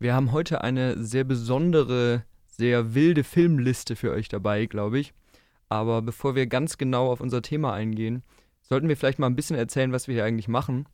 Wir 0.00 0.14
haben 0.14 0.30
heute 0.30 0.62
eine 0.62 1.02
sehr 1.02 1.24
besondere, 1.24 2.24
sehr 2.46 2.94
wilde 2.94 3.24
Filmliste 3.24 3.96
für 3.96 4.12
euch 4.12 4.28
dabei, 4.28 4.66
glaube 4.66 5.00
ich. 5.00 5.12
Aber 5.68 6.02
bevor 6.02 6.36
wir 6.36 6.46
ganz 6.46 6.78
genau 6.78 7.10
auf 7.10 7.20
unser 7.20 7.42
Thema 7.42 7.72
eingehen, 7.72 8.22
sollten 8.60 8.88
wir 8.88 8.96
vielleicht 8.96 9.18
mal 9.18 9.26
ein 9.26 9.34
bisschen 9.34 9.56
erzählen, 9.56 9.90
was 9.90 10.06
wir 10.06 10.14
hier 10.14 10.24
eigentlich 10.24 10.46
machen, 10.46 10.86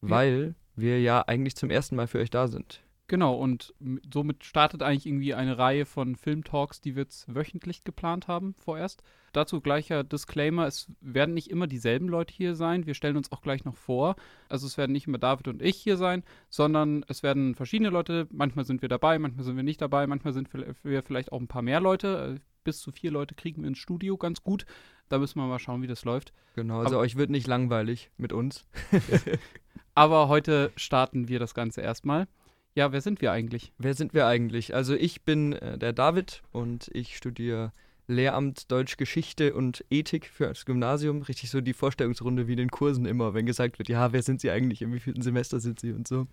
weil 0.00 0.54
wir 0.76 1.00
ja 1.00 1.22
eigentlich 1.22 1.56
zum 1.56 1.70
ersten 1.70 1.96
Mal 1.96 2.06
für 2.06 2.20
euch 2.20 2.30
da 2.30 2.46
sind. 2.46 2.82
Genau, 3.08 3.34
und 3.34 3.74
somit 4.12 4.44
startet 4.44 4.82
eigentlich 4.82 5.06
irgendwie 5.06 5.34
eine 5.34 5.58
Reihe 5.58 5.84
von 5.84 6.14
Filmtalks, 6.14 6.80
die 6.80 6.94
wir 6.94 7.02
jetzt 7.02 7.32
wöchentlich 7.32 7.82
geplant 7.82 8.28
haben 8.28 8.54
vorerst. 8.54 9.02
Dazu 9.36 9.60
gleicher 9.60 10.02
Disclaimer, 10.02 10.66
es 10.66 10.90
werden 11.02 11.34
nicht 11.34 11.50
immer 11.50 11.66
dieselben 11.66 12.08
Leute 12.08 12.32
hier 12.32 12.54
sein. 12.54 12.86
Wir 12.86 12.94
stellen 12.94 13.18
uns 13.18 13.30
auch 13.32 13.42
gleich 13.42 13.66
noch 13.66 13.76
vor. 13.76 14.16
Also 14.48 14.66
es 14.66 14.78
werden 14.78 14.92
nicht 14.92 15.06
immer 15.06 15.18
David 15.18 15.46
und 15.48 15.60
ich 15.60 15.76
hier 15.76 15.98
sein, 15.98 16.22
sondern 16.48 17.04
es 17.06 17.22
werden 17.22 17.54
verschiedene 17.54 17.90
Leute. 17.90 18.28
Manchmal 18.30 18.64
sind 18.64 18.80
wir 18.80 18.88
dabei, 18.88 19.18
manchmal 19.18 19.44
sind 19.44 19.56
wir 19.56 19.62
nicht 19.62 19.82
dabei, 19.82 20.06
manchmal 20.06 20.32
sind 20.32 20.48
wir 20.82 21.02
vielleicht 21.02 21.32
auch 21.32 21.40
ein 21.40 21.48
paar 21.48 21.60
mehr 21.60 21.80
Leute. 21.80 22.36
Äh, 22.36 22.40
Bis 22.64 22.80
zu 22.80 22.92
vier 22.92 23.10
Leute 23.10 23.34
kriegen 23.34 23.60
wir 23.60 23.68
ins 23.68 23.76
Studio 23.78 24.16
ganz 24.16 24.42
gut. 24.42 24.64
Da 25.10 25.18
müssen 25.18 25.38
wir 25.38 25.46
mal 25.46 25.58
schauen, 25.58 25.82
wie 25.82 25.86
das 25.86 26.06
läuft. 26.06 26.32
Genau, 26.54 26.78
also 26.78 26.94
Aber- 26.94 27.02
euch 27.04 27.16
wird 27.16 27.28
nicht 27.28 27.46
langweilig 27.46 28.10
mit 28.16 28.32
uns. 28.32 28.66
Aber 29.94 30.28
heute 30.28 30.72
starten 30.76 31.28
wir 31.28 31.38
das 31.38 31.52
Ganze 31.54 31.82
erstmal. 31.82 32.26
Ja, 32.74 32.92
wer 32.92 33.00
sind 33.02 33.20
wir 33.20 33.32
eigentlich? 33.32 33.72
Wer 33.78 33.92
sind 33.94 34.14
wir 34.14 34.26
eigentlich? 34.26 34.74
Also 34.74 34.94
ich 34.94 35.22
bin 35.24 35.52
äh, 35.52 35.78
der 35.78 35.92
David 35.92 36.42
und 36.52 36.88
ich 36.92 37.16
studiere 37.16 37.72
Lehramt 38.06 38.70
Deutsch 38.70 38.96
Geschichte 38.96 39.54
und 39.54 39.84
Ethik 39.90 40.26
für 40.26 40.46
das 40.46 40.64
Gymnasium. 40.64 41.22
Richtig 41.22 41.50
so 41.50 41.60
die 41.60 41.72
Vorstellungsrunde 41.72 42.46
wie 42.46 42.52
in 42.52 42.58
den 42.58 42.70
Kursen 42.70 43.06
immer, 43.06 43.34
wenn 43.34 43.46
gesagt 43.46 43.78
wird, 43.78 43.88
ja, 43.88 44.12
wer 44.12 44.22
sind 44.22 44.40
Sie 44.40 44.50
eigentlich, 44.50 44.82
im 44.82 44.92
wievielten 44.92 45.22
Semester 45.22 45.60
sind 45.60 45.80
Sie 45.80 45.92
und 45.92 46.06
so. 46.06 46.26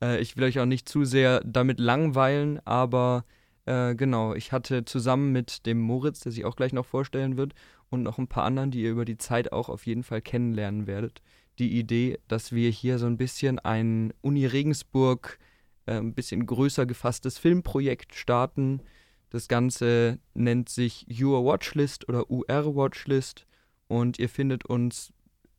Äh, 0.00 0.20
ich 0.20 0.36
will 0.36 0.44
euch 0.44 0.60
auch 0.60 0.66
nicht 0.66 0.88
zu 0.88 1.04
sehr 1.04 1.40
damit 1.44 1.80
langweilen, 1.80 2.60
aber 2.64 3.24
äh, 3.66 3.94
genau, 3.94 4.34
ich 4.34 4.52
hatte 4.52 4.84
zusammen 4.84 5.32
mit 5.32 5.66
dem 5.66 5.80
Moritz, 5.80 6.20
der 6.20 6.32
sich 6.32 6.44
auch 6.44 6.56
gleich 6.56 6.72
noch 6.72 6.86
vorstellen 6.86 7.36
wird, 7.36 7.54
und 7.90 8.02
noch 8.02 8.18
ein 8.18 8.28
paar 8.28 8.44
anderen, 8.44 8.70
die 8.70 8.82
ihr 8.82 8.90
über 8.90 9.04
die 9.04 9.18
Zeit 9.18 9.52
auch 9.52 9.68
auf 9.68 9.86
jeden 9.86 10.02
Fall 10.02 10.20
kennenlernen 10.20 10.86
werdet, 10.86 11.22
die 11.58 11.78
Idee, 11.78 12.18
dass 12.28 12.52
wir 12.52 12.70
hier 12.70 12.98
so 12.98 13.06
ein 13.06 13.16
bisschen 13.16 13.58
ein 13.58 14.12
Uni 14.20 14.46
Regensburg 14.46 15.38
äh, 15.86 15.96
ein 15.96 16.14
bisschen 16.14 16.46
größer 16.46 16.86
gefasstes 16.86 17.38
Filmprojekt 17.38 18.14
starten. 18.14 18.82
Das 19.30 19.48
Ganze 19.48 20.18
nennt 20.34 20.68
sich 20.68 21.06
Your 21.20 21.44
Watchlist 21.44 22.08
oder 22.08 22.30
UR 22.30 22.74
Watchlist 22.76 23.46
und 23.86 24.18
ihr 24.18 24.28
findet 24.28 24.64
uns 24.64 25.12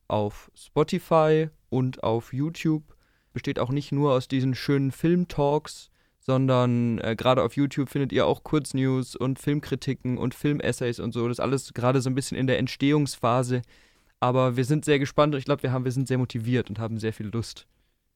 auf 0.08 0.50
Spotify 0.54 1.48
und 1.68 2.02
auf 2.02 2.32
YouTube. 2.32 2.82
Besteht 3.32 3.60
auch 3.60 3.70
nicht 3.70 3.92
nur 3.92 4.12
aus 4.12 4.26
diesen 4.26 4.56
schönen 4.56 4.90
Filmtalks, 4.90 5.90
sondern 6.18 6.98
äh, 6.98 7.14
gerade 7.16 7.42
auf 7.44 7.54
YouTube 7.56 7.88
findet 7.88 8.12
ihr 8.12 8.26
auch 8.26 8.42
Kurznews 8.42 9.14
und 9.14 9.38
Filmkritiken 9.38 10.18
und 10.18 10.34
Filmessays 10.34 10.98
und 10.98 11.12
so. 11.12 11.28
Das 11.28 11.36
ist 11.36 11.40
alles 11.40 11.72
gerade 11.72 12.00
so 12.00 12.10
ein 12.10 12.14
bisschen 12.16 12.36
in 12.36 12.48
der 12.48 12.58
Entstehungsphase. 12.58 13.62
Aber 14.18 14.56
wir 14.56 14.64
sind 14.64 14.84
sehr 14.84 14.98
gespannt 14.98 15.34
und 15.34 15.38
ich 15.38 15.44
glaube, 15.44 15.62
wir, 15.62 15.72
haben- 15.72 15.84
wir 15.84 15.92
sind 15.92 16.08
sehr 16.08 16.18
motiviert 16.18 16.68
und 16.70 16.78
haben 16.80 16.98
sehr 16.98 17.12
viel 17.12 17.28
Lust. 17.28 17.66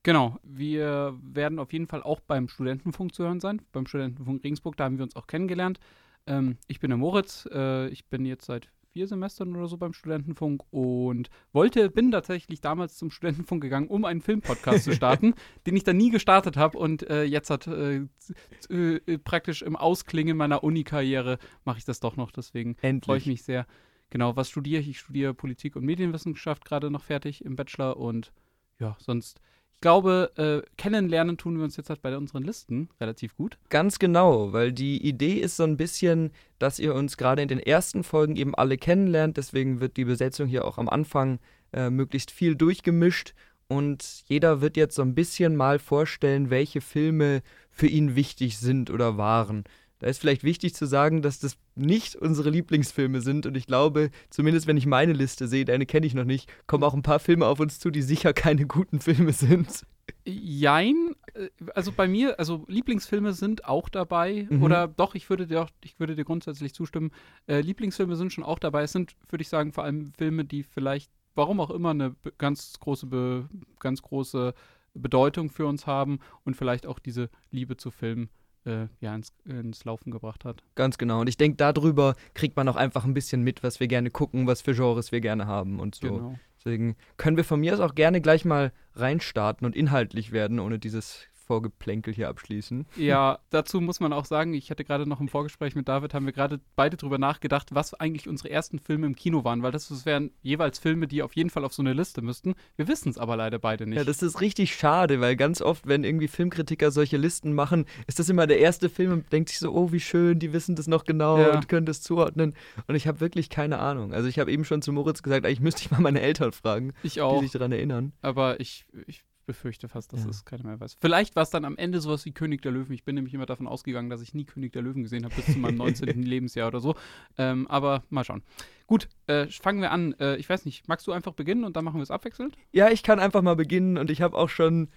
Genau, 0.04 0.38
wir 0.42 1.18
werden 1.22 1.58
auf 1.58 1.72
jeden 1.72 1.86
Fall 1.86 2.02
auch 2.02 2.20
beim 2.20 2.46
Studentenfunk 2.48 3.14
zu 3.14 3.24
hören 3.24 3.40
sein, 3.40 3.62
beim 3.72 3.86
Studentenfunk 3.86 4.44
Regensburg, 4.44 4.76
da 4.76 4.84
haben 4.84 4.98
wir 4.98 5.02
uns 5.02 5.16
auch 5.16 5.26
kennengelernt. 5.26 5.80
Ähm, 6.26 6.58
ich 6.68 6.78
bin 6.78 6.90
der 6.90 6.98
Moritz, 6.98 7.48
äh, 7.50 7.88
ich 7.88 8.06
bin 8.06 8.24
jetzt 8.26 8.44
seit 8.44 8.68
vier 8.92 9.08
Semestern 9.08 9.56
oder 9.56 9.66
so 9.66 9.76
beim 9.76 9.92
Studentenfunk 9.92 10.62
und 10.70 11.28
wollte, 11.52 11.90
bin 11.90 12.12
tatsächlich 12.12 12.60
damals 12.60 12.96
zum 12.96 13.10
Studentenfunk 13.10 13.62
gegangen, 13.62 13.88
um 13.88 14.04
einen 14.04 14.20
Filmpodcast 14.20 14.84
zu 14.84 14.92
starten, 14.92 15.34
den 15.66 15.74
ich 15.74 15.82
dann 15.84 15.96
nie 15.96 16.10
gestartet 16.10 16.56
habe 16.56 16.78
und 16.78 17.02
äh, 17.10 17.24
jetzt 17.24 17.50
hat 17.50 17.66
äh, 17.66 18.06
z- 18.18 18.70
äh, 18.70 19.18
praktisch 19.18 19.62
im 19.62 19.74
Ausklingen 19.74 20.36
meiner 20.36 20.62
Uni-Karriere 20.62 21.38
mache 21.64 21.78
ich 21.78 21.84
das 21.84 21.98
doch 21.98 22.16
noch, 22.16 22.30
deswegen 22.30 22.76
freue 23.06 23.18
ich 23.18 23.26
mich 23.26 23.42
sehr. 23.42 23.66
Genau, 24.10 24.36
was 24.36 24.48
studiere 24.50 24.82
ich? 24.82 24.88
Ich 24.90 24.98
studiere 25.00 25.34
Politik 25.34 25.74
und 25.76 25.84
Medienwissenschaft 25.84 26.64
gerade 26.66 26.90
noch 26.90 27.02
fertig 27.02 27.44
im 27.44 27.56
Bachelor 27.56 27.96
und 27.96 28.32
ja, 28.78 28.96
sonst, 29.00 29.40
ich 29.74 29.80
glaube, 29.80 30.30
äh, 30.36 30.66
kennenlernen 30.78 31.36
tun 31.36 31.58
wir 31.58 31.64
uns 31.64 31.76
jetzt 31.76 31.90
halt 31.90 32.00
bei 32.00 32.16
unseren 32.16 32.42
Listen 32.42 32.88
relativ 33.00 33.36
gut. 33.36 33.58
Ganz 33.68 33.98
genau, 33.98 34.52
weil 34.52 34.72
die 34.72 35.06
Idee 35.06 35.34
ist 35.34 35.56
so 35.56 35.64
ein 35.64 35.76
bisschen, 35.76 36.30
dass 36.58 36.78
ihr 36.78 36.94
uns 36.94 37.18
gerade 37.18 37.42
in 37.42 37.48
den 37.48 37.58
ersten 37.58 38.02
Folgen 38.02 38.36
eben 38.36 38.54
alle 38.54 38.78
kennenlernt. 38.78 39.36
Deswegen 39.36 39.80
wird 39.80 39.98
die 39.98 40.06
Besetzung 40.06 40.48
hier 40.48 40.64
auch 40.64 40.78
am 40.78 40.88
Anfang 40.88 41.38
äh, 41.74 41.90
möglichst 41.90 42.30
viel 42.30 42.56
durchgemischt. 42.56 43.34
Und 43.68 44.24
jeder 44.26 44.60
wird 44.60 44.76
jetzt 44.76 44.94
so 44.94 45.02
ein 45.02 45.14
bisschen 45.14 45.56
mal 45.56 45.78
vorstellen, 45.78 46.50
welche 46.50 46.80
Filme 46.80 47.42
für 47.70 47.86
ihn 47.86 48.14
wichtig 48.14 48.58
sind 48.58 48.90
oder 48.90 49.18
waren. 49.18 49.64
Da 50.04 50.10
ist 50.10 50.20
vielleicht 50.20 50.44
wichtig 50.44 50.74
zu 50.74 50.84
sagen, 50.84 51.22
dass 51.22 51.38
das 51.38 51.56
nicht 51.76 52.14
unsere 52.14 52.50
Lieblingsfilme 52.50 53.22
sind. 53.22 53.46
Und 53.46 53.56
ich 53.56 53.66
glaube, 53.66 54.10
zumindest 54.28 54.66
wenn 54.66 54.76
ich 54.76 54.84
meine 54.84 55.14
Liste 55.14 55.48
sehe, 55.48 55.64
deine 55.64 55.86
kenne 55.86 56.04
ich 56.04 56.12
noch 56.12 56.26
nicht, 56.26 56.52
kommen 56.66 56.84
auch 56.84 56.92
ein 56.92 57.00
paar 57.00 57.20
Filme 57.20 57.46
auf 57.46 57.58
uns 57.58 57.78
zu, 57.78 57.90
die 57.90 58.02
sicher 58.02 58.34
keine 58.34 58.66
guten 58.66 59.00
Filme 59.00 59.32
sind. 59.32 59.86
Jein, 60.26 61.14
äh, 61.32 61.48
also 61.74 61.90
bei 61.90 62.06
mir, 62.06 62.38
also 62.38 62.66
Lieblingsfilme 62.68 63.32
sind 63.32 63.64
auch 63.64 63.88
dabei. 63.88 64.46
Mhm. 64.50 64.62
Oder 64.62 64.88
doch, 64.88 65.14
ich 65.14 65.30
würde 65.30 65.46
dir 65.46 65.62
auch, 65.62 65.70
ich 65.82 65.98
würde 65.98 66.14
dir 66.14 66.26
grundsätzlich 66.26 66.74
zustimmen. 66.74 67.10
Äh, 67.46 67.62
Lieblingsfilme 67.62 68.14
sind 68.16 68.30
schon 68.30 68.44
auch 68.44 68.58
dabei. 68.58 68.82
Es 68.82 68.92
sind, 68.92 69.16
würde 69.30 69.40
ich 69.40 69.48
sagen, 69.48 69.72
vor 69.72 69.84
allem 69.84 70.12
Filme, 70.18 70.44
die 70.44 70.64
vielleicht, 70.64 71.10
warum 71.34 71.60
auch 71.60 71.70
immer, 71.70 71.92
eine 71.92 72.14
ganz 72.36 72.74
große, 72.78 73.48
ganz 73.80 74.02
große 74.02 74.52
Bedeutung 74.92 75.48
für 75.48 75.64
uns 75.64 75.86
haben 75.86 76.18
und 76.44 76.58
vielleicht 76.58 76.86
auch 76.86 76.98
diese 76.98 77.30
Liebe 77.50 77.78
zu 77.78 77.90
Filmen 77.90 78.28
äh, 78.64 78.86
ja, 79.00 79.14
ins, 79.14 79.32
ins 79.44 79.84
Laufen 79.84 80.10
gebracht 80.10 80.44
hat. 80.44 80.62
Ganz 80.74 80.98
genau. 80.98 81.20
Und 81.20 81.28
ich 81.28 81.36
denke, 81.36 81.56
darüber 81.56 82.14
kriegt 82.34 82.56
man 82.56 82.68
auch 82.68 82.76
einfach 82.76 83.04
ein 83.04 83.14
bisschen 83.14 83.42
mit, 83.42 83.62
was 83.62 83.80
wir 83.80 83.88
gerne 83.88 84.10
gucken, 84.10 84.46
was 84.46 84.62
für 84.62 84.74
Genres 84.74 85.12
wir 85.12 85.20
gerne 85.20 85.46
haben 85.46 85.80
und 85.80 85.94
so. 85.94 86.16
Genau. 86.16 86.38
Deswegen 86.58 86.96
können 87.16 87.36
wir 87.36 87.44
von 87.44 87.60
mir 87.60 87.74
aus 87.74 87.80
auch 87.80 87.94
gerne 87.94 88.20
gleich 88.20 88.44
mal 88.44 88.72
reinstarten 88.94 89.66
und 89.66 89.76
inhaltlich 89.76 90.32
werden, 90.32 90.60
ohne 90.60 90.78
dieses 90.78 91.26
Vorgeplänkel 91.44 92.14
hier 92.14 92.28
abschließen. 92.28 92.86
Ja, 92.96 93.38
dazu 93.50 93.80
muss 93.80 94.00
man 94.00 94.12
auch 94.12 94.24
sagen, 94.24 94.54
ich 94.54 94.70
hatte 94.70 94.84
gerade 94.84 95.06
noch 95.08 95.20
im 95.20 95.28
Vorgespräch 95.28 95.74
mit 95.74 95.88
David, 95.88 96.14
haben 96.14 96.26
wir 96.26 96.32
gerade 96.32 96.60
beide 96.76 96.96
drüber 96.96 97.18
nachgedacht, 97.18 97.74
was 97.74 97.94
eigentlich 97.94 98.28
unsere 98.28 98.50
ersten 98.50 98.78
Filme 98.78 99.06
im 99.06 99.14
Kino 99.14 99.44
waren, 99.44 99.62
weil 99.62 99.72
das, 99.72 99.88
das 99.88 100.06
wären 100.06 100.30
jeweils 100.42 100.78
Filme, 100.78 101.06
die 101.06 101.22
auf 101.22 101.34
jeden 101.36 101.50
Fall 101.50 101.64
auf 101.64 101.74
so 101.74 101.82
eine 101.82 101.92
Liste 101.92 102.22
müssten. 102.22 102.54
Wir 102.76 102.88
wissen 102.88 103.08
es 103.10 103.18
aber 103.18 103.36
leider 103.36 103.58
beide 103.58 103.86
nicht. 103.86 103.96
Ja, 103.98 104.04
das 104.04 104.22
ist 104.22 104.40
richtig 104.40 104.74
schade, 104.74 105.20
weil 105.20 105.36
ganz 105.36 105.60
oft, 105.62 105.86
wenn 105.86 106.04
irgendwie 106.04 106.28
Filmkritiker 106.28 106.90
solche 106.90 107.16
Listen 107.16 107.52
machen, 107.52 107.84
ist 108.06 108.18
das 108.18 108.28
immer 108.28 108.46
der 108.46 108.58
erste 108.58 108.88
Film 108.88 109.12
und 109.12 109.32
denkt 109.32 109.50
sich 109.50 109.58
so, 109.58 109.72
oh, 109.72 109.92
wie 109.92 110.00
schön, 110.00 110.38
die 110.38 110.52
wissen 110.52 110.76
das 110.76 110.86
noch 110.86 111.04
genau 111.04 111.38
Ja. 111.38 111.54
und 111.54 111.68
können 111.68 111.86
das 111.86 112.00
zuordnen. 112.02 112.54
Und 112.86 112.94
ich 112.94 113.06
habe 113.06 113.20
wirklich 113.20 113.50
keine 113.50 113.78
Ahnung. 113.78 114.12
Also 114.12 114.28
ich 114.28 114.38
habe 114.38 114.50
eben 114.50 114.64
schon 114.64 114.82
zu 114.82 114.92
Moritz 114.92 115.22
gesagt, 115.22 115.44
eigentlich 115.46 115.60
müsste 115.60 115.82
ich 115.82 115.90
mal 115.90 116.00
meine 116.00 116.20
Eltern 116.20 116.52
fragen, 116.52 116.92
ich 117.02 117.14
die 117.14 117.20
auch, 117.20 117.40
sich 117.42 117.52
daran 117.52 117.72
erinnern. 117.72 118.12
aber 118.22 118.60
ich, 118.60 118.86
ich 119.06 119.22
befürchte 119.46 119.88
fast, 119.88 120.12
dass 120.12 120.24
Ja. 120.24 120.30
es 120.30 120.44
keiner 120.44 120.64
mehr 120.64 120.80
weiß. 120.80 120.96
Vielleicht 121.00 121.36
war 121.36 121.42
es 121.42 121.50
dann 121.50 121.64
am 121.64 121.76
Ende 121.76 122.00
sowas 122.00 122.24
wie 122.24 122.32
König 122.32 122.62
der 122.62 122.72
Löwen. 122.72 122.92
Ich 122.92 123.04
bin 123.04 123.14
nämlich 123.14 123.34
immer 123.34 123.46
davon 123.46 123.66
ausgegangen, 123.66 124.10
dass 124.10 124.20
ich 124.22 124.34
nie 124.34 124.44
König 124.44 124.72
der 124.72 124.82
Löwen 124.82 125.02
gesehen 125.02 125.24
habe, 125.24 125.34
bis 125.34 125.46
zu 125.52 125.58
meinem 125.58 125.76
19. 126.08 126.22
Lebensjahr 126.22 126.68
oder 126.68 126.80
so. 126.80 126.94
Ähm, 127.38 127.66
aber 127.68 128.02
mal 128.10 128.24
schauen. 128.24 128.42
Gut, 128.86 129.08
äh, 129.26 129.46
fangen 129.48 129.80
wir 129.80 129.90
an. 129.92 130.14
Äh, 130.20 130.36
ich 130.36 130.48
weiß 130.48 130.64
nicht, 130.64 130.88
magst 130.88 131.06
du 131.06 131.12
einfach 131.12 131.32
beginnen 131.32 131.64
und 131.64 131.76
dann 131.76 131.84
machen 131.84 131.96
wir 131.98 132.02
es 132.02 132.10
abwechselnd? 132.10 132.56
Ja, 132.72 132.90
ich 132.90 133.02
kann 133.02 133.18
einfach 133.20 133.42
mal 133.42 133.56
beginnen 133.56 133.98
und 133.98 134.10
ich 134.10 134.20
habe 134.22 134.36
auch 134.36 134.48
schon 134.48 134.88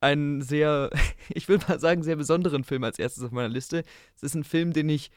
einen 0.00 0.42
sehr, 0.42 0.90
ich 1.30 1.48
will 1.48 1.58
mal 1.68 1.78
sagen, 1.80 2.02
sehr 2.02 2.16
besonderen 2.16 2.64
Film 2.64 2.84
als 2.84 2.98
erstes 2.98 3.24
auf 3.24 3.30
meiner 3.32 3.48
Liste. 3.48 3.82
Es 4.14 4.22
ist 4.22 4.34
ein 4.34 4.44
Film, 4.44 4.72
den 4.72 4.88
ich 4.88 5.10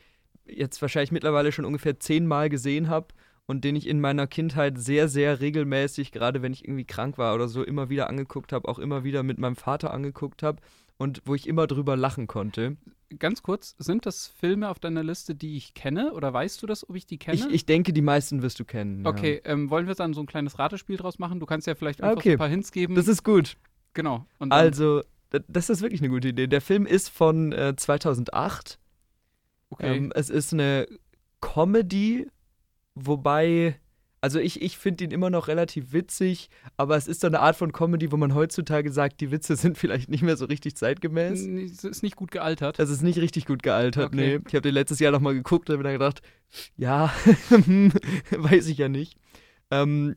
jetzt 0.45 0.81
wahrscheinlich 0.81 1.11
mittlerweile 1.11 1.51
schon 1.51 1.65
ungefähr 1.65 1.99
zehnmal 1.99 2.49
gesehen 2.49 2.87
habe 2.89 3.07
und 3.49 3.63
den 3.63 3.75
ich 3.75 3.87
in 3.87 3.99
meiner 3.99 4.27
Kindheit 4.27 4.77
sehr, 4.77 5.07
sehr 5.07 5.39
regelmäßig, 5.39 6.11
gerade 6.11 6.43
wenn 6.43 6.53
ich 6.53 6.63
irgendwie 6.65 6.85
krank 6.85 7.17
war 7.17 7.33
oder 7.33 7.47
so, 7.47 7.63
immer 7.63 7.89
wieder 7.89 8.07
angeguckt 8.07 8.53
habe, 8.53 8.67
auch 8.67 8.77
immer 8.77 9.03
wieder 9.03 9.23
mit 9.23 9.39
meinem 9.39 9.55
Vater 9.55 9.91
angeguckt 9.91 10.43
habe 10.43 10.61
und 10.97 11.23
wo 11.25 11.33
ich 11.33 11.47
immer 11.47 11.65
drüber 11.65 11.97
lachen 11.97 12.27
konnte. 12.27 12.77
Ganz 13.17 13.41
kurz, 13.41 13.73
sind 13.79 14.05
das 14.05 14.27
Filme 14.27 14.69
auf 14.69 14.77
deiner 14.77 15.01
Liste, 15.01 15.33
die 15.33 15.57
ich 15.57 15.73
kenne? 15.73 16.13
Oder 16.13 16.31
weißt 16.31 16.61
du 16.61 16.67
das, 16.67 16.87
ob 16.87 16.95
ich 16.95 17.07
die 17.07 17.17
kenne? 17.17 17.37
Ich, 17.37 17.47
ich 17.49 17.65
denke, 17.65 17.91
die 17.91 18.03
meisten 18.03 18.43
wirst 18.43 18.59
du 18.59 18.65
kennen. 18.65 19.03
ja. 19.03 19.09
Okay, 19.09 19.41
ähm, 19.45 19.71
wollen 19.71 19.87
wir 19.87 19.95
dann 19.95 20.13
so 20.13 20.21
ein 20.21 20.27
kleines 20.27 20.59
Ratespiel 20.59 20.97
draus 20.97 21.17
machen? 21.17 21.39
Du 21.39 21.47
kannst 21.47 21.65
ja 21.65 21.73
vielleicht 21.73 22.03
einfach 22.03 22.17
Okay. 22.17 22.29
so 22.29 22.33
ein 22.33 22.37
paar 22.37 22.49
Hints 22.49 22.71
geben. 22.71 22.93
Das 22.93 23.07
ist 23.07 23.23
gut. 23.23 23.57
genau. 23.95 24.27
Also, 24.49 25.01
das 25.47 25.71
ist 25.71 25.81
wirklich 25.81 26.01
eine 26.01 26.09
gute 26.11 26.27
Idee. 26.27 26.45
Der 26.45 26.61
Film 26.61 26.85
ist 26.85 27.09
von 27.09 27.51
äh, 27.51 27.75
2008. 27.75 28.77
okay. 29.71 29.97
Ähm, 29.97 30.11
es 30.13 30.29
ist 30.29 30.53
eine 30.53 30.85
Comedy, 31.41 32.27
wobei, 33.05 33.79
also 34.21 34.39
ich, 34.39 34.61
ich 34.61 34.77
finde 34.77 35.03
ihn 35.05 35.11
immer 35.11 35.29
noch 35.29 35.47
relativ 35.47 35.93
witzig, 35.93 36.49
aber 36.77 36.97
es 36.97 37.07
ist 37.07 37.21
so 37.21 37.27
eine 37.27 37.39
Art 37.39 37.55
von 37.55 37.71
Comedy, 37.71 38.11
wo 38.11 38.17
man 38.17 38.33
heutzutage 38.35 38.91
sagt, 38.91 39.21
die 39.21 39.31
Witze 39.31 39.55
sind 39.57 39.77
vielleicht 39.77 40.09
nicht 40.09 40.23
mehr 40.23 40.37
so 40.37 40.45
richtig 40.45 40.75
zeitgemäß. 40.75 41.39
Es 41.41 41.83
ist 41.83 42.03
nicht 42.03 42.15
gut 42.15 42.31
gealtert. 42.31 42.79
Das 42.79 42.89
ist 42.89 43.01
nicht 43.01 43.19
richtig 43.19 43.45
gut 43.45 43.63
gealtert, 43.63 44.07
Okay. 44.13 44.37
nee. 44.37 44.39
Ich 44.47 44.53
habe 44.53 44.61
den 44.61 44.73
letztes 44.73 44.99
Jahr 44.99 45.11
nochmal 45.11 45.33
geguckt 45.33 45.69
und 45.69 45.73
habe 45.73 45.83
mir 45.83 45.89
dann 45.89 45.99
gedacht, 45.99 46.21
ja, 46.75 47.13
weiß 48.31 48.67
ich 48.67 48.77
ja 48.77 48.89
nicht. 48.89 49.17
Ähm, 49.71 50.15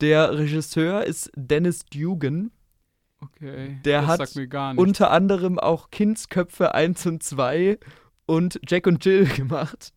der 0.00 0.36
Regisseur 0.38 1.04
ist 1.04 1.30
Dennis 1.36 1.84
Dugan. 1.86 2.50
Okay. 3.22 3.78
Der 3.84 4.06
hat. 4.06 4.20
Unter 4.76 5.10
anderem 5.10 5.58
auch 5.58 5.90
Kindsköpfe 5.90 6.74
1 6.74 7.04
und 7.06 7.22
2 7.22 7.78
und 8.26 8.60
Jack 8.66 8.86
und 8.86 9.04
Jill 9.04 9.24
gemacht. 9.36 9.92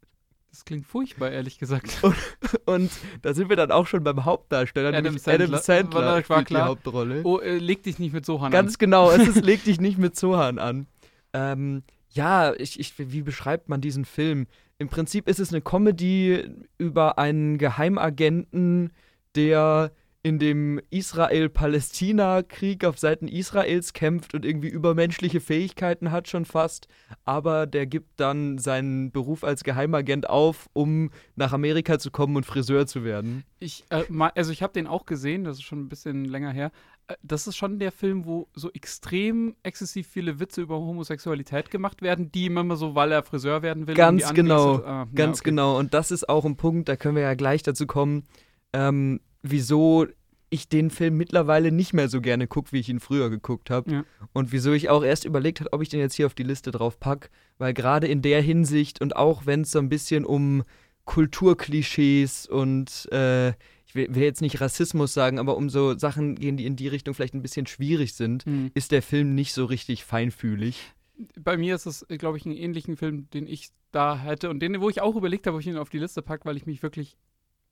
Das 0.54 0.66
klingt 0.66 0.86
furchtbar, 0.86 1.32
ehrlich 1.32 1.58
gesagt. 1.58 2.00
Und 2.66 2.92
da 3.24 3.34
sind 3.34 3.50
wir 3.50 3.56
dann 3.56 3.72
auch 3.72 3.88
schon 3.88 4.04
beim 4.04 4.24
Hauptdarsteller, 4.24 4.96
Adam 4.96 5.18
Sandler. 5.18 5.46
Adam 5.48 5.60
Sandler 5.60 6.00
War- 6.00 6.30
war 6.30 6.44
klar. 6.44 6.44
die 6.46 6.70
Hauptrolle. 6.70 7.22
Oh, 7.24 7.40
äh, 7.40 7.58
leg 7.58 7.82
dich 7.82 7.98
nicht 7.98 8.14
mit 8.14 8.24
Sohan 8.24 8.52
Ganz 8.52 8.78
genau, 8.78 9.10
es 9.10 9.28
ist 9.28 9.42
Leg 9.44 9.64
dich 9.64 9.82
nicht 9.82 9.98
mit 9.98 10.16
Zohan 10.16 10.60
an. 10.60 10.86
Ähm, 11.34 11.82
ja, 12.10 12.54
ich, 12.54 12.80
ich, 12.80 12.94
wie 13.00 13.24
beschreibt 13.24 13.68
man 13.68 13.82
diesen 13.82 14.06
Film? 14.06 14.46
Im 14.78 14.90
Prinzip 14.90 15.28
ist 15.28 15.40
es 15.40 15.50
eine 15.50 15.62
Comedy 15.62 16.48
über 16.78 17.18
einen 17.18 17.58
Geheimagenten, 17.58 18.92
der 19.34 19.92
in 20.26 20.40
dem 20.40 20.80
Israel-Palästina-Krieg 20.90 22.86
auf 22.86 22.98
Seiten 22.98 23.28
Israels 23.28 23.92
kämpft 23.92 24.34
und 24.34 24.46
irgendwie 24.46 24.70
übermenschliche 24.70 25.42
Fähigkeiten 25.42 26.12
hat 26.12 26.30
schon 26.30 26.46
fast, 26.46 26.88
aber 27.26 27.68
der 27.68 27.86
gibt 27.88 28.22
dann 28.22 28.58
seinen 28.58 29.12
Beruf 29.12 29.44
als 29.44 29.66
Geheimagent 29.66 30.30
auf, 30.30 30.70
um 30.72 31.10
nach 31.36 31.52
Amerika 31.52 32.00
zu 32.00 32.10
kommen 32.10 32.38
und 32.38 32.46
Friseur 32.46 32.88
zu 32.88 33.04
werden. 33.04 33.44
Ich, 33.60 33.84
äh, 33.90 34.04
also 34.36 34.54
ich 34.54 34.64
habe 34.64 34.72
den 34.72 34.88
auch 34.88 35.06
gesehen, 35.06 35.44
das 35.44 35.58
ist 35.58 35.64
schon 35.64 35.82
ein 35.82 35.90
bisschen 35.90 36.24
länger 36.24 36.52
her. 36.52 36.72
Äh, 37.08 37.16
Das 37.22 37.46
ist 37.46 37.58
schon 37.58 37.78
der 37.80 37.92
Film, 37.92 38.24
wo 38.26 38.48
so 38.54 38.72
extrem 38.72 39.58
exzessiv 39.62 40.08
viele 40.08 40.40
Witze 40.40 40.62
über 40.62 40.76
Homosexualität 40.76 41.70
gemacht 41.70 42.02
werden, 42.02 42.32
die 42.32 42.46
immer 42.46 42.78
so, 42.78 42.96
weil 42.96 43.12
er 43.12 43.24
Friseur 43.24 43.62
werden 43.62 43.88
will. 43.88 43.96
Ganz 43.96 44.34
genau. 44.34 44.78
Ah, 44.78 45.06
ja, 45.06 45.08
Ganz 45.14 45.42
okay. 45.42 45.50
genau. 45.50 45.78
Und 45.78 45.94
das 45.94 46.12
ist 46.12 46.30
auch 46.30 46.46
ein 46.46 46.56
Punkt, 46.56 46.88
da 46.88 46.96
können 46.96 47.18
wir 47.18 47.24
ja 47.24 47.34
gleich 47.34 47.62
dazu 47.62 47.86
kommen, 47.88 48.24
ähm, 48.72 49.20
wieso 49.44 50.08
ich 50.50 50.68
den 50.70 50.90
Film 50.92 51.18
mittlerweile 51.18 51.72
nicht 51.72 51.94
mehr 51.94 52.10
so 52.10 52.22
gerne 52.22 52.46
gucke, 52.48 52.72
wie 52.74 52.80
ich 52.80 52.88
ihn 52.90 53.00
früher 53.00 53.30
geguckt 53.32 53.70
habe. 53.72 53.92
Ja. 53.92 54.06
Und 54.34 54.52
wieso 54.52 54.72
ich 54.72 54.88
auch 54.90 55.04
erst 55.04 55.26
überlegt 55.26 55.60
habe, 55.62 55.74
ob 55.74 55.82
ich 55.82 55.90
den 55.90 56.00
jetzt 56.00 56.14
hier 56.16 56.28
auf 56.28 56.36
die 56.36 56.44
Liste 56.44 56.70
drauf 56.72 57.00
packe. 57.00 57.30
Weil 57.58 57.74
gerade 57.74 58.08
in 58.08 58.22
der 58.22 58.40
Hinsicht 58.42 59.02
und 59.02 59.16
auch 59.16 59.46
wenn 59.48 59.62
es 59.62 59.72
so 59.72 59.80
ein 59.80 59.90
bisschen 59.90 60.26
um 60.26 60.64
Kulturklischees 61.06 62.46
und 62.48 63.10
äh, 63.12 63.50
ich 63.86 63.96
will, 63.96 64.14
will 64.14 64.24
jetzt 64.24 64.42
nicht 64.42 64.62
Rassismus 64.62 65.14
sagen, 65.14 65.40
aber 65.40 65.58
um 65.58 65.70
so 65.70 65.98
Sachen 65.98 66.36
gehen, 66.36 66.58
die 66.58 66.66
in 66.66 66.76
die 66.76 66.88
Richtung 66.88 67.14
vielleicht 67.14 67.34
ein 67.34 67.42
bisschen 67.42 67.66
schwierig 67.66 68.14
sind, 68.14 68.46
Hm. 68.46 68.72
ist 68.76 68.92
der 68.92 69.02
Film 69.02 69.34
nicht 69.36 69.54
so 69.54 69.66
richtig 69.66 70.04
feinfühlig. 70.06 70.94
Bei 71.40 71.58
mir 71.58 71.76
ist 71.76 71.86
es, 71.86 72.06
glaube 72.18 72.38
ich, 72.38 72.46
einen 72.46 72.56
ähnlichen 72.56 72.96
Film, 72.98 73.30
den 73.32 73.48
ich 73.48 73.70
da 73.92 74.18
hätte 74.18 74.50
und 74.50 74.60
den, 74.60 74.80
wo 74.82 74.90
ich 74.90 75.02
auch 75.02 75.16
überlegt 75.16 75.48
habe, 75.48 75.56
ob 75.56 75.62
ich 75.62 75.68
ihn 75.68 75.78
auf 75.78 75.90
die 75.90 76.00
Liste 76.00 76.22
packe, 76.22 76.46
weil 76.46 76.58
ich 76.58 76.66
mich 76.66 76.82
wirklich, 76.84 77.18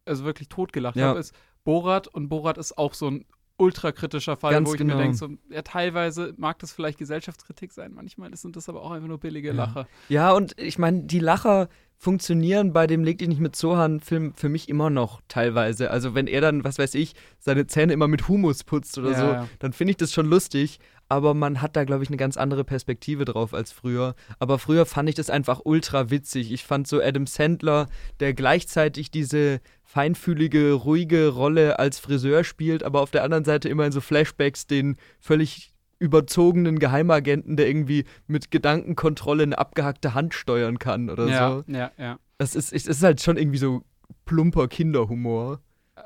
also 0.06 0.23
wirklich 0.25 0.50
totgelacht 0.50 0.95
Ja. 0.95 1.07
habe, 1.09 1.19
ist 1.19 1.33
Borat 1.63 2.08
und 2.08 2.30
Borat 2.30 2.58
ist 2.58 2.78
auch 2.78 2.94
so 2.94 3.08
ein 3.10 3.25
ultrakritischer 3.58 4.38
Fall, 4.38 4.54
Ganz 4.54 4.68
wo 4.68 4.74
ich 4.74 4.80
genau. 4.80 4.96
mir 4.96 5.02
denke, 5.04 5.18
so, 5.18 5.30
ja, 5.50 5.62
teilweise 5.62 6.34
mag 6.38 6.58
das 6.60 6.74
vielleicht 6.74 6.98
Gesellschaftskritik 6.98 7.72
sein, 7.72 7.94
manchmal 7.94 8.36
sind 8.36 8.56
das 8.56 8.68
aber 8.69 8.81
auch 8.81 8.92
einfach 8.92 9.08
nur 9.08 9.19
billige 9.19 9.50
Ja. 9.50 9.54
Lacher. 9.54 9.88
Ja, 10.10 10.31
und 10.31 10.60
ich 10.60 10.80
meine, 10.80 11.04
die 11.04 11.19
Lacher 11.19 11.69
funktionieren 11.96 12.74
bei 12.74 12.88
dem 12.88 13.04
Leg 13.04 13.19
dich 13.19 13.28
nicht 13.28 13.40
mit 13.40 13.56
Zohan-Film 13.56 14.34
für 14.34 14.50
mich 14.50 14.68
immer 14.68 14.90
noch 14.90 15.22
teilweise. 15.28 15.92
Also 15.92 16.16
wenn 16.16 16.25
er 16.25 16.42
dann, 16.42 16.63
was 16.63 16.80
weiß 16.80 16.96
ich, 16.96 17.13
seine 17.38 17.68
Zähne 17.68 17.94
immer 17.94 18.07
mit 18.07 18.28
Humus 18.28 18.64
putzt 18.64 18.98
oder 18.98 19.12
Ja, 19.12 19.44
so, 19.44 19.50
dann 19.60 19.74
finde 19.74 19.92
ich 19.92 19.98
das 19.98 20.12
schon 20.12 20.25
lustig. 20.25 20.80
Aber 21.12 21.34
man 21.34 21.62
hat 21.62 21.75
da, 21.75 21.84
glaube 21.84 22.04
ich, 22.04 22.10
eine 22.10 22.16
ganz 22.16 22.38
andere 22.38 22.63
Perspektive 22.63 23.25
drauf 23.25 23.54
als 23.54 23.74
früher. 23.74 24.16
Aber 24.40 24.58
früher 24.58 24.86
fand 24.86 25.10
ich 25.10 25.16
das 25.16 25.30
einfach 25.30 25.60
ultra 25.66 26.10
witzig. 26.10 26.54
Ich 26.54 26.63
fand 26.63 26.88
so 26.88 27.02
Adam 27.02 27.28
Sandler, 27.28 27.90
der 28.22 28.34
gleichzeitig 28.34 29.12
diese 29.12 29.60
feinfühlige, 29.84 30.72
ruhige 30.72 31.28
Rolle 31.28 31.80
als 31.80 32.00
Friseur 32.00 32.46
spielt, 32.46 32.81
aber 32.84 33.02
auf 33.02 33.12
der 33.12 33.25
anderen 33.25 33.44
Seite 33.44 33.68
immer 33.68 33.86
in 33.86 33.92
so 33.92 34.00
Flashbacks 34.00 34.68
den 34.68 34.96
völlig 35.19 35.74
überzogenen 36.00 36.80
Geheimagenten, 36.80 37.57
der 37.57 37.68
irgendwie 37.68 38.06
mit 38.28 38.50
Gedankenkontrolle 38.50 39.44
eine 39.44 39.57
abgehackte 39.57 40.14
Hand 40.14 40.34
steuern 40.34 40.80
kann 40.80 41.10
oder 41.10 41.28
ja, 41.28 41.50
so. 41.50 41.64
ja, 41.68 41.92
ja. 41.98 42.19
Das 42.38 42.56
ist, 42.56 42.72
es 42.72 42.88
ist 42.88 43.04
halt 43.04 43.22
schon 43.22 43.36
irgendwie 43.36 43.57
so 43.57 43.84
plumper 44.24 44.69
Kinderhumor. 44.69 45.60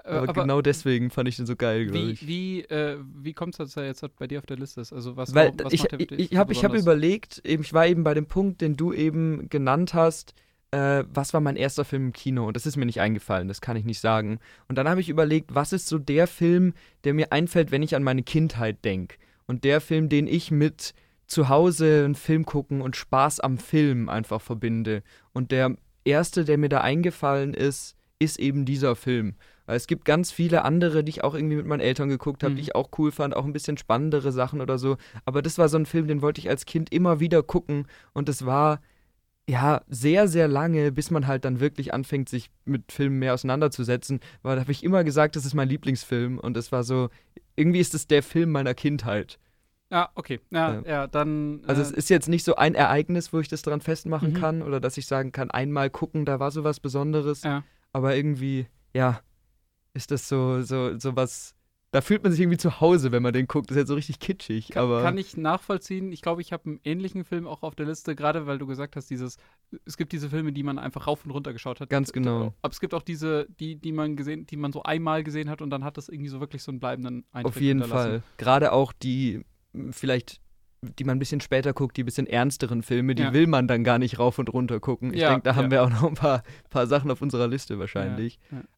Äh, 0.06 0.12
Aber, 0.12 0.34
genau 0.34 0.62
deswegen 0.62 1.10
fand 1.10 1.28
ich 1.28 1.36
den 1.38 1.48
so 1.48 1.56
geil, 1.56 1.86
glaube 1.86 2.00
wie, 2.00 2.12
ich. 2.12 2.28
wie, 2.28 2.62
äh, 2.62 2.98
wie 3.16 3.34
kommt 3.34 3.56
es, 3.56 3.58
dass 3.58 3.78
er 3.78 3.86
jetzt 3.86 4.06
bei 4.18 4.28
dir 4.28 4.38
auf 4.38 4.46
der 4.46 4.58
Liste 4.58 4.82
ist? 4.82 4.94
Also 4.94 5.18
was, 5.18 5.34
Weil 5.34 5.52
was 5.64 5.74
ich, 5.74 5.82
macht 5.82 5.94
er 5.94 6.02
ich, 6.02 6.32
ich 6.32 6.38
habe 6.38 6.54
hab 6.54 6.74
überlegt, 6.76 7.42
eben, 7.44 7.64
ich 7.64 7.74
war 7.74 7.88
eben 7.88 8.04
bei 8.04 8.14
dem 8.14 8.28
Punkt, 8.28 8.62
den 8.62 8.78
du 8.78 8.94
eben 8.94 9.50
genannt 9.50 9.96
hast, 9.96 10.36
äh, 10.70 11.04
was 11.12 11.34
war 11.34 11.42
mein 11.42 11.56
erster 11.56 11.86
Film 11.86 12.08
im 12.08 12.14
Kino? 12.14 12.46
Und 12.48 12.56
das 12.56 12.68
ist 12.68 12.76
mir 12.76 12.86
nicht 12.86 13.02
eingefallen, 13.02 13.48
das 13.48 13.62
kann 13.62 13.78
ich 13.78 13.86
nicht 13.86 14.00
sagen. 14.00 14.40
Und 14.68 14.78
dann 14.78 14.88
habe 14.88 15.02
ich 15.02 15.10
überlegt, 15.10 15.56
was 15.56 15.74
ist 15.74 15.88
so 15.88 15.98
der 15.98 16.28
Film, 16.28 16.74
der 17.04 17.16
mir 17.16 17.32
einfällt, 17.32 17.72
wenn 17.72 17.82
ich 17.82 17.96
an 17.96 18.04
meine 18.04 18.24
Kindheit 18.24 18.86
denke? 18.86 19.18
Und 19.48 19.64
der 19.64 19.82
Film, 19.82 20.10
den 20.10 20.28
ich 20.28 20.52
mit 20.52 20.94
zu 21.28 21.50
Hause 21.50 22.04
einen 22.06 22.16
Film 22.16 22.46
gucken 22.46 22.82
und 22.82 22.96
Spaß 22.96 23.40
am 23.40 23.58
Film 23.58 24.10
einfach 24.10 24.42
verbinde. 24.42 25.02
Und 25.34 25.52
der 25.52 25.76
erste, 26.04 26.46
der 26.46 26.58
mir 26.60 26.70
da 26.70 26.82
eingefallen 26.82 27.56
ist, 27.56 27.96
ist 28.20 28.40
eben 28.40 28.66
dieser 28.66 28.96
Film. 28.96 29.36
Weil 29.66 29.78
es 29.78 29.88
gibt 29.88 30.06
ganz 30.06 30.32
viele 30.32 30.64
andere, 30.64 31.04
die 31.04 31.10
ich 31.10 31.24
auch 31.24 31.34
irgendwie 31.34 31.56
mit 31.56 31.66
meinen 31.66 31.80
Eltern 31.80 32.10
geguckt 32.10 32.44
habe, 32.44 32.52
Mhm. 32.54 32.56
die 32.58 32.62
ich 32.62 32.76
auch 32.76 32.90
cool 32.98 33.12
fand, 33.12 33.36
auch 33.36 33.46
ein 33.46 33.54
bisschen 33.54 33.78
spannendere 33.78 34.32
Sachen 34.32 34.62
oder 34.62 34.78
so. 34.78 34.98
Aber 35.26 35.42
das 35.42 35.58
war 35.58 35.70
so 35.70 35.78
ein 35.78 35.86
Film, 35.86 36.08
den 36.08 36.22
wollte 36.22 36.40
ich 36.40 36.50
als 36.50 36.66
Kind 36.66 36.92
immer 36.94 37.20
wieder 37.20 37.42
gucken. 37.44 37.88
Und 38.14 38.30
es 38.30 38.46
war 38.46 38.80
ja 39.48 39.82
sehr, 39.88 40.28
sehr 40.28 40.48
lange, 40.48 40.92
bis 40.92 41.12
man 41.12 41.28
halt 41.28 41.46
dann 41.46 41.60
wirklich 41.60 41.94
anfängt, 41.94 42.30
sich 42.30 42.50
mit 42.66 42.92
Filmen 42.92 43.20
mehr 43.20 43.34
auseinanderzusetzen. 43.34 44.20
Weil 44.42 44.56
da 44.56 44.62
habe 44.62 44.72
ich 44.72 44.84
immer 44.84 45.04
gesagt, 45.04 45.36
das 45.36 45.46
ist 45.46 45.54
mein 45.54 45.70
Lieblingsfilm. 45.70 46.40
Und 46.40 46.58
es 46.58 46.72
war 46.72 46.84
so, 46.84 47.10
irgendwie 47.56 47.80
ist 47.80 47.94
es 47.94 48.08
der 48.08 48.24
Film 48.24 48.52
meiner 48.52 48.74
Kindheit. 48.74 49.38
Ja, 49.92 50.10
okay. 50.16 50.40
Ja, 50.52 50.74
Ja. 50.76 50.82
ja, 50.88 51.08
dann. 51.08 51.62
Also 51.68 51.82
äh, 51.82 51.86
es 51.86 51.92
ist 51.92 52.10
jetzt 52.10 52.28
nicht 52.28 52.44
so 52.44 52.56
ein 52.56 52.74
Ereignis, 52.74 53.34
wo 53.34 53.40
ich 53.40 53.48
das 53.48 53.62
dran 53.62 53.82
festmachen 53.82 54.32
Mhm. 54.32 54.36
kann 54.38 54.62
oder 54.64 54.80
dass 54.80 54.98
ich 54.98 55.06
sagen 55.06 55.32
kann, 55.32 55.52
einmal 55.52 55.92
gucken, 55.92 56.26
da 56.26 56.40
war 56.40 56.50
so 56.52 56.64
was 56.64 56.80
Besonderes. 56.80 57.44
ja. 57.44 57.64
Aber 57.94 58.16
irgendwie, 58.16 58.66
ja, 58.94 59.22
ist 59.96 60.12
das 60.12 60.28
so, 60.30 60.62
so, 60.62 60.98
so 61.00 61.16
was. 61.16 61.56
Da 61.92 62.02
fühlt 62.02 62.24
man 62.24 62.34
sich 62.34 62.42
irgendwie 62.42 62.58
zu 62.58 62.82
Hause, 62.82 63.14
wenn 63.14 63.24
man 63.24 63.32
den 63.32 63.48
guckt. 63.48 63.70
Das 63.70 63.78
ist 63.78 63.82
jetzt 63.84 63.88
so 63.88 63.94
richtig 63.96 64.20
kitschig. 64.20 64.70
Kann, 64.72 64.84
aber 64.84 65.02
kann 65.02 65.18
ich 65.18 65.38
nachvollziehen. 65.38 66.12
Ich 66.12 66.22
glaube, 66.22 66.42
ich 66.42 66.52
habe 66.52 66.66
einen 66.66 66.80
ähnlichen 66.84 67.24
Film 67.24 67.48
auch 67.48 67.64
auf 67.64 67.74
der 67.74 67.86
Liste, 67.86 68.18
gerade 68.18 68.46
weil 68.48 68.58
du 68.58 68.68
gesagt 68.68 68.98
hast, 68.98 69.10
dieses, 69.10 69.38
es 69.86 69.96
gibt 69.96 70.12
diese 70.12 70.30
Filme, 70.30 70.52
die 70.52 70.64
man 70.64 70.78
einfach 70.78 71.08
rauf 71.08 71.24
und 71.24 71.32
runter 71.32 71.54
geschaut 71.54 71.80
hat. 71.80 71.90
Ganz 71.90 72.12
genau. 72.12 72.54
Aber 72.62 72.72
es 72.74 72.82
gibt 72.82 72.94
auch 72.94 73.02
diese, 73.02 73.48
die, 73.62 73.78
die 73.78 73.94
man 73.94 74.18
gesehen, 74.18 74.46
die 74.46 74.58
man 74.58 74.74
so 74.74 74.84
einmal 74.84 75.24
gesehen 75.24 75.50
hat 75.50 75.62
und 75.62 75.70
dann 75.70 75.86
hat 75.86 75.96
das 75.96 76.10
irgendwie 76.10 76.28
so 76.28 76.42
wirklich 76.42 76.64
so 76.64 76.72
einen 76.72 76.82
bleibenden 76.82 77.24
Eindruck 77.32 77.54
auf 77.56 77.62
jeden. 77.62 77.84
Fall. 77.84 78.24
Gerade 78.38 78.74
auch 78.74 78.92
die, 78.92 79.46
vielleicht, 79.92 80.42
die 80.82 81.06
man 81.06 81.16
ein 81.16 81.20
bisschen 81.20 81.40
später 81.40 81.72
guckt, 81.72 81.96
die 81.96 82.04
bisschen 82.04 82.28
ernsteren 82.28 82.84
Filme, 82.84 83.16
die 83.16 83.24
Ja. 83.24 83.32
will 83.34 83.48
man 83.48 83.70
dann 83.70 83.86
gar 83.86 84.00
nicht 84.00 84.20
rauf 84.20 84.38
und 84.38 84.52
runter 84.52 84.82
gucken. 84.82 85.14
Ich 85.14 85.22
Ja, 85.22 85.30
denke, 85.30 85.44
da 85.44 85.56
haben 85.56 85.66
ja. 85.66 85.72
wir 85.72 85.84
auch 85.86 85.90
noch 85.90 86.04
ein 86.04 86.16
paar, 86.16 86.44
paar 86.70 86.88
Sachen 86.88 87.10
auf 87.10 87.22
unserer 87.22 87.48
Liste 87.48 87.80
wahrscheinlich. 87.80 88.38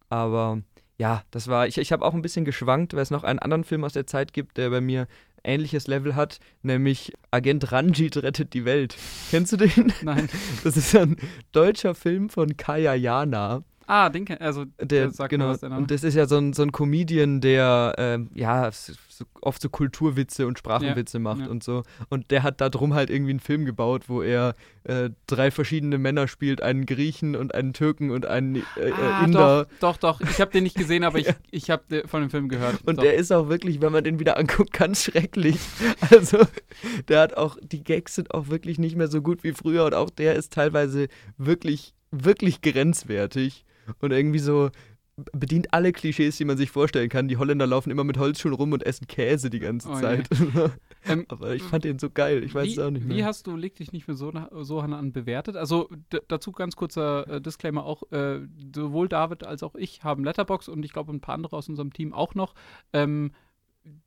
Aber 0.10 0.62
ja, 0.98 1.24
das 1.32 1.48
war, 1.48 1.68
ich, 1.68 1.78
ich 1.78 1.92
habe 1.92 2.04
auch 2.04 2.14
ein 2.14 2.22
bisschen 2.22 2.46
geschwankt, 2.46 2.94
weil 2.94 3.02
es 3.02 3.12
noch 3.12 3.24
einen 3.24 3.40
anderen 3.40 3.64
Film 3.64 3.84
aus 3.84 3.94
der 3.94 4.08
Zeit 4.08 4.34
gibt, 4.34 4.58
der 4.58 4.70
bei 4.70 4.82
mir 4.82 5.08
ähnliches 5.44 5.88
Level 5.88 6.16
hat, 6.16 6.40
nämlich 6.64 7.14
Agent 7.32 7.72
Ranjit 7.72 8.18
rettet 8.18 8.54
die 8.54 8.66
Welt. 8.66 8.98
Kennst 9.30 9.54
du 9.54 9.58
den? 9.58 9.94
Nein. 10.02 10.28
Das 10.64 10.76
ist 10.76 10.96
ein 10.96 11.18
deutscher 11.52 11.96
Film 11.96 12.30
von 12.30 12.58
Kaya 12.58 12.96
Jana. 12.96 13.64
Ah, 13.90 14.10
den 14.10 14.26
kenn, 14.26 14.40
also 14.40 14.66
Der, 14.82 15.12
sagt 15.12 15.32
mir 15.32 15.38
genau, 15.38 15.50
was, 15.50 15.62
der 15.62 15.72
und 15.72 15.90
das 15.90 16.04
ist 16.04 16.16
ja 16.16 16.28
so 16.28 16.38
ein, 16.38 16.52
so 16.52 16.62
ein 16.62 16.74
Comedian, 16.74 17.40
der 17.40 17.96
ähm, 17.98 18.30
ja 18.34 18.70
so, 18.70 19.24
oft 19.42 19.62
so 19.62 19.70
Kulturwitze 19.70 20.46
und 20.46 20.60
Sprachenwitze 20.60 21.20
macht 21.20 21.42
ja. 21.42 21.48
und 21.48 21.64
so. 21.64 21.84
Und 22.10 22.30
der 22.30 22.44
hat 22.44 22.60
da 22.60 22.68
drum 22.68 22.94
halt 22.94 23.10
irgendwie 23.10 23.32
einen 23.32 23.40
Film 23.40 23.64
gebaut, 23.64 24.10
wo 24.10 24.22
er 24.22 24.56
äh, 24.84 25.10
drei 25.26 25.52
verschiedene 25.52 25.98
Männer 25.98 26.28
spielt, 26.28 26.62
einen 26.62 26.86
Griechen 26.86 27.38
und 27.38 27.56
einen 27.56 27.72
Türken 27.72 28.12
und 28.12 28.26
einen 28.26 28.58
äh, 28.58 28.92
ah, 28.92 29.22
äh, 29.22 29.26
Inder. 29.26 29.68
Doch, 29.80 29.98
doch, 29.98 30.20
doch. 30.20 30.30
Ich 30.30 30.42
habe 30.42 30.52
den 30.52 30.64
nicht 30.64 30.76
gesehen, 30.76 31.06
aber 31.06 31.18
ich, 31.20 31.28
ich 31.50 31.70
habe 31.70 32.04
von 32.08 32.20
dem 32.20 32.30
Film 32.30 32.50
gehört. 32.50 32.86
Und 32.86 32.98
doch. 32.98 33.04
der 33.04 33.16
ist 33.16 33.32
auch 33.32 33.48
wirklich, 33.48 33.80
wenn 33.80 33.94
man 33.94 34.04
den 34.04 34.20
wieder 34.20 34.38
anguckt, 34.38 34.74
ganz 34.74 35.04
schrecklich. 35.04 35.58
Also, 36.10 36.40
der 37.08 37.22
hat 37.22 37.38
auch, 37.38 37.58
die 37.62 37.84
Gags 37.84 38.16
sind 38.16 38.34
auch 38.34 38.48
wirklich 38.48 38.80
nicht 38.80 38.96
mehr 38.96 39.08
so 39.08 39.22
gut 39.22 39.44
wie 39.44 39.52
früher 39.52 39.86
und 39.86 39.94
auch 39.94 40.10
der 40.10 40.36
ist 40.36 40.54
teilweise 40.54 41.08
wirklich, 41.38 41.94
wirklich 42.12 42.62
grenzwertig 42.62 43.66
und 44.00 44.12
irgendwie 44.12 44.40
so 44.40 44.70
bedient 45.34 45.74
alle 45.74 45.94
Klischees, 45.94 46.38
die 46.38 46.46
man 46.46 46.58
sich 46.58 46.70
vorstellen 46.70 47.10
kann. 47.10 47.28
Die 47.28 47.38
Holländer 47.38 47.66
laufen 47.66 47.90
immer 47.90 48.04
mit 48.04 48.20
Holzschuhen 48.20 48.54
rum 48.54 48.72
und 48.74 48.84
essen 48.86 49.08
Käse 49.08 49.50
die 49.50 49.58
ganze 49.60 49.90
Oh. 49.90 50.00
Zeit. 50.00 50.30
Ähm, 51.10 51.26
Aber 51.30 51.54
ich 51.56 51.64
fand 51.64 51.86
den 51.86 52.00
so 52.00 52.10
geil, 52.10 52.44
ich 52.44 52.54
weiß 52.54 52.66
wie, 52.68 52.72
es 52.74 52.80
auch 52.80 52.90
nicht 52.90 53.08
Wie 53.08 53.16
mehr. 53.16 53.26
hast 53.26 53.48
du 53.48 53.56
Leg 53.56 53.76
dich 53.76 53.94
nicht 53.94 54.08
mit 54.08 54.18
so, 54.18 54.32
Sohan 54.64 54.94
an 54.94 55.14
bewertet? 55.14 55.56
Also 55.56 55.90
dazu 56.28 56.52
ganz 56.52 56.76
kurzer 56.76 57.28
äh, 57.36 57.42
Disclaimer 57.42 57.86
auch, 57.86 58.04
äh, 58.12 58.40
sowohl 58.76 59.08
David 59.08 59.46
als 59.46 59.64
auch 59.64 59.76
ich 59.76 60.04
haben 60.04 60.24
Letterbox 60.24 60.68
und 60.68 60.84
ich 60.84 60.92
glaube 60.92 61.14
ein 61.14 61.22
paar 61.22 61.36
andere 61.36 61.56
aus 61.56 61.70
unserem 61.70 61.94
Team 61.94 62.14
auch 62.14 62.36
noch. 62.36 62.56
Ähm, 62.94 63.32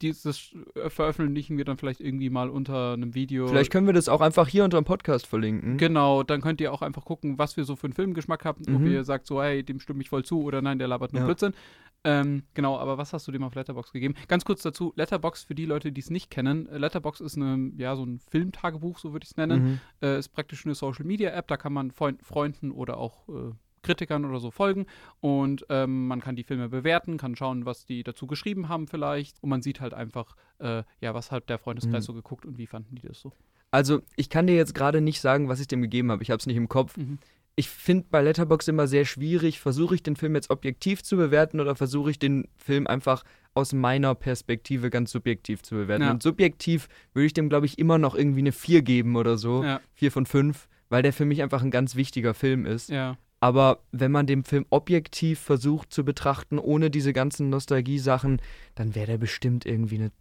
dieses 0.02 0.54
äh, 0.74 0.90
veröffentlichen 0.90 1.56
wir 1.58 1.64
dann 1.64 1.76
vielleicht 1.78 2.00
irgendwie 2.00 2.30
mal 2.30 2.48
unter 2.50 2.92
einem 2.94 3.14
Video. 3.14 3.46
Vielleicht 3.48 3.70
können 3.72 3.86
wir 3.86 3.94
das 3.94 4.08
auch 4.08 4.20
einfach 4.20 4.48
hier 4.48 4.64
unter 4.64 4.80
dem 4.80 4.84
Podcast 4.84 5.26
verlinken. 5.26 5.76
Genau, 5.78 6.22
dann 6.22 6.40
könnt 6.40 6.60
ihr 6.60 6.72
auch 6.72 6.82
einfach 6.82 7.04
gucken, 7.04 7.38
was 7.38 7.56
wir 7.56 7.64
so 7.64 7.76
für 7.76 7.86
einen 7.86 7.94
Filmgeschmack 7.94 8.44
haben. 8.44 8.62
Ob 8.74 8.80
Mhm. 8.80 8.86
ihr 8.86 9.04
sagt 9.04 9.26
so, 9.26 9.42
hey, 9.42 9.62
dem 9.62 9.80
stimme 9.80 10.02
ich 10.02 10.08
voll 10.08 10.24
zu 10.24 10.42
oder 10.42 10.62
nein, 10.62 10.78
der 10.78 10.88
labert 10.88 11.12
nur 11.12 11.20
Ja. 11.20 11.26
Blödsinn. 11.26 11.54
Ähm, 12.02 12.44
genau, 12.54 12.78
aber 12.78 12.96
was 12.96 13.12
hast 13.12 13.28
du 13.28 13.32
dem 13.32 13.42
auf 13.42 13.54
Letterbox 13.54 13.92
gegeben? 13.92 14.14
Ganz 14.26 14.46
kurz 14.46 14.62
dazu, 14.62 14.92
Letterbox 14.96 15.42
für 15.44 15.54
die 15.54 15.66
Leute, 15.66 15.92
die 15.92 16.00
es 16.00 16.08
nicht 16.08 16.30
kennen. 16.30 16.66
Letterbox 16.72 17.20
ist 17.20 17.36
eine, 17.36 17.72
ja, 17.76 17.94
so 17.94 18.04
ein 18.04 18.20
Filmtagebuch, 18.20 18.98
so 18.98 19.12
würde 19.12 19.24
ich 19.24 19.32
es 19.32 19.36
nennen. 19.36 19.62
Mhm. 19.62 19.80
Äh, 20.02 20.18
ist 20.18 20.30
praktisch 20.30 20.64
eine 20.64 20.74
Social 20.74 21.04
Media 21.04 21.30
App, 21.30 21.48
da 21.48 21.58
kann 21.58 21.74
man 21.74 21.90
Freund, 21.90 22.22
Freunden 22.22 22.70
oder 22.70 22.96
auch 22.96 23.28
äh, 23.28 23.52
Kritikern 23.82 24.24
oder 24.24 24.40
so 24.40 24.50
folgen 24.50 24.86
und 25.20 25.64
ähm, 25.68 26.06
man 26.06 26.20
kann 26.20 26.36
die 26.36 26.44
Filme 26.44 26.68
bewerten, 26.68 27.16
kann 27.16 27.36
schauen, 27.36 27.64
was 27.66 27.84
die 27.86 28.02
dazu 28.02 28.26
geschrieben 28.26 28.68
haben 28.68 28.86
vielleicht 28.88 29.42
und 29.42 29.48
man 29.50 29.62
sieht 29.62 29.80
halt 29.80 29.94
einfach, 29.94 30.36
äh, 30.58 30.82
ja, 31.00 31.14
was 31.14 31.30
hat 31.30 31.48
der 31.48 31.58
Freundeskreis 31.58 32.04
Mhm. 32.04 32.06
so 32.06 32.14
geguckt 32.14 32.44
und 32.46 32.58
wie 32.58 32.66
fanden 32.66 32.94
die 32.96 33.06
das 33.06 33.20
so. 33.20 33.32
Also, 33.72 34.00
ich 34.16 34.28
kann 34.30 34.46
dir 34.48 34.56
jetzt 34.56 34.74
gerade 34.74 35.00
nicht 35.00 35.20
sagen, 35.20 35.48
was 35.48 35.60
ich 35.60 35.68
dem 35.68 35.80
gegeben 35.80 36.10
habe. 36.10 36.22
Ich 36.24 36.30
habe 36.30 36.38
es 36.40 36.46
nicht 36.46 36.56
im 36.56 36.68
Kopf. 36.68 36.96
Mhm. 36.96 37.18
Ich 37.56 37.68
finde 37.68 38.06
bei 38.10 38.20
Letterbox 38.22 38.66
immer 38.68 38.86
sehr 38.86 39.04
schwierig, 39.04 39.60
versuche 39.60 39.94
ich 39.94 40.02
den 40.02 40.16
Film 40.16 40.34
jetzt 40.34 40.50
objektiv 40.50 41.02
zu 41.02 41.16
bewerten 41.16 41.60
oder 41.60 41.76
versuche 41.76 42.10
ich 42.10 42.18
den 42.18 42.48
Film 42.56 42.86
einfach 42.86 43.22
aus 43.54 43.72
meiner 43.72 44.14
Perspektive 44.14 44.90
ganz 44.90 45.12
subjektiv 45.12 45.62
zu 45.62 45.74
bewerten. 45.74 46.04
Ja. 46.04 46.10
Und 46.10 46.22
subjektiv 46.22 46.88
würde 47.12 47.26
ich 47.26 47.32
dem, 47.34 47.48
glaube 47.48 47.66
ich, 47.66 47.78
immer 47.78 47.98
noch 47.98 48.14
irgendwie 48.14 48.40
eine 48.40 48.52
4 48.52 48.82
geben 48.82 49.16
oder 49.16 49.36
so. 49.38 49.62
Ja, 49.62 49.80
4 49.94 50.10
von 50.12 50.26
5, 50.26 50.68
weil 50.88 51.02
der 51.02 51.12
für 51.12 51.24
mich 51.24 51.42
einfach 51.42 51.62
ein 51.62 51.70
ganz 51.70 51.94
wichtiger 51.96 52.34
Film 52.34 52.66
ist. 52.66 52.88
ja. 52.90 53.16
Aber 53.40 53.80
wenn 53.90 54.12
man 54.12 54.26
den 54.26 54.44
Film 54.44 54.66
objektiv 54.68 55.40
versucht 55.40 55.92
zu 55.92 56.04
betrachten, 56.04 56.58
ohne 56.58 56.90
diese 56.90 57.12
ganzen 57.14 57.48
Nostalgie-Sachen, 57.48 58.40
dann 58.74 58.94
wäre 58.94 59.06
der 59.06 59.18
bestimmt 59.18 59.64
irgendwie 59.64 59.96
eine 59.96 60.12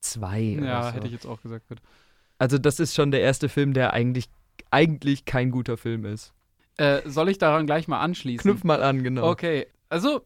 2 0.00 0.58
oder 0.58 0.66
Ja, 0.66 0.82
so. 0.84 0.92
hätte 0.92 1.06
ich 1.06 1.12
jetzt 1.14 1.26
auch 1.26 1.40
gesagt. 1.40 1.64
Also 2.38 2.58
das 2.58 2.78
ist 2.80 2.94
schon 2.94 3.10
der 3.10 3.20
erste 3.22 3.48
Film, 3.48 3.72
der 3.72 3.92
eigentlich, 3.94 4.26
eigentlich 4.70 5.24
kein 5.24 5.50
guter 5.50 5.76
Film 5.76 6.04
ist. 6.04 6.32
Äh, 6.76 7.00
soll 7.06 7.28
ich 7.30 7.38
daran 7.38 7.66
gleich 7.66 7.88
mal 7.88 8.00
anschließen? 8.00 8.42
Knüpf 8.42 8.64
mal 8.64 8.82
an, 8.82 9.02
genau. 9.02 9.28
Okay, 9.30 9.66
also 9.88 10.22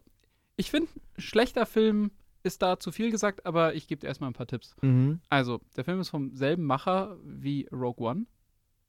ich 0.56 0.70
finde, 0.70 0.88
schlechter 1.18 1.66
Film 1.66 2.10
ist 2.44 2.62
da 2.62 2.78
zu 2.78 2.92
viel 2.92 3.10
gesagt, 3.10 3.46
aber 3.46 3.74
ich 3.74 3.88
gebe 3.88 4.00
dir 4.00 4.08
erstmal 4.08 4.30
ein 4.30 4.34
paar 4.34 4.46
Tipps. 4.46 4.76
Mhm. 4.82 5.20
Also, 5.30 5.60
der 5.76 5.84
Film 5.84 6.00
ist 6.00 6.10
vom 6.10 6.36
selben 6.36 6.64
Macher 6.64 7.16
wie 7.24 7.66
Rogue 7.72 8.06
One. 8.06 8.26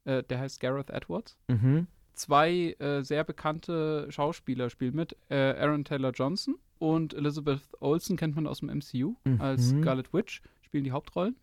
Äh, 0.04 0.22
der 0.24 0.38
heißt 0.40 0.60
Gareth 0.60 0.90
Edwards. 0.90 1.36
Mhm. 1.48 1.86
Zwei 2.16 2.72
äh, 2.78 3.02
sehr 3.02 3.22
bekannte 3.24 4.06
Schauspieler 4.10 4.68
spielen 4.70 4.96
mit. 4.96 5.16
Äh, 5.28 5.54
Aaron 5.58 5.84
Taylor 5.84 6.10
Johnson 6.12 6.56
und 6.78 7.14
Elizabeth 7.14 7.60
Olsen 7.80 8.16
kennt 8.16 8.34
man 8.34 8.46
aus 8.46 8.58
dem 8.60 8.68
MCU 8.70 9.14
als 9.38 9.72
Mhm. 9.72 9.82
Scarlet 9.82 10.12
Witch, 10.12 10.42
spielen 10.62 10.84
die 10.84 10.92
Hauptrollen. 10.92 11.36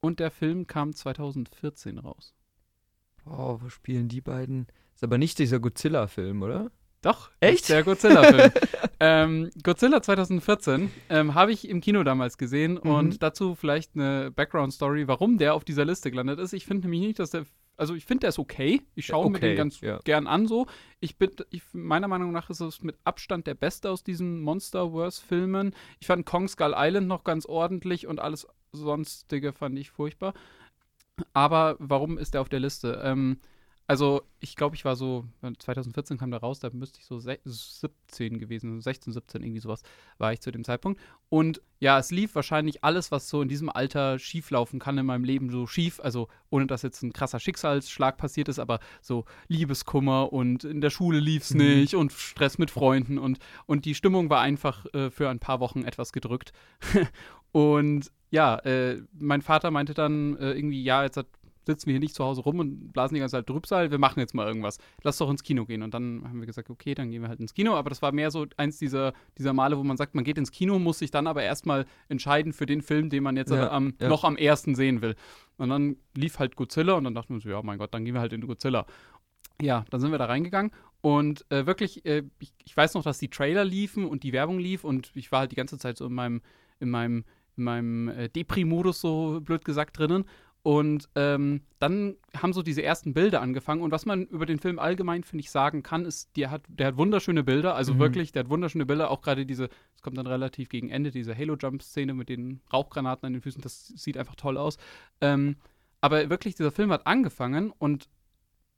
Und 0.00 0.20
der 0.20 0.30
Film 0.30 0.66
kam 0.66 0.92
2014 0.92 1.98
raus. 1.98 2.34
Oh, 3.24 3.58
wo 3.62 3.68
spielen 3.70 4.08
die 4.08 4.20
beiden? 4.20 4.66
Ist 4.94 5.02
aber 5.02 5.16
nicht 5.16 5.38
dieser 5.38 5.58
Godzilla-Film, 5.60 6.42
oder? 6.42 6.70
Doch, 7.00 7.30
Echt? 7.40 7.68
Der 7.68 7.82
Godzilla-Film. 7.84 8.50
ähm, 9.00 9.50
Godzilla 9.62 10.02
2014 10.02 10.90
ähm, 11.10 11.34
habe 11.34 11.52
ich 11.52 11.68
im 11.68 11.80
Kino 11.80 12.02
damals 12.02 12.36
gesehen 12.38 12.74
Mhm. 12.82 12.90
und 12.90 13.22
dazu 13.22 13.54
vielleicht 13.54 13.94
eine 13.94 14.30
Background-Story, 14.30 15.08
warum 15.08 15.38
der 15.38 15.54
auf 15.54 15.64
dieser 15.64 15.84
Liste 15.84 16.10
gelandet 16.10 16.38
ist. 16.38 16.52
Ich 16.52 16.66
finde 16.66 16.82
nämlich 16.88 17.00
nicht, 17.00 17.18
dass 17.18 17.30
der. 17.30 17.44
Also, 17.76 17.94
ich 17.94 18.04
finde, 18.04 18.20
der 18.20 18.28
ist 18.30 18.38
okay. 18.38 18.82
Ich 18.94 19.06
schaue 19.06 19.30
mir 19.30 19.38
Okay, 19.38 19.48
den 19.48 19.56
ganz 19.56 19.80
ja. 19.80 19.98
gern 20.04 20.26
an 20.26 20.46
so. 20.46 20.66
Ich 21.00 21.16
bin, 21.16 21.30
ich, 21.50 21.62
meiner 21.72 22.08
Meinung 22.08 22.32
nach 22.32 22.50
ist 22.50 22.60
es 22.60 22.82
mit 22.82 22.96
Abstand 23.04 23.46
der 23.46 23.54
beste 23.54 23.90
aus 23.90 24.04
diesen 24.04 24.40
Monsterverse-Filmen. 24.40 25.74
Ich 26.00 26.06
fand 26.06 26.26
Kong 26.26 26.48
Skull 26.48 26.74
Island 26.76 27.08
noch 27.08 27.24
ganz 27.24 27.46
ordentlich 27.46 28.06
und 28.06 28.20
alles 28.20 28.46
sonstige 28.72 29.52
fand 29.52 29.78
ich 29.78 29.90
furchtbar. 29.90 30.34
Aber 31.32 31.76
warum 31.78 32.18
ist 32.18 32.34
der 32.34 32.40
auf 32.40 32.48
der 32.48 32.60
Liste? 32.60 33.00
Ähm, 33.04 33.38
also, 33.86 34.22
ich 34.40 34.56
glaube, 34.56 34.76
ich 34.76 34.84
war 34.86 34.96
so, 34.96 35.26
2014 35.58 36.16
kam 36.16 36.30
der 36.30 36.40
raus, 36.40 36.58
da 36.58 36.70
müsste 36.72 37.00
ich 37.00 37.04
so 37.06 37.18
se- 37.18 37.38
17 37.44 38.38
gewesen, 38.38 38.70
sein, 38.72 38.80
16, 38.80 39.12
17, 39.12 39.42
irgendwie 39.42 39.60
sowas 39.60 39.82
war 40.16 40.32
ich 40.32 40.40
zu 40.40 40.50
dem 40.50 40.64
Zeitpunkt. 40.64 41.00
Und 41.28 41.60
ja, 41.80 41.98
es 41.98 42.10
lief 42.10 42.34
wahrscheinlich 42.34 42.82
alles, 42.82 43.10
was 43.12 43.28
so 43.28 43.42
in 43.42 43.48
diesem 43.48 43.68
Alter 43.68 44.18
schieflaufen 44.18 44.78
kann 44.80 44.96
in 44.96 45.04
meinem 45.04 45.24
Leben, 45.24 45.50
so 45.50 45.66
schief. 45.66 46.00
Also, 46.00 46.28
ohne 46.48 46.66
dass 46.66 46.80
jetzt 46.82 47.02
ein 47.02 47.12
krasser 47.12 47.40
Schicksalsschlag 47.40 48.16
passiert 48.16 48.48
ist, 48.48 48.58
aber 48.58 48.78
so 49.02 49.26
Liebeskummer 49.48 50.32
und 50.32 50.64
in 50.64 50.80
der 50.80 50.90
Schule 50.90 51.20
lief's 51.20 51.52
Mhm. 51.52 51.58
nicht 51.58 51.94
und 51.94 52.12
Stress 52.12 52.56
mit 52.56 52.70
Freunden 52.70 53.18
und, 53.18 53.38
und 53.66 53.84
die 53.84 53.94
Stimmung 53.94 54.30
war 54.30 54.40
einfach 54.40 54.86
äh, 54.94 55.10
für 55.10 55.28
ein 55.28 55.40
paar 55.40 55.60
Wochen 55.60 55.82
etwas 55.84 56.12
gedrückt. 56.12 56.52
und 57.52 58.10
ja, 58.30 58.56
äh, 58.60 59.02
mein 59.12 59.42
Vater 59.42 59.70
meinte 59.70 59.94
dann 59.94 60.36
äh, 60.38 60.52
irgendwie, 60.52 60.82
ja, 60.82 61.04
jetzt 61.04 61.16
hat 61.16 61.26
sitzen 61.66 61.86
wir 61.86 61.92
hier 61.92 62.00
nicht 62.00 62.14
zu 62.14 62.24
Hause 62.24 62.42
rum 62.42 62.58
und 62.58 62.92
blasen 62.92 63.14
die 63.14 63.20
ganze 63.20 63.36
Zeit 63.36 63.46
Trübsal, 63.46 63.90
wir 63.90 63.98
machen 63.98 64.20
jetzt 64.20 64.34
mal 64.34 64.46
irgendwas. 64.46 64.78
Lass 65.02 65.18
doch 65.18 65.30
ins 65.30 65.42
Kino 65.42 65.64
gehen. 65.64 65.82
Und 65.82 65.94
dann 65.94 66.22
haben 66.24 66.40
wir 66.40 66.46
gesagt, 66.46 66.70
okay, 66.70 66.94
dann 66.94 67.10
gehen 67.10 67.22
wir 67.22 67.28
halt 67.28 67.40
ins 67.40 67.54
Kino. 67.54 67.74
Aber 67.74 67.90
das 67.90 68.02
war 68.02 68.12
mehr 68.12 68.30
so 68.30 68.46
eins 68.56 68.78
dieser, 68.78 69.12
dieser 69.38 69.52
Male, 69.52 69.78
wo 69.78 69.82
man 69.82 69.96
sagt, 69.96 70.14
man 70.14 70.24
geht 70.24 70.38
ins 70.38 70.50
Kino, 70.50 70.78
muss 70.78 70.98
sich 70.98 71.10
dann 71.10 71.26
aber 71.26 71.42
erstmal 71.42 71.86
entscheiden 72.08 72.52
für 72.52 72.66
den 72.66 72.82
Film, 72.82 73.10
den 73.10 73.22
man 73.22 73.36
jetzt 73.36 73.50
Ja, 73.50 73.70
am, 73.70 73.94
ja. 74.00 74.08
noch 74.08 74.24
am 74.24 74.36
ersten 74.36 74.74
sehen 74.74 75.02
will. 75.02 75.14
Und 75.56 75.68
dann 75.68 75.96
lief 76.16 76.38
halt 76.38 76.56
Godzilla 76.56 76.94
und 76.94 77.04
dann 77.04 77.14
dachten 77.14 77.34
wir 77.34 77.40
so, 77.40 77.48
ja, 77.48 77.62
mein 77.62 77.78
Gott, 77.78 77.94
dann 77.94 78.04
gehen 78.04 78.14
wir 78.14 78.20
halt 78.20 78.32
in 78.32 78.40
Godzilla. 78.40 78.86
Ja, 79.62 79.84
dann 79.90 80.00
sind 80.00 80.10
wir 80.10 80.18
da 80.18 80.26
reingegangen 80.26 80.72
und 81.04 81.44
äh, 81.50 81.66
wirklich, 81.66 82.06
äh, 82.06 82.22
ich, 82.38 82.54
ich 82.64 82.74
weiß 82.74 82.94
noch, 82.94 83.02
dass 83.02 83.18
die 83.18 83.28
Trailer 83.28 83.62
liefen 83.62 84.06
und 84.06 84.22
die 84.22 84.32
Werbung 84.32 84.58
lief 84.58 84.84
und 84.84 85.10
ich 85.14 85.30
war 85.30 85.40
halt 85.40 85.52
die 85.52 85.56
ganze 85.56 85.76
Zeit 85.76 85.98
so 85.98 86.06
in 86.06 86.14
meinem, 86.14 86.40
in 86.80 86.88
meinem, 86.88 87.24
in 87.58 87.64
meinem 87.64 88.08
äh, 88.08 88.28
Depri-Modus, 88.30 89.02
so 89.02 89.40
blöd 89.42 89.66
gesagt, 89.66 89.98
drinnen. 89.98 90.24
Und 90.64 91.10
ähm, 91.14 91.60
dann 91.78 92.16
haben 92.34 92.54
so 92.54 92.62
diese 92.62 92.82
ersten 92.82 93.12
Bilder 93.12 93.42
angefangen. 93.42 93.82
Und 93.82 93.90
was 93.90 94.06
man 94.06 94.24
über 94.24 94.46
den 94.46 94.58
Film 94.58 94.78
allgemein, 94.78 95.22
finde 95.22 95.42
ich, 95.42 95.50
sagen 95.50 95.82
kann, 95.82 96.06
ist, 96.06 96.34
der 96.38 96.50
hat, 96.50 96.62
der 96.68 96.86
hat 96.86 96.96
wunderschöne 96.96 97.44
Bilder. 97.44 97.74
Also 97.74 97.92
Mhm. 97.92 97.98
wirklich, 97.98 98.32
der 98.32 98.44
hat 98.44 98.48
wunderschöne 98.50 98.86
Bilder. 98.86 99.10
Auch 99.10 99.20
gerade 99.20 99.44
diese, 99.44 99.68
es 99.94 100.00
kommt 100.00 100.16
dann 100.16 100.26
relativ 100.26 100.70
gegen 100.70 100.88
Ende, 100.88 101.10
diese 101.10 101.36
Halo-Jump-Szene 101.36 102.14
mit 102.14 102.30
den 102.30 102.62
Rauchgranaten 102.72 103.26
an 103.26 103.34
den 103.34 103.42
Füßen. 103.42 103.60
Das 103.60 103.88
sieht 103.88 104.16
einfach 104.16 104.36
toll 104.36 104.56
aus. 104.56 104.78
Ähm, 105.20 105.56
aber 106.00 106.30
wirklich, 106.30 106.54
dieser 106.54 106.72
Film 106.72 106.90
hat 106.92 107.06
angefangen 107.06 107.70
und 107.70 108.08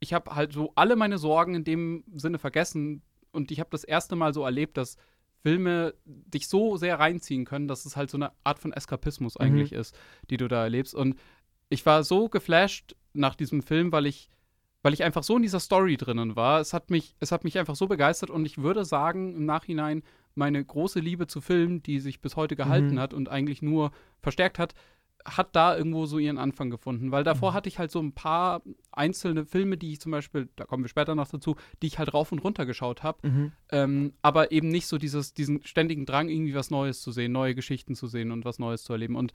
ich 0.00 0.12
habe 0.12 0.34
halt 0.34 0.52
so 0.52 0.72
alle 0.74 0.96
meine 0.96 1.18
Sorgen 1.18 1.54
in 1.54 1.62
dem 1.62 2.02
Sinne 2.12 2.38
vergessen. 2.40 3.02
Und 3.30 3.52
ich 3.52 3.60
habe 3.60 3.70
das 3.70 3.84
erste 3.84 4.16
Mal 4.16 4.34
so 4.34 4.42
erlebt, 4.44 4.76
dass 4.76 4.96
Filme 5.42 5.94
dich 6.04 6.48
so 6.48 6.76
sehr 6.76 6.98
reinziehen 6.98 7.44
können, 7.44 7.68
dass 7.68 7.86
es 7.86 7.96
halt 7.96 8.10
so 8.10 8.18
eine 8.18 8.32
Art 8.42 8.58
von 8.58 8.72
Eskapismus 8.72 9.36
eigentlich 9.36 9.72
ist, 9.72 9.96
die 10.30 10.36
du 10.36 10.48
da 10.48 10.64
erlebst. 10.64 10.92
Und 10.92 11.14
ich 11.68 11.84
war 11.86 12.04
so 12.04 12.28
geflasht 12.28 12.94
nach 13.12 13.34
diesem 13.34 13.62
Film, 13.62 13.92
weil 13.92 14.06
ich, 14.06 14.28
weil 14.82 14.92
ich 14.94 15.02
einfach 15.02 15.22
so 15.22 15.36
in 15.36 15.42
dieser 15.42 15.60
Story 15.60 15.96
drinnen 15.96 16.36
war. 16.36 16.60
Es 16.60 16.72
hat 16.72 16.90
mich, 16.90 17.16
es 17.18 17.32
hat 17.32 17.44
mich 17.44 17.58
einfach 17.58 17.76
so 17.76 17.86
begeistert 17.86 18.30
und 18.30 18.44
ich 18.46 18.58
würde 18.58 18.84
sagen, 18.84 19.34
im 19.34 19.44
Nachhinein, 19.46 20.02
meine 20.34 20.62
große 20.64 21.00
Liebe 21.00 21.26
zu 21.26 21.40
Filmen, 21.40 21.82
die 21.82 21.98
sich 21.98 22.20
bis 22.20 22.36
heute 22.36 22.56
gehalten 22.56 22.94
Mhm. 22.94 23.00
hat 23.00 23.14
und 23.14 23.28
eigentlich 23.30 23.62
nur 23.62 23.90
verstärkt 24.20 24.58
hat, 24.58 24.74
hat 25.24 25.56
da 25.56 25.76
irgendwo 25.76 26.06
so 26.06 26.18
ihren 26.18 26.38
Anfang 26.38 26.70
gefunden. 26.70 27.10
Weil 27.10 27.24
davor 27.24 27.50
Mhm. 27.50 27.54
hatte 27.54 27.68
ich 27.68 27.78
halt 27.80 27.90
so 27.90 28.00
ein 28.00 28.12
paar 28.12 28.62
einzelne 28.92 29.44
Filme, 29.44 29.76
die 29.76 29.92
ich 29.92 30.00
zum 30.00 30.12
Beispiel, 30.12 30.48
da 30.54 30.66
kommen 30.66 30.84
wir 30.84 30.88
später 30.88 31.16
noch 31.16 31.26
dazu, 31.26 31.56
die 31.82 31.88
ich 31.88 31.98
halt 31.98 32.14
rauf 32.14 32.30
und 32.30 32.38
runter 32.40 32.64
geschaut 32.64 33.02
habe. 33.02 33.26
Mhm. 33.28 33.52
Ähm, 33.72 34.12
aber 34.22 34.52
eben 34.52 34.68
nicht 34.68 34.86
so 34.86 34.98
dieses, 34.98 35.34
diesen 35.34 35.64
ständigen 35.64 36.06
Drang, 36.06 36.28
irgendwie 36.28 36.54
was 36.54 36.70
Neues 36.70 37.00
zu 37.00 37.10
sehen, 37.10 37.32
neue 37.32 37.56
Geschichten 37.56 37.96
zu 37.96 38.06
sehen 38.06 38.30
und 38.30 38.44
was 38.44 38.60
Neues 38.60 38.84
zu 38.84 38.92
erleben. 38.92 39.16
Und 39.16 39.32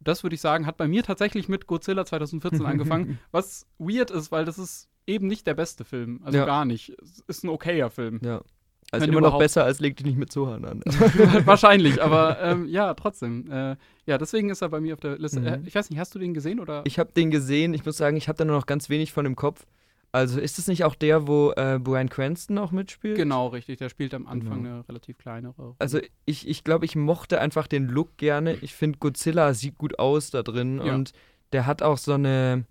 das 0.00 0.22
würde 0.22 0.34
ich 0.34 0.40
sagen, 0.40 0.66
hat 0.66 0.76
bei 0.76 0.88
mir 0.88 1.02
tatsächlich 1.02 1.48
mit 1.48 1.66
Godzilla 1.66 2.04
2014 2.06 2.64
angefangen, 2.66 3.18
was 3.30 3.66
weird 3.78 4.10
ist, 4.10 4.32
weil 4.32 4.44
das 4.44 4.58
ist 4.58 4.88
eben 5.06 5.26
nicht 5.26 5.46
der 5.46 5.54
beste 5.54 5.84
Film. 5.84 6.20
Also 6.24 6.38
Ja. 6.38 6.44
gar 6.46 6.64
nicht. 6.64 6.94
Es 7.02 7.20
ist 7.26 7.44
ein 7.44 7.48
okayer 7.50 7.90
Film. 7.90 8.20
Ja. 8.24 8.42
Also 8.90 9.06
immer 9.06 9.22
noch 9.22 9.38
besser 9.38 9.64
als 9.64 9.80
leg 9.80 9.96
dich 9.96 10.06
nicht 10.06 10.18
mit 10.18 10.30
Zohan 10.30 10.64
an. 10.64 10.80
Wahrscheinlich, 11.46 12.02
aber 12.02 12.38
ähm, 12.40 12.66
ja, 12.68 12.94
trotzdem. 12.94 13.50
Äh, 13.50 13.76
ja, 14.06 14.18
deswegen 14.18 14.50
ist 14.50 14.60
er 14.62 14.68
bei 14.68 14.80
mir 14.80 14.94
auf 14.94 15.00
der 15.00 15.18
Liste. 15.18 15.40
Mhm. 15.40 15.46
Äh, 15.46 15.60
ich 15.64 15.74
weiß 15.74 15.90
nicht, 15.90 15.98
hast 15.98 16.14
du 16.14 16.18
den 16.18 16.34
gesehen 16.34 16.60
oder? 16.60 16.82
Ich 16.84 16.98
habe 16.98 17.10
den 17.12 17.30
gesehen, 17.30 17.74
ich 17.74 17.84
muss 17.84 17.96
sagen, 17.96 18.16
ich 18.16 18.28
habe 18.28 18.36
da 18.36 18.44
nur 18.44 18.56
noch 18.56 18.66
ganz 18.66 18.88
wenig 18.90 19.12
von 19.12 19.24
im 19.26 19.36
Kopf. 19.36 19.66
Also 20.14 20.38
ist 20.40 20.58
es 20.60 20.68
nicht 20.68 20.84
auch 20.84 20.94
der, 20.94 21.26
wo 21.26 21.50
äh, 21.56 21.78
Brian 21.82 22.08
Cranston 22.08 22.56
auch 22.58 22.70
mitspielt? 22.70 23.16
genau, 23.16 23.48
richtig. 23.48 23.78
Der 23.78 23.88
spielt 23.88 24.14
am 24.14 24.26
Anfang 24.28 24.62
Genau. 24.62 24.74
eine 24.76 24.88
relativ 24.88 25.18
kleinere. 25.18 25.54
Rolle. 25.60 25.74
Also 25.80 25.98
ich, 26.24 26.46
ich 26.48 26.62
glaube, 26.62 26.84
ich 26.84 26.94
mochte 26.94 27.40
einfach 27.40 27.66
den 27.66 27.88
Look 27.88 28.16
gerne. 28.16 28.54
Ich 28.60 28.74
finde, 28.74 28.98
Godzilla 29.00 29.54
sieht 29.54 29.76
gut 29.76 29.98
aus 29.98 30.30
da 30.30 30.42
drin 30.44 30.80
Ja. 30.84 30.94
und 30.94 31.12
der 31.52 31.66
hat 31.66 31.82
auch 31.82 31.98
so 31.98 32.12
eine, 32.12 32.64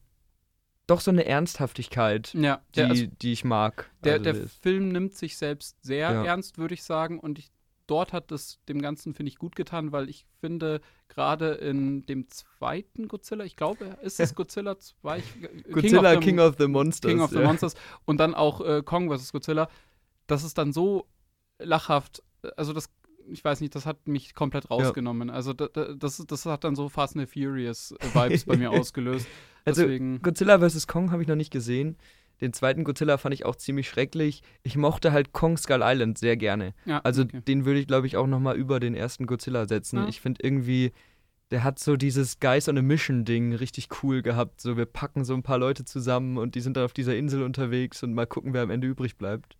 doch 0.87 0.99
so 1.01 1.11
eine 1.11 1.25
Ernsthaftigkeit, 1.25 2.33
ja, 2.33 2.61
die, 2.75 2.81
also, 2.81 3.05
die 3.21 3.31
ich 3.33 3.43
mag. 3.45 3.89
der, 4.03 4.13
Also 4.13 4.23
der 4.23 4.35
Film 4.47 4.89
nimmt 4.93 5.15
sich 5.15 5.37
selbst 5.37 5.77
sehr 5.81 6.11
Ja. 6.11 6.23
ernst, 6.25 6.57
würde 6.57 6.73
ich 6.73 6.83
sagen. 6.83 7.19
Und 7.19 7.39
ich, 7.39 7.49
dort 7.93 8.11
hat 8.11 8.31
es 8.31 8.59
dem 8.67 8.81
Ganzen, 8.81 9.13
finde 9.13 9.29
ich, 9.29 9.37
gut 9.37 9.55
getan, 9.55 9.91
weil 9.91 10.09
ich 10.09 10.25
finde, 10.39 10.81
gerade 11.09 11.51
in 11.51 12.03
dem 12.07 12.27
zweiten 12.27 13.07
Godzilla, 13.07 13.45
ich 13.45 13.55
glaube, 13.55 13.97
ist 14.01 14.19
es 14.19 14.33
Godzilla 14.35 14.79
2? 14.79 15.19
Ich- 15.19 15.43
äh, 15.43 15.71
Godzilla 15.71 16.13
the- 16.15 16.19
King 16.19 16.39
of 16.39 16.55
the 16.57 16.67
Monsters. 16.67 17.11
King 17.11 17.21
of 17.21 17.29
the 17.29 17.37
ja. 17.37 17.43
Monsters 17.43 17.75
und 18.05 18.17
dann 18.17 18.33
auch 18.33 18.61
äh, 18.61 18.81
Kong 18.83 19.15
vs. 19.15 19.31
Godzilla, 19.31 19.69
das 20.25 20.43
ist 20.43 20.57
dann 20.57 20.73
so 20.73 21.05
lachhaft. 21.59 22.23
Also 22.57 22.73
das 22.73 22.89
ich 23.29 23.41
weiß 23.45 23.61
nicht, 23.61 23.73
das 23.73 23.85
hat 23.85 24.05
mich 24.07 24.33
komplett 24.35 24.69
rausgenommen. 24.69 25.29
Ja. 25.29 25.35
Also 25.35 25.53
da, 25.53 25.67
da, 25.67 25.93
das, 25.93 26.17
das 26.27 26.45
hat 26.45 26.65
dann 26.65 26.75
so 26.75 26.89
Fast 26.89 27.15
and 27.15 27.29
Furious 27.29 27.95
Vibes 28.13 28.43
bei 28.43 28.57
mir 28.57 28.69
ausgelöst. 28.77 29.27
Also 29.63 29.83
Deswegen 29.83 30.21
Godzilla 30.21 30.59
vs. 30.59 30.87
Kong 30.87 31.11
habe 31.11 31.21
ich 31.21 31.27
noch 31.29 31.37
nicht 31.37 31.51
gesehen. 31.51 31.95
Den 32.43 32.51
zweiten 32.51 32.83
Godzilla 32.83 33.17
fand 33.17 33.33
ich 33.33 33.45
auch 33.45 33.55
ziemlich 33.55 33.87
schrecklich. 33.87 34.43
Ich 34.63 34.75
mochte 34.75 35.13
halt 35.13 35.31
Kong 35.31 35.55
Skull 35.55 35.79
Island 35.81 36.17
sehr 36.17 36.35
gerne. 36.35 36.73
Ja, 36.85 36.99
also 37.03 37.23
okay. 37.23 37.39
den 37.39 37.63
würde 37.63 37.79
ich, 37.79 37.87
glaube 37.87 38.05
ich, 38.05 38.17
auch 38.17 38.27
noch 38.27 38.41
mal 38.41 38.57
über 38.57 38.81
den 38.81 38.95
ersten 38.95 39.25
Godzilla 39.27 39.65
setzen. 39.65 39.99
Ja. 39.99 40.07
Ich 40.09 40.19
finde 40.19 40.41
irgendwie, 40.43 40.91
der 41.51 41.63
hat 41.63 41.79
so 41.79 41.95
dieses 41.95 42.41
Guys 42.41 42.67
on 42.67 42.77
a 42.77 42.81
Mission 42.81 43.23
Ding 43.23 43.53
richtig 43.53 43.87
cool 44.03 44.21
gehabt. 44.21 44.59
So, 44.59 44.75
wir 44.75 44.85
packen 44.85 45.23
so 45.23 45.33
ein 45.33 45.41
paar 45.41 45.57
Leute 45.57 45.85
zusammen 45.85 46.37
und 46.37 46.55
die 46.55 46.59
sind 46.59 46.75
dann 46.75 46.83
auf 46.83 46.91
dieser 46.91 47.15
Insel 47.15 47.43
unterwegs 47.43 48.03
und 48.03 48.13
mal 48.13 48.27
gucken, 48.27 48.53
wer 48.53 48.61
am 48.61 48.71
Ende 48.71 48.87
übrig 48.87 49.15
bleibt 49.15 49.55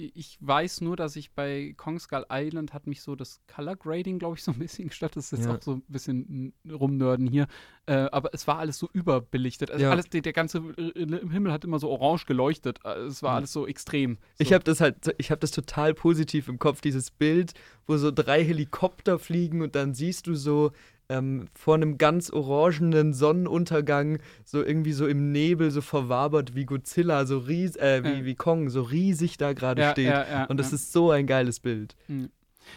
ich 0.00 0.38
weiß 0.40 0.80
nur, 0.80 0.96
dass 0.96 1.16
ich 1.16 1.32
bei 1.32 1.74
Kong 1.76 1.98
Skull 1.98 2.24
Island 2.30 2.72
hat 2.72 2.86
mich 2.86 3.02
so 3.02 3.14
das 3.14 3.40
Color 3.46 3.76
Grading, 3.76 4.18
glaube 4.18 4.36
ich, 4.36 4.42
so 4.42 4.52
ein 4.52 4.58
bisschen 4.58 4.88
gestört. 4.88 5.16
Das 5.16 5.26
ist 5.26 5.38
jetzt 5.38 5.46
ja. 5.46 5.54
auch 5.54 5.62
so 5.62 5.74
ein 5.74 5.82
bisschen 5.88 6.52
rumnörden 6.68 7.26
hier. 7.26 7.46
Äh, 7.86 8.08
aber 8.12 8.30
es 8.32 8.46
war 8.46 8.58
alles 8.58 8.78
so 8.78 8.88
überbelichtet. 8.92 9.70
Also 9.70 9.84
ja. 9.84 9.90
alles, 9.90 10.08
der, 10.08 10.22
der, 10.22 10.32
ganze 10.32 10.62
Himmel 10.96 11.52
hat 11.52 11.64
immer 11.64 11.78
so 11.78 11.90
orange 11.90 12.26
geleuchtet. 12.26 12.80
Äh, 12.84 13.00
es 13.00 13.22
war 13.22 13.32
mhm. 13.32 13.36
alles 13.38 13.52
so 13.52 13.66
extrem. 13.66 14.18
So. 14.38 14.44
Ich 14.44 14.52
habe 14.52 14.64
das 14.64 14.80
halt, 14.80 15.14
ich 15.18 15.30
habe 15.30 15.40
das 15.40 15.50
total 15.50 15.94
positiv 15.94 16.48
im 16.48 16.58
Kopf, 16.58 16.80
dieses 16.80 17.10
Bild, 17.10 17.52
wo 17.86 17.96
so 17.96 18.10
drei 18.10 18.44
Helikopter 18.44 19.18
fliegen 19.18 19.62
und 19.62 19.74
dann 19.74 19.94
siehst 19.94 20.26
du 20.26 20.34
so 20.34 20.72
ähm, 21.10 21.48
vor 21.54 21.74
einem 21.74 21.98
ganz 21.98 22.30
orangenen 22.30 23.12
Sonnenuntergang 23.12 24.18
so 24.44 24.64
irgendwie 24.64 24.92
so 24.92 25.06
im 25.06 25.32
Nebel 25.32 25.70
so 25.70 25.80
verwabert 25.80 26.54
wie 26.54 26.64
Godzilla, 26.64 27.26
so 27.26 27.38
ries 27.38 27.76
äh, 27.76 28.02
wie, 28.04 28.18
ja. 28.20 28.24
wie 28.24 28.34
Kong, 28.36 28.70
so 28.70 28.82
riesig 28.82 29.36
da 29.36 29.52
gerade 29.52 29.82
ja, 29.82 29.90
steht. 29.90 30.06
Ja, 30.06 30.44
Und 30.46 30.58
das 30.58 30.72
ist 30.72 30.92
so 30.92 31.10
ein 31.10 31.26
geiles 31.26 31.60
Bild. 31.60 31.96
Mhm. 32.08 32.30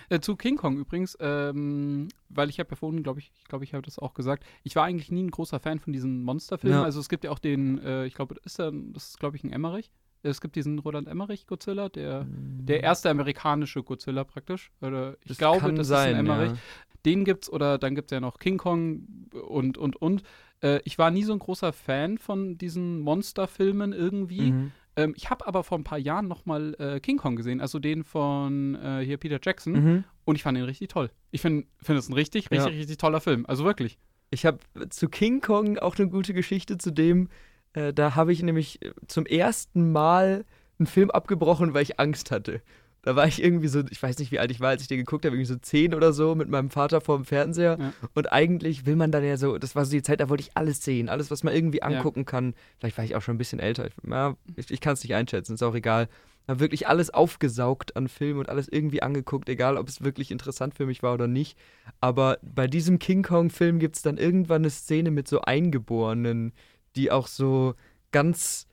Äh, 0.10 0.20
zu 0.20 0.36
King 0.36 0.58
Kong 0.58 0.78
übrigens, 0.78 1.16
ähm, 1.20 2.08
weil 2.30 2.50
ich 2.50 2.60
habe 2.60 2.72
ja 2.72 2.76
vorhin, 2.76 3.04
glaube 3.04 3.20
ich, 3.20 3.32
ich 3.38 3.44
glaube, 3.46 3.64
ich 3.64 3.74
habe 3.74 3.84
das 3.84 4.00
auch 4.00 4.16
gesagt, 4.16 4.44
ich 4.64 4.76
war 4.76 4.86
eigentlich 4.86 5.12
nie 5.12 5.24
ein 5.24 5.32
großer 5.32 5.60
Fan 5.60 5.80
von 5.80 5.94
diesen 5.94 6.24
Monsterfilmen. 6.24 6.80
Also 6.80 7.00
es 7.00 7.10
gibt 7.10 7.24
ja 7.24 7.32
auch 7.32 7.40
den, 7.40 7.80
äh, 7.84 8.06
ich 8.06 8.16
glaube, 8.16 8.36
ist 8.44 8.58
der, 8.58 8.72
das 8.72 9.10
ist, 9.10 9.20
glaube 9.20 9.36
ich, 9.36 9.44
ein 9.44 9.52
Emmerich. 9.52 9.92
Es 10.26 10.40
gibt 10.40 10.56
diesen 10.56 10.80
Roland 10.80 11.10
Emmerich 11.10 11.48
Godzilla, 11.48 11.90
der, 11.90 12.26
der 12.26 12.78
hm. 12.78 12.84
erste 12.84 13.10
amerikanische 13.10 13.84
Godzilla 13.84 14.24
praktisch. 14.24 14.72
Oder 14.82 15.18
ich 15.22 15.28
das 15.28 15.38
glaube, 15.38 15.74
das 15.74 15.88
sein, 15.88 16.14
ist 16.14 16.16
ein 16.16 16.26
Emmerich. 16.26 16.52
Ja 16.52 16.58
den 17.06 17.26
gibt's 17.26 17.50
oder 17.50 17.78
dann 17.78 17.96
gibt 17.96 18.12
es 18.12 18.16
ja 18.16 18.20
noch 18.20 18.40
King 18.40 18.58
Kong 18.58 19.08
und, 19.48 19.78
und, 19.78 19.96
und. 20.02 20.24
Äh, 20.62 20.80
ich 20.86 20.98
war 20.98 21.12
nie 21.12 21.24
so 21.24 21.34
ein 21.34 21.40
großer 21.40 21.74
Fan 21.74 22.18
von 22.18 22.58
diesen 22.58 23.00
Monsterfilmen 23.02 23.94
irgendwie. 23.94 24.52
Mhm. 24.52 24.72
Ähm, 24.96 25.14
ich 25.16 25.30
habe 25.30 25.48
aber 25.48 25.64
vor 25.64 25.78
ein 25.78 25.84
paar 25.84 25.98
Jahren 25.98 26.28
noch 26.28 26.46
mal 26.46 26.76
äh, 26.80 27.00
King 27.00 27.18
Kong 27.18 27.36
gesehen, 27.36 27.62
also 27.62 27.80
den 27.80 28.04
von 28.04 28.76
äh, 28.76 29.04
hier 29.04 29.18
Peter 29.18 29.40
Jackson. 29.42 29.74
Mhm. 29.74 30.04
Und 30.26 30.36
ich 30.36 30.44
fand 30.44 30.58
ihn 30.58 30.64
richtig 30.64 30.90
toll. 30.90 31.10
Ich 31.32 31.42
finde 31.42 31.68
find 31.82 32.00
es 32.00 32.10
ein 32.10 32.14
richtig, 32.14 32.52
richtig, 32.52 32.72
ja. 32.72 32.78
richtig 32.78 32.98
toller 32.98 33.22
Film. 33.22 33.46
Also 33.48 33.66
wirklich. 33.66 33.98
Ich 34.30 34.46
habe 34.46 34.60
zu 34.90 35.10
King 35.10 35.42
Kong 35.42 35.78
auch 35.78 35.98
eine 35.98 36.10
gute 36.10 36.34
Geschichte 36.34 36.78
zu 36.78 36.92
dem. 36.92 37.30
Äh, 37.74 37.94
da 37.94 38.16
habe 38.16 38.32
ich 38.32 38.42
nämlich 38.42 38.80
zum 39.08 39.26
ersten 39.26 39.92
Mal 39.92 40.46
einen 40.80 40.88
Film 40.88 41.12
abgebrochen, 41.12 41.74
weil 41.74 41.84
ich 41.84 42.00
Angst 42.00 42.32
hatte. 42.32 42.62
Da 43.04 43.18
war 43.18 43.28
ich 43.28 43.44
irgendwie 43.44 43.68
so, 43.68 43.84
ich 43.90 44.02
weiß 44.02 44.18
nicht, 44.20 44.32
wie 44.32 44.40
alt 44.40 44.50
ich 44.50 44.62
war, 44.62 44.70
als 44.70 44.82
ich 44.82 44.88
den 44.88 44.98
geguckt 44.98 45.26
habe, 45.26 45.36
irgendwie 45.36 45.52
so 45.52 45.58
zehn 45.58 45.94
oder 45.94 46.14
so 46.14 46.36
mit 46.36 46.48
meinem 46.48 46.70
Vater 46.70 47.02
vor 47.02 47.18
dem 47.18 47.26
Fernseher. 47.26 47.78
Ja. 47.78 47.94
Und 48.14 48.32
eigentlich 48.32 48.86
will 48.86 48.96
man 48.96 49.12
dann 49.12 49.26
ja 49.26 49.36
so, 49.36 49.58
das 49.58 49.76
war 49.76 49.84
so 49.84 49.92
die 49.92 50.02
Zeit, 50.02 50.22
da 50.22 50.30
wollte 50.30 50.42
ich 50.42 50.56
alles 50.56 50.84
sehen, 50.84 51.10
alles, 51.10 51.30
was 51.30 51.44
man 51.44 51.54
irgendwie 51.54 51.84
angucken 51.84 52.22
ja. 52.22 52.26
kann. 52.26 52.54
Vielleicht 52.80 52.98
war 52.98 53.04
ich 53.04 53.16
auch 53.16 53.22
schon 53.22 53.36
ein 53.36 53.40
bisschen 53.40 53.60
älter. 53.60 53.88
Ich, 53.88 53.94
ja, 54.10 54.38
ich, 54.56 54.72
ich 54.72 54.80
kann 54.80 54.94
es 54.94 55.04
nicht 55.04 55.16
einschätzen, 55.16 55.56
ist 55.56 55.64
auch 55.64 55.76
egal. 55.76 56.08
Habe 56.48 56.62
wirklich 56.62 56.88
alles 56.88 57.10
aufgesaugt 57.10 57.98
an 57.98 58.08
Filmen 58.08 58.40
und 58.40 58.50
alles 58.50 58.70
irgendwie 58.70 59.02
angeguckt, 59.02 59.50
egal 59.50 59.78
ob 59.78 59.90
es 59.90 60.04
wirklich 60.04 60.32
interessant 60.32 60.74
für 60.74 60.86
mich 60.86 61.04
war 61.04 61.14
oder 61.14 61.28
nicht. 61.28 61.58
Aber 62.00 62.38
bei 62.42 62.68
diesem 62.68 63.00
King 63.00 63.24
Kong-Film 63.24 63.80
gibt 63.80 63.98
es 63.98 64.02
dann 64.02 64.18
irgendwann 64.18 64.62
eine 64.62 64.70
Szene 64.70 65.12
mit 65.12 65.28
so 65.28 65.42
Eingeborenen, 65.42 66.54
die 66.96 67.12
auch 67.12 67.28
so 67.28 67.76
ganz 68.12 68.68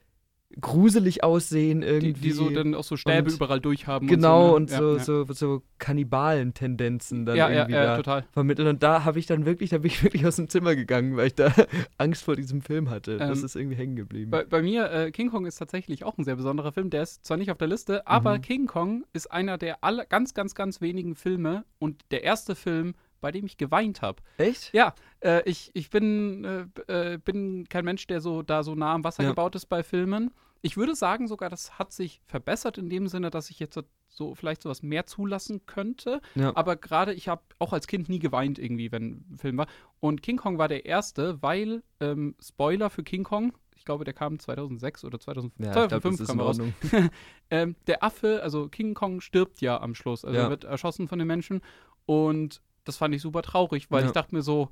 gruselig 0.60 1.22
aussehen 1.22 1.82
irgendwie. 1.82 2.12
Die, 2.12 2.20
die 2.20 2.30
so 2.32 2.50
dann 2.50 2.74
auch 2.74 2.82
so 2.82 2.96
Stäbe 2.96 3.30
und 3.30 3.34
überall 3.36 3.60
durchhaben. 3.60 4.08
Genau, 4.08 4.56
und 4.56 4.70
so, 4.70 4.76
ne? 4.76 4.90
und 4.92 5.04
so, 5.04 5.20
ja, 5.20 5.26
so, 5.26 5.32
so 5.32 5.62
Kannibalen-Tendenzen 5.78 7.24
dann 7.24 7.36
ja, 7.36 7.48
irgendwie 7.48 7.74
ja, 7.74 8.02
da 8.02 8.22
vermitteln. 8.32 8.66
Und 8.66 8.82
da 8.82 9.04
habe 9.04 9.18
ich 9.18 9.26
dann 9.26 9.46
wirklich, 9.46 9.70
da 9.70 9.78
bin 9.78 9.90
ich 9.90 10.02
wirklich 10.02 10.26
aus 10.26 10.36
dem 10.36 10.48
Zimmer 10.48 10.74
gegangen, 10.74 11.16
weil 11.16 11.28
ich 11.28 11.34
da 11.34 11.52
Angst 11.98 12.24
vor 12.24 12.36
diesem 12.36 12.62
Film 12.62 12.90
hatte. 12.90 13.12
Ähm, 13.12 13.18
das 13.18 13.42
ist 13.42 13.54
irgendwie 13.54 13.76
hängen 13.76 13.96
geblieben. 13.96 14.30
Bei, 14.30 14.44
bei 14.44 14.62
mir, 14.62 14.90
äh, 14.90 15.10
King 15.12 15.30
Kong 15.30 15.46
ist 15.46 15.56
tatsächlich 15.56 16.04
auch 16.04 16.18
ein 16.18 16.24
sehr 16.24 16.36
besonderer 16.36 16.72
Film. 16.72 16.90
Der 16.90 17.02
ist 17.02 17.24
zwar 17.24 17.36
nicht 17.36 17.50
auf 17.50 17.58
der 17.58 17.68
Liste, 17.68 18.06
aber 18.06 18.38
mhm. 18.38 18.42
King 18.42 18.66
Kong 18.66 19.04
ist 19.12 19.30
einer 19.30 19.56
der 19.56 19.84
aller, 19.84 20.04
ganz, 20.04 20.34
ganz, 20.34 20.54
ganz 20.54 20.80
wenigen 20.80 21.14
Filme 21.14 21.64
und 21.78 22.02
der 22.10 22.24
erste 22.24 22.54
Film, 22.54 22.94
bei 23.20 23.30
dem 23.30 23.46
ich 23.46 23.56
geweint 23.56 24.02
habe. 24.02 24.22
Echt? 24.38 24.72
Ja, 24.72 24.94
äh, 25.20 25.42
ich, 25.48 25.70
ich 25.74 25.90
bin, 25.90 26.44
äh, 26.88 27.14
äh, 27.14 27.18
bin 27.18 27.68
kein 27.68 27.84
Mensch, 27.84 28.06
der 28.06 28.20
so 28.20 28.42
da 28.42 28.62
so 28.62 28.74
nah 28.74 28.94
am 28.94 29.04
Wasser 29.04 29.22
ja. 29.22 29.30
gebaut 29.30 29.54
ist 29.54 29.66
bei 29.66 29.82
Filmen. 29.82 30.30
Ich 30.62 30.76
würde 30.76 30.94
sagen 30.94 31.26
sogar, 31.26 31.48
das 31.48 31.78
hat 31.78 31.92
sich 31.92 32.20
verbessert 32.26 32.76
in 32.76 32.90
dem 32.90 33.08
Sinne, 33.08 33.30
dass 33.30 33.50
ich 33.50 33.58
jetzt 33.58 33.78
so 34.08 34.34
vielleicht 34.34 34.62
sowas 34.62 34.82
mehr 34.82 35.06
zulassen 35.06 35.64
könnte. 35.66 36.20
Ja. 36.34 36.54
Aber 36.54 36.76
gerade 36.76 37.14
ich 37.14 37.28
habe 37.28 37.42
auch 37.58 37.72
als 37.72 37.86
Kind 37.86 38.08
nie 38.08 38.18
geweint 38.18 38.58
irgendwie, 38.58 38.92
wenn 38.92 39.24
ein 39.30 39.38
Film 39.38 39.56
war. 39.56 39.66
Und 40.00 40.22
King 40.22 40.36
Kong 40.36 40.58
war 40.58 40.68
der 40.68 40.84
erste, 40.84 41.40
weil 41.42 41.82
ähm, 42.00 42.34
Spoiler 42.42 42.90
für 42.90 43.02
King 43.02 43.24
Kong. 43.24 43.54
Ich 43.76 43.86
glaube, 43.86 44.04
der 44.04 44.12
kam 44.12 44.38
2006 44.38 45.04
oder 45.06 45.18
2005, 45.18 45.66
ja, 45.66 45.72
2005 45.72 46.16
glaub, 46.16 46.28
kam 46.28 46.40
raus. 46.40 46.60
ähm, 47.50 47.76
der 47.86 48.04
Affe, 48.04 48.42
also 48.42 48.68
King 48.68 48.92
Kong 48.92 49.22
stirbt 49.22 49.62
ja 49.62 49.80
am 49.80 49.94
Schluss. 49.94 50.24
Also 50.24 50.38
ja. 50.38 50.50
wird 50.50 50.64
erschossen 50.64 51.08
von 51.08 51.18
den 51.18 51.28
Menschen. 51.28 51.62
Und 52.04 52.60
das 52.90 52.96
fand 52.96 53.14
ich 53.14 53.22
super 53.22 53.42
traurig, 53.42 53.88
weil 53.90 54.02
ja. 54.02 54.08
ich 54.08 54.12
dachte 54.12 54.34
mir 54.34 54.42
so, 54.42 54.70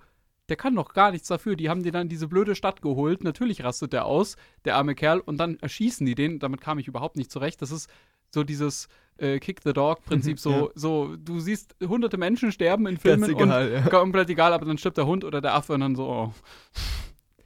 der 0.48 0.57
kann 0.57 0.74
doch 0.74 0.92
gar 0.92 1.12
nichts 1.12 1.28
dafür. 1.28 1.54
Die 1.54 1.68
haben 1.68 1.85
dir 1.85 1.92
dann 1.92 2.09
diese 2.09 2.26
blöde 2.26 2.57
Stadt 2.57 2.83
geholt. 2.83 3.22
Natürlich 3.22 3.62
rastet 3.62 3.92
der 3.92 4.07
aus, 4.07 4.37
der 4.64 4.76
arme 4.76 4.96
Kerl, 4.96 5.20
und 5.20 5.38
dann 5.38 5.59
erschießen 5.61 6.04
die 6.04 6.16
den. 6.16 6.40
Damit 6.40 6.61
kam 6.61 6.81
ich 6.81 6.88
überhaupt 6.88 7.16
nicht 7.16 7.31
zurecht. 7.31 7.62
Das 7.62 7.70
ist 7.70 7.88
so 8.35 8.42
dieses 8.42 8.88
äh, 9.18 9.38
Kick 9.38 9.61
the 9.62 9.72
Dog-Prinzip. 9.72 10.38
So, 10.40 10.50
ja. 10.50 10.68
so, 10.74 11.16
du 11.16 11.38
siehst 11.38 11.76
hunderte 11.87 12.16
Menschen 12.16 12.50
sterben 12.50 12.87
in 12.87 12.96
Filmen 12.96 13.31
egal, 13.31 13.66
und 13.68 13.72
ja. 13.72 13.83
komplett 13.88 14.31
egal, 14.31 14.52
aber 14.52 14.66
dann 14.66 14.78
stirbt 14.78 14.96
der 14.96 15.07
Hund 15.07 15.24
oder 15.24 15.40
der 15.40 15.54
Affe 15.54 15.74
und 15.74 15.81
dann 15.81 15.94
so, 15.94 16.09
oh, 16.09 16.35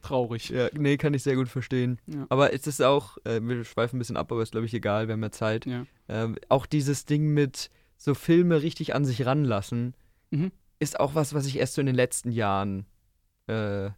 traurig. 0.00 0.48
Ja, 0.48 0.68
nee, 0.72 0.96
kann 0.96 1.12
ich 1.14 1.22
sehr 1.22 1.36
gut 1.36 1.48
verstehen. 1.48 1.98
Ja. 2.06 2.26
Aber 2.30 2.52
es 2.54 2.66
ist 2.66 2.82
auch, 2.82 3.18
äh, 3.24 3.40
wir 3.42 3.64
schweifen 3.64 3.96
ein 3.96 3.98
bisschen 3.98 4.16
ab, 4.16 4.32
aber 4.32 4.42
ist, 4.42 4.52
glaube 4.52 4.66
ich, 4.66 4.74
egal, 4.74 5.08
wir 5.08 5.12
haben 5.12 5.22
ja 5.22 5.30
Zeit. 5.30 5.66
Ähm, 6.08 6.36
auch 6.48 6.66
dieses 6.66 7.04
Ding 7.04 7.28
mit 7.28 7.70
so 7.96 8.14
Filme 8.14 8.62
richtig 8.62 8.94
an 8.94 9.04
sich 9.04 9.26
ranlassen. 9.26 9.94
Mhm 10.30 10.52
ist 10.82 10.98
auch 10.98 11.14
was, 11.14 11.32
was 11.32 11.46
ich 11.46 11.58
erst 11.58 11.74
so 11.74 11.80
in 11.80 11.86
den 11.86 11.94
letzten 11.94 12.32
Jahren 12.32 12.86
äh, 13.46 13.90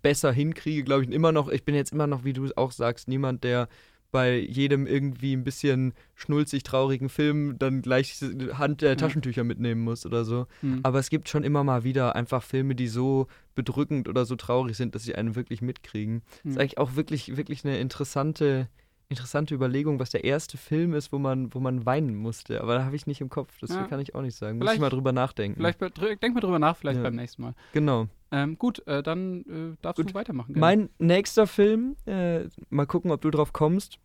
besser 0.00 0.32
hinkriege, 0.32 0.84
glaube 0.84 1.04
ich. 1.04 1.10
Immer 1.10 1.32
noch, 1.32 1.48
ich 1.48 1.64
bin 1.64 1.74
jetzt 1.74 1.92
immer 1.92 2.06
noch, 2.06 2.24
wie 2.24 2.32
du 2.32 2.48
auch 2.56 2.70
sagst, 2.70 3.08
niemand, 3.08 3.42
der 3.42 3.68
bei 4.10 4.38
jedem 4.38 4.86
irgendwie 4.86 5.34
ein 5.34 5.44
bisschen 5.44 5.92
schnulzig 6.14 6.62
traurigen 6.62 7.10
Film 7.10 7.58
dann 7.58 7.82
gleich 7.82 8.14
Hand 8.54 8.80
der 8.80 8.96
Taschentücher 8.96 9.44
mitnehmen 9.44 9.82
muss 9.82 10.06
oder 10.06 10.24
so. 10.24 10.46
Mhm. 10.62 10.80
Aber 10.82 10.98
es 10.98 11.10
gibt 11.10 11.28
schon 11.28 11.44
immer 11.44 11.62
mal 11.62 11.84
wieder 11.84 12.16
einfach 12.16 12.42
Filme, 12.42 12.74
die 12.74 12.88
so 12.88 13.26
bedrückend 13.54 14.08
oder 14.08 14.24
so 14.24 14.36
traurig 14.36 14.76
sind, 14.76 14.94
dass 14.94 15.02
sie 15.02 15.14
einen 15.14 15.34
wirklich 15.34 15.60
mitkriegen. 15.60 16.14
Mhm. 16.14 16.20
Das 16.44 16.52
ist 16.52 16.58
eigentlich 16.58 16.78
auch 16.78 16.96
wirklich, 16.96 17.36
wirklich 17.36 17.64
eine 17.64 17.78
interessante 17.78 18.68
interessante 19.08 19.54
Überlegung, 19.54 19.98
was 19.98 20.10
der 20.10 20.24
erste 20.24 20.58
Film 20.58 20.94
ist, 20.94 21.12
wo 21.12 21.18
man, 21.18 21.54
wo 21.54 21.60
man 21.60 21.86
weinen 21.86 22.14
musste. 22.14 22.60
Aber 22.60 22.74
da 22.74 22.84
habe 22.84 22.96
ich 22.96 23.06
nicht 23.06 23.20
im 23.20 23.28
Kopf. 23.28 23.58
Das 23.60 23.70
ja. 23.70 23.86
kann 23.86 24.00
ich 24.00 24.14
auch 24.14 24.22
nicht 24.22 24.36
sagen. 24.36 24.58
Muss 24.58 24.72
ich 24.72 24.80
mal 24.80 24.90
drüber 24.90 25.12
nachdenken. 25.12 25.56
Vielleicht 25.56 25.80
denk 26.22 26.34
mal 26.34 26.40
drüber 26.40 26.58
nach, 26.58 26.76
vielleicht 26.76 26.98
ja. 26.98 27.02
beim 27.02 27.14
nächsten 27.14 27.42
Mal. 27.42 27.54
Genau. 27.72 28.08
Ähm, 28.30 28.58
gut, 28.58 28.86
äh, 28.86 29.02
dann 29.02 29.40
äh, 29.42 29.76
darfst 29.80 29.96
gut. 29.96 30.10
du 30.10 30.14
weitermachen. 30.14 30.52
Gerne. 30.52 30.60
Mein 30.60 30.90
nächster 30.98 31.46
Film, 31.46 31.96
äh, 32.06 32.44
mal 32.68 32.86
gucken, 32.86 33.10
ob 33.10 33.22
du 33.22 33.30
drauf 33.30 33.54
kommst, 33.54 33.98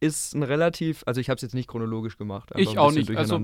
ist 0.00 0.34
ein 0.34 0.42
relativ, 0.42 1.04
also 1.06 1.20
ich 1.20 1.30
habe 1.30 1.36
es 1.36 1.42
jetzt 1.42 1.54
nicht 1.54 1.68
chronologisch 1.68 2.18
gemacht. 2.18 2.50
Ich 2.56 2.76
auch 2.76 2.92
nicht. 2.92 3.08
Also 3.16 3.36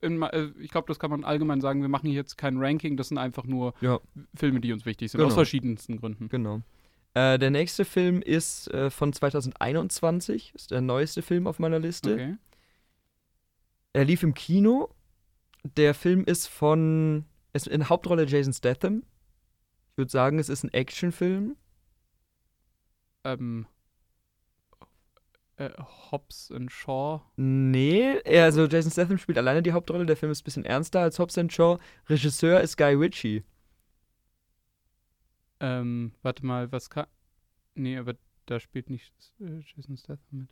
in, 0.00 0.22
äh, 0.22 0.48
ich 0.58 0.70
glaube, 0.70 0.88
das 0.88 0.98
kann 0.98 1.10
man 1.10 1.22
allgemein 1.22 1.60
sagen. 1.60 1.82
Wir 1.82 1.88
machen 1.88 2.06
hier 2.06 2.16
jetzt 2.16 2.36
kein 2.38 2.56
Ranking. 2.56 2.96
Das 2.96 3.08
sind 3.08 3.18
einfach 3.18 3.44
nur 3.44 3.74
ja. 3.80 4.00
Filme, 4.34 4.60
die 4.60 4.72
uns 4.72 4.86
wichtig 4.86 5.12
sind, 5.12 5.18
genau. 5.18 5.28
aus 5.28 5.34
verschiedensten 5.34 5.98
Gründen. 5.98 6.28
Genau. 6.30 6.62
Äh, 7.14 7.38
der 7.38 7.50
nächste 7.50 7.84
Film 7.84 8.22
ist 8.22 8.68
äh, 8.68 8.90
von 8.90 9.12
2021, 9.12 10.54
ist 10.54 10.70
der 10.70 10.80
neueste 10.80 11.22
Film 11.22 11.46
auf 11.46 11.58
meiner 11.58 11.78
Liste. 11.78 12.14
Okay. 12.14 12.36
Er 13.92 14.04
lief 14.04 14.22
im 14.22 14.34
Kino. 14.34 14.94
Der 15.64 15.94
Film 15.94 16.24
ist 16.24 16.46
von, 16.46 17.26
ist 17.52 17.68
in 17.68 17.88
Hauptrolle 17.88 18.24
Jason 18.24 18.52
Statham. 18.52 19.02
Ich 19.90 19.98
würde 19.98 20.10
sagen, 20.10 20.38
es 20.38 20.48
ist 20.48 20.64
ein 20.64 20.72
Actionfilm. 20.72 21.56
Ähm. 23.24 23.66
Äh, 25.56 25.70
Hobbs 26.10 26.50
and 26.50 26.72
Shaw? 26.72 27.20
Nee, 27.36 28.20
also 28.24 28.64
Jason 28.66 28.90
Statham 28.90 29.18
spielt 29.18 29.36
alleine 29.36 29.62
die 29.62 29.72
Hauptrolle. 29.72 30.06
Der 30.06 30.16
Film 30.16 30.32
ist 30.32 30.40
ein 30.40 30.44
bisschen 30.44 30.64
ernster 30.64 31.00
als 31.00 31.18
Hobbs 31.18 31.36
and 31.36 31.52
Shaw. 31.52 31.78
Regisseur 32.08 32.62
ist 32.62 32.78
Guy 32.78 32.94
Ritchie. 32.94 33.44
Ähm, 35.62 36.12
warte 36.22 36.44
mal, 36.44 36.70
was 36.72 36.90
kann. 36.90 37.06
Nee, 37.74 37.96
aber 37.96 38.14
da 38.46 38.60
spielt 38.60 38.90
nicht 38.90 39.12
äh, 39.40 39.60
Jason 39.64 39.96
Statham 39.96 40.26
mit. 40.40 40.48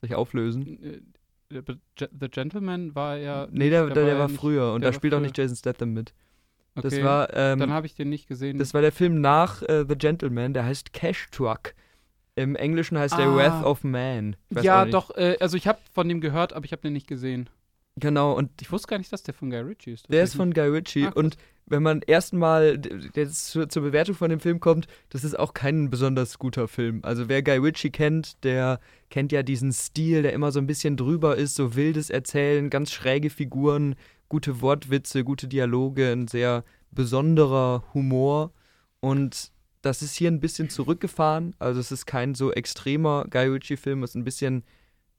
Soll 0.00 0.10
ich 0.10 0.14
auflösen? 0.14 0.82
Äh, 0.82 1.00
The 1.48 2.28
Gentleman 2.28 2.94
war 2.94 3.16
ja. 3.16 3.48
Nee, 3.50 3.70
der, 3.70 3.86
der, 3.86 3.94
der 4.04 4.14
war 4.14 4.20
war 4.22 4.28
nicht- 4.28 4.38
früher 4.38 4.72
und 4.72 4.82
der 4.82 4.90
da 4.90 4.94
spielt 4.94 5.14
auch 5.14 5.18
früher. 5.18 5.22
nicht 5.26 5.38
Jason 5.38 5.56
Statham 5.56 5.92
mit. 5.94 6.12
Das 6.74 6.92
Okay, 6.92 7.04
war, 7.04 7.32
ähm, 7.34 7.58
Dann 7.60 7.70
habe 7.70 7.86
ich 7.86 7.94
den 7.94 8.10
nicht 8.10 8.28
gesehen. 8.28 8.58
das 8.58 8.74
war 8.74 8.82
der 8.82 8.92
Film 8.92 9.20
nach 9.22 9.62
äh, 9.62 9.86
The 9.88 9.96
Gentleman, 9.96 10.52
der 10.52 10.64
heißt 10.66 10.92
Cash 10.92 11.28
Truck. 11.30 11.74
Im 12.34 12.54
Englischen 12.54 12.98
heißt 12.98 13.16
der 13.16 13.28
Ah. 13.28 13.34
Wrath 13.36 13.64
of 13.64 13.82
Man. 13.82 14.36
Ja, 14.50 14.82
auch 14.84 14.90
doch, 14.90 15.10
äh, 15.16 15.38
also 15.40 15.56
ich 15.56 15.66
habe 15.66 15.78
von 15.94 16.06
dem 16.06 16.20
gehört, 16.20 16.52
aber 16.52 16.66
ich 16.66 16.72
habe 16.72 16.82
den 16.82 16.92
nicht 16.92 17.06
gesehen. 17.06 17.48
Genau, 17.98 18.34
und 18.34 18.50
Ich 18.60 18.70
wusste 18.70 18.88
gar 18.88 18.98
nicht, 18.98 19.12
dass 19.12 19.22
der 19.22 19.34
von 19.34 19.50
Guy 19.50 19.60
Ritchie 19.60 19.92
ist. 19.92 20.12
Der 20.12 20.22
ist 20.22 20.34
von 20.34 20.52
Guy 20.52 20.68
Ritchie 20.68 21.06
Ah, 21.06 21.12
und 21.14 21.36
wenn 21.64 21.82
man 21.82 22.02
erstmal 22.06 22.80
jetzt 23.14 23.48
zur, 23.48 23.68
zur 23.68 23.82
Bewertung 23.82 24.14
von 24.14 24.30
dem 24.30 24.38
Film 24.38 24.60
kommt, 24.60 24.86
das 25.08 25.24
ist 25.24 25.36
auch 25.36 25.54
kein 25.54 25.90
besonders 25.90 26.38
guter 26.38 26.68
Film. 26.68 27.00
Also 27.02 27.28
wer 27.28 27.42
Guy 27.42 27.56
Ritchie 27.56 27.90
kennt, 27.90 28.44
der 28.44 28.80
kennt 29.10 29.32
ja 29.32 29.42
diesen 29.42 29.72
Stil, 29.72 30.22
der 30.22 30.32
immer 30.32 30.52
so 30.52 30.60
ein 30.60 30.66
bisschen 30.66 30.96
drüber 30.96 31.36
ist, 31.36 31.54
so 31.54 31.74
wildes 31.74 32.10
Erzählen, 32.10 32.70
ganz 32.70 32.92
schräge 32.92 33.30
Figuren, 33.30 33.96
gute 34.28 34.60
Wortwitze, 34.60 35.24
gute 35.24 35.48
Dialoge, 35.48 36.12
ein 36.12 36.28
sehr 36.28 36.64
besonderer 36.90 37.82
Humor 37.94 38.52
und 39.00 39.50
das 39.82 40.02
ist 40.02 40.16
hier 40.16 40.30
ein 40.30 40.40
bisschen 40.40 40.68
zurückgefahren. 40.68 41.54
Also 41.58 41.78
es 41.80 41.92
ist 41.92 42.06
kein 42.06 42.34
so 42.34 42.52
extremer 42.52 43.24
Guy 43.30 43.46
Ritchie-Film, 43.46 44.02
es 44.02 44.10
ist 44.10 44.16
ein 44.16 44.24
bisschen 44.24 44.64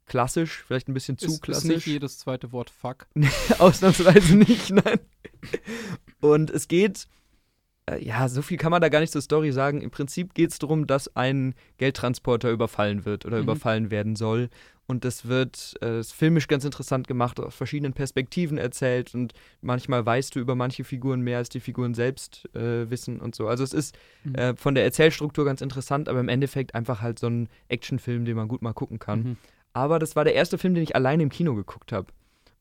klassisch, 0.07 0.63
vielleicht 0.65 0.87
ein 0.89 0.93
bisschen 0.93 1.17
zu 1.17 1.27
ist, 1.27 1.41
klassisch. 1.41 1.63
ist 1.69 1.75
nicht 1.75 1.85
jedes 1.87 2.17
zweite 2.17 2.51
Wort 2.51 2.69
Fuck. 2.69 3.07
Ausnahmsweise 3.59 4.35
nicht, 4.35 4.71
nein. 4.71 4.99
Und 6.19 6.49
es 6.49 6.67
geht, 6.67 7.07
äh, 7.89 8.03
ja, 8.03 8.27
so 8.27 8.41
viel 8.41 8.57
kann 8.57 8.71
man 8.71 8.81
da 8.81 8.89
gar 8.89 8.99
nicht 9.01 9.11
zur 9.13 9.21
Story 9.21 9.51
sagen. 9.51 9.81
Im 9.81 9.91
Prinzip 9.91 10.33
geht 10.33 10.51
es 10.51 10.59
darum, 10.59 10.87
dass 10.87 11.15
ein 11.15 11.53
Geldtransporter 11.77 12.49
überfallen 12.51 13.05
wird 13.05 13.25
oder 13.25 13.37
Mhm. 13.37 13.43
überfallen 13.43 13.91
werden 13.91 14.15
soll. 14.15 14.49
Und 14.89 15.03
das 15.03 15.27
wird 15.27 15.75
äh, 15.81 15.99
ist 15.99 16.13
filmisch 16.13 16.47
ganz 16.47 16.63
interessant 16.63 17.09
gemacht, 17.09 17.41
aus 17.41 17.53
verschiedenen 17.53 17.91
Perspektiven 17.91 18.57
erzählt. 18.57 19.13
Und 19.13 19.33
manchmal 19.61 20.05
weißt 20.05 20.33
du 20.33 20.39
über 20.39 20.55
manche 20.55 20.85
Figuren 20.85 21.19
mehr, 21.19 21.39
als 21.39 21.49
die 21.49 21.59
Figuren 21.59 21.93
selbst 21.93 22.47
äh, 22.55 22.89
wissen 22.89 23.19
und 23.19 23.35
so. 23.35 23.49
Also 23.49 23.65
es 23.65 23.73
ist 23.73 23.97
Mhm. 24.23 24.35
äh, 24.35 24.55
von 24.55 24.75
der 24.75 24.85
Erzählstruktur 24.85 25.43
ganz 25.43 25.59
interessant, 25.59 26.07
aber 26.07 26.21
im 26.21 26.29
Endeffekt 26.29 26.73
einfach 26.73 27.01
halt 27.01 27.19
so 27.19 27.27
ein 27.27 27.49
Actionfilm, 27.67 28.23
den 28.23 28.37
man 28.37 28.47
gut 28.47 28.61
mal 28.61 28.71
gucken 28.73 28.97
kann. 28.97 29.19
Mhm. 29.19 29.37
Aber 29.77 29.99
das 29.99 30.15
war 30.15 30.23
der 30.23 30.33
erste 30.33 30.57
Film, 30.57 30.73
den 30.73 30.81
ich 30.81 30.95
alleine 30.95 31.21
im 31.21 31.29
Kino 31.29 31.53
geguckt 31.53 31.91
habe. 31.91 32.07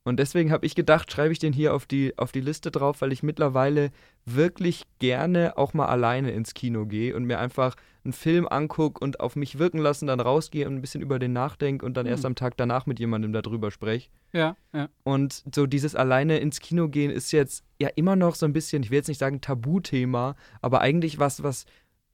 Und 0.05 0.19
deswegen 0.21 0.53
habe 0.53 0.67
ich 0.67 0.75
gedacht, 0.75 1.11
schreibe 1.11 1.33
ich 1.33 1.39
den 1.39 1.55
hier 1.55 1.75
auf 1.75 1.87
die, 1.87 2.17
auf 2.19 2.31
die 2.31 2.43
Liste 2.43 2.71
drauf, 2.71 3.01
weil 3.01 3.11
ich 3.11 3.23
mittlerweile 3.23 3.91
wirklich 4.27 4.83
gerne 4.99 5.57
auch 5.57 5.73
mal 5.73 5.87
alleine 5.87 6.31
ins 6.33 6.53
Kino 6.53 6.85
gehe 6.85 7.17
und 7.17 7.25
mir 7.25 7.39
einfach 7.39 7.75
einen 8.05 8.13
Film 8.13 8.47
angucke 8.47 9.03
und 9.03 9.19
auf 9.19 9.35
mich 9.35 9.59
wirken 9.59 9.79
lassen, 9.79 10.07
dann 10.07 10.21
rausgehe 10.21 10.69
und 10.69 10.75
ein 10.75 10.81
bisschen 10.83 11.01
über 11.01 11.19
den 11.19 11.33
nachdenke 11.33 11.87
und 11.87 11.97
dann 11.97 12.05
Hm. 12.05 12.11
erst 12.13 12.27
am 12.27 12.35
Tag 12.35 12.59
danach 12.59 12.85
mit 12.85 13.01
jemandem 13.01 13.33
darüber 13.33 13.71
spreche. 13.71 14.11
Ja, 14.35 14.57
ja. 14.75 14.91
Und 15.05 15.43
so 15.55 15.67
dieses 15.67 15.97
alleine 15.97 16.39
ins 16.39 16.61
Kino 16.61 16.89
gehen 16.89 17.11
ist 17.11 17.33
jetzt 17.33 17.65
ja 17.81 17.89
immer 17.97 18.15
noch 18.15 18.35
so 18.35 18.45
ein 18.45 18.53
bisschen, 18.53 18.83
ich 18.83 18.91
will 18.91 18.99
jetzt 18.99 19.09
nicht 19.09 19.19
sagen 19.19 19.41
Tabuthema, 19.41 20.37
aber 20.61 20.83
eigentlich 20.83 21.19
was, 21.19 21.43
was 21.43 21.65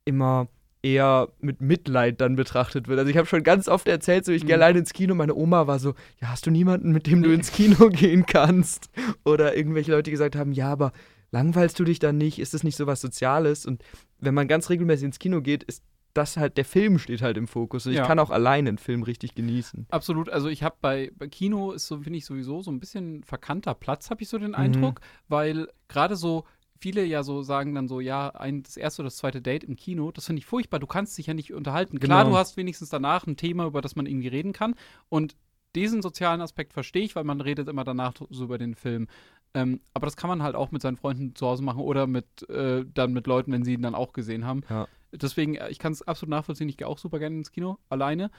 immer 0.05 0.47
eher 0.83 1.29
mit 1.41 1.61
Mitleid 1.61 2.21
dann 2.21 2.35
betrachtet 2.37 2.89
wird. 2.89 2.99
Also 2.99 3.11
ich 3.11 3.17
habe 3.17 3.27
schon 3.27 3.43
ganz 3.45 3.69
oft 3.69 3.87
erzählt, 3.87 4.25
so 4.25 4.33
ich 4.33 4.43
gehe 4.45 4.57
Mhm. 4.57 4.63
alleine 4.63 4.79
ins 4.81 4.93
Kino, 4.93 5.15
meine 5.15 5.35
Oma 5.35 5.67
war 5.69 5.79
so, 5.79 5.95
ja, 6.21 6.29
hast 6.29 6.45
du 6.47 6.51
niemanden, 6.51 6.91
mit 6.93 7.07
dem 7.07 7.23
du 7.23 7.33
ins 7.33 7.53
Kino 7.53 7.89
gehen 7.89 8.27
kannst? 8.27 8.91
Oder 9.25 9.57
irgendwelche 9.57 9.93
Leute 9.93 10.11
gesagt 10.11 10.35
haben, 10.35 10.53
ja, 10.53 10.71
aber 10.73 10.93
langweilst 11.31 11.79
du 11.79 11.85
dich 11.85 12.01
dann 12.01 12.19
nicht? 12.19 12.39
Ist 12.41 12.53
das 12.55 12.65
nicht 12.65 12.77
so 12.77 12.87
was 12.89 13.01
Soziales? 13.01 13.65
Und 13.65 13.83
wenn 14.19 14.35
man 14.35 14.49
ganz 14.49 14.71
regelmäßig 14.71 15.05
ins 15.07 15.19
Kino 15.21 15.41
geht, 15.41 15.63
ist 15.63 15.85
das 16.15 16.37
halt, 16.37 16.59
der 16.59 16.65
Film 16.67 16.99
steht 16.99 17.23
halt 17.23 17.39
im 17.39 17.47
Fokus. 17.49 17.87
Und 17.87 17.95
Ja. 17.95 18.03
ich 18.03 18.07
kann 18.07 18.19
auch 18.19 18.31
alleine 18.31 18.69
einen 18.71 18.79
Film 18.79 19.03
richtig 19.03 19.35
genießen. 19.35 19.87
Absolut. 19.89 20.29
Also 20.29 20.49
ich 20.49 20.63
habe 20.63 20.75
bei, 20.81 21.11
bei 21.17 21.27
Kino 21.29 21.71
ist 21.73 21.87
so, 21.87 22.01
finde 22.03 22.19
ich 22.19 22.27
sowieso 22.27 22.61
so 22.61 22.71
ein 22.71 22.81
bisschen 22.81 23.23
verkannter 23.25 23.75
Platz, 23.75 24.11
habe 24.11 24.21
ich 24.23 24.29
so 24.29 24.37
den 24.37 24.49
Mhm. 24.51 24.55
Eindruck, 24.57 25.01
weil 25.29 25.69
gerade 25.89 26.17
so 26.17 26.45
viele 26.83 27.05
ja 27.05 27.23
so 27.23 27.43
sagen 27.43 27.75
dann 27.75 27.87
so, 27.87 28.01
ja, 28.01 28.31
ein, 28.31 28.65
das 28.65 28.77
erste 28.77 29.03
oder 29.03 29.07
das 29.07 29.17
zweite 29.17 29.41
Date 29.41 29.63
im 29.65 29.77
Kino, 29.77 30.11
das 30.11 30.27
finde 30.27 30.41
ich 30.41 30.47
furchtbar. 30.47 30.81
Du 30.81 30.89
kannst 30.89 31.17
dich 31.17 31.27
ja 31.29 31.35
nicht 31.35 31.53
unterhalten. 31.55 32.01
Klar, 32.01 32.25
Genau. 32.25 32.35
du 32.35 32.39
hast 32.39 32.57
wenigstens 32.57 32.89
danach 32.89 33.27
ein 33.27 33.37
Thema, 33.37 33.67
über 33.67 33.81
das 33.81 33.95
man 33.95 34.07
irgendwie 34.07 34.29
reden 34.29 34.53
kann. 34.53 34.75
Und 35.09 35.37
diesen 35.77 36.03
sozialen 36.03 36.41
Aspekt 36.41 36.73
verstehe 36.73 37.05
ich, 37.05 37.15
weil 37.15 37.25
man 37.25 37.41
redet 37.41 37.69
immer 37.69 37.85
danach 37.85 38.15
so 38.31 38.45
über 38.45 38.59
den 38.59 38.75
Film. 38.75 39.07
Ähm, 39.55 39.81
aber 39.95 40.07
das 40.07 40.17
kann 40.17 40.29
man 40.29 40.43
halt 40.43 40.57
auch 40.57 40.71
mit 40.73 40.83
seinen 40.83 40.97
Freunden 40.97 41.35
zu 41.37 41.47
Hause 41.47 41.63
machen 41.63 41.81
oder 41.83 42.07
mit 42.07 42.49
äh, 42.51 42.85
dann 42.93 43.13
mit 43.13 43.27
Leuten, 43.27 43.53
wenn 43.53 43.65
sie 43.65 43.75
ihn 43.75 43.83
dann 43.83 43.95
auch 43.95 44.13
gesehen 44.13 44.45
haben. 44.45 44.63
Ja. 44.69 44.89
Deswegen, 45.13 45.55
äh, 45.55 45.69
ich 45.71 45.79
kann 45.79 45.93
es 45.93 46.03
absolut 46.03 46.31
nachvollziehen. 46.31 46.69
Ich 46.69 46.77
gehe 46.79 46.89
auch 46.89 46.99
super 46.99 47.19
gerne 47.19 47.37
ins 47.37 47.53
Kino, 47.53 47.79
alleine. 47.89 48.31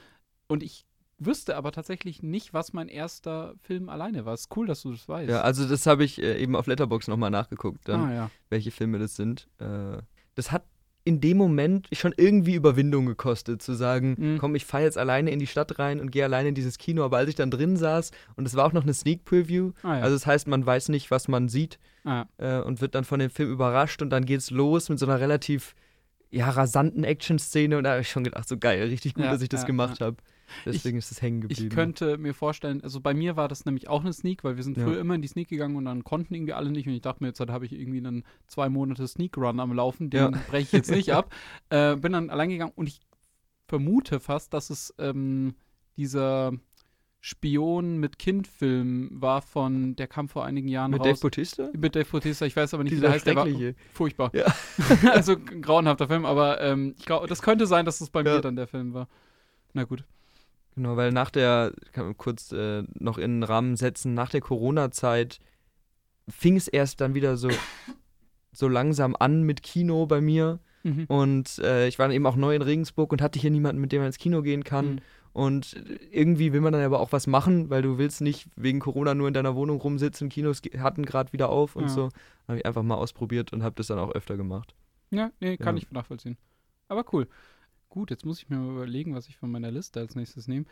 Und 0.48 0.62
ich 0.62 0.84
wüsste 1.18 1.56
aber 1.56 1.72
tatsächlich 1.72 2.22
nicht, 2.22 2.52
was 2.54 2.72
mein 2.72 2.88
erster 2.88 3.54
Film 3.62 3.88
alleine 3.88 4.24
war. 4.24 4.34
Ist 4.34 4.54
cool, 4.56 4.66
dass 4.66 4.82
du 4.82 4.92
das 4.92 5.08
weißt. 5.08 5.30
Ja, 5.30 5.42
also 5.42 5.66
das 5.68 5.86
habe 5.86 6.04
ich 6.04 6.20
äh, 6.22 6.40
eben 6.42 6.56
auf 6.56 6.66
Letterbox 6.66 7.08
nochmal 7.08 7.30
nachgeguckt, 7.30 7.88
dann, 7.88 8.00
ah, 8.04 8.14
ja. 8.14 8.30
welche 8.50 8.70
Filme 8.70 8.98
das 8.98 9.16
sind. 9.16 9.48
Äh, 9.58 9.98
das 10.34 10.50
hat 10.52 10.64
in 11.06 11.20
dem 11.20 11.36
Moment 11.36 11.86
schon 11.92 12.14
irgendwie 12.16 12.54
Überwindung 12.54 13.04
gekostet, 13.04 13.60
zu 13.60 13.74
sagen, 13.74 14.16
Mhm. 14.18 14.38
komm, 14.38 14.54
ich 14.54 14.64
fahre 14.64 14.84
jetzt 14.84 14.96
alleine 14.96 15.30
in 15.30 15.38
die 15.38 15.46
Stadt 15.46 15.78
rein 15.78 16.00
und 16.00 16.10
gehe 16.10 16.24
alleine 16.24 16.48
in 16.48 16.54
dieses 16.54 16.78
Kino. 16.78 17.04
Aber 17.04 17.18
als 17.18 17.28
ich 17.28 17.34
dann 17.34 17.50
drin 17.50 17.76
saß, 17.76 18.10
und 18.36 18.46
es 18.46 18.54
war 18.56 18.64
auch 18.66 18.72
noch 18.72 18.84
eine 18.84 18.94
Sneak 18.94 19.24
Preview, 19.26 19.72
Ah, 19.82 19.96
ja. 19.98 20.02
also 20.02 20.16
das 20.16 20.26
heißt, 20.26 20.48
man 20.48 20.64
weiß 20.64 20.88
nicht, 20.88 21.10
was 21.10 21.28
man 21.28 21.48
sieht 21.50 21.78
ah, 22.04 22.24
äh, 22.38 22.58
und 22.60 22.80
wird 22.80 22.94
dann 22.94 23.04
von 23.04 23.20
dem 23.20 23.28
Film 23.30 23.50
überrascht 23.52 24.00
und 24.00 24.08
dann 24.10 24.24
geht's 24.24 24.50
los 24.50 24.88
mit 24.88 24.98
so 24.98 25.04
einer 25.06 25.20
relativ 25.20 25.74
ja, 26.30 26.48
rasanten 26.50 27.04
Action-Szene 27.04 27.76
und 27.78 27.84
da 27.84 27.90
habe 27.92 28.00
ich 28.00 28.10
schon 28.10 28.24
gedacht, 28.24 28.48
so 28.48 28.56
geil, 28.56 28.82
richtig 28.88 29.14
gut, 29.14 29.24
Ja, 29.24 29.30
dass 29.30 29.42
ich 29.42 29.48
das 29.50 29.60
ja, 29.60 29.66
gemacht 29.66 30.00
habe. 30.00 30.16
Deswegen 30.64 30.98
ist 30.98 31.10
es 31.10 31.20
hängen 31.22 31.40
geblieben. 31.42 31.62
ich 31.68 31.70
könnte 31.74 32.18
mir 32.18 32.34
vorstellen, 32.34 32.82
also 32.82 33.00
bei 33.00 33.14
mir 33.14 33.36
war 33.36 33.48
das 33.48 33.64
nämlich 33.64 33.88
auch 33.88 34.00
eine 34.02 34.12
Sneak, 34.12 34.44
weil 34.44 34.56
wir 34.56 34.62
sind 34.62 34.76
Ja. 34.76 34.84
früher 34.84 34.98
immer 35.00 35.14
in 35.14 35.22
die 35.22 35.28
Sneak 35.28 35.48
gegangen 35.48 35.76
und 35.76 35.84
dann 35.84 36.04
konnten 36.04 36.34
irgendwie 36.34 36.52
alle 36.52 36.70
nicht. 36.70 36.86
Und 36.86 36.94
ich 36.94 37.02
dachte 37.02 37.22
mir, 37.22 37.28
jetzt 37.28 37.40
habe 37.40 37.64
ich 37.66 37.72
irgendwie 37.72 37.98
einen 37.98 38.24
zwei 38.46 38.68
Monate 38.68 39.06
Sneak-Run 39.06 39.60
am 39.60 39.72
Laufen, 39.72 40.10
den 40.10 40.20
Ja. 40.34 40.40
breche 40.48 40.62
ich 40.66 40.72
jetzt 40.72 40.90
nicht 40.90 41.12
ab. 41.14 41.32
Äh, 41.70 41.96
bin 41.96 42.12
dann 42.12 42.30
allein 42.30 42.48
gegangen 42.50 42.72
und 42.74 42.88
ich 42.88 43.00
vermute 43.66 44.20
fast, 44.20 44.52
dass 44.54 44.70
es 44.70 44.94
ähm, 44.98 45.54
dieser 45.96 46.52
Spion 47.26 47.96
mit 47.96 48.18
Kind-Film 48.18 49.08
war 49.12 49.40
von, 49.40 49.96
der 49.96 50.06
kam 50.06 50.28
vor 50.28 50.44
einigen 50.44 50.68
Jahren 50.68 50.90
mit 50.90 51.00
raus. 51.00 51.06
Dave 51.08 51.20
Bautista? 51.22 51.70
Mit 51.74 51.96
Dave 51.96 52.04
Bautista, 52.10 52.44
ich 52.44 52.54
weiß 52.54 52.74
aber 52.74 52.84
nicht, 52.84 52.94
wie 52.94 53.00
der 53.00 53.12
heißt. 53.12 53.26
Der 53.26 53.34
war 53.36 53.46
furchtbar. 53.94 54.30
Ja. 54.34 54.54
also 55.10 55.32
ein 55.32 55.62
grauenhafter 55.62 56.06
Film, 56.06 56.26
aber 56.26 56.60
ähm, 56.60 56.94
ich 56.98 57.06
glaube, 57.06 57.26
das 57.26 57.40
könnte 57.40 57.66
sein, 57.66 57.86
dass 57.86 58.02
es 58.02 58.10
bei 58.10 58.20
Ja. 58.22 58.34
mir 58.34 58.40
dann 58.42 58.56
der 58.56 58.66
Film 58.66 58.92
war. 58.92 59.08
Na 59.72 59.84
gut. 59.84 60.04
Genau, 60.76 60.96
weil 60.96 61.12
nach 61.12 61.30
der, 61.30 61.72
kann 61.92 62.04
man 62.06 62.16
kurz 62.16 62.50
äh, 62.52 62.82
noch 62.98 63.18
in 63.18 63.36
den 63.40 63.42
Rahmen 63.44 63.76
setzen, 63.76 64.14
nach 64.14 64.30
der 64.30 64.40
Corona-Zeit 64.40 65.38
fing 66.28 66.56
es 66.56 66.68
erst 66.68 67.00
dann 67.00 67.14
wieder 67.14 67.36
so, 67.36 67.48
so 68.52 68.68
langsam 68.68 69.14
an 69.18 69.42
mit 69.42 69.62
Kino 69.62 70.06
bei 70.06 70.20
mir. 70.20 70.58
Mhm. 70.82 71.04
Und 71.06 71.58
äh, 71.60 71.86
ich 71.86 71.98
war 71.98 72.06
dann 72.08 72.14
eben 72.14 72.26
auch 72.26 72.36
neu 72.36 72.54
in 72.54 72.62
Regensburg 72.62 73.12
und 73.12 73.22
hatte 73.22 73.38
hier 73.38 73.50
niemanden, 73.50 73.80
mit 73.80 73.92
dem 73.92 74.00
man 74.00 74.06
ins 74.08 74.18
Kino 74.18 74.42
gehen 74.42 74.64
kann. 74.64 74.94
Mhm. 74.94 74.98
Und 75.32 75.76
irgendwie 76.12 76.52
will 76.52 76.60
man 76.60 76.72
dann 76.72 76.82
aber 76.82 77.00
auch 77.00 77.10
was 77.10 77.26
machen, 77.26 77.68
weil 77.68 77.82
du 77.82 77.98
willst 77.98 78.20
nicht 78.20 78.46
wegen 78.54 78.78
Corona 78.78 79.14
nur 79.14 79.26
in 79.26 79.34
deiner 79.34 79.56
Wohnung 79.56 79.80
rumsitzen. 79.80 80.28
Kinos 80.28 80.62
hatten 80.78 81.04
gerade 81.04 81.32
wieder 81.32 81.48
auf 81.48 81.74
und 81.74 81.84
Ja. 81.84 81.88
so. 81.88 82.08
Habe 82.46 82.58
ich 82.58 82.66
einfach 82.66 82.82
mal 82.84 82.94
ausprobiert 82.94 83.52
und 83.52 83.62
habe 83.64 83.74
das 83.76 83.88
dann 83.88 83.98
auch 83.98 84.12
öfter 84.12 84.36
gemacht. 84.36 84.74
Ja, 85.10 85.30
nee, 85.40 85.56
kann 85.56 85.76
Ja. 85.76 85.82
ich 85.82 85.90
nachvollziehen. 85.90 86.36
Aber 86.88 87.04
cool. 87.12 87.26
Gut, 87.94 88.10
jetzt 88.10 88.26
muss 88.26 88.42
ich 88.42 88.48
mir 88.48 88.56
mal 88.56 88.72
überlegen, 88.72 89.14
was 89.14 89.28
ich 89.28 89.36
von 89.36 89.52
meiner 89.52 89.70
Liste 89.70 90.00
als 90.00 90.16
nächstes 90.16 90.48
nehme. 90.48 90.66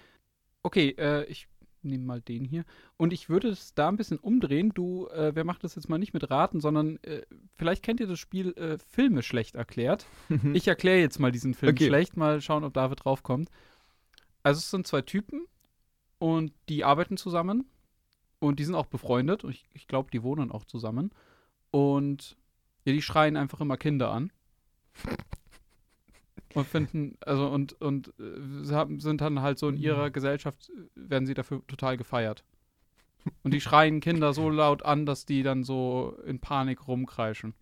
Okay, 0.65 0.97
äh, 0.99 1.23
ich 1.27 1.47
nehme 1.83 2.05
mal 2.05 2.21
den 2.21 2.45
hier. 2.45 2.65
Und 2.97 3.13
ich 3.13 3.29
würde 3.29 3.47
es 3.49 3.75
da 3.75 3.89
ein 3.89 3.97
bisschen 3.97 4.19
umdrehen. 4.19 4.73
Du, 4.75 5.07
äh, 5.07 5.31
wer 5.33 5.45
macht 5.45 5.63
das 5.63 5.77
jetzt 5.77 5.89
mal 5.89 5.99
nicht 5.99 6.15
mit 6.15 6.33
Raten, 6.33 6.61
sondern 6.61 6.97
äh, 7.05 7.23
vielleicht 7.55 7.85
kennt 7.85 8.01
ihr 8.01 8.09
das 8.09 8.19
Spiel 8.19 8.53
äh, 8.55 8.77
Filme 8.77 9.23
schlecht 9.23 9.55
erklärt. 9.55 10.05
Ich 10.53 10.67
erkläre 10.67 10.99
jetzt 10.99 11.21
mal 11.21 11.31
diesen 11.31 11.55
Film 11.55 11.71
Okay. 11.71 11.87
schlecht, 11.87 12.17
mal 12.17 12.41
schauen, 12.41 12.65
ob 12.65 12.75
David 12.75 13.05
draufkommt. 13.05 13.51
Also 14.43 14.59
es 14.59 14.69
sind 14.73 14.89
zwei 14.89 15.03
Typen 15.03 15.47
und 16.19 16.53
die 16.69 16.83
arbeiten 16.83 17.17
zusammen 17.17 17.67
und 18.41 18.59
die 18.59 18.65
sind 18.65 18.75
auch 18.75 18.87
befreundet. 18.87 19.45
Und 19.45 19.51
ich, 19.53 19.65
ich 19.75 19.87
glaube, 19.87 20.11
die 20.11 20.25
wohnen 20.25 20.51
auch 20.51 20.65
zusammen. 20.65 21.13
Und 21.71 22.37
ja, 22.85 22.93
die 22.93 23.01
schreien 23.01 23.37
einfach 23.37 23.61
immer 23.61 23.77
Kinder 23.77 24.11
an. 24.11 24.33
Und 26.55 26.67
finden, 26.67 27.17
also 27.21 27.49
und, 27.49 27.81
und 27.81 28.13
äh, 28.19 28.73
haben, 28.73 29.01
sind 29.01 29.21
dann 29.21 29.41
halt 29.41 29.59
so 29.59 29.69
in 29.69 29.77
ihrer 29.77 30.11
Gesellschaft, 30.11 30.71
äh, 30.71 30.89
werden 31.11 31.27
sie 31.27 31.35
dafür 31.35 31.63
total 31.67 31.97
gefeiert. 31.97 32.45
Und 33.43 33.55
die 33.55 33.61
schreien 33.61 34.01
Kinder 34.01 34.33
so 34.35 34.51
laut 34.51 34.85
an, 34.85 35.07
dass 35.07 35.25
die 35.25 35.43
dann 35.43 35.63
so 35.65 36.19
in 36.27 36.41
Panik 36.41 36.89
rumkreischen. 36.89 37.55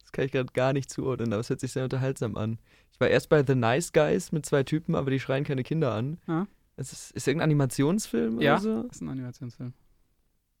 Das 0.00 0.12
kann 0.12 0.24
ich 0.24 0.32
gerade 0.32 0.52
gar 0.52 0.72
nicht 0.72 0.90
zuordnen, 0.90 1.32
aber 1.32 1.40
es 1.40 1.50
hört 1.50 1.60
sich 1.60 1.72
sehr 1.72 1.84
unterhaltsam 1.84 2.36
an. 2.36 2.58
Ich 2.92 3.00
war 3.00 3.08
erst 3.08 3.28
bei 3.28 3.44
The 3.44 3.54
Nice 3.54 3.92
Guys 3.92 4.32
mit 4.32 4.46
zwei 4.46 4.62
Typen, 4.62 4.94
aber 4.94 5.10
die 5.10 5.20
schreien 5.20 5.44
keine 5.44 5.62
Kinder 5.64 5.92
an. 5.92 6.18
Ja. 6.26 6.46
Es 6.76 6.92
ist, 6.92 7.10
ist 7.12 7.28
irgendein 7.28 7.50
Animationsfilm 7.50 8.40
Ja. 8.40 8.54
oder 8.54 8.62
so? 8.62 8.82
Das 8.84 8.96
ist 8.96 9.00
ein 9.02 9.08
Animationsfilm. 9.08 9.72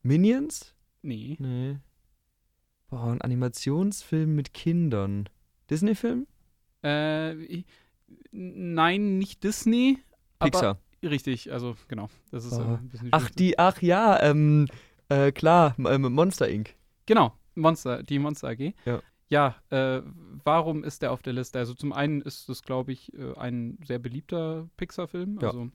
Minions? 0.02 0.74
Nee. 1.02 1.36
Nee. 1.38 1.78
Boah, 2.88 3.12
ein 3.12 3.20
Animationsfilm 3.20 4.34
mit 4.34 4.52
Kindern. 4.52 5.28
Disney-Film? 5.70 6.26
Äh, 6.82 7.62
nein, 8.32 9.18
nicht 9.18 9.44
Disney. 9.44 9.98
Pixar. 10.38 10.78
Richtig, 11.02 11.52
also 11.52 11.76
genau. 11.88 12.08
Das 12.30 12.44
ist 12.44 12.52
äh, 12.52 12.60
Oh. 12.62 12.74
ein 12.74 12.88
bisschen 12.88 13.08
Ach, 13.12 13.20
schwierig. 13.20 13.36
die, 13.36 13.58
ach 13.58 13.82
ja, 13.82 14.22
ähm, 14.22 14.66
äh, 15.08 15.32
klar, 15.32 15.74
ähm, 15.78 16.02
Monster 16.12 16.48
Inc. 16.48 16.74
Genau, 17.06 17.32
Monster, 17.54 18.02
die 18.02 18.18
Monster 18.18 18.48
AG. 18.48 18.74
Ja. 18.84 19.00
Ja, 19.28 19.54
äh, 19.70 20.02
warum 20.44 20.82
ist 20.82 21.02
der 21.02 21.12
auf 21.12 21.22
der 21.22 21.32
Liste? 21.32 21.58
Also 21.60 21.72
zum 21.74 21.92
einen 21.92 22.20
ist 22.20 22.48
es, 22.48 22.62
glaube 22.62 22.90
ich, 22.92 23.14
äh, 23.14 23.32
ein 23.38 23.78
sehr 23.86 24.00
beliebter 24.00 24.68
Pixar-Film. 24.76 25.38
Ja. 25.40 25.48
Also 25.48 25.70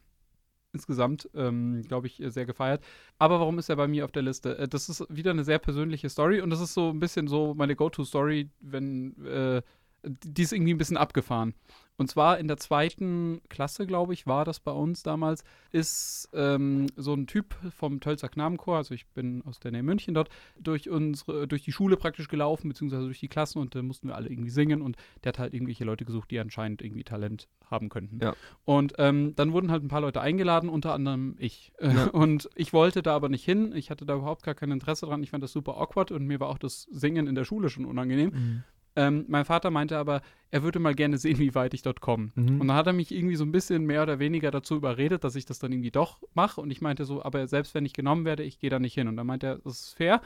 insgesamt, 0.73 1.29
ähm, 1.33 1.81
glaube 1.87 2.07
ich, 2.07 2.21
äh, 2.21 2.29
sehr 2.31 2.45
gefeiert. 2.45 2.83
Aber 3.17 3.39
warum 3.39 3.57
ist 3.57 3.69
er 3.69 3.77
bei 3.77 3.87
mir 3.87 4.03
auf 4.03 4.11
der 4.11 4.23
Liste? 4.23 4.57
Äh, 4.57 4.67
das 4.67 4.89
ist 4.89 5.05
wieder 5.09 5.31
eine 5.31 5.45
sehr 5.45 5.57
persönliche 5.59 6.09
Story 6.09 6.41
und 6.41 6.49
das 6.49 6.59
ist 6.59 6.73
so 6.73 6.89
ein 6.89 6.99
bisschen 6.99 7.27
so 7.29 7.53
meine 7.55 7.77
Go-To-Story, 7.77 8.49
wenn 8.59 9.15
äh, 9.25 9.61
die 10.05 10.43
ist 10.43 10.53
irgendwie 10.53 10.73
ein 10.73 10.77
bisschen 10.77 10.97
abgefahren. 10.97 11.53
Und 11.97 12.09
zwar 12.09 12.39
in 12.39 12.47
der 12.47 12.57
zweiten 12.57 13.41
Klasse, 13.49 13.85
glaube 13.85 14.13
ich, 14.13 14.27
war 14.27 14.43
das 14.43 14.59
bei 14.59 14.71
uns 14.71 15.03
damals, 15.03 15.43
ist 15.71 16.29
ähm, 16.33 16.87
so 16.97 17.13
ein 17.13 17.25
Typ 17.25 17.55
vom 17.75 18.01
Tölzer 18.01 18.27
Knabenchor, 18.27 18.77
also 18.77 18.93
ich 18.93 19.07
bin 19.07 19.41
aus 19.45 19.59
der 19.59 19.71
Nähe 19.71 19.83
München 19.83 20.13
dort, 20.13 20.29
durch 20.59 20.89
unsere, 20.89 21.47
durch 21.47 21.63
die 21.63 21.71
Schule 21.71 21.95
praktisch 21.95 22.27
gelaufen, 22.27 22.67
beziehungsweise 22.67 23.05
durch 23.05 23.19
die 23.19 23.29
Klassen 23.29 23.59
und 23.59 23.75
da 23.75 23.81
mussten 23.81 24.09
wir 24.09 24.15
alle 24.15 24.29
irgendwie 24.29 24.49
singen 24.49 24.81
und 24.81 24.97
der 25.23 25.29
hat 25.29 25.39
halt 25.39 25.53
irgendwelche 25.53 25.85
Leute 25.85 26.03
gesucht, 26.03 26.31
die 26.31 26.39
anscheinend 26.39 26.81
irgendwie 26.81 27.03
Talent 27.05 27.47
haben 27.71 27.87
könnten. 27.87 28.19
Ja. 28.21 28.35
Und 28.65 28.93
ähm, 28.97 29.33
dann 29.35 29.53
wurden 29.53 29.71
halt 29.71 29.83
ein 29.83 29.87
paar 29.87 30.01
Leute 30.01 30.19
eingeladen, 30.19 30.69
unter 30.69 30.93
anderem 30.93 31.35
ich. 31.39 31.71
Ja. 31.81 32.07
Und 32.15 32.49
ich 32.55 32.73
wollte 32.73 33.01
da 33.01 33.15
aber 33.15 33.29
nicht 33.29 33.43
hin, 33.43 33.73
ich 33.75 33.89
hatte 33.89 34.05
da 34.05 34.15
überhaupt 34.15 34.43
gar 34.43 34.55
kein 34.55 34.71
Interesse 34.71 35.05
dran, 35.05 35.23
ich 35.23 35.29
fand 35.29 35.43
das 35.43 35.51
super 35.51 35.77
awkward 35.77 36.11
und 36.11 36.25
mir 36.25 36.39
war 36.39 36.49
auch 36.49 36.57
das 36.57 36.83
Singen 36.83 37.27
in 37.27 37.35
der 37.35 37.45
Schule 37.45 37.69
schon 37.69 37.85
unangenehm. 37.85 38.63
Ähm, 38.95 39.25
mein 39.27 39.45
Vater 39.45 39.71
meinte 39.71 39.97
aber, 39.97 40.21
er 40.51 40.63
würde 40.63 40.79
mal 40.79 40.95
gerne 40.95 41.17
sehen, 41.17 41.37
wie 41.37 41.53
weit 41.53 41.73
ich 41.73 41.81
dort 41.81 41.99
komme. 42.01 42.31
Mhm. 42.35 42.61
Und 42.61 42.67
dann 42.67 42.77
hat 42.77 42.87
er 42.87 42.93
mich 42.93 43.13
irgendwie 43.13 43.35
so 43.35 43.43
ein 43.43 43.51
bisschen 43.51 43.85
mehr 43.85 44.03
oder 44.03 44.19
weniger 44.19 44.51
dazu 44.51 44.75
überredet, 44.75 45.23
dass 45.23 45.35
ich 45.35 45.45
das 45.45 45.59
dann 45.59 45.71
irgendwie 45.71 45.91
doch 45.91 46.21
mache. 46.33 46.61
Und 46.61 46.71
ich 46.71 46.81
meinte 46.81 47.05
so, 47.05 47.23
aber 47.23 47.47
selbst 47.47 47.73
wenn 47.75 47.85
ich 47.85 47.93
genommen 47.93 48.25
werde, 48.25 48.43
ich 48.43 48.59
gehe 48.59 48.69
da 48.69 48.79
nicht 48.79 48.93
hin. 48.93 49.07
Und 49.07 49.17
dann 49.17 49.27
meinte 49.27 49.47
er, 49.47 49.57
das 49.59 49.81
ist 49.81 49.93
fair, 49.97 50.21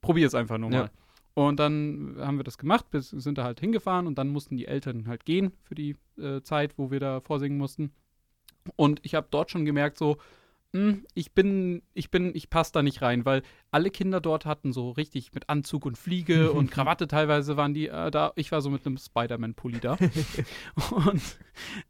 probier 0.00 0.26
es 0.26 0.34
einfach 0.34 0.58
nur 0.58 0.70
Ja. 0.70 0.80
mal. 0.82 0.90
Und 1.34 1.60
dann 1.60 2.16
haben 2.18 2.38
wir 2.38 2.44
das 2.44 2.58
gemacht, 2.58 2.86
wir 2.90 3.00
sind 3.00 3.38
da 3.38 3.44
halt 3.44 3.60
hingefahren 3.60 4.08
und 4.08 4.18
dann 4.18 4.28
mussten 4.28 4.56
die 4.56 4.66
Eltern 4.66 5.06
halt 5.06 5.24
gehen 5.24 5.52
für 5.62 5.76
die 5.76 5.94
äh, 6.18 6.40
Zeit, 6.42 6.76
wo 6.78 6.90
wir 6.90 6.98
da 6.98 7.20
vorsingen 7.20 7.58
mussten. 7.58 7.92
Und 8.74 9.00
ich 9.04 9.14
habe 9.14 9.28
dort 9.30 9.50
schon 9.50 9.64
gemerkt, 9.64 9.98
so, 9.98 10.16
ich 11.14 11.32
bin, 11.32 11.82
ich 11.94 12.10
bin, 12.10 12.34
ich 12.34 12.50
passe 12.50 12.72
da 12.72 12.82
nicht 12.82 13.00
rein, 13.00 13.24
weil 13.24 13.42
alle 13.70 13.90
Kinder 13.90 14.20
dort 14.20 14.44
hatten 14.44 14.72
so 14.72 14.90
richtig 14.90 15.32
mit 15.32 15.48
Anzug 15.48 15.86
und 15.86 15.96
Fliege 15.96 16.52
und 16.52 16.70
Krawatte 16.70 17.08
teilweise 17.08 17.56
waren 17.56 17.72
die 17.72 17.88
äh, 17.88 18.10
da. 18.10 18.32
Ich 18.36 18.52
war 18.52 18.60
so 18.60 18.68
mit 18.68 18.84
einem 18.86 18.98
Spider-Man-Pulli 18.98 19.80
da. 19.80 19.96
und 21.06 21.38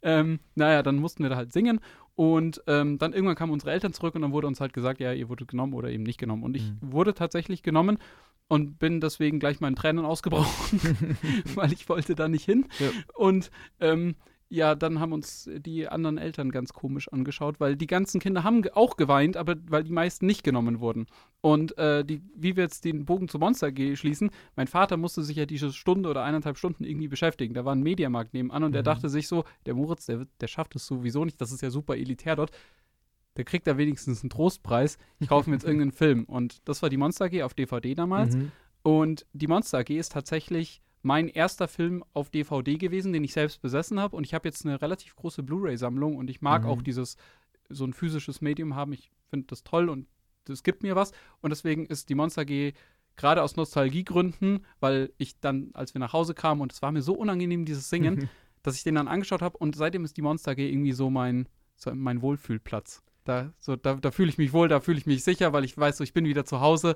ähm, 0.02 0.38
naja, 0.54 0.82
dann 0.82 0.96
mussten 0.96 1.24
wir 1.24 1.30
da 1.30 1.36
halt 1.36 1.52
singen. 1.52 1.80
Und 2.14 2.62
ähm, 2.66 2.98
dann 2.98 3.12
irgendwann 3.12 3.36
kamen 3.36 3.52
unsere 3.52 3.72
Eltern 3.72 3.92
zurück 3.92 4.14
und 4.14 4.22
dann 4.22 4.32
wurde 4.32 4.46
uns 4.46 4.60
halt 4.60 4.72
gesagt, 4.72 5.00
ja, 5.00 5.12
ihr 5.12 5.28
wurdet 5.28 5.48
genommen 5.48 5.74
oder 5.74 5.90
eben 5.90 6.02
nicht 6.04 6.18
genommen. 6.18 6.42
Und 6.44 6.56
ich 6.56 6.62
Mhm. 6.70 6.78
wurde 6.80 7.14
tatsächlich 7.14 7.62
genommen 7.62 7.98
und 8.48 8.78
bin 8.78 9.00
deswegen 9.00 9.38
gleich 9.40 9.60
in 9.60 9.76
Tränen 9.76 10.04
ausgebrochen, 10.04 10.80
weil 11.54 11.72
ich 11.72 11.88
wollte 11.88 12.14
da 12.14 12.28
nicht 12.28 12.44
hin. 12.44 12.66
Ja. 12.78 12.90
Und 13.14 13.50
ähm, 13.80 14.14
ja, 14.50 14.74
dann 14.74 14.98
haben 14.98 15.12
uns 15.12 15.48
die 15.58 15.88
anderen 15.88 16.16
Eltern 16.16 16.50
ganz 16.50 16.72
komisch 16.72 17.08
angeschaut, 17.12 17.60
weil 17.60 17.76
die 17.76 17.86
ganzen 17.86 18.18
Kinder 18.18 18.44
haben 18.44 18.66
auch 18.72 18.96
geweint, 18.96 19.36
aber 19.36 19.56
weil 19.68 19.84
die 19.84 19.92
meisten 19.92 20.24
nicht 20.24 20.42
genommen 20.42 20.80
wurden. 20.80 21.06
Und 21.42 21.76
äh, 21.76 22.02
die, 22.02 22.22
wie 22.34 22.56
wir 22.56 22.62
jetzt 22.64 22.86
den 22.86 23.04
Bogen 23.04 23.28
zu 23.28 23.38
Monster 23.38 23.70
schließen, 23.70 24.30
mein 24.56 24.66
Vater 24.66 24.96
musste 24.96 25.22
sich 25.22 25.36
ja 25.36 25.44
diese 25.44 25.72
Stunde 25.72 26.08
oder 26.08 26.24
eineinhalb 26.24 26.56
Stunden 26.56 26.84
irgendwie 26.84 27.08
beschäftigen. 27.08 27.52
Da 27.52 27.66
war 27.66 27.74
ein 27.74 27.82
Mediamarkt 27.82 28.32
nebenan 28.32 28.64
und 28.64 28.74
Mhm. 28.74 28.82
dachte 28.84 29.08
sich 29.10 29.28
so, 29.28 29.44
der 29.66 29.74
Moritz, 29.74 30.06
der, 30.06 30.26
der 30.40 30.46
schafft 30.46 30.74
es 30.76 30.86
sowieso 30.86 31.26
nicht, 31.26 31.40
das 31.40 31.52
ist 31.52 31.60
ja 31.60 31.70
super 31.70 31.96
elitär 31.96 32.34
dort. 32.34 32.50
Der 33.36 33.44
kriegt 33.44 33.66
da 33.66 33.76
wenigstens 33.76 34.22
einen 34.22 34.30
Trostpreis. 34.30 34.96
Ich 35.20 35.28
kaufe 35.28 35.50
mir 35.50 35.56
jetzt 35.56 35.64
irgendeinen 35.66 35.92
Film. 35.92 36.24
Und 36.24 36.66
das 36.66 36.80
war 36.82 36.88
die 36.88 36.96
Monster 36.96 37.26
AG 37.26 37.42
auf 37.42 37.52
DVD 37.54 37.94
damals. 37.94 38.34
Mhm. 38.34 38.50
Und 38.82 39.26
die 39.34 39.46
Monster 39.46 39.78
AG 39.78 39.90
ist 39.90 40.12
tatsächlich 40.12 40.80
mein 41.02 41.28
erster 41.28 41.68
Film 41.68 42.04
auf 42.12 42.30
DVD 42.30 42.76
gewesen, 42.76 43.12
den 43.12 43.24
ich 43.24 43.32
selbst 43.32 43.60
besessen 43.62 44.00
habe. 44.00 44.16
Und 44.16 44.24
ich 44.24 44.34
habe 44.34 44.48
jetzt 44.48 44.64
eine 44.66 44.80
relativ 44.82 45.14
große 45.16 45.42
Blu-ray-Sammlung 45.42 46.16
und 46.16 46.28
ich 46.30 46.40
mag 46.40 46.62
Mhm. 46.64 46.68
auch 46.68 46.82
dieses, 46.82 47.16
so 47.68 47.84
ein 47.84 47.92
physisches 47.92 48.40
Medium 48.40 48.74
haben. 48.74 48.92
Ich 48.92 49.10
finde 49.30 49.46
das 49.46 49.62
toll 49.62 49.88
und 49.88 50.06
das 50.44 50.62
gibt 50.62 50.82
mir 50.82 50.96
was. 50.96 51.12
Und 51.40 51.50
deswegen 51.50 51.86
ist 51.86 52.08
die 52.08 52.14
Monster 52.14 52.42
AG 52.42 52.72
gerade 53.16 53.42
aus 53.42 53.56
Nostalgiegründen, 53.56 54.64
weil 54.80 55.12
ich 55.18 55.38
dann, 55.40 55.70
als 55.74 55.94
wir 55.94 55.98
nach 56.00 56.12
Hause 56.12 56.34
kamen 56.34 56.60
und 56.60 56.72
es 56.72 56.82
war 56.82 56.92
mir 56.92 57.02
so 57.02 57.14
unangenehm, 57.14 57.64
dieses 57.64 57.90
Singen, 57.90 58.28
dass 58.62 58.76
ich 58.76 58.82
den 58.84 58.94
dann 58.94 59.08
angeschaut 59.08 59.42
habe 59.42 59.58
und 59.58 59.76
seitdem 59.76 60.04
ist 60.04 60.16
die 60.16 60.22
Monster 60.22 60.52
AG 60.52 60.58
irgendwie 60.58 60.92
so 60.92 61.10
mein, 61.10 61.48
so 61.76 61.94
mein 61.94 62.22
Wohlfühlplatz. 62.22 63.02
Da, 63.24 63.52
so, 63.60 63.76
da, 63.76 63.94
da 63.94 64.10
fühle 64.10 64.30
ich 64.30 64.38
mich 64.38 64.52
wohl, 64.54 64.68
da 64.68 64.80
fühle 64.80 64.98
ich 64.98 65.04
mich 65.06 65.22
sicher, 65.22 65.52
weil 65.52 65.64
ich 65.64 65.76
weiß, 65.76 65.98
so, 65.98 66.04
ich 66.04 66.14
bin 66.14 66.24
wieder 66.24 66.44
zu 66.46 66.60
Hause. 66.60 66.94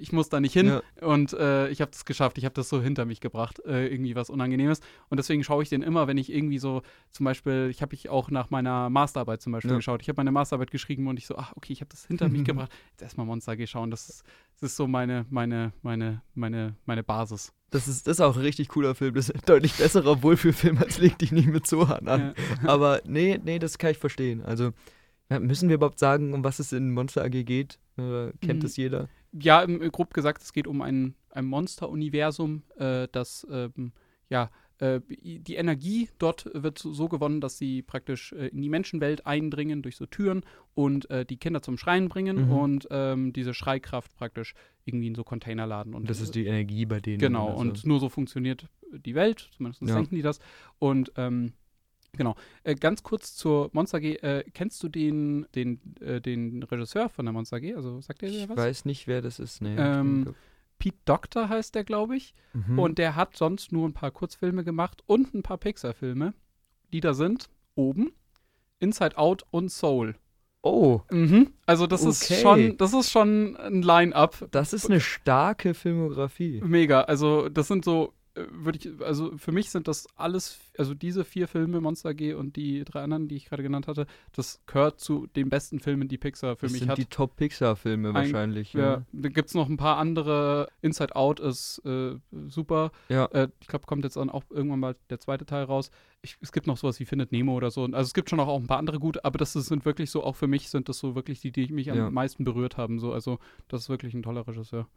Ich 0.00 0.12
muss 0.12 0.28
da 0.28 0.40
nicht 0.40 0.52
hin 0.52 0.66
Ja. 0.66 0.82
und 1.06 1.32
äh, 1.32 1.68
ich 1.68 1.80
habe 1.80 1.90
das 1.90 2.04
geschafft. 2.04 2.38
Ich 2.38 2.44
habe 2.44 2.54
das 2.54 2.68
so 2.68 2.80
hinter 2.82 3.04
mich 3.04 3.20
gebracht, 3.20 3.60
äh, 3.64 3.86
irgendwie 3.88 4.14
was 4.14 4.30
Unangenehmes. 4.30 4.80
Und 5.08 5.18
deswegen 5.18 5.44
schaue 5.44 5.62
ich 5.62 5.68
den 5.68 5.82
immer, 5.82 6.06
wenn 6.06 6.18
ich 6.18 6.32
irgendwie 6.32 6.58
so, 6.58 6.82
zum 7.10 7.24
Beispiel, 7.24 7.68
ich 7.70 7.80
habe 7.82 7.94
ich 7.94 8.08
auch 8.08 8.30
nach 8.30 8.50
meiner 8.50 8.90
Masterarbeit 8.90 9.40
zum 9.42 9.52
Beispiel 9.52 9.70
Ja. 9.70 9.76
geschaut. 9.76 10.02
Ich 10.02 10.08
habe 10.08 10.16
meine 10.18 10.32
Masterarbeit 10.32 10.70
geschrieben 10.70 11.06
und 11.08 11.18
ich 11.18 11.26
so, 11.26 11.36
ach, 11.36 11.52
okay, 11.56 11.72
ich 11.72 11.80
habe 11.80 11.90
das 11.90 12.06
hinter 12.06 12.28
mich 12.28 12.44
gebracht. 12.44 12.72
Jetzt 12.92 13.02
erstmal 13.02 13.26
Monster 13.26 13.52
AG 13.52 13.66
schauen. 13.66 13.90
Das 13.90 14.08
ist, 14.08 14.24
das 14.60 14.70
ist 14.70 14.76
so 14.76 14.86
meine, 14.86 15.26
meine, 15.30 15.72
meine, 15.82 16.22
meine, 16.34 16.76
meine 16.86 17.02
Basis. 17.02 17.52
Das 17.70 17.88
ist, 17.88 18.06
das 18.06 18.18
ist 18.18 18.20
auch 18.20 18.36
ein 18.36 18.42
richtig 18.42 18.68
cooler 18.68 18.94
Film. 18.94 19.14
Das 19.14 19.28
ist 19.28 19.34
ein 19.34 19.42
deutlich 19.46 19.74
besserer 19.74 20.22
Wohlfühlfilm 20.22 20.78
als 20.78 20.98
Leg 20.98 21.18
dich 21.18 21.32
nicht 21.32 21.48
mit 21.48 21.66
Zohan 21.66 22.06
an. 22.08 22.34
Ja. 22.62 22.68
Aber 22.68 23.00
nee, 23.06 23.40
nee, 23.42 23.58
das 23.58 23.78
kann 23.78 23.90
ich 23.90 23.98
verstehen. 23.98 24.42
Also 24.42 24.70
müssen 25.40 25.68
wir 25.68 25.76
überhaupt 25.76 25.98
sagen, 25.98 26.34
um 26.34 26.44
was 26.44 26.58
es 26.58 26.72
in 26.72 26.92
Monster 26.92 27.24
AG 27.24 27.44
geht? 27.44 27.78
Oder 27.96 28.32
kennt 28.40 28.60
Mhm. 28.62 28.66
es 28.66 28.76
jeder? 28.76 29.08
Ja, 29.38 29.62
im, 29.62 29.82
im 29.82 29.90
grob 29.90 30.14
gesagt, 30.14 30.42
es 30.42 30.52
geht 30.52 30.66
um 30.66 30.80
ein, 30.80 31.14
ein 31.30 31.44
Monster-Universum, 31.46 32.62
äh, 32.78 33.08
das, 33.12 33.46
ähm, 33.50 33.92
ja, 34.28 34.50
äh, 34.78 35.00
die 35.08 35.54
Energie 35.54 36.08
dort 36.18 36.50
wird 36.52 36.78
so- 36.78 36.92
so 36.92 37.08
gewonnen, 37.08 37.40
dass 37.40 37.58
sie 37.58 37.82
praktisch 37.82 38.32
äh, 38.32 38.48
in 38.48 38.60
die 38.62 38.68
Menschenwelt 38.68 39.24
eindringen 39.26 39.82
durch 39.82 39.96
so 39.96 40.06
Türen 40.06 40.42
und 40.74 41.08
äh, 41.10 41.24
die 41.24 41.36
Kinder 41.36 41.62
zum 41.62 41.78
Schreien 41.78 42.08
bringen 42.08 42.46
Mhm. 42.46 42.50
und 42.50 42.88
ähm, 42.90 43.32
diese 43.32 43.54
Schreikraft 43.54 44.16
praktisch 44.16 44.54
irgendwie 44.84 45.06
in 45.06 45.14
so 45.14 45.22
Container 45.24 45.66
laden. 45.66 45.94
Und 45.94 46.10
das 46.10 46.20
ist 46.20 46.34
die 46.34 46.46
Energie 46.46 46.86
bei 46.86 47.00
denen. 47.00 47.18
Genau, 47.18 47.50
also. 47.50 47.60
und 47.60 47.86
nur 47.86 48.00
so 48.00 48.08
funktioniert 48.08 48.66
die 48.92 49.14
Welt, 49.14 49.48
zumindest 49.56 49.82
Ja. 49.82 49.94
denken 49.94 50.14
die 50.16 50.22
das. 50.22 50.40
Und 50.80 51.12
ähm, 51.16 51.52
genau, 52.16 52.34
äh, 52.64 52.74
ganz 52.74 53.02
kurz 53.02 53.34
zur 53.36 53.70
Monster 53.72 54.00
G. 54.00 54.14
Äh, 54.16 54.44
kennst 54.54 54.82
du 54.82 54.88
den, 54.88 55.46
den, 55.54 55.80
äh, 56.00 56.20
den 56.20 56.62
Regisseur 56.62 57.08
von 57.08 57.24
der 57.26 57.32
Monster 57.32 57.60
G? 57.60 57.74
Also 57.74 58.00
sagt 58.00 58.22
der 58.22 58.30
dir 58.30 58.42
Ich 58.44 58.48
was? 58.48 58.56
weiß 58.56 58.84
nicht, 58.84 59.06
wer 59.06 59.22
das 59.22 59.38
ist. 59.38 59.60
Nee. 59.62 59.76
Ähm, 59.78 60.34
Pete 60.78 60.98
Doctor 61.04 61.48
heißt 61.48 61.74
der, 61.74 61.84
glaube 61.84 62.16
ich. 62.16 62.34
Mhm. 62.52 62.78
Und 62.78 62.98
der 62.98 63.14
hat 63.16 63.36
sonst 63.36 63.72
nur 63.72 63.88
ein 63.88 63.92
paar 63.92 64.10
Kurzfilme 64.10 64.64
gemacht 64.64 65.02
und 65.06 65.32
ein 65.34 65.42
paar 65.42 65.58
Pixar-Filme, 65.58 66.34
die 66.92 67.00
da 67.00 67.14
sind. 67.14 67.48
Oben. 67.76 68.12
Inside 68.80 69.16
Out 69.16 69.44
und 69.50 69.70
Soul. 69.70 70.16
oh, 70.62 71.00
Mhm. 71.10 71.52
Also 71.66 71.86
das 71.86 72.04
ist 72.04 72.24
Okay. 72.24 72.40
schon, 72.42 72.76
das 72.76 72.92
ist 72.94 73.10
schon 73.10 73.56
ein 73.56 73.82
Line-up. 73.82 74.48
das 74.50 74.72
ist 74.72 74.86
eine 74.90 75.00
starke 75.00 75.74
Filmografie. 75.74 76.60
Mega. 76.64 77.02
Also 77.02 77.48
das 77.48 77.68
sind 77.68 77.84
so, 77.84 78.12
würde 78.34 78.78
ich, 78.78 79.00
also 79.02 79.36
für 79.38 79.52
mich 79.52 79.70
sind 79.70 79.86
das 79.86 80.06
alles, 80.16 80.58
also 80.76 80.92
diese 80.94 81.24
vier 81.24 81.46
Filme, 81.46 81.80
Monster 81.80 82.14
G 82.14 82.34
und 82.34 82.56
die 82.56 82.84
drei 82.84 83.02
anderen, 83.02 83.28
die 83.28 83.36
ich 83.36 83.44
gerade 83.46 83.62
genannt 83.62 83.86
hatte, 83.86 84.06
das 84.32 84.60
gehört 84.66 84.98
zu 85.00 85.26
den 85.36 85.48
besten 85.50 85.78
Filmen, 85.78 86.08
die 86.08 86.18
Pixar 86.18 86.56
für 86.56 86.66
das 86.66 86.72
mich 86.72 86.80
sind 86.80 86.90
hat. 86.90 86.98
die 86.98 87.04
Top-Pixar-Filme 87.06 88.12
wahrscheinlich. 88.12 88.72
Ja, 88.72 88.80
Ja. 88.80 89.02
da 89.12 89.28
gibt 89.28 89.48
es 89.48 89.54
noch 89.54 89.68
ein 89.68 89.76
paar 89.76 89.98
andere. 89.98 90.68
Inside 90.82 91.14
Out 91.14 91.38
ist 91.40 91.80
äh, 91.84 92.16
super. 92.48 92.90
Ja. 93.08 93.26
Äh, 93.26 93.48
ich 93.60 93.68
glaube, 93.68 93.86
kommt 93.86 94.02
jetzt 94.04 94.16
dann 94.16 94.30
auch 94.30 94.44
irgendwann 94.50 94.80
mal 94.80 94.96
der 95.10 95.20
zweite 95.20 95.46
Teil 95.46 95.64
raus. 95.64 95.90
Ich, 96.22 96.36
es 96.40 96.50
gibt 96.52 96.66
noch 96.66 96.76
sowas 96.76 96.98
wie 97.00 97.04
Findet 97.04 97.30
Nemo 97.32 97.54
oder 97.54 97.70
so. 97.70 97.84
Also 97.84 97.98
es 97.98 98.14
gibt 98.14 98.30
schon 98.30 98.40
auch 98.40 98.58
ein 98.58 98.66
paar 98.66 98.78
andere 98.78 98.98
gute, 98.98 99.24
aber 99.24 99.38
das 99.38 99.52
sind 99.52 99.84
wirklich 99.84 100.10
so, 100.10 100.24
auch 100.24 100.36
für 100.36 100.46
mich 100.48 100.70
sind 100.70 100.88
das 100.88 100.98
so 100.98 101.14
wirklich 101.14 101.40
die, 101.40 101.52
die 101.52 101.72
mich 101.72 101.86
Ja. 101.86 102.06
am 102.06 102.14
meisten 102.14 102.44
berührt 102.44 102.76
haben. 102.78 102.98
So. 102.98 103.12
Also 103.12 103.38
das 103.68 103.82
ist 103.82 103.88
wirklich 103.90 104.14
ein 104.14 104.22
toller 104.22 104.46
Regisseur. 104.46 104.88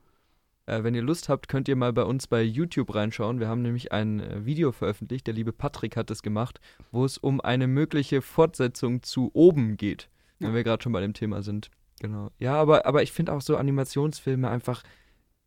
Äh, 0.68 0.84
wenn 0.84 0.94
ihr 0.94 1.02
Lust 1.02 1.30
habt, 1.30 1.48
könnt 1.48 1.68
ihr 1.68 1.76
mal 1.76 1.94
bei 1.94 2.04
uns 2.04 2.28
bei 2.28 2.44
YouTube 2.44 2.94
reinschauen. 2.94 3.40
Wir 3.40 3.48
haben 3.48 3.62
nämlich 3.62 3.92
ein 3.92 4.20
äh, 4.20 4.46
Video 4.46 4.72
veröffentlicht, 4.72 5.26
der 5.26 5.34
liebe 5.34 5.54
Patrick 5.54 5.96
hat 5.98 6.12
es 6.12 6.22
gemacht, 6.22 6.60
wo 6.92 7.06
es 7.06 7.18
um 7.18 7.42
eine 7.42 7.68
mögliche 7.68 8.22
Fortsetzung 8.22 9.02
zu 9.02 9.32
oben 9.34 9.78
geht, 9.78 10.10
wenn 10.40 10.50
Ja. 10.50 10.56
wir 10.56 10.64
gerade 10.64 10.84
schon 10.84 10.92
bei 10.92 11.02
dem 11.02 11.14
Thema 11.14 11.42
sind. 11.42 11.70
Genau. 12.00 12.30
Ja, 12.38 12.54
aber, 12.56 12.86
aber 12.86 13.02
ich 13.02 13.12
finde 13.12 13.32
auch 13.34 13.42
so 13.42 13.58
Animationsfilme 13.58 14.50
einfach, 14.50 14.84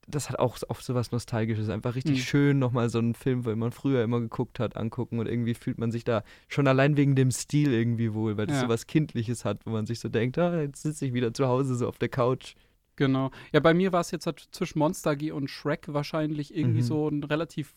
das 0.08 0.28
hat 0.30 0.38
auch 0.40 0.56
oft 0.68 0.82
so 0.82 0.94
was 0.94 1.12
Nostalgisches. 1.12 1.68
Einfach 1.68 1.94
richtig 1.94 2.18
Mhm. 2.18 2.22
schön, 2.22 2.58
nochmal 2.58 2.88
so 2.88 2.98
einen 2.98 3.14
Film, 3.14 3.42
den 3.42 3.58
man 3.60 3.70
früher 3.70 4.02
immer 4.02 4.18
geguckt 4.20 4.58
hat, 4.58 4.76
angucken 4.76 5.18
und 5.20 5.28
irgendwie 5.28 5.54
fühlt 5.54 5.78
man 5.78 5.92
sich 5.92 6.02
da 6.02 6.24
schon 6.48 6.66
allein 6.66 6.96
wegen 6.96 7.14
dem 7.14 7.30
Stil 7.30 7.72
irgendwie 7.72 8.14
wohl, 8.14 8.36
weil 8.38 8.46
das 8.46 8.56
Ja. 8.56 8.62
so 8.62 8.68
was 8.70 8.86
Kindliches 8.88 9.44
hat, 9.44 9.66
wo 9.66 9.70
man 9.70 9.84
sich 9.86 10.00
so 10.00 10.08
denkt, 10.08 10.38
ah, 10.38 10.62
jetzt 10.62 10.82
sitze 10.82 11.04
ich 11.06 11.12
wieder 11.12 11.32
zu 11.34 11.46
Hause 11.46 11.76
so 11.76 11.86
auf 11.86 11.98
der 11.98 12.08
Couch. 12.08 12.54
Genau. 13.00 13.30
Ja, 13.52 13.60
bei 13.60 13.72
mir 13.72 13.92
war 13.92 14.02
es 14.02 14.10
jetzt 14.10 14.26
halt 14.26 14.46
zwischen 14.52 14.78
Monster 14.78 15.16
G 15.16 15.30
und 15.32 15.48
Shrek 15.48 15.86
wahrscheinlich 15.88 16.54
irgendwie 16.54 16.80
Mhm. 16.82 16.84
so 16.84 17.08
ein 17.08 17.24
relativ 17.24 17.74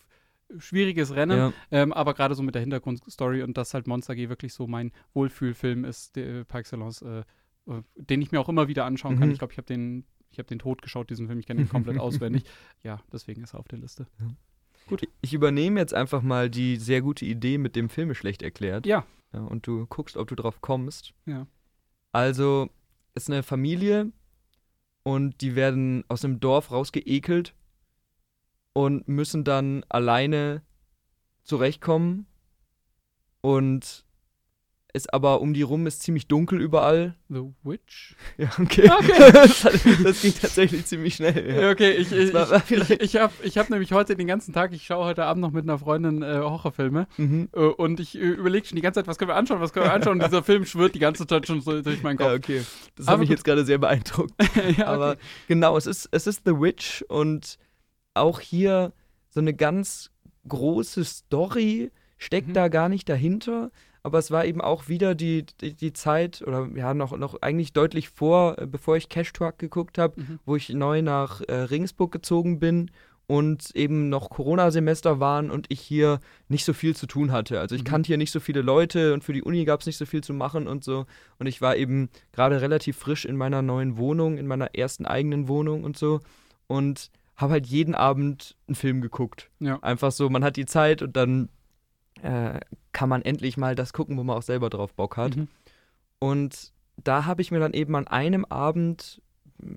schwieriges 0.58 1.16
Rennen, 1.16 1.38
Ja. 1.38 1.54
ähm, 1.72 1.94
aber 1.94 2.14
gerade 2.14 2.36
so 2.36 2.44
mit 2.44 2.56
der 2.56 2.62
Hintergrundstory 2.62 3.42
und 3.42 3.58
dass 3.58 3.74
halt 3.74 3.88
Monster 3.88 4.16
G 4.16 4.28
wirklich 4.28 4.54
so 4.54 4.68
mein 4.68 4.92
Wohlfühlfilm 5.14 5.86
ist, 5.86 6.18
der, 6.18 6.42
äh, 6.42 6.44
par 6.46 6.60
excellence, 6.60 7.02
äh, 7.04 7.20
äh, 7.68 7.82
den 7.96 8.22
ich 8.22 8.34
mir 8.34 8.42
auch 8.42 8.50
immer 8.50 8.68
wieder 8.68 8.84
anschauen 8.84 9.18
kann. 9.18 9.30
Mhm. 9.30 9.32
Ich 9.34 9.40
glaube, 9.40 9.54
ich 9.54 9.58
habe 9.58 9.66
den, 9.66 10.04
ich 10.30 10.40
habe 10.40 10.48
den 10.48 10.60
Tod 10.60 10.82
geschaut, 10.82 11.10
diesen 11.10 11.28
Film, 11.28 11.40
ich 11.40 11.46
kenne 11.48 11.62
ihn 11.62 11.70
komplett 11.70 11.98
auswendig. 12.00 12.44
Ja, 12.84 13.00
deswegen 13.14 13.44
ist 13.44 13.54
er 13.54 13.62
auf 13.62 13.68
der 13.70 13.80
Liste. 13.80 14.06
Ich 15.22 15.34
übernehme 15.34 15.80
jetzt 15.80 15.94
einfach 15.94 16.22
mal 16.22 16.50
die 16.50 16.76
sehr 16.76 17.02
gute 17.02 17.24
Idee 17.24 17.58
mit 17.58 17.78
dem 17.78 17.88
Filme 17.88 18.14
schlecht 18.14 18.44
erklärt. 18.44 18.86
Ja. 18.86 19.06
Ja, 19.32 19.40
und 19.40 19.66
du 19.66 19.86
guckst, 19.88 20.18
ob 20.18 20.28
du 20.28 20.36
drauf 20.36 20.60
kommst. 20.62 21.14
Ja. 21.26 21.48
Also, 22.12 22.70
ist 23.16 23.30
eine 23.32 23.42
Familie 23.44 24.12
und 25.04 25.42
die 25.42 25.56
werden 25.56 26.04
aus 26.08 26.24
einem 26.24 26.40
Dorf 26.40 26.72
rausgeekelt 26.72 27.54
und 28.74 29.08
müssen 29.08 29.44
dann 29.44 29.86
alleine 29.90 30.64
zurechtkommen. 31.44 32.26
Und 33.42 34.06
es 34.96 35.10
aber 35.10 35.42
um 35.42 35.54
die 35.56 35.64
rum 35.64 35.88
ist 35.88 36.04
ziemlich 36.04 36.28
dunkel 36.28 36.62
überall. 36.62 37.16
The 37.30 37.42
Witch? 37.64 38.16
Ja, 38.38 38.50
okay. 38.60 38.90
Okay. 38.90 39.32
das, 39.34 39.64
hat- 39.66 39.74
das 40.04 40.22
ging 40.22 40.34
tatsächlich 40.40 40.86
ziemlich 40.86 41.16
schnell. 41.16 41.50
Ja, 41.50 41.62
Ja. 41.64 41.72
okay, 41.72 41.92
ich, 41.94 42.12
ich, 42.12 42.32
ich, 42.34 42.90
ich, 43.02 43.16
habe 43.16 43.34
ich 43.42 43.58
hab 43.58 43.70
nämlich 43.72 43.92
heute 43.92 44.16
den 44.16 44.28
ganzen 44.28 44.54
Tag, 44.54 44.72
ich 44.72 44.86
schaue 44.86 45.06
heute 45.06 45.26
Abend 45.26 45.42
noch 45.42 45.52
mit 45.52 45.64
einer 45.64 45.80
Freundin 45.80 46.22
äh, 46.22 46.38
Horrorfilme 46.38 47.08
Mhm. 47.18 47.50
äh, 47.54 47.60
und 47.60 48.00
ich 48.00 48.16
äh, 48.16 48.20
überlege 48.20 48.68
schon 48.68 48.76
die 48.76 48.82
ganze 48.82 49.00
Zeit, 49.00 49.08
was 49.08 49.18
können 49.18 49.30
wir 49.30 49.36
anschauen, 49.36 49.60
was 49.60 49.74
können 49.74 49.86
wir 49.88 49.94
anschauen 49.94 50.20
und 50.22 50.26
dieser 50.26 50.44
Film 50.44 50.64
schwirrt 50.66 50.94
die 50.96 51.00
ganze 51.00 51.26
Zeit 51.26 51.48
schon 51.48 51.62
so 51.62 51.82
durch 51.82 52.04
meinen 52.04 52.20
Ja, 52.20 52.26
Kopf. 52.28 52.36
okay. 52.38 52.62
Das 52.96 53.08
hat 53.08 53.20
mich 53.20 53.30
jetzt 53.30 53.44
gerade 53.46 53.66
sehr 53.66 53.80
beeindruckt. 53.80 54.32
ja, 54.78 54.88
Aber 54.88 55.12
okay. 55.14 55.20
genau, 55.48 55.76
es 55.76 55.88
ist, 55.88 56.08
es 56.12 56.28
ist 56.28 56.42
The 56.46 56.52
Witch 56.60 57.04
und 57.08 57.58
auch 58.14 58.40
hier 58.40 58.94
so 59.32 59.40
eine 59.40 59.56
ganz 59.56 60.12
große 60.48 61.04
Story 61.04 61.92
steckt 62.20 62.50
Mhm. 62.50 62.54
da 62.54 62.68
gar 62.68 62.90
nicht 62.90 63.10
dahinter. 63.10 63.72
Aber 64.04 64.20
es 64.20 64.32
war 64.32 64.46
eben 64.46 64.60
auch 64.62 64.90
wieder 64.90 65.16
die, 65.16 65.46
die, 65.62 65.74
die 65.74 65.94
Zeit, 65.94 66.42
oder 66.46 66.68
ja, 66.76 66.94
noch, 66.94 67.18
noch 67.18 67.42
eigentlich 67.42 67.72
deutlich 67.72 68.10
vor, 68.10 68.58
äh, 68.60 68.68
bevor 68.68 68.98
ich 68.98 69.08
Cash 69.10 69.32
Truck 69.34 69.58
geguckt 69.58 69.98
habe, 69.98 70.20
Mhm. 70.22 70.40
wo 70.46 70.56
ich 70.58 70.70
neu 70.70 71.02
nach 71.02 71.42
äh, 71.48 71.54
Regensburg 71.54 72.12
gezogen 72.12 72.60
bin 72.60 72.92
und 73.28 73.74
eben 73.76 74.10
noch 74.10 74.30
Corona-Semester 74.30 75.22
waren 75.22 75.50
und 75.50 75.68
ich 75.70 75.80
hier 75.80 76.20
nicht 76.50 76.66
so 76.66 76.74
viel 76.74 76.94
zu 76.94 77.08
tun 77.08 77.32
hatte. 77.32 77.62
Also 77.62 77.76
ich 77.76 77.84
Mhm. 77.84 77.88
kannte 77.88 78.08
hier 78.08 78.18
nicht 78.18 78.32
so 78.32 78.42
viele 78.42 78.62
Leute 78.62 79.14
und 79.14 79.24
für 79.24 79.32
die 79.32 79.42
Uni 79.42 79.64
gab 79.64 79.80
es 79.80 79.86
nicht 79.86 79.98
so 79.98 80.06
viel 80.06 80.22
zu 80.22 80.34
machen 80.34 80.68
und 80.68 80.84
so. 80.84 81.06
Und 81.40 81.48
ich 81.48 81.62
war 81.62 81.78
eben 81.78 82.10
gerade 82.34 82.60
relativ 82.60 82.98
frisch 82.98 83.24
in 83.24 83.38
meiner 83.38 83.62
neuen 83.62 83.98
Wohnung, 83.98 84.38
in 84.38 84.46
meiner 84.48 84.76
ersten 84.76 85.06
eigenen 85.06 85.48
Wohnung 85.48 85.86
und 85.86 85.98
so. 85.98 86.20
Und 86.68 87.10
habe 87.38 87.54
halt 87.54 87.66
jeden 87.68 87.96
Abend 87.96 88.58
einen 88.68 88.76
Film 88.76 89.00
geguckt. 89.02 89.50
Ja. 89.60 89.80
Einfach 89.82 90.12
so, 90.12 90.30
man 90.30 90.44
hat 90.44 90.58
die 90.58 90.66
Zeit 90.66 91.02
und 91.02 91.16
dann 91.16 91.48
äh, 92.24 92.60
kann 92.92 93.10
man 93.10 93.22
endlich 93.22 93.58
mal 93.58 93.76
das 93.76 93.94
gucken, 93.94 94.18
wo 94.18 94.24
man 94.24 94.38
auch 94.38 94.42
selber 94.44 94.70
drauf 94.70 94.94
Bock 94.94 95.18
hat. 95.18 95.36
Mhm. 95.36 95.48
Und 96.20 96.72
da 97.04 97.26
habe 97.26 97.42
ich 97.42 97.52
mir 97.52 97.60
dann 97.60 97.74
eben 97.74 97.96
an 97.96 98.08
einem 98.08 98.46
Abend, 98.46 99.22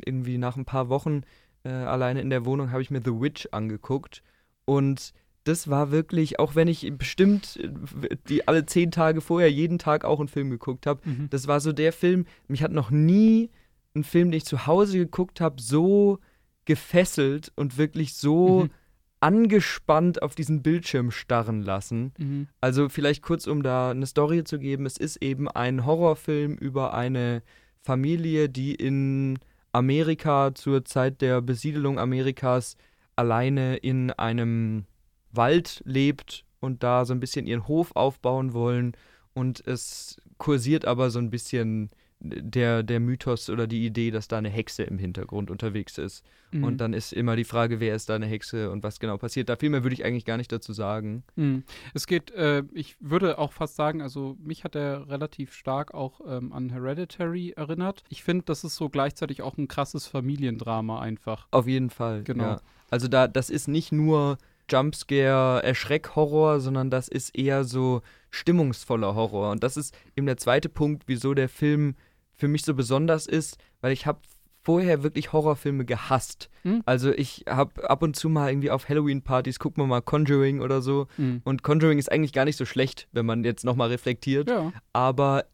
irgendwie 0.04 0.38
nach 0.38 0.56
ein 0.56 0.64
paar 0.64 0.88
Wochen 0.88 1.22
äh, 1.64 1.68
alleine 1.70 2.20
in 2.20 2.30
der 2.30 2.44
Wohnung, 2.44 2.70
habe 2.70 2.82
ich 2.82 2.90
mir 2.90 3.00
The 3.04 3.20
Witch 3.20 3.48
angeguckt. 3.52 4.22
Und 4.64 5.12
das 5.44 5.68
war 5.70 5.90
wirklich, 5.92 6.38
auch 6.40 6.54
wenn 6.54 6.68
ich 6.68 6.92
bestimmt 6.96 7.56
äh, 7.56 8.16
die 8.28 8.46
alle 8.48 8.66
zehn 8.66 8.90
Tage 8.90 9.20
vorher 9.20 9.50
jeden 9.50 9.78
Tag 9.78 10.04
auch 10.04 10.18
einen 10.20 10.28
Film 10.28 10.50
geguckt 10.50 10.86
habe, 10.86 11.00
Mhm. 11.08 11.28
das 11.30 11.46
war 11.46 11.60
so 11.60 11.72
der 11.72 11.92
Film, 11.92 12.26
mich 12.48 12.62
hat 12.62 12.72
noch 12.72 12.90
nie 12.90 13.50
ein 13.94 14.04
Film, 14.04 14.30
den 14.30 14.38
ich 14.38 14.44
zu 14.44 14.66
Hause 14.66 14.98
geguckt 14.98 15.40
habe, 15.40 15.60
so 15.62 16.18
gefesselt 16.64 17.52
und 17.56 17.78
wirklich 17.78 18.14
so 18.14 18.64
Mhm. 18.64 18.70
Angespannt 19.20 20.22
auf 20.22 20.34
diesen 20.34 20.62
Bildschirm 20.62 21.10
starren 21.10 21.62
lassen. 21.62 22.12
Mhm. 22.18 22.48
Also 22.60 22.88
vielleicht 22.88 23.22
kurz, 23.22 23.46
um 23.46 23.62
da 23.62 23.90
eine 23.90 24.06
Story 24.06 24.44
zu 24.44 24.58
geben. 24.58 24.86
Es 24.86 24.96
ist 24.96 25.22
eben 25.22 25.48
ein 25.48 25.86
Horrorfilm 25.86 26.54
über 26.54 26.94
eine 26.94 27.42
Familie, 27.82 28.48
die 28.48 28.74
in 28.74 29.38
Amerika 29.72 30.54
zur 30.54 30.84
Zeit 30.84 31.20
der 31.20 31.40
Besiedelung 31.40 31.98
Amerikas 31.98 32.76
alleine 33.14 33.76
in 33.76 34.10
einem 34.10 34.84
Wald 35.32 35.82
lebt 35.84 36.44
und 36.60 36.82
da 36.82 37.04
so 37.04 37.14
ein 37.14 37.20
bisschen 37.20 37.46
ihren 37.46 37.68
Hof 37.68 37.92
aufbauen 37.94 38.52
wollen. 38.52 38.92
Und 39.34 39.66
es 39.66 40.16
kursiert 40.38 40.84
aber 40.84 41.10
so 41.10 41.18
ein 41.18 41.30
bisschen 41.30 41.90
der, 42.30 42.82
der 42.82 43.00
Mythos 43.00 43.50
oder 43.50 43.66
die 43.66 43.84
Idee, 43.86 44.10
dass 44.10 44.28
da 44.28 44.38
eine 44.38 44.48
Hexe 44.48 44.84
im 44.84 44.98
Hintergrund 44.98 45.50
unterwegs 45.50 45.98
ist. 45.98 46.24
Mhm. 46.50 46.64
Und 46.64 46.78
dann 46.78 46.92
ist 46.92 47.12
immer 47.12 47.36
die 47.36 47.44
Frage, 47.44 47.80
wer 47.80 47.94
ist 47.94 48.08
da 48.08 48.14
eine 48.14 48.26
Hexe 48.26 48.70
und 48.70 48.82
was 48.82 49.00
genau 49.00 49.16
passiert. 49.16 49.48
Da 49.48 49.56
viel 49.56 49.70
mehr 49.70 49.82
würde 49.82 49.94
ich 49.94 50.04
eigentlich 50.04 50.24
gar 50.24 50.36
nicht 50.36 50.52
dazu 50.52 50.72
sagen. 50.72 51.24
Mhm. 51.36 51.64
Es 51.94 52.06
geht, 52.06 52.30
äh, 52.32 52.62
ich 52.72 52.96
würde 53.00 53.38
auch 53.38 53.52
fast 53.52 53.76
sagen, 53.76 54.02
also 54.02 54.36
mich 54.42 54.64
hat 54.64 54.74
er 54.74 55.08
relativ 55.08 55.52
stark 55.52 55.94
auch 55.94 56.20
ähm, 56.26 56.52
an 56.52 56.70
Hereditary 56.70 57.52
erinnert. 57.56 58.04
Ich 58.08 58.22
finde, 58.22 58.44
das 58.44 58.64
ist 58.64 58.76
so 58.76 58.88
gleichzeitig 58.88 59.42
auch 59.42 59.56
ein 59.58 59.68
krasses 59.68 60.06
Familiendrama 60.06 61.00
einfach. 61.00 61.48
Auf 61.50 61.66
jeden 61.66 61.90
Fall. 61.90 62.22
Genau. 62.22 62.44
Ja. 62.44 62.60
Also 62.90 63.08
da, 63.08 63.28
das 63.28 63.50
ist 63.50 63.68
nicht 63.68 63.92
nur 63.92 64.38
Jumpscare, 64.68 65.62
Erschreck-Horror, 65.62 66.60
sondern 66.60 66.90
das 66.90 67.08
ist 67.08 67.36
eher 67.36 67.64
so 67.64 68.02
stimmungsvoller 68.30 69.14
Horror. 69.14 69.50
Und 69.50 69.62
das 69.62 69.76
ist 69.76 69.96
eben 70.16 70.26
der 70.26 70.36
zweite 70.36 70.68
Punkt, 70.68 71.04
wieso 71.06 71.34
der 71.34 71.48
Film 71.48 71.94
für 72.36 72.48
mich 72.48 72.64
so 72.64 72.74
besonders 72.74 73.26
ist, 73.26 73.58
weil 73.80 73.92
ich 73.92 74.06
habe 74.06 74.20
vorher 74.62 75.04
wirklich 75.04 75.32
Horrorfilme 75.32 75.84
gehasst. 75.84 76.50
Hm? 76.62 76.82
Also 76.86 77.12
ich 77.12 77.44
habe 77.48 77.88
ab 77.88 78.02
und 78.02 78.16
zu 78.16 78.28
mal 78.28 78.50
irgendwie 78.50 78.72
auf 78.72 78.88
Halloween-Partys, 78.88 79.60
gucken 79.60 79.82
wir 79.82 79.86
mal 79.86 80.00
Conjuring 80.00 80.60
oder 80.60 80.82
so. 80.82 81.06
Mhm. 81.16 81.40
Und 81.44 81.62
Conjuring 81.62 81.98
ist 81.98 82.10
eigentlich 82.10 82.32
gar 82.32 82.44
nicht 82.44 82.56
so 82.56 82.64
schlecht, 82.64 83.06
wenn 83.12 83.26
man 83.26 83.44
jetzt 83.44 83.64
nochmal 83.64 83.90
reflektiert. 83.90 84.50
Ja. 84.50 84.72
aber 84.92 85.44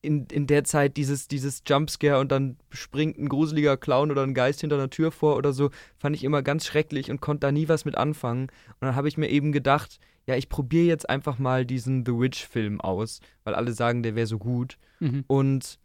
in, 0.00 0.26
in 0.26 0.46
der 0.46 0.64
Zeit 0.64 0.96
dieses, 0.96 1.28
dieses 1.28 1.62
Jumpscare 1.66 2.20
und 2.20 2.30
dann 2.30 2.56
springt 2.70 3.18
ein 3.18 3.28
gruseliger 3.28 3.76
Clown 3.76 4.10
oder 4.10 4.22
ein 4.22 4.34
Geist 4.34 4.60
hinter 4.60 4.76
einer 4.76 4.90
Tür 4.90 5.10
vor 5.10 5.36
oder 5.36 5.52
so, 5.52 5.70
fand 5.96 6.14
ich 6.14 6.24
immer 6.24 6.42
ganz 6.42 6.66
schrecklich 6.66 7.10
und 7.10 7.20
konnte 7.20 7.46
da 7.46 7.52
nie 7.52 7.68
was 7.68 7.84
mit 7.84 7.96
anfangen. 7.96 8.44
Und 8.44 8.82
dann 8.86 8.94
habe 8.94 9.08
ich 9.08 9.18
mir 9.18 9.28
eben 9.28 9.52
gedacht, 9.52 9.98
ja, 10.26 10.36
ich 10.36 10.48
probiere 10.48 10.86
jetzt 10.86 11.08
einfach 11.08 11.38
mal 11.38 11.64
diesen 11.64 12.04
The 12.04 12.12
Witch-Film 12.12 12.80
aus, 12.80 13.20
weil 13.44 13.54
alle 13.54 13.72
sagen, 13.72 14.02
der 14.02 14.14
wäre 14.14 14.26
so 14.26 14.38
gut. 14.38 14.78
Mhm. 15.00 15.24
Und 15.26 15.78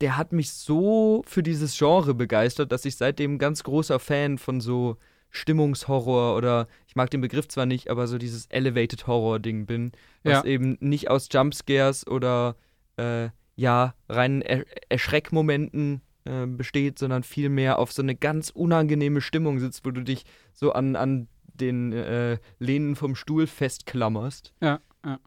der 0.00 0.16
hat 0.16 0.32
mich 0.32 0.52
so 0.52 1.22
für 1.26 1.42
dieses 1.42 1.76
Genre 1.76 2.14
begeistert, 2.14 2.72
dass 2.72 2.84
ich 2.84 2.96
seitdem 2.96 3.38
ganz 3.38 3.62
großer 3.64 3.98
Fan 3.98 4.38
von 4.38 4.60
so 4.60 4.96
Stimmungshorror 5.30 6.36
oder 6.36 6.68
ich 6.86 6.96
mag 6.96 7.10
den 7.10 7.20
Begriff 7.20 7.48
zwar 7.48 7.66
nicht, 7.66 7.90
aber 7.90 8.06
so 8.06 8.18
dieses 8.18 8.46
Elevated 8.46 9.06
Horror 9.06 9.38
Ding 9.38 9.66
bin, 9.66 9.92
was 10.24 10.44
Ja. 10.44 10.44
eben 10.44 10.76
nicht 10.80 11.10
aus 11.10 11.28
Jumpscares 11.30 12.06
oder 12.06 12.56
äh, 12.96 13.28
ja 13.56 13.94
reinen 14.08 14.42
er 14.42 14.64
Erschreckmomenten 14.88 16.00
äh, 16.24 16.46
besteht, 16.46 16.98
sondern 16.98 17.22
vielmehr 17.22 17.78
auf 17.78 17.92
so 17.92 18.02
eine 18.02 18.14
ganz 18.14 18.50
unangenehme 18.50 19.20
Stimmung 19.20 19.58
sitzt, 19.58 19.84
wo 19.84 19.90
du 19.90 20.02
dich 20.02 20.24
so 20.52 20.72
an, 20.72 20.96
an 20.96 21.28
den 21.46 21.92
äh, 21.92 22.38
Lehnen 22.58 22.94
vom 22.96 23.14
Stuhl 23.14 23.46
festklammerst. 23.46 24.54
Ja, 24.60 24.80
ja. 25.04 25.18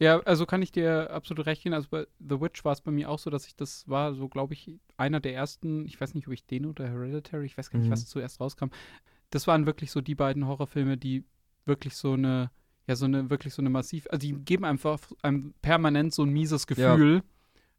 Ja, 0.00 0.18
also 0.20 0.46
kann 0.46 0.62
ich 0.62 0.72
dir 0.72 1.10
absolut 1.10 1.44
recht 1.46 1.62
geben. 1.62 1.74
Also 1.74 1.88
bei 1.90 2.06
The 2.18 2.40
Witch 2.40 2.64
war 2.64 2.72
es 2.72 2.80
bei 2.80 2.90
mir 2.90 3.10
auch 3.10 3.18
so, 3.18 3.28
dass 3.30 3.46
ich 3.46 3.54
das 3.54 3.86
war 3.86 4.14
so, 4.14 4.28
glaube 4.28 4.54
ich, 4.54 4.72
einer 4.96 5.20
der 5.20 5.34
ersten, 5.34 5.84
ich 5.86 6.00
weiß 6.00 6.14
nicht, 6.14 6.26
ob 6.26 6.32
ich 6.32 6.46
den 6.46 6.64
oder 6.66 6.88
Hereditary, 6.88 7.44
ich 7.46 7.58
weiß 7.58 7.70
gar 7.70 7.78
nicht, 7.78 7.88
Mhm. 7.88 7.92
was 7.92 8.06
zuerst 8.06 8.40
rauskam. 8.40 8.68
Das 9.28 9.46
waren 9.46 9.66
wirklich 9.66 9.90
so 9.90 10.00
die 10.00 10.14
beiden 10.14 10.46
Horrorfilme, 10.46 10.96
die 10.96 11.24
wirklich 11.66 11.94
so 11.96 12.14
eine, 12.14 12.50
ja, 12.86 12.96
so 12.96 13.04
eine, 13.04 13.28
wirklich 13.30 13.52
so 13.52 13.60
eine 13.62 13.68
massiv, 13.70 14.06
also 14.10 14.26
die 14.26 14.32
geben 14.32 14.64
einfach 14.64 14.98
einem 15.22 15.52
permanent 15.60 16.14
so 16.14 16.22
ein 16.24 16.30
mieses 16.30 16.66
Gefühl. 16.66 17.22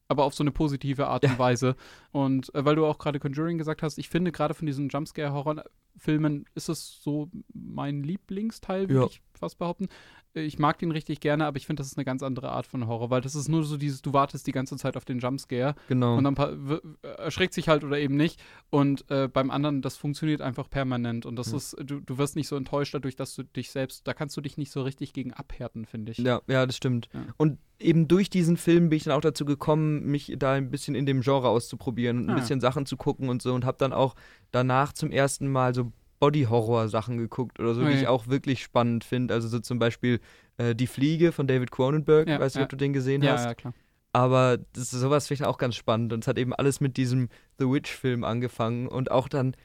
Aber 0.07 0.25
auf 0.25 0.34
so 0.36 0.43
eine 0.43 0.51
positive 0.51 1.07
Art 1.07 1.23
und 1.23 1.39
Weise. 1.39 1.75
Und 2.12 2.53
äh, 2.53 2.65
weil 2.65 2.75
du 2.75 2.86
auch 2.86 2.97
gerade 2.99 3.17
Conjuring 3.19 3.57
gesagt 3.57 3.81
hast, 3.81 3.97
ich 3.97 4.10
finde 4.10 4.34
gerade 4.34 4.53
von 4.53 4.65
diesen 4.65 4.89
Jumpscare-Horrorfilmen 4.89 6.45
ist 6.53 6.69
es 6.69 7.01
so 7.01 7.29
mein 7.53 8.03
Lieblingsteil, 8.03 8.89
würde 8.89 9.01
Ja. 9.01 9.07
ich 9.07 9.21
fast 9.41 9.58
behaupten. 9.58 9.88
Äh, 10.34 10.41
Ich 10.43 10.58
mag 10.60 10.80
den 10.80 10.91
richtig 10.91 11.19
gerne, 11.19 11.45
aber 11.45 11.58
ich 11.58 11.65
finde, 11.65 11.82
das 11.82 11.88
ist 11.88 11.97
eine 11.97 12.06
ganz 12.06 12.23
andere 12.23 12.51
Art 12.51 12.65
von 12.65 12.88
Horror, 12.88 13.10
weil 13.10 13.19
das 13.21 13.36
ist 13.36 13.49
nur 13.49 13.63
so 13.63 13.75
dieses, 13.77 14.01
du 14.01 14.13
wartest 14.13 14.47
die 14.47 14.51
ganze 14.54 14.77
Zeit 14.77 14.95
auf 14.95 15.04
den 15.06 15.19
Jumpscare 15.19 15.75
Genau. 15.89 16.15
und 16.17 16.23
dann 16.23 16.38
w- 16.38 16.80
erschreckt 17.17 17.54
sich 17.54 17.67
halt 17.67 17.84
oder 17.84 17.99
eben 17.99 18.15
nicht. 18.15 18.41
Und 18.69 19.04
äh, 19.12 19.27
beim 19.27 19.51
anderen, 19.51 19.82
das 19.82 19.97
funktioniert 19.97 20.41
einfach 20.41 20.69
permanent 20.69 21.25
und 21.25 21.36
das 21.36 21.51
Ja. 21.51 21.58
ist, 21.58 21.75
du, 21.84 21.99
du 21.99 22.17
wirst 22.17 22.36
nicht 22.38 22.47
so 22.47 22.56
enttäuscht 22.56 22.93
dadurch, 22.93 23.15
dass 23.17 23.36
du 23.36 23.43
dich 23.43 23.71
selbst, 23.71 24.08
da 24.08 24.13
kannst 24.13 24.38
du 24.38 24.41
dich 24.41 24.58
nicht 24.58 24.71
so 24.71 24.82
richtig 24.84 25.12
gegen 25.13 25.34
abhärten, 25.34 25.86
finde 25.86 26.13
ich. 26.13 26.19
Ja, 26.19 26.41
ja, 26.47 26.65
das 26.65 26.77
stimmt. 26.77 27.10
Ja. 27.13 27.25
Und 27.38 27.58
eben 27.80 28.08
durch 28.08 28.30
diesen 28.30 28.58
Film 28.58 28.89
bin 28.89 28.97
ich 28.97 29.04
dann 29.06 29.13
auch 29.13 29.21
dazu 29.21 29.43
gekommen, 29.43 30.06
mich 30.06 30.34
da 30.38 30.54
ein 30.54 30.69
bisschen 30.69 30.93
in 30.95 31.06
dem 31.08 31.21
Genre 31.21 31.49
auszuprobieren 31.49 32.17
und 32.19 32.23
ein 32.30 32.36
Ah. 32.36 32.39
bisschen 32.39 32.62
Sachen 32.62 32.86
zu 32.86 32.95
gucken 32.95 33.27
und 33.27 33.41
so 33.41 33.54
und 33.54 33.65
habe 33.65 33.77
dann 33.80 33.91
auch 33.91 34.15
danach 34.51 34.93
zum 34.93 35.12
ersten 35.12 35.47
Mal 35.51 35.73
so 35.73 35.91
Body-Horror-Sachen 36.22 37.17
geguckt 37.17 37.59
oder 37.59 37.74
so, 37.74 37.82
die 37.82 37.88
Okay. 37.88 38.01
ich 38.03 38.07
auch 38.07 38.28
wirklich 38.28 38.63
spannend 38.63 39.03
finde. 39.03 39.34
Also 39.34 39.49
so 39.49 39.59
zum 39.59 39.80
Beispiel 39.80 40.22
äh, 40.57 40.74
Die 40.74 40.88
Fliege 40.88 41.34
von 41.34 41.47
David 41.47 41.72
Cronenberg, 41.72 42.30
Ja, 42.30 42.39
weiß 42.39 42.53
nicht, 42.55 42.59
ja. 42.61 42.63
ob 42.63 42.69
du 42.69 42.78
den 42.78 42.93
gesehen 42.93 43.22
Ja, 43.22 43.34
hast. 43.34 43.43
ja, 43.45 43.55
klar. 43.55 43.74
Aber 44.13 44.57
das, 44.74 44.91
sowas 44.91 45.28
finde 45.28 45.43
ich 45.43 45.47
auch 45.47 45.57
ganz 45.57 45.76
spannend. 45.76 46.13
Und 46.13 46.24
es 46.24 46.28
hat 46.28 46.38
eben 46.38 46.53
alles 46.53 46.80
mit 46.80 46.95
diesem 46.97 47.28
The 47.59 47.65
Witch-Film 47.69 48.24
angefangen 48.24 48.88
und 48.88 49.09
auch 49.11 49.28
dann 49.28 49.55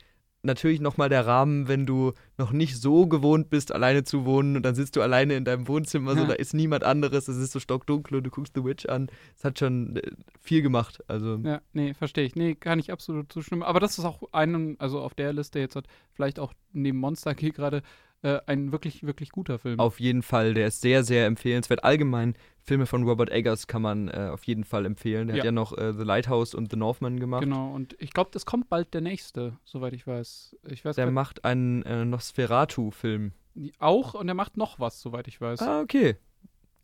natürlich 0.47 0.81
nochmal 0.81 1.09
der 1.09 1.27
Rahmen, 1.27 1.69
wenn 1.69 1.85
du 1.87 2.13
noch 2.39 2.53
nicht 2.53 2.81
so 2.81 3.07
gewohnt 3.07 3.51
bist, 3.51 3.73
alleine 3.73 4.05
zu 4.05 4.25
wohnen 4.25 4.57
und 4.57 4.63
dann 4.63 4.75
sitzt 4.75 4.97
du 4.97 5.03
alleine 5.03 5.35
in 5.35 5.45
deinem 5.45 5.69
Wohnzimmer, 5.69 6.15
so 6.15 6.21
Ja. 6.23 6.27
da 6.29 6.33
ist 6.35 6.55
niemand 6.55 6.85
anderes, 6.85 7.29
es 7.29 7.37
ist 7.37 7.53
so 7.53 7.61
stockdunkel 7.61 8.17
und 8.17 8.25
du 8.25 8.31
guckst 8.31 8.55
The 8.55 8.65
Witch 8.65 8.87
an. 8.87 9.09
Es 9.37 9.45
hat 9.45 9.59
schon 9.59 9.97
äh, 9.97 10.11
viel 10.41 10.63
gemacht. 10.63 11.03
Also 11.09 11.37
Ja, 11.45 11.61
nee, 11.73 11.93
verstehe 11.95 12.25
ich. 12.25 12.35
Nee, 12.37 12.55
kann 12.55 12.79
ich 12.79 12.91
absolut 12.93 13.33
zustimmen. 13.33 13.63
Aber 13.63 13.81
das 13.81 13.99
ist 13.99 14.05
auch 14.05 14.23
einen, 14.33 14.81
also 14.81 15.01
auf 15.01 15.15
der 15.15 15.33
Liste 15.33 15.59
jetzt 15.59 15.77
hat 15.77 15.87
vielleicht 16.13 16.39
auch 16.39 16.53
neben 16.73 16.99
Monster 16.99 17.35
Key 17.35 17.51
gerade 17.51 17.83
äh, 18.27 18.41
ein 18.47 18.73
wirklich, 18.73 19.05
wirklich 19.05 19.31
guter 19.31 19.59
Film. 19.59 19.79
auf 19.79 20.01
jeden 20.01 20.23
Fall, 20.23 20.55
der 20.55 20.67
ist 20.69 20.81
sehr, 20.81 21.05
sehr 21.05 21.27
empfehlenswert. 21.27 21.85
Allgemein, 21.85 22.35
Filme 22.61 22.87
von 22.87 23.05
Robert 23.05 23.31
Eggers 23.31 23.67
kann 23.69 23.83
man 23.83 24.09
äh, 24.09 24.31
auf 24.33 24.45
jeden 24.45 24.65
Fall 24.65 24.85
empfehlen. 24.87 25.29
Der 25.29 25.37
Ja. 25.37 25.41
hat 25.41 25.45
ja 25.47 25.53
noch 25.53 25.77
äh, 25.79 25.93
The 25.93 26.03
Lighthouse 26.03 26.55
und 26.55 26.71
The 26.71 26.77
Northman 26.77 27.21
gemacht. 27.21 27.43
Genau, 27.43 27.73
und 27.73 27.95
ich 28.01 28.11
glaube, 28.13 28.31
es 28.35 28.45
kommt 28.47 28.69
bald 28.69 28.93
der 28.95 29.01
nächste, 29.01 29.57
soweit 29.65 29.93
ich 29.93 30.07
weiß. 30.07 30.57
Ich 30.71 30.85
weiß 30.85 30.97
Der 30.97 31.11
macht 31.11 31.45
einen 31.45 31.83
äh, 31.85 32.05
Nosferatu-Film. 32.05 33.33
auch 33.79 34.15
und 34.15 34.29
er 34.29 34.35
macht 34.35 34.57
noch 34.57 34.81
was, 34.81 35.01
soweit 35.01 35.29
ich 35.29 35.41
weiß. 35.41 35.63
Ah, 35.63 35.81
okay. 35.81 36.17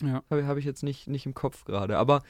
Ja. 0.01 0.23
Habe 0.29 0.45
hab 0.47 0.57
ich 0.57 0.65
jetzt 0.65 0.83
nicht, 0.83 1.07
nicht 1.07 1.25
im 1.25 1.33
Kopf 1.33 1.65
gerade. 1.65 1.97
Aber 1.97 2.23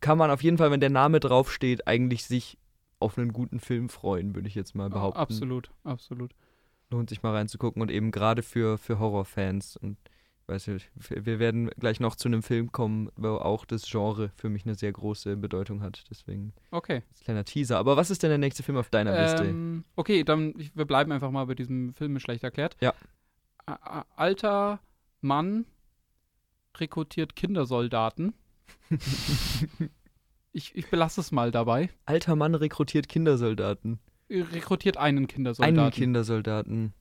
kann 0.00 0.18
man 0.18 0.30
auf 0.30 0.42
jeden 0.42 0.58
Fall, 0.58 0.70
wenn 0.70 0.80
der 0.80 0.90
Name 0.90 1.20
draufsteht, 1.20 1.86
eigentlich 1.86 2.24
sich 2.24 2.58
auf 2.98 3.16
einen 3.16 3.32
guten 3.32 3.60
Film 3.60 3.88
freuen, 3.88 4.34
würde 4.34 4.48
ich 4.48 4.54
jetzt 4.54 4.74
mal 4.74 4.90
behaupten. 4.90 5.18
Absolut, 5.20 5.70
absolut. 5.84 6.32
Lohnt 6.90 7.08
sich 7.08 7.22
mal 7.22 7.34
reinzugucken 7.34 7.80
und 7.82 7.90
eben 7.90 8.10
gerade 8.10 8.42
für, 8.42 8.78
für 8.78 8.98
Horrorfans. 8.98 9.76
Und 9.76 9.96
ich 10.42 10.48
weiß 10.48 10.66
nicht, 10.68 10.90
wir 11.08 11.38
werden 11.38 11.70
gleich 11.78 12.00
noch 12.00 12.16
zu 12.16 12.28
einem 12.28 12.42
Film 12.42 12.72
kommen, 12.72 13.10
wo 13.16 13.36
auch 13.36 13.64
das 13.64 13.88
Genre 13.88 14.32
für 14.36 14.48
mich 14.48 14.66
eine 14.66 14.74
sehr 14.74 14.90
große 14.92 15.36
Bedeutung 15.36 15.82
hat. 15.82 16.04
Deswegen 16.10 16.52
Okay. 16.72 17.02
kleiner 17.22 17.44
Teaser. 17.44 17.78
Aber 17.78 17.96
was 17.96 18.10
ist 18.10 18.22
denn 18.22 18.30
der 18.30 18.38
nächste 18.38 18.64
Film 18.64 18.76
auf 18.76 18.90
deiner 18.90 19.20
Liste? 19.20 19.44
Ähm, 19.44 19.84
okay, 19.94 20.24
dann 20.24 20.54
ich, 20.58 20.74
wir 20.76 20.84
bleiben 20.84 21.12
einfach 21.12 21.30
mal 21.30 21.46
bei 21.46 21.54
diesem 21.54 21.92
Film 21.94 22.18
schlecht 22.18 22.42
erklärt. 22.42 22.76
Ja. 22.80 22.92
Alter 24.16 24.80
Mann 25.20 25.66
rekrutiert 26.76 27.36
Kindersoldaten. 27.36 28.34
ich, 30.52 30.74
ich 30.74 30.90
belasse 30.90 31.20
es 31.20 31.30
mal 31.30 31.50
dabei. 31.50 31.90
Alter 32.06 32.36
Mann 32.36 32.54
rekrutiert 32.54 33.08
Kindersoldaten. 33.08 34.00
Rekrutiert 34.30 34.96
einen 34.96 35.26
Kindersoldaten. 35.26 35.78
Einen 35.78 35.90
Kindersoldaten. 35.90 36.94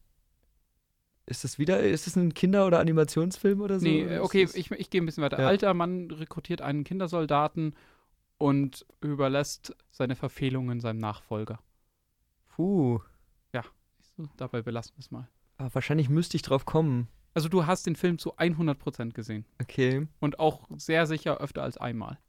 Ist 1.25 1.43
das 1.43 1.59
wieder, 1.59 1.79
ist 1.79 2.07
das 2.07 2.15
ein 2.15 2.33
Kinder- 2.33 2.65
oder 2.65 2.79
Animationsfilm 2.79 3.61
oder 3.61 3.79
so? 3.79 3.85
Nee, 3.85 4.17
okay, 4.17 4.47
ich, 4.55 4.71
ich 4.71 4.89
gehe 4.89 5.01
ein 5.01 5.05
bisschen 5.05 5.23
weiter. 5.23 5.39
Ja. 5.39 5.47
Alter 5.47 5.73
Mann 5.75 6.09
rekrutiert 6.09 6.61
einen 6.61 6.83
Kindersoldaten 6.83 7.75
und 8.39 8.85
überlässt 9.01 9.75
seine 9.91 10.15
Verfehlungen 10.15 10.79
seinem 10.79 10.99
Nachfolger. 10.99 11.59
Puh. 12.47 12.99
So, 14.19 14.27
dabei 14.35 14.61
belassen 14.61 14.97
wir 14.97 14.99
es 14.99 15.11
mal. 15.11 15.29
Ah, 15.57 15.69
wahrscheinlich 15.71 16.09
müsste 16.09 16.35
ich 16.35 16.41
drauf 16.41 16.65
kommen. 16.65 17.07
Also 17.33 17.47
du 17.47 17.65
hast 17.65 17.85
den 17.87 17.95
Film 17.95 18.17
zu 18.17 18.37
100% 18.37 19.11
gesehen. 19.13 19.45
Okay. 19.61 20.07
Und 20.19 20.39
auch 20.39 20.67
sehr 20.75 21.05
sicher 21.05 21.37
öfter 21.37 21.63
als 21.63 21.77
einmal. 21.77 22.19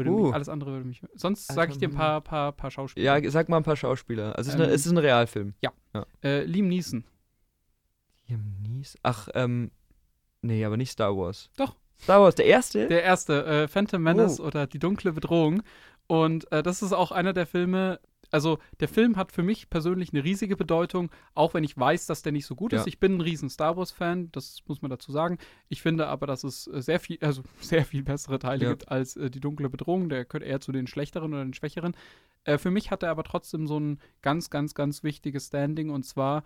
Würde 0.00 0.10
Uh. 0.10 0.26
mich, 0.26 0.34
alles 0.34 0.48
andere 0.48 0.72
würde 0.72 0.86
mich. 0.86 1.02
Sonst 1.14 1.50
Alter 1.50 1.60
sage 1.60 1.72
ich 1.72 1.78
dir 1.78 1.88
ein 1.88 1.94
paar, 1.94 2.20
paar, 2.20 2.52
paar 2.52 2.70
Schauspieler. 2.70 3.18
Ja, 3.18 3.30
sag 3.30 3.48
mal 3.48 3.58
ein 3.58 3.62
paar 3.62 3.76
Schauspieler. 3.76 4.36
Also 4.36 4.48
es 4.48 4.54
ist, 4.54 4.60
eine, 4.60 4.68
Ähm, 4.68 4.74
es 4.74 4.86
ist 4.86 4.92
ein 4.92 4.98
Realfilm. 4.98 5.54
Äh, 6.22 6.44
Liam 6.44 6.68
Neeson. 6.68 7.04
Liam 8.28 8.44
Neeson? 8.62 9.00
Ach, 9.02 9.28
ähm. 9.34 9.70
Nee, 10.42 10.64
aber 10.64 10.76
nicht 10.76 10.90
Star 10.90 11.16
Wars. 11.16 11.50
Doch. 11.56 11.76
Star 12.02 12.20
Wars, 12.22 12.34
der 12.34 12.46
erste? 12.46 12.86
Der 12.88 13.02
erste, 13.02 13.44
äh, 13.44 13.68
Phantom 13.68 14.02
Menace 14.02 14.40
Oh. 14.40 14.44
oder 14.44 14.66
Die 14.66 14.78
dunkle 14.78 15.12
Bedrohung. 15.12 15.62
Und 16.06 16.50
äh, 16.50 16.62
das 16.62 16.82
ist 16.82 16.92
auch 16.92 17.12
einer 17.12 17.32
der 17.32 17.46
Filme. 17.46 18.00
Also, 18.30 18.58
der 18.78 18.88
Film 18.88 19.16
hat 19.16 19.32
für 19.32 19.42
mich 19.42 19.70
persönlich 19.70 20.12
eine 20.12 20.22
riesige 20.24 20.56
Bedeutung, 20.56 21.10
auch 21.34 21.54
wenn 21.54 21.64
ich 21.64 21.76
weiß, 21.76 22.06
dass 22.06 22.22
der 22.22 22.32
nicht 22.32 22.46
so 22.46 22.54
gut 22.54 22.72
Ja. 22.72 22.80
ist. 22.80 22.86
Ich 22.86 22.98
bin 23.00 23.16
ein 23.16 23.20
riesen 23.20 23.50
Star 23.50 23.76
Wars-Fan, 23.76 24.30
das 24.32 24.58
muss 24.66 24.82
man 24.82 24.90
dazu 24.90 25.10
sagen. 25.12 25.38
Ich 25.68 25.82
finde 25.82 26.06
aber, 26.06 26.26
dass 26.26 26.44
es 26.44 26.66
äh, 26.68 26.80
sehr 26.80 27.00
viel, 27.00 27.18
also 27.20 27.42
sehr 27.60 27.84
viel 27.84 28.02
bessere 28.02 28.38
Teile 28.38 28.64
Ja. 28.64 28.70
gibt 28.70 28.88
als 28.88 29.16
äh, 29.16 29.30
Die 29.30 29.40
dunkle 29.40 29.68
Bedrohung. 29.68 30.08
Der 30.08 30.24
gehört 30.24 30.44
eher 30.44 30.60
zu 30.60 30.72
den 30.72 30.86
schlechteren 30.86 31.32
oder 31.34 31.44
den 31.44 31.54
schwächeren. 31.54 31.96
Äh, 32.44 32.58
für 32.58 32.70
mich 32.70 32.90
hat 32.90 33.02
er 33.02 33.10
aber 33.10 33.24
trotzdem 33.24 33.66
so 33.66 33.78
ein 33.78 33.98
ganz, 34.22 34.48
ganz, 34.50 34.74
ganz 34.74 35.02
wichtiges 35.02 35.48
Standing 35.48 35.90
und 35.90 36.04
zwar 36.04 36.44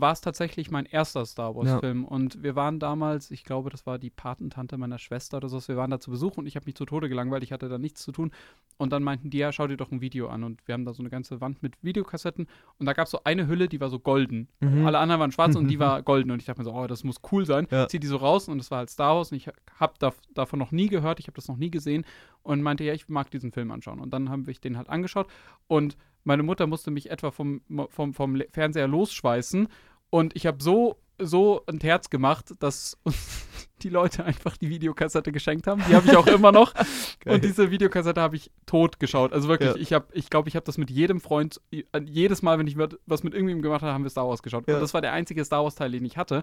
war 0.00 0.12
es 0.12 0.20
tatsächlich 0.20 0.70
mein 0.70 0.86
erster 0.86 1.24
Star 1.26 1.54
Wars-Film. 1.54 2.04
Und 2.04 2.42
wir 2.42 2.56
waren 2.56 2.78
damals, 2.78 3.30
ich 3.30 3.44
glaube, 3.44 3.70
das 3.70 3.86
war 3.86 3.98
die 3.98 4.10
Patentante 4.10 4.76
meiner 4.78 4.98
Schwester 4.98 5.38
oder 5.38 5.48
so, 5.48 5.66
wir 5.66 5.76
waren 5.76 5.90
da 5.90 6.00
zu 6.00 6.10
Besuch 6.10 6.36
und 6.36 6.46
ich 6.46 6.56
habe 6.56 6.66
mich 6.66 6.74
zu 6.74 6.84
Tode 6.84 7.08
gelangweilt, 7.08 7.42
ich 7.42 7.52
hatte 7.52 7.68
da 7.68 7.78
nichts 7.78 8.02
zu 8.02 8.12
tun. 8.12 8.30
Und 8.78 8.92
dann 8.92 9.02
meinten 9.02 9.30
die, 9.30 9.38
ja, 9.38 9.52
schau 9.52 9.66
dir 9.66 9.76
doch 9.76 9.90
ein 9.90 10.00
Video 10.00 10.28
an. 10.28 10.44
Und 10.44 10.66
wir 10.66 10.72
haben 10.74 10.84
da 10.84 10.92
so 10.92 11.02
eine 11.02 11.10
ganze 11.10 11.40
Wand 11.40 11.62
mit 11.62 11.74
Videokassetten 11.82 12.46
und 12.78 12.86
da 12.86 12.92
gab 12.92 13.06
es 13.06 13.10
so 13.10 13.20
eine 13.24 13.46
Hülle, 13.46 13.68
die 13.68 13.80
war 13.80 13.90
so 13.90 13.98
golden. 13.98 14.48
Mhm. 14.60 14.86
Alle 14.86 14.98
anderen 14.98 15.20
waren 15.20 15.32
schwarz 15.32 15.56
und 15.56 15.68
die 15.68 15.78
war 15.78 16.02
golden. 16.02 16.30
Und 16.30 16.40
ich 16.40 16.46
dachte 16.46 16.60
mir 16.60 16.64
so, 16.64 16.74
oh, 16.74 16.86
das 16.86 17.04
muss 17.04 17.16
cool 17.32 17.46
sein. 17.46 17.66
Ja. 17.70 17.88
Zieh 17.88 18.00
die 18.00 18.06
so 18.06 18.16
raus 18.16 18.48
und 18.48 18.58
das 18.58 18.70
war 18.70 18.78
halt 18.78 18.90
Star 18.90 19.16
Wars 19.16 19.32
und 19.32 19.38
ich 19.38 19.48
habe 19.78 19.94
da, 19.98 20.12
davon 20.34 20.58
noch 20.58 20.72
nie 20.72 20.88
gehört, 20.88 21.20
ich 21.20 21.26
habe 21.26 21.36
das 21.36 21.48
noch 21.48 21.56
nie 21.56 21.70
gesehen 21.70 22.04
und 22.42 22.62
meinte, 22.62 22.84
ja, 22.84 22.92
ich 22.92 23.08
mag 23.08 23.30
diesen 23.30 23.52
Film 23.52 23.70
anschauen. 23.70 24.00
Und 24.00 24.10
dann 24.10 24.28
haben 24.28 24.46
wir 24.46 24.54
den 24.54 24.76
halt 24.76 24.88
angeschaut 24.88 25.26
und 25.66 25.96
meine 26.26 26.42
Mutter 26.42 26.66
musste 26.66 26.90
mich 26.90 27.10
etwa 27.10 27.30
vom, 27.30 27.62
vom, 27.88 28.12
vom 28.14 28.42
Fernseher 28.52 28.88
losschweißen 28.88 29.68
und 30.10 30.36
ich 30.36 30.46
habe 30.46 30.62
so, 30.62 30.96
so 31.18 31.62
ein 31.66 31.80
Herz 31.80 32.10
gemacht, 32.10 32.52
dass 32.58 32.98
die 33.82 33.88
Leute 33.88 34.24
einfach 34.24 34.56
die 34.56 34.68
Videokassette 34.70 35.32
geschenkt 35.32 35.66
haben. 35.66 35.82
Die 35.88 35.94
habe 35.94 36.06
ich 36.06 36.16
auch 36.16 36.26
immer 36.26 36.50
noch. 36.50 36.72
Und 37.26 37.44
diese 37.44 37.70
Videokassette 37.70 38.20
habe 38.22 38.34
ich 38.36 38.50
tot 38.64 38.98
geschaut. 38.98 39.34
Also 39.34 39.48
wirklich, 39.48 39.74
Ja. 39.74 39.76
ich 39.76 39.92
habe, 39.92 40.06
ich 40.12 40.30
glaube, 40.30 40.48
ich 40.48 40.56
habe 40.56 40.64
das 40.64 40.78
mit 40.78 40.88
jedem 40.90 41.20
Freund, 41.20 41.60
jedes 42.04 42.40
Mal, 42.40 42.58
wenn 42.58 42.66
ich 42.66 42.78
was 42.78 43.22
mit 43.22 43.34
irgendjemandem 43.34 43.62
gemacht 43.62 43.82
habe, 43.82 43.92
haben 43.92 44.02
wir 44.04 44.08
Star 44.10 44.26
Wars 44.26 44.42
geschaut. 44.42 44.66
Ja. 44.66 44.76
Und 44.76 44.80
das 44.80 44.94
war 44.94 45.02
der 45.02 45.12
einzige 45.12 45.44
Star 45.44 45.62
Wars-Teil, 45.62 45.90
den 45.90 46.04
ich 46.06 46.16
hatte. 46.16 46.42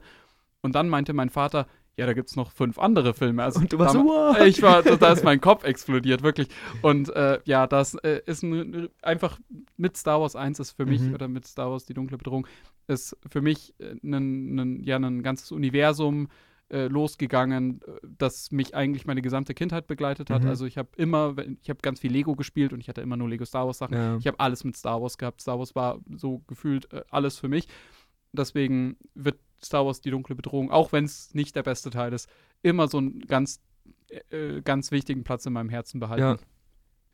Und 0.61 0.75
dann 0.75 0.89
meinte 0.89 1.13
mein 1.13 1.29
Vater, 1.31 1.65
ja, 1.97 2.05
da 2.05 2.13
gibt 2.13 2.29
es 2.29 2.35
noch 2.35 2.51
fünf 2.51 2.79
andere 2.79 3.13
Filme. 3.13 3.43
Also 3.43 3.59
Und 3.59 3.71
du 3.71 3.77
warst 3.79 3.93
dam- 3.95 4.07
so, 4.07 4.13
wow. 4.13 4.39
ich 4.45 4.61
war, 4.61 4.81
da 4.83 5.11
ist 5.11 5.23
mein 5.23 5.39
Kopf 5.41 5.63
explodiert, 5.63 6.23
wirklich. 6.23 6.47
Und 6.81 7.09
äh, 7.15 7.39
ja, 7.45 7.67
das 7.67 7.93
äh, 7.95 8.21
ist 8.25 8.43
ein, 8.43 8.89
einfach 9.01 9.39
mit 9.77 9.95
Star 9.97 10.19
Wars 10.21 10.35
1 10.35 10.59
ist 10.59 10.71
für 10.71 10.85
mich, 10.85 11.01
Mhm. 11.01 11.13
oder 11.13 11.27
mit 11.27 11.45
Star 11.45 11.69
Wars 11.71 11.85
Die 11.85 11.93
dunkle 11.93 12.17
Bedrohung, 12.17 12.47
ist 12.87 13.15
für 13.29 13.41
mich 13.41 13.73
äh, 13.79 13.95
ein, 14.03 14.81
ja, 14.83 14.97
ein 14.97 15.21
ganzes 15.23 15.51
Universum 15.51 16.29
äh, 16.69 16.87
losgegangen, 16.87 17.81
äh, 17.85 17.91
das 18.17 18.51
mich 18.51 18.73
eigentlich 18.73 19.05
meine 19.05 19.21
gesamte 19.21 19.53
Kindheit 19.53 19.85
begleitet 19.85 20.29
hat. 20.31 20.41
Mhm. 20.43 20.49
Also 20.49 20.65
ich 20.65 20.77
habe 20.79 20.89
immer, 20.97 21.35
ich 21.61 21.69
habe 21.69 21.79
ganz 21.83 21.99
viel 21.99 22.11
Lego 22.11 22.35
gespielt 22.35 22.73
und 22.73 22.79
ich 22.79 22.89
hatte 22.89 23.01
immer 23.01 23.17
nur 23.17 23.29
Lego 23.29 23.45
Star 23.45 23.67
Wars 23.67 23.77
Sachen. 23.77 23.95
Ja. 23.95 24.17
Ich 24.17 24.25
habe 24.25 24.39
alles 24.39 24.63
mit 24.63 24.75
Star 24.75 24.99
Wars 25.01 25.17
gehabt. 25.19 25.41
Star 25.41 25.59
Wars 25.59 25.75
war 25.75 25.99
so 26.15 26.39
gefühlt 26.47 26.91
äh, 26.91 27.03
alles 27.11 27.37
für 27.37 27.49
mich. 27.49 27.67
Deswegen 28.31 28.97
wird 29.13 29.37
Star 29.65 29.85
Wars 29.85 30.01
die 30.01 30.11
dunkle 30.11 30.35
Bedrohung, 30.35 30.71
auch 30.71 30.91
wenn 30.91 31.05
es 31.05 31.33
nicht 31.33 31.55
der 31.55 31.63
beste 31.63 31.89
Teil 31.89 32.13
ist, 32.13 32.29
immer 32.61 32.87
so 32.87 32.97
einen 32.97 33.21
ganz, 33.21 33.59
äh, 34.29 34.61
ganz 34.61 34.91
wichtigen 34.91 35.23
Platz 35.23 35.45
in 35.45 35.53
meinem 35.53 35.69
Herzen 35.69 35.99
behalten. 35.99 36.21
Ja. 36.21 36.37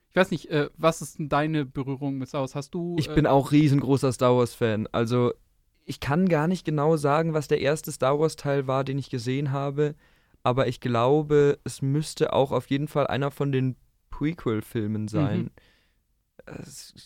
Ich 0.09 0.15
weiß 0.15 0.31
nicht, 0.31 0.49
äh, 0.49 0.69
was 0.77 1.01
ist 1.01 1.19
denn 1.19 1.29
deine 1.29 1.65
Berührung 1.65 2.17
mit 2.17 2.29
Star 2.29 2.41
Wars? 2.41 2.55
Hast 2.55 2.71
du. 2.73 2.95
Ich 2.97 3.09
äh, 3.09 3.13
bin 3.13 3.27
auch 3.27 3.51
riesengroßer 3.51 4.11
Star 4.11 4.35
Wars-Fan. 4.35 4.87
Also, 4.91 5.33
ich 5.85 5.99
kann 5.99 6.27
gar 6.27 6.47
nicht 6.47 6.65
genau 6.65 6.97
sagen, 6.97 7.33
was 7.33 7.47
der 7.47 7.61
erste 7.61 7.91
Star 7.91 8.19
Wars-Teil 8.19 8.67
war, 8.67 8.83
den 8.83 8.97
ich 8.97 9.09
gesehen 9.09 9.51
habe. 9.51 9.95
Aber 10.41 10.67
ich 10.67 10.79
glaube, 10.79 11.59
es 11.63 11.81
müsste 11.81 12.33
auch 12.33 12.51
auf 12.51 12.67
jeden 12.67 12.87
Fall 12.87 13.07
einer 13.07 13.29
von 13.29 13.51
den 13.51 13.75
Prequel-Filmen 14.09 15.07
sein. 15.07 15.39
Mhm. 15.39 15.51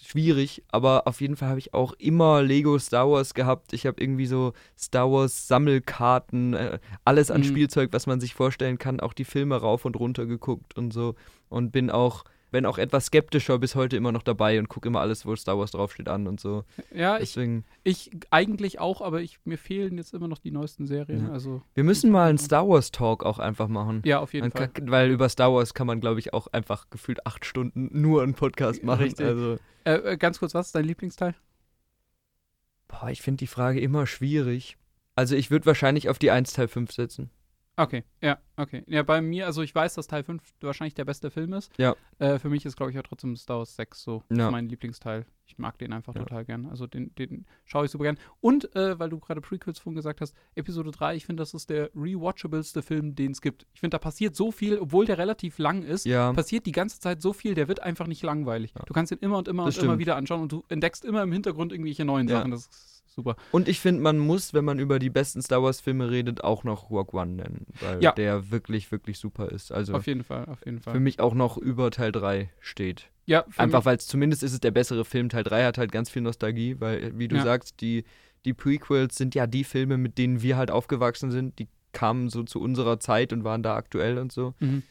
Schwierig, 0.06 0.64
aber 0.70 1.08
auf 1.08 1.22
jeden 1.22 1.36
Fall 1.36 1.50
habe 1.50 1.60
ich 1.60 1.74
auch 1.74 1.94
immer 1.94 2.42
Lego 2.42 2.78
Star 2.80 3.10
Wars 3.10 3.34
gehabt. 3.34 3.74
Ich 3.74 3.86
habe 3.86 4.02
irgendwie 4.02 4.26
so 4.26 4.54
Star 4.78 5.12
Wars 5.12 5.48
Sammelkarten, 5.48 6.54
äh, 6.54 6.80
alles 7.06 7.32
an 7.32 7.42
Mhm. 7.42 7.46
Spielzeug, 7.46 7.90
was 7.94 8.08
man 8.08 8.20
sich 8.20 8.34
vorstellen 8.34 8.78
kann, 8.78 9.00
auch 9.00 9.14
die 9.14 9.26
Filme 9.26 9.56
rauf 9.56 9.86
und 9.86 9.96
runter 10.00 10.26
geguckt 10.26 10.78
und 10.78 10.92
so. 10.94 11.16
Und 11.50 11.72
bin 11.72 11.90
auch, 11.90 12.24
wenn 12.54 12.66
auch 12.66 12.78
etwas 12.78 13.08
skeptischer, 13.08 13.60
bis 13.60 13.76
heute 13.76 13.98
immer 13.98 14.12
noch 14.14 14.24
dabei 14.24 14.58
und 14.60 14.70
gucke 14.70 14.88
immer 14.88 15.02
alles, 15.02 15.26
wo 15.26 15.36
Star 15.36 15.58
Wars 15.60 15.72
draufsteht, 15.72 16.08
an 16.08 16.28
und 16.28 16.40
so. 16.40 16.64
Ja, 16.94 17.16
ich, 17.18 17.34
Deswegen, 17.34 17.66
ich 17.84 18.12
eigentlich 18.30 18.80
auch, 18.80 19.02
aber 19.02 19.22
ich, 19.22 19.40
mir 19.44 19.58
fehlen 19.58 19.98
jetzt 19.98 20.14
immer 20.14 20.28
noch 20.30 20.38
die 20.38 20.52
neuesten 20.52 20.86
Serien. 20.88 21.28
Ja. 21.28 21.34
Also, 21.34 21.62
wir 21.74 21.84
müssen 21.84 22.12
mal 22.12 22.30
einen 22.30 22.38
Star 22.38 22.68
Wars 22.70 22.92
Talk 22.92 23.26
auch 23.26 23.40
einfach 23.40 23.68
machen. 23.68 24.02
ja, 24.06 24.20
auf 24.20 24.34
jeden 24.34 24.46
Man 24.46 24.52
Fall. 24.52 24.70
kann, 24.70 24.90
weil 24.90 25.12
über 25.12 25.28
Star 25.28 25.52
Wars 25.54 25.74
kann 25.74 25.88
man, 25.88 26.00
glaube 26.00 26.20
ich, 26.20 26.34
auch 26.34 26.48
einfach 26.48 26.90
gefühlt 26.90 27.26
acht 27.26 27.44
Stunden 27.46 27.90
nur 27.92 28.24
einen 28.24 28.36
Podcast 28.36 28.84
machen. 28.84 29.04
Richtig. 29.04 29.26
Also, 29.26 29.58
Äh, 29.86 29.96
äh, 29.96 30.18
ganz 30.18 30.40
kurz, 30.40 30.54
was 30.54 30.68
ist 30.68 30.76
dein 30.76 30.86
Lieblingsteil? 30.86 31.36
boah, 32.88 33.10
ich 33.10 33.22
finde 33.22 33.40
die 33.40 33.48
Frage 33.48 33.80
immer 33.82 34.06
schwierig. 34.06 34.78
Also 35.16 35.36
ich 35.36 35.50
würde 35.52 35.66
wahrscheinlich 35.66 36.10
auf 36.10 36.20
die 36.20 36.32
1 36.32 36.54
Teil 36.54 36.68
5 36.68 36.92
setzen. 36.92 37.30
Okay, 37.76 38.04
ja, 38.22 38.38
okay. 38.56 38.84
Ja, 38.86 39.02
bei 39.02 39.20
mir, 39.20 39.48
also 39.48 39.64
ich 39.64 39.74
weiß, 39.74 39.96
dass 39.96 40.06
Teil 40.06 40.24
5 40.24 40.44
wahrscheinlich 40.62 40.94
der 40.94 41.06
beste 41.06 41.32
Film 41.32 41.54
ist. 41.54 41.72
Ja. 41.80 41.96
Äh, 42.20 42.38
für 42.38 42.50
mich 42.50 42.66
ist, 42.66 42.76
glaube 42.78 42.92
ich, 42.92 43.00
auch 43.00 43.04
trotzdem 43.04 43.36
Star 43.36 43.58
Wars 43.58 43.76
6 43.76 44.04
so 44.04 44.22
Ja. 44.32 44.52
mein 44.52 44.70
Lieblingsteil. 44.70 45.26
Ich 45.48 45.58
mag 45.58 45.78
den 45.80 45.92
einfach 45.92 46.14
Ja. 46.14 46.22
total 46.22 46.46
gern. 46.46 46.68
Also 46.68 46.86
den, 46.86 47.14
den 47.16 47.46
schaue 47.66 47.86
ich 47.86 47.92
super 47.92 48.04
gern. 48.04 48.20
Und, 48.42 48.76
äh, 48.76 48.98
weil 49.00 49.10
du 49.10 49.20
gerade 49.20 49.42
Prequels 49.42 49.80
vorhin 49.80 49.96
gesagt 49.96 50.22
hast, 50.22 50.36
Episode 50.54 50.92
3, 50.92 51.16
ich 51.16 51.26
finde, 51.26 51.42
das 51.42 51.56
ist 51.56 51.72
der 51.72 51.90
rewatchableste 51.96 52.84
Film, 52.84 53.16
den 53.16 53.32
es 53.32 53.42
gibt. 53.42 53.66
Ich 53.74 53.80
finde, 53.80 53.96
da 53.96 54.00
passiert 54.00 54.36
so 54.36 54.52
viel, 54.52 54.78
obwohl 54.78 55.06
der 55.08 55.18
relativ 55.18 55.58
lang 55.58 55.82
ist. 55.82 56.06
Ja. 56.06 56.32
Passiert 56.32 56.68
die 56.68 56.72
ganze 56.74 57.00
Zeit 57.00 57.24
so 57.24 57.34
viel, 57.34 57.56
der 57.56 57.68
wird 57.68 57.80
einfach 57.82 58.06
nicht 58.06 58.22
langweilig. 58.22 58.74
Du 58.86 58.94
kannst 58.94 59.12
ihn 59.12 59.18
immer 59.20 59.40
und 59.40 59.48
immer 59.48 59.66
Das 59.66 59.78
und 59.78 59.84
immer 59.84 59.94
stimmt. 59.94 60.00
wieder 60.00 60.16
anschauen 60.16 60.42
und 60.44 60.52
du 60.52 60.64
entdeckst 60.70 61.04
immer 61.06 61.24
im 61.24 61.32
Hintergrund 61.32 61.72
irgendwelche 61.72 62.06
neuen. 62.06 62.28
Sachen. 62.28 62.52
Das 62.52 62.68
ist 62.68 62.93
super. 63.16 63.36
Und 63.52 63.68
ich 63.68 63.80
finde, 63.80 64.02
man 64.02 64.18
muss, 64.20 64.54
wenn 64.54 64.66
man 64.66 64.80
über 64.80 65.00
die 65.00 65.10
besten 65.10 65.42
Star 65.42 65.62
Wars-Filme 65.64 66.10
redet, 66.10 66.44
auch 66.44 66.64
noch 66.64 66.90
Rogue 66.90 67.20
One 67.20 67.34
nennen, 67.34 67.66
weil 67.80 68.02
Ja. 68.04 68.12
der 68.14 68.52
wirklich, 68.52 68.92
wirklich 68.92 69.20
super 69.20 69.50
ist. 69.50 69.72
Also 69.72 69.94
Auf 69.96 70.08
jeden 70.08 70.24
Fall, 70.24 70.46
auf 70.46 70.66
jeden 70.66 70.80
Fall. 70.82 70.94
für 70.94 71.00
mich 71.00 71.20
auch 71.20 71.34
noch 71.34 71.58
über 71.58 71.92
Teil 71.92 72.12
3 72.12 72.50
steht. 72.60 73.10
ja, 73.26 73.46
Einfach 73.58 73.86
weil 73.86 73.98
es 73.98 74.08
zumindest 74.08 74.44
ist 74.44 74.54
es 74.54 74.60
der 74.60 74.72
bessere 74.72 75.06
Film. 75.06 75.30
Teil 75.30 75.44
3 75.44 75.64
hat 75.66 75.78
halt 75.78 75.92
ganz 75.92 76.10
viel 76.10 76.22
Nostalgie, 76.22 76.76
weil, 76.80 77.18
wie 77.18 77.28
du 77.28 77.38
Ja. 77.38 77.44
sagst, 77.44 77.80
die, 77.82 78.04
die 78.46 78.54
Prequels 78.54 79.16
sind 79.16 79.36
ja 79.36 79.48
die 79.48 79.64
Filme, 79.64 79.98
mit 79.98 80.18
denen 80.18 80.42
wir 80.42 80.58
halt 80.58 80.72
aufgewachsen 80.72 81.32
sind. 81.32 81.58
Die 81.60 81.68
kamen 81.94 82.28
so 82.30 82.44
zu 82.44 82.60
unserer 82.60 83.00
Zeit 83.00 83.32
und 83.32 83.44
waren 83.44 83.64
da 83.64 83.76
aktuell 83.76 84.18
und 84.18 84.32
so. 84.32 84.54
mhm. 84.60 84.84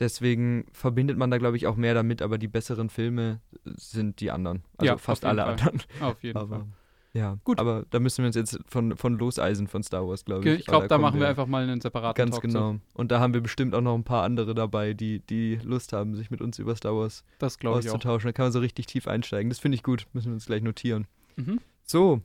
Deswegen 0.00 0.66
verbindet 0.72 1.18
man 1.18 1.28
da, 1.30 1.38
glaube 1.38 1.56
ich, 1.56 1.66
auch 1.66 1.74
mehr 1.74 1.92
damit, 1.92 2.22
aber 2.22 2.38
die 2.38 2.46
besseren 2.46 2.88
Filme 2.88 3.40
sind 3.64 4.20
die 4.20 4.30
anderen. 4.30 4.62
Also 4.76 4.92
Ja, 4.92 4.96
fast 4.96 5.24
alle 5.24 5.42
Fall. 5.42 5.50
anderen. 5.52 5.82
auf 6.00 6.22
jeden 6.22 6.38
Aber 6.38 6.56
Fall. 6.58 6.66
Ja, 7.14 7.38
Gut. 7.44 7.58
Aber 7.58 7.84
da 7.90 8.00
müssen 8.00 8.18
wir 8.22 8.26
uns 8.26 8.36
jetzt 8.36 8.58
von, 8.66 8.96
von 8.96 9.18
loseisen 9.18 9.66
von 9.66 9.82
Star 9.82 10.06
Wars, 10.06 10.24
glaube 10.24 10.48
ich. 10.48 10.60
Ich 10.60 10.66
glaube, 10.66 10.88
da 10.88 10.96
kommen 10.96 11.02
machen 11.02 11.20
wir 11.20 11.28
einfach 11.28 11.46
mal 11.46 11.62
einen 11.62 11.80
separaten 11.80 12.16
Ganz 12.16 12.36
Talk 12.36 12.42
genau. 12.42 12.72
zu. 12.74 12.80
Und 12.94 13.10
da 13.10 13.18
haben 13.20 13.32
wir 13.34 13.40
bestimmt 13.40 13.74
auch 13.74 13.80
noch 13.80 13.94
ein 13.94 14.04
paar 14.04 14.24
andere 14.24 14.54
dabei, 14.54 14.92
die, 14.92 15.20
die 15.20 15.56
Lust 15.62 15.92
haben, 15.92 16.14
sich 16.14 16.30
mit 16.30 16.40
uns 16.40 16.58
über 16.58 16.76
Star 16.76 16.94
Wars 16.94 17.24
Das 17.38 17.58
glaube 17.58 17.80
ich 17.80 17.88
auch. 17.88 17.94
auszutauschen. 17.94 18.28
Da 18.28 18.32
kann 18.32 18.46
man 18.46 18.52
so 18.52 18.60
richtig 18.60 18.86
tief 18.86 19.08
einsteigen. 19.08 19.48
Das 19.48 19.58
finde 19.58 19.76
ich 19.76 19.82
gut. 19.82 20.06
Müssen 20.12 20.28
wir 20.28 20.34
uns 20.34 20.46
gleich 20.46 20.62
notieren. 20.62 21.06
Mhm. 21.36 21.60
So, 21.82 22.20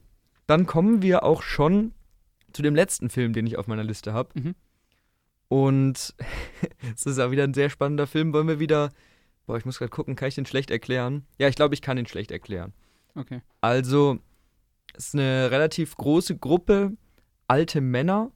dann 0.47 0.65
kommen 0.65 1.01
wir 1.01 1.23
auch 1.23 1.41
schon 1.41 1.93
zu 2.51 2.61
dem 2.61 2.75
letzten 2.75 3.09
Film, 3.09 3.33
den 3.33 3.47
ich 3.47 3.57
auf 3.57 3.67
meiner 3.67 3.83
Liste 3.83 4.13
habe. 4.13 4.29
Mhm. 4.39 4.55
Und 5.47 6.13
es 6.95 7.05
ist 7.05 7.19
auch 7.19 7.31
wieder 7.31 7.45
ein 7.45 7.53
sehr 7.53 7.69
spannender 7.69 8.07
Film. 8.07 8.33
Wollen 8.33 8.47
wir 8.47 8.59
wieder. 8.59 8.91
Boah, 9.45 9.57
ich 9.57 9.65
muss 9.65 9.79
gerade 9.79 9.89
gucken, 9.89 10.15
kann 10.15 10.29
ich 10.29 10.35
den 10.35 10.45
schlecht 10.45 10.71
erklären? 10.71 11.25
Ja, 11.37 11.47
ich 11.47 11.55
glaube, 11.55 11.73
ich 11.73 11.81
kann 11.81 11.97
ihn 11.97 12.07
schlecht 12.07 12.31
erklären. 12.31 12.73
Okay. 13.15 13.41
Also, 13.61 14.19
ist 14.95 15.13
eine 15.13 15.49
relativ 15.51 15.95
große 15.97 16.37
Gruppe 16.37 16.95
alte 17.47 17.81
Männer 17.81 18.31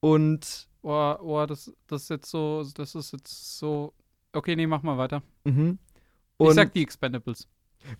und 0.00 0.68
Oh, 0.86 1.16
oh 1.18 1.46
das, 1.46 1.72
das 1.86 2.02
ist 2.02 2.10
jetzt 2.10 2.30
so, 2.30 2.62
das 2.74 2.94
ist 2.94 3.12
jetzt 3.12 3.58
so. 3.58 3.94
Okay, 4.34 4.54
nee, 4.54 4.66
mach 4.66 4.82
mal 4.82 4.98
weiter. 4.98 5.22
mhm. 5.44 5.78
ich 6.38 6.50
sag 6.52 6.74
die 6.74 6.82
Expendables. 6.82 7.48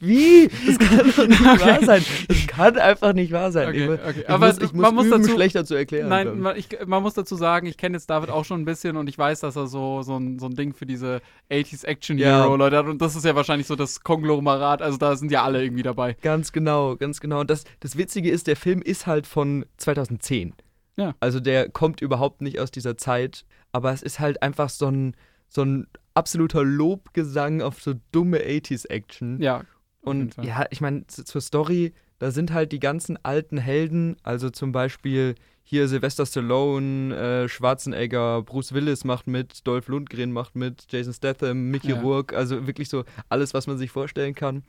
Wie? 0.01 0.49
Das 0.66 0.78
kann 0.78 0.99
doch 0.99 1.26
nicht 1.28 1.41
Okay. 1.47 1.61
wahr 1.61 1.85
sein. 1.85 2.05
Das 2.28 2.47
kann 2.47 2.76
einfach 2.78 3.12
nicht 3.12 3.32
wahr 3.32 3.53
sein. 3.53 3.68
Okay, 3.68 3.89
okay. 3.89 4.20
ich 4.20 4.28
Aber 4.30 4.47
muss, 4.49 4.59
ich 4.59 4.72
muss 4.72 4.82
man 4.82 4.95
muss 4.95 5.11
dazu- 5.11 5.30
schlechter 5.32 5.64
zu 5.64 5.74
erklären. 5.74 6.09
Nein, 6.09 6.41
man, 6.41 6.57
ich, 6.57 6.68
man 6.87 7.03
muss 7.03 7.14
dazu 7.14 7.37
sagen, 7.37 7.66
ich 7.66 7.76
kenne 7.76 7.97
jetzt 7.97 8.09
David 8.11 8.30
auch 8.30 8.45
schon 8.45 8.61
ein 8.62 8.64
bisschen 8.64 8.97
und 8.97 9.09
ich 9.09 9.18
weiß, 9.18 9.41
dass 9.41 9.57
er 9.57 9.66
so, 9.66 10.03
so, 10.03 10.16
ein, 10.16 10.39
so 10.39 10.47
ein 10.47 10.55
Ding 10.55 10.72
für 10.74 10.87
diese 10.87 11.20
80s 11.51 11.85
Action. 11.85 12.18
Hero 12.18 12.57
Leute 12.57 12.76
hat 12.76 12.87
und 12.87 13.01
das 13.03 13.16
ist 13.16 13.24
ja 13.24 13.35
wahrscheinlich 13.35 13.66
so 13.66 13.76
das 13.76 14.01
Konglomerat, 14.03 14.82
also 14.82 14.99
da 14.99 15.16
sind 15.16 15.30
ja 15.30 15.43
alle 15.45 15.62
irgendwie 15.62 15.82
dabei. 15.82 16.14
Ganz 16.22 16.53
genau, 16.53 16.97
ganz 16.97 17.20
genau. 17.20 17.41
Und 17.41 17.51
das, 17.51 17.64
das 17.80 17.97
Witzige 17.99 18.30
ist, 18.30 18.47
der 18.47 18.57
Film 18.57 18.82
ist 18.82 19.07
halt 19.07 19.26
von 19.26 19.64
2010. 19.78 20.55
Ja. 20.97 21.14
Also 21.20 21.41
der 21.41 21.68
kommt 21.70 22.01
überhaupt 22.01 22.41
nicht 22.41 22.61
aus 22.61 22.70
dieser 22.70 22.97
Zeit, 22.97 23.45
aber 23.72 23.93
es 23.93 24.03
ist 24.03 24.20
halt 24.20 24.43
einfach 24.43 24.68
so 24.68 24.87
ein, 24.87 25.16
so 25.49 25.62
ein 25.62 25.87
absoluter 26.14 26.62
Lobgesang 26.62 27.61
auf 27.62 27.82
so 27.82 27.95
dumme 28.12 28.39
80s-Action. 28.39 29.41
Ja. 29.43 29.62
Und 30.05 30.36
ja, 30.42 30.66
ich 30.70 30.80
meine, 30.80 31.07
zur 31.07 31.40
Story, 31.40 31.92
da 32.18 32.30
sind 32.30 32.52
halt 32.52 32.72
die 32.72 32.80
ganzen 32.80 33.18
alten 33.24 33.59
Helden, 33.59 34.16
also 34.22 34.50
zum 34.50 34.72
Beispiel 34.72 35.34
hier 35.62 35.88
Sylvester 35.88 36.26
Stallone, 36.26 37.14
äh, 37.16 37.48
Schwarzenegger, 37.48 38.42
Bruce 38.42 38.74
Willis 38.74 39.05
macht 39.05 39.26
mit, 39.26 39.66
Dolph 39.66 39.88
Lundgren 39.88 40.30
macht 40.30 40.57
mit, 40.57 40.84
Jason 40.90 41.14
Statham, 41.14 41.70
Mickey 41.70 41.90
Ja. 41.90 42.00
Rourke, 42.00 42.36
also 42.36 42.66
wirklich 42.66 42.90
so 42.90 43.05
alles, 43.30 43.55
was 43.55 43.66
man 43.66 43.78
sich 43.78 43.90
vorstellen 43.90 44.34
kann. 44.34 44.62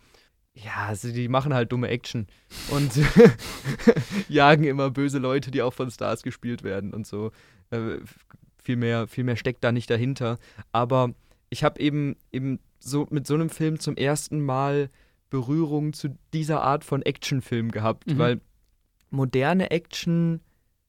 Ja, 0.53 0.85
also 0.87 1.11
die 1.11 1.27
machen 1.27 1.53
halt 1.53 1.73
dumme 1.73 1.89
Action 1.89 2.27
und 2.71 2.91
jagen 4.29 4.63
immer 4.63 4.89
böse 4.89 5.19
Leute, 5.19 5.51
die 5.51 5.61
auch 5.61 5.73
von 5.73 5.91
Stars 5.91 6.23
gespielt 6.23 6.63
werden 6.63 6.93
und 6.93 7.05
so. 7.05 7.31
Äh, 7.71 7.97
viel, 8.63 8.77
mehr, 8.77 9.07
viel 9.07 9.25
mehr 9.25 9.35
steckt 9.35 9.63
da 9.65 9.73
nicht 9.73 9.89
dahinter. 9.89 10.39
Aber 10.71 11.13
ich 11.49 11.65
habe 11.65 11.79
eben, 11.81 12.15
eben 12.31 12.59
so 12.79 13.05
mit 13.09 13.27
so 13.27 13.33
einem 13.33 13.49
Film 13.49 13.79
zum 13.81 13.97
ersten 13.97 14.39
Mal 14.39 14.89
Berührung 15.35 15.91
zu 15.93 16.15
dieser 16.33 16.61
Art 16.61 16.83
von 16.85 17.01
Actionfilm 17.01 17.71
gehabt, 17.71 18.07
Mhm. 18.07 18.17
weil 18.19 18.41
moderne 19.09 19.69
Action 19.71 20.39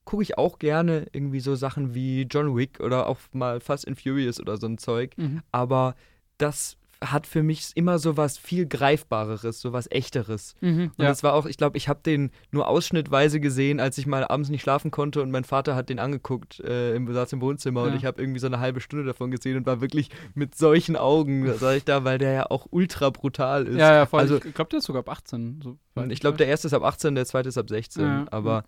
gucke 0.04 0.22
ich 0.22 0.38
auch 0.38 0.58
gerne, 0.60 1.06
irgendwie 1.12 1.40
so 1.40 1.56
Sachen 1.56 1.94
wie 1.94 2.22
John 2.30 2.56
Wick 2.56 2.78
oder 2.78 3.08
auch 3.08 3.18
mal 3.32 3.58
Fast 3.60 3.88
and 3.88 4.00
Furious 4.00 4.38
oder 4.40 4.56
so 4.56 4.66
ein 4.68 4.78
Zeug, 4.78 5.14
Mhm. 5.16 5.42
aber 5.50 5.96
das 6.38 6.76
hat 7.04 7.26
für 7.26 7.42
mich 7.42 7.72
immer 7.74 7.98
so 7.98 8.16
was 8.16 8.38
viel 8.38 8.64
greifbareres, 8.66 9.60
so 9.60 9.72
was 9.72 9.90
echteres. 9.90 10.54
Mhm. 10.60 10.92
Und 10.96 11.02
Ja. 11.04 11.08
das 11.08 11.22
war 11.22 11.34
auch, 11.34 11.44
ich 11.46 11.56
glaube, 11.58 11.76
ich 11.76 11.88
habe 11.88 12.00
den 12.04 12.30
nur 12.50 12.68
ausschnittweise 12.68 13.38
gesehen, 13.38 13.80
als 13.80 13.98
ich 13.98 14.06
mal 14.06 14.24
abends 14.24 14.48
nicht 14.48 14.62
schlafen 14.62 14.90
konnte 14.90 15.20
und 15.22 15.30
mein 15.30 15.44
Vater 15.44 15.74
hat 15.76 15.88
den 15.90 15.98
angeguckt, 15.98 16.60
äh, 16.60 16.94
im, 16.94 17.12
saß 17.12 17.32
im 17.34 17.40
Wohnzimmer 17.42 17.82
und 17.82 17.90
Ja. 17.90 17.96
ich 17.96 18.04
habe 18.06 18.20
irgendwie 18.22 18.40
so 18.40 18.46
eine 18.46 18.60
halbe 18.60 18.80
Stunde 18.80 19.04
davon 19.04 19.30
gesehen 19.30 19.56
und 19.58 19.66
war 19.66 19.80
wirklich 19.80 20.08
mit 20.34 20.54
solchen 20.56 20.96
Augen, 20.96 21.44
da 21.44 21.54
sag 21.54 21.76
ich 21.76 21.84
da, 21.84 22.04
weil 22.04 22.18
der 22.18 22.32
ja 22.32 22.50
auch 22.50 22.66
ultra 22.70 23.10
brutal 23.10 23.66
ist. 23.66 23.76
ja, 23.76 23.94
ja, 23.94 24.06
voll. 24.06 24.20
Also- 24.20 24.36
ich 24.42 24.54
glaube, 24.54 24.70
der 24.70 24.78
ist 24.78 24.86
sogar 24.86 25.00
ab 25.00 25.10
18. 25.10 25.60
So 25.62 25.78
Und 25.94 26.10
ich 26.10 26.20
glaube, 26.20 26.38
der 26.38 26.46
erste 26.46 26.66
ist 26.68 26.72
ab 26.74 26.82
18, 26.82 27.14
der 27.14 27.26
zweite 27.26 27.48
ist 27.50 27.58
ab 27.58 27.68
16. 27.68 28.04
Ja, 28.04 28.26
aber 28.30 28.64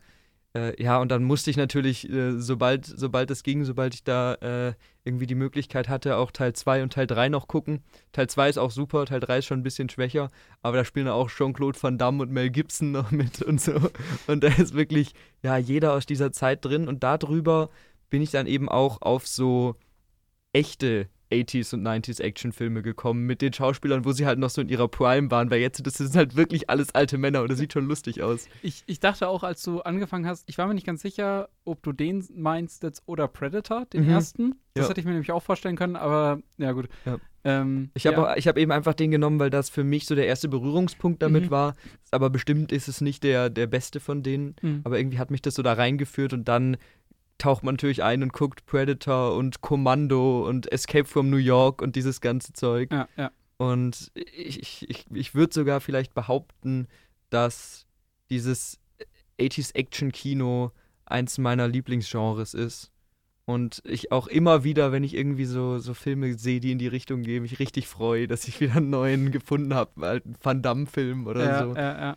äh, 0.55 0.83
ja, 0.83 0.99
und 0.99 1.11
dann 1.11 1.25
musste 1.25 1.51
ich 1.51 1.57
natürlich, 1.57 2.09
äh, 2.09 2.39
sobald, 2.39 2.87
sobald 2.87 3.31
es 3.31 3.43
ging, 3.43 3.65
sobald 3.65 3.95
ich 3.95 4.05
da 4.05 4.35
äh, 4.35 4.75
irgendwie 5.05 5.27
die 5.27 5.35
Möglichkeit 5.35 5.89
hatte, 5.89 6.17
auch 6.17 6.31
Teil 6.31 6.55
2 6.55 6.83
und 6.83 6.93
Teil 6.93 7.07
3 7.07 7.29
noch 7.29 7.49
gucken. 7.49 7.83
Teil 8.13 8.29
2 8.29 8.49
ist 8.49 8.59
auch 8.59 8.71
super, 8.71 9.05
Teil 9.07 9.21
3 9.21 9.39
ist 9.39 9.47
schon 9.47 9.61
ein 9.61 9.65
bisschen 9.65 9.89
schwächer, 9.89 10.31
aber 10.63 10.79
da 10.79 10.85
spielen 10.85 11.09
auch 11.09 11.29
Jean-Claude 11.31 11.79
Van 11.81 11.99
Damme 11.99 12.23
und 12.23 12.31
Mel 12.31 12.51
Gibson 12.51 12.93
noch 12.93 13.11
mit 13.11 13.43
und 13.43 13.61
so. 13.61 13.91
Und 14.27 14.43
da 14.43 14.49
ist 14.49 14.75
wirklich, 14.75 15.13
ja, 15.43 15.59
jeder 15.59 15.93
aus 15.93 16.07
dieser 16.07 16.33
Zeit 16.33 16.65
drin. 16.65 16.89
Und 16.89 17.03
darüber 17.03 17.69
bin 18.11 18.23
ich 18.23 18.31
dann 18.31 18.47
eben 18.47 18.69
auch 18.69 19.03
auf 19.03 19.27
so 19.27 19.77
echte 20.53 21.09
80s 21.31 21.75
und 21.75 21.83
90s 21.87 22.21
Actionfilme 22.21 22.83
gekommen 22.83 23.27
mit 23.27 23.43
den 23.43 23.53
Schauspielern, 23.53 24.05
wo 24.05 24.13
sie 24.13 24.27
halt 24.27 24.39
noch 24.39 24.51
so 24.51 24.61
in 24.61 24.69
ihrer 24.69 24.89
Prime 24.89 25.31
waren, 25.31 25.51
weil 25.51 25.61
jetzt 25.61 25.87
das 25.87 25.95
sind 25.99 26.15
halt 26.17 26.37
wirklich 26.37 26.71
alles 26.71 26.95
alte 26.95 27.19
Männer 27.19 27.43
und 27.43 27.51
das 27.51 27.59
sieht 27.59 27.73
schon 27.73 27.87
lustig 27.87 28.23
aus. 28.23 28.49
Ich, 28.63 28.83
ich 28.87 29.01
dachte 29.01 29.29
auch, 29.29 29.43
als 29.43 29.63
du 29.63 29.81
angefangen 29.81 30.27
hast, 30.27 30.45
ich 30.49 30.59
war 30.59 30.67
mir 30.67 30.75
nicht 30.75 30.87
ganz 30.87 31.03
sicher, 31.03 31.49
ob 31.65 31.83
du 31.83 31.93
den 31.93 32.27
meinst 32.35 32.83
jetzt 32.83 33.03
oder 33.07 33.29
Predator, 33.29 33.85
den 33.87 34.05
Mhm. 34.05 34.11
ersten. 34.11 34.55
Das 34.75 34.85
Ja. 34.87 34.91
hätte 34.91 35.01
ich 35.01 35.07
mir 35.07 35.13
nämlich 35.13 35.33
auch 35.33 35.43
vorstellen 35.43 35.77
können, 35.77 35.97
aber 35.97 36.41
ja, 36.57 36.73
gut. 36.73 36.89
Ja. 37.05 37.19
Ähm, 37.45 37.91
Ich 37.95 38.07
habe 38.07 38.17
ja. 38.17 38.37
ich 38.37 38.49
hab 38.49 38.59
eben 38.59 38.73
einfach 38.73 38.95
den 38.95 39.11
genommen, 39.11 39.39
weil 39.39 39.51
das 39.51 39.71
für 39.71 39.85
mich 39.85 40.07
so 40.07 40.15
der 40.15 40.27
erste 40.27 40.49
Berührungspunkt 40.49 41.23
damit 41.23 41.47
Mhm. 41.47 41.51
war. 41.51 41.75
Aber 42.11 42.31
bestimmt 42.31 42.73
ist 42.73 42.89
es 42.89 43.01
nicht 43.01 43.23
der, 43.23 43.49
der 43.51 43.67
beste 43.67 44.01
von 44.01 44.23
denen. 44.23 44.57
Mhm. 44.63 44.81
Aber 44.85 44.99
irgendwie 44.99 45.19
hat 45.19 45.31
mich 45.31 45.43
das 45.43 45.55
so 45.55 45.63
da 45.63 45.73
reingeführt 45.75 46.33
und 46.33 46.49
dann 46.49 46.77
taucht 47.39 47.63
man 47.63 47.75
natürlich 47.75 48.03
ein 48.03 48.23
und 48.23 48.33
guckt 48.33 48.67
Predator 48.67 49.35
und 49.35 49.61
Kommando 49.61 50.47
und 50.47 50.71
Escape 50.71 51.07
from 51.07 51.31
New 51.31 51.37
York 51.37 51.81
und 51.81 51.97
dieses 51.97 52.21
ganze 52.21 52.53
Zeug. 52.53 52.93
Ja, 52.93 53.09
ja. 53.17 53.31
Und 53.57 54.13
ich, 54.15 54.89
ich, 54.89 55.07
ich, 55.13 55.35
würde 55.35 55.53
sogar 55.53 55.81
vielleicht 55.81 56.15
behaupten, 56.15 56.87
dass 57.31 57.87
dieses 58.31 58.79
80s 59.41 59.75
Action-Kino 59.75 60.71
eins 61.07 61.39
meiner 61.39 61.67
Lieblingsgenres 61.67 62.55
ist. 62.55 62.93
Und 63.47 63.83
ich 63.85 64.13
auch 64.13 64.27
immer 64.27 64.63
wieder, 64.63 64.93
wenn 64.93 65.03
ich 65.03 65.15
irgendwie 65.15 65.47
so, 65.47 65.79
so 65.79 65.95
Filme 65.95 66.35
sehe, 66.35 66.61
die 66.61 66.71
in 66.71 66.79
die 66.79 66.87
Richtung 66.87 67.23
gehen, 67.23 67.43
mich 67.43 67.59
richtig 67.59 67.89
freue, 67.89 68.29
dass 68.29 68.47
ich 68.47 68.61
wieder 68.61 68.77
einen 68.77 68.91
neuen 68.91 69.33
gefunden 69.33 69.75
habe, 69.75 70.07
einen 70.07 70.37
Van 70.41 70.63
Damme-Film 70.63 71.27
oder 71.27 71.45
ja, 71.45 71.65
so. 71.65 71.75
ja, 71.75 71.81
ja. 71.81 72.17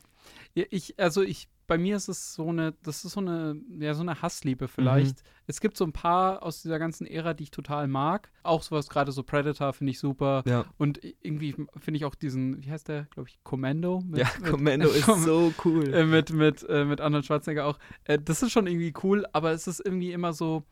ja. 0.54 0.66
Ich, 0.70 1.00
also 1.00 1.22
ich, 1.22 1.48
bei 1.68 1.78
mir 1.78 1.96
ist 1.96 2.10
es 2.10 2.34
so 2.34 2.50
eine, 2.50 2.74
das 2.84 3.06
ist 3.06 3.14
so 3.14 3.20
eine, 3.22 3.60
ja, 3.80 3.94
so 3.94 4.02
eine 4.02 4.22
Hassliebe 4.22 4.68
vielleicht. 4.68 5.18
Mhm. 5.24 5.30
Es 5.48 5.62
gibt 5.62 5.78
so 5.78 5.86
ein 5.86 5.94
paar 5.94 6.44
aus 6.44 6.62
dieser 6.62 6.80
ganzen 6.80 7.08
Ära, 7.08 7.34
die 7.34 7.44
ich 7.44 7.52
total 7.52 7.88
mag. 7.88 8.30
Auch 8.44 8.62
sowas, 8.62 8.90
gerade 8.90 9.12
so 9.12 9.24
Predator 9.24 9.72
finde 9.74 9.92
ich 9.92 10.00
super. 10.00 10.44
Ja, 10.46 10.66
Und 10.78 11.00
irgendwie 11.22 11.54
finde 11.80 11.98
ich 11.98 12.06
auch 12.06 12.16
diesen, 12.16 12.62
wie 12.62 12.72
heißt 12.72 12.88
der, 12.90 13.06
glaube 13.12 13.30
ich, 13.30 13.40
Commando? 13.44 14.02
Mit, 14.06 14.20
ja 14.20 14.28
mit- 14.42 14.50
Commando 14.52 14.90
ist 14.92 15.06
so 15.06 15.54
cool. 15.66 15.94
äh, 15.94 16.06
mit, 16.06 16.32
mit, 16.34 16.64
äh, 16.70 16.84
mit 16.86 17.00
Arnold 17.02 17.26
Schwarzenegger 17.26 17.66
auch. 17.66 17.80
Äh, 18.04 18.20
das 18.20 18.42
ist 18.44 18.52
schon 18.52 18.68
irgendwie 18.68 18.94
cool, 19.04 19.26
aber 19.34 19.52
es 19.52 19.68
ist 19.68 19.80
irgendwie 19.84 20.12
immer 20.12 20.34
so. 20.34 20.64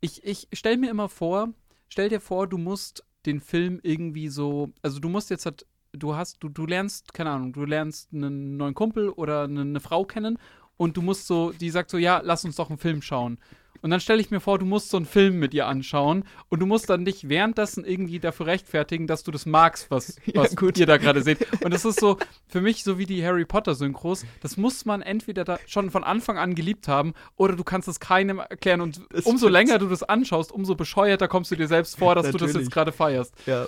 Ich, 0.00 0.24
ich 0.24 0.48
stell 0.52 0.76
mir 0.76 0.90
immer 0.90 1.08
vor, 1.08 1.52
stell 1.88 2.08
dir 2.08 2.20
vor, 2.20 2.46
du 2.46 2.58
musst 2.58 3.04
den 3.26 3.40
Film 3.40 3.80
irgendwie 3.82 4.28
so, 4.28 4.72
also 4.82 5.00
du 5.00 5.08
musst 5.08 5.30
jetzt 5.30 5.46
halt, 5.46 5.66
du 5.96 6.14
hast, 6.16 6.42
du, 6.42 6.48
du 6.48 6.66
lernst, 6.66 7.14
keine 7.14 7.30
Ahnung, 7.30 7.52
du 7.52 7.64
lernst 7.64 8.12
einen 8.12 8.56
neuen 8.56 8.74
Kumpel 8.74 9.08
oder 9.10 9.44
eine, 9.44 9.62
eine 9.62 9.80
Frau 9.80 10.04
kennen 10.04 10.38
und 10.76 10.96
du 10.96 11.02
musst 11.02 11.26
so, 11.26 11.52
die 11.52 11.70
sagt 11.70 11.90
so, 11.90 11.98
ja, 11.98 12.20
lass 12.24 12.44
uns 12.44 12.56
doch 12.56 12.68
einen 12.68 12.78
Film 12.78 13.02
schauen. 13.02 13.38
Und 13.82 13.90
dann 13.90 14.00
stelle 14.00 14.22
ich 14.22 14.30
mir 14.30 14.40
vor, 14.40 14.58
du 14.58 14.64
musst 14.64 14.88
so 14.88 14.96
einen 14.96 15.04
Film 15.04 15.38
mit 15.38 15.52
ihr 15.52 15.66
anschauen 15.66 16.24
und 16.48 16.60
du 16.60 16.64
musst 16.64 16.88
dann 16.88 17.04
dich 17.04 17.28
währenddessen 17.28 17.84
irgendwie 17.84 18.18
dafür 18.18 18.46
rechtfertigen, 18.46 19.06
dass 19.06 19.24
du 19.24 19.30
das 19.30 19.44
magst, 19.44 19.90
was, 19.90 20.16
Ja, 20.24 20.40
was 20.40 20.56
gut. 20.56 20.78
ihr 20.78 20.86
da 20.86 20.96
gerade 20.96 21.22
seht. 21.22 21.46
Und 21.62 21.74
das 21.74 21.84
ist 21.84 22.00
so, 22.00 22.16
für 22.48 22.62
mich 22.62 22.82
so 22.82 22.98
wie 22.98 23.04
die 23.04 23.22
Harry 23.26 23.44
Potter 23.44 23.74
Synchros, 23.74 24.24
das 24.40 24.56
muss 24.56 24.86
man 24.86 25.02
entweder 25.02 25.44
da 25.44 25.58
schon 25.66 25.90
von 25.90 26.02
Anfang 26.02 26.38
an 26.38 26.54
geliebt 26.54 26.88
haben 26.88 27.12
oder 27.36 27.56
du 27.56 27.64
kannst 27.64 27.86
es 27.86 28.00
keinem 28.00 28.38
erklären 28.38 28.80
und 28.80 29.02
Das 29.10 29.26
umso 29.26 29.48
länger 29.48 29.78
du 29.78 29.86
das 29.88 30.02
anschaust, 30.02 30.50
umso 30.50 30.76
bescheuerter 30.76 31.28
kommst 31.28 31.50
du 31.50 31.56
dir 31.56 31.68
selbst 31.68 31.98
vor, 31.98 32.14
dass 32.14 32.26
du 32.26 32.32
das 32.32 32.40
Natürlich. 32.42 32.64
jetzt 32.68 32.72
gerade 32.72 32.92
feierst. 32.92 33.34
Ja. 33.44 33.66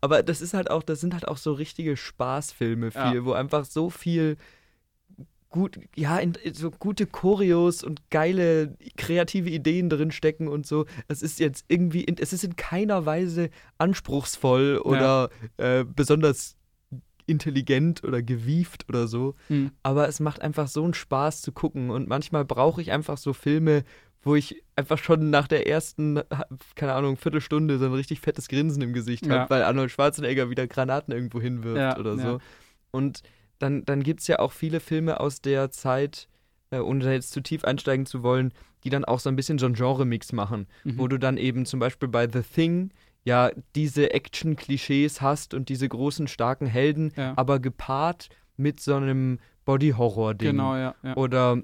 Aber 0.00 0.22
das 0.22 0.40
ist 0.40 0.54
halt 0.54 0.70
auch, 0.70 0.82
das 0.82 1.00
sind 1.00 1.14
halt 1.14 1.28
auch 1.28 1.36
so 1.36 1.52
richtige 1.52 1.96
Spaßfilme 1.96 2.90
viel, 2.90 3.00
Ja. 3.00 3.24
wo 3.24 3.32
einfach 3.32 3.64
so 3.64 3.90
viel 3.90 4.36
gut, 5.54 5.78
ja, 5.94 6.18
in, 6.18 6.36
so 6.52 6.72
gute 6.72 7.06
Choreos 7.06 7.84
und 7.84 8.10
geile 8.10 8.76
kreative 8.96 9.50
Ideen 9.50 9.88
drin 9.88 10.10
stecken 10.10 10.48
und 10.48 10.66
so. 10.66 10.84
Es 11.06 11.22
ist 11.22 11.38
jetzt 11.38 11.64
irgendwie, 11.68 12.02
in, 12.02 12.16
es 12.18 12.32
ist 12.32 12.42
in 12.42 12.56
keiner 12.56 13.06
Weise 13.06 13.50
anspruchsvoll 13.78 14.78
oder 14.78 15.30
ja. 15.60 15.80
äh, 15.80 15.84
besonders 15.84 16.56
intelligent 17.26 18.02
oder 18.04 18.20
gewieft 18.20 18.88
oder 18.88 19.06
so. 19.06 19.36
Mhm. 19.48 19.70
Aber 19.84 20.08
es 20.08 20.18
macht 20.18 20.42
einfach 20.42 20.66
so 20.66 20.82
einen 20.84 20.94
Spaß 20.94 21.42
zu 21.42 21.52
gucken. 21.52 21.90
Und 21.90 22.08
manchmal 22.08 22.44
brauche 22.44 22.82
ich 22.82 22.90
einfach 22.90 23.16
so 23.16 23.32
Filme, 23.32 23.84
wo 24.24 24.34
ich 24.34 24.62
einfach 24.76 24.98
schon 24.98 25.30
nach 25.30 25.46
der 25.46 25.66
ersten, 25.68 26.20
keine 26.74 26.94
Ahnung, 26.94 27.16
Viertelstunde 27.16 27.78
so 27.78 27.86
ein 27.86 27.92
richtig 27.92 28.20
fettes 28.20 28.48
Grinsen 28.48 28.82
im 28.82 28.92
Gesicht 28.92 29.26
ja. 29.26 29.40
habe, 29.40 29.50
weil 29.50 29.62
Arnold 29.62 29.90
Schwarzenegger 29.90 30.50
wieder 30.50 30.66
Granaten 30.66 31.12
irgendwo 31.12 31.40
hinwirft 31.40 31.78
ja, 31.78 31.98
oder 31.98 32.16
so. 32.16 32.28
Ja. 32.28 32.38
Und 32.90 33.22
dann, 33.58 33.84
dann 33.84 34.02
gibt 34.02 34.20
es 34.20 34.26
ja 34.26 34.38
auch 34.38 34.52
viele 34.52 34.80
Filme 34.80 35.20
aus 35.20 35.40
der 35.40 35.70
Zeit, 35.70 36.28
äh, 36.70 36.78
ohne 36.78 37.04
da 37.04 37.12
jetzt 37.12 37.32
zu 37.32 37.40
tief 37.40 37.64
einsteigen 37.64 38.06
zu 38.06 38.22
wollen, 38.22 38.52
die 38.82 38.90
dann 38.90 39.04
auch 39.04 39.20
so 39.20 39.28
ein 39.28 39.36
bisschen 39.36 39.58
so 39.58 39.66
einen 39.66 39.74
Genre-Mix 39.74 40.32
machen, 40.32 40.66
mhm. 40.84 40.98
wo 40.98 41.08
du 41.08 41.18
dann 41.18 41.36
eben 41.36 41.66
zum 41.66 41.80
Beispiel 41.80 42.08
bei 42.08 42.28
The 42.28 42.42
Thing 42.42 42.90
ja 43.24 43.50
diese 43.74 44.12
Action-Klischees 44.12 45.22
hast 45.22 45.54
und 45.54 45.70
diese 45.70 45.88
großen, 45.88 46.28
starken 46.28 46.66
Helden, 46.66 47.12
aber 47.16 47.58
gepaart 47.58 48.28
mit 48.56 48.80
so 48.80 48.94
einem 48.94 49.38
Body-Horror-Ding. 49.64 50.50
Genau, 50.50 50.76
ja, 50.76 50.94
ja. 51.02 51.16
Oder 51.16 51.62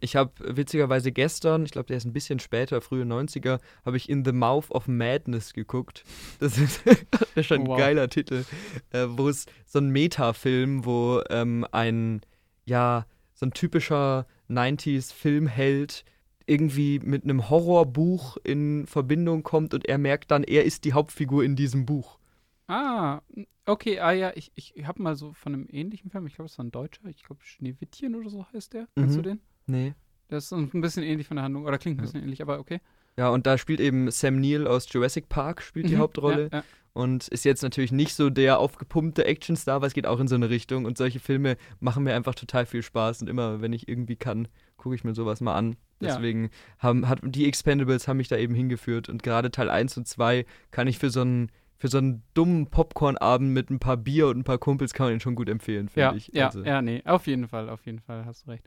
ich 0.00 0.16
habe 0.16 0.32
witzigerweise 0.56 1.12
gestern, 1.12 1.64
ich 1.64 1.70
glaube, 1.70 1.86
der 1.86 1.96
ist 1.96 2.04
ein 2.04 2.12
bisschen 2.12 2.38
später, 2.38 2.80
frühe 2.80 3.04
90er, 3.04 3.60
habe 3.84 3.96
ich 3.96 4.08
In 4.08 4.24
the 4.24 4.32
Mouth 4.32 4.70
of 4.70 4.86
Madness 4.86 5.54
geguckt. 5.54 6.04
Das 6.40 6.58
ist, 6.58 6.82
das 7.10 7.28
ist 7.34 7.46
schon 7.46 7.66
wow. 7.66 7.76
ein 7.76 7.78
geiler 7.78 8.08
Titel, 8.08 8.44
äh, 8.90 9.06
wo 9.08 9.28
es 9.28 9.46
so 9.66 9.78
ein 9.78 9.90
Metafilm, 9.90 10.84
wo 10.84 11.22
ähm, 11.30 11.66
ein, 11.72 12.20
ja, 12.66 13.06
so 13.32 13.46
ein 13.46 13.52
typischer 13.52 14.26
90s-Filmheld 14.50 16.04
irgendwie 16.46 17.00
mit 17.00 17.24
einem 17.24 17.48
Horrorbuch 17.48 18.36
in 18.44 18.86
Verbindung 18.86 19.42
kommt 19.42 19.72
und 19.72 19.86
er 19.86 19.98
merkt 19.98 20.30
dann, 20.30 20.44
er 20.44 20.64
ist 20.64 20.84
die 20.84 20.92
Hauptfigur 20.92 21.42
in 21.42 21.56
diesem 21.56 21.86
Buch. 21.86 22.18
Ah, 22.66 23.22
okay, 23.66 24.00
ah 24.00 24.12
ja, 24.12 24.32
ich, 24.34 24.52
ich 24.54 24.74
habe 24.86 25.02
mal 25.02 25.16
so 25.16 25.32
von 25.32 25.54
einem 25.54 25.66
ähnlichen 25.70 26.10
Film, 26.10 26.26
ich 26.26 26.34
glaube, 26.34 26.46
es 26.46 26.58
war 26.58 26.64
ein 26.64 26.70
Deutscher, 26.70 27.04
ich 27.06 27.22
glaube 27.22 27.42
Schneewittchen 27.42 28.14
oder 28.14 28.28
so 28.28 28.46
heißt 28.52 28.74
der. 28.74 28.88
Kennst 28.94 29.16
mhm. 29.16 29.22
du 29.22 29.28
den? 29.30 29.40
Nee. 29.66 29.94
Das 30.28 30.44
ist 30.44 30.52
ein 30.52 30.80
bisschen 30.80 31.02
ähnlich 31.02 31.26
von 31.26 31.36
der 31.36 31.44
Handlung, 31.44 31.64
oder 31.64 31.78
klingt 31.78 31.98
ein 31.98 32.02
bisschen 32.02 32.20
ja. 32.20 32.24
ähnlich, 32.24 32.42
aber 32.42 32.58
okay. 32.58 32.80
Ja, 33.16 33.28
und 33.28 33.46
da 33.46 33.58
spielt 33.58 33.80
eben 33.80 34.10
Sam 34.10 34.40
Neill 34.40 34.66
aus 34.66 34.92
Jurassic 34.92 35.28
Park, 35.28 35.62
spielt 35.62 35.86
mhm, 35.86 35.90
die 35.90 35.96
Hauptrolle. 35.98 36.48
Ja, 36.52 36.58
ja. 36.58 36.64
Und 36.92 37.26
ist 37.28 37.44
jetzt 37.44 37.62
natürlich 37.62 37.90
nicht 37.90 38.14
so 38.14 38.30
der 38.30 38.60
aufgepumpte 38.60 39.26
Actionstar, 39.26 39.76
aber 39.76 39.86
es 39.88 39.94
geht 39.94 40.06
auch 40.06 40.20
in 40.20 40.28
so 40.28 40.36
eine 40.36 40.48
Richtung. 40.48 40.84
Und 40.84 40.96
solche 40.96 41.18
Filme 41.18 41.56
machen 41.80 42.04
mir 42.04 42.14
einfach 42.14 42.36
total 42.36 42.66
viel 42.66 42.82
Spaß. 42.82 43.22
Und 43.22 43.28
immer, 43.28 43.60
wenn 43.60 43.72
ich 43.72 43.88
irgendwie 43.88 44.14
kann, 44.14 44.46
gucke 44.76 44.94
ich 44.94 45.02
mir 45.02 45.12
sowas 45.12 45.40
mal 45.40 45.56
an. 45.56 45.76
Deswegen 46.00 46.50
haben, 46.78 47.08
hat, 47.08 47.18
die 47.22 47.46
Expendables 47.46 48.06
haben 48.06 48.18
mich 48.18 48.28
da 48.28 48.36
eben 48.36 48.54
hingeführt. 48.54 49.08
Und 49.08 49.24
gerade 49.24 49.50
Teil 49.50 49.70
1 49.70 49.96
und 49.96 50.06
2 50.06 50.46
kann 50.70 50.86
ich 50.86 50.98
für 50.98 51.10
so 51.10 51.22
einen 51.22 51.50
für 51.76 51.88
so 51.88 51.98
einen 51.98 52.22
dummen 52.32 52.68
Popcorn-Abend 52.68 53.50
mit 53.50 53.68
ein 53.68 53.80
paar 53.80 53.96
Bier 53.96 54.28
und 54.28 54.38
ein 54.38 54.44
paar 54.44 54.58
Kumpels 54.58 54.94
kann 54.94 55.06
man 55.06 55.14
ihn 55.14 55.20
schon 55.20 55.34
gut 55.34 55.48
empfehlen, 55.48 55.88
finde 55.88 56.00
ja, 56.00 56.14
ich. 56.14 56.30
Ja, 56.32 56.46
also. 56.46 56.62
ja, 56.62 56.80
nee, 56.80 57.02
auf 57.04 57.26
jeden 57.26 57.48
Fall, 57.48 57.68
auf 57.68 57.84
jeden 57.84 57.98
Fall, 57.98 58.24
hast 58.24 58.46
du 58.46 58.52
recht. 58.52 58.64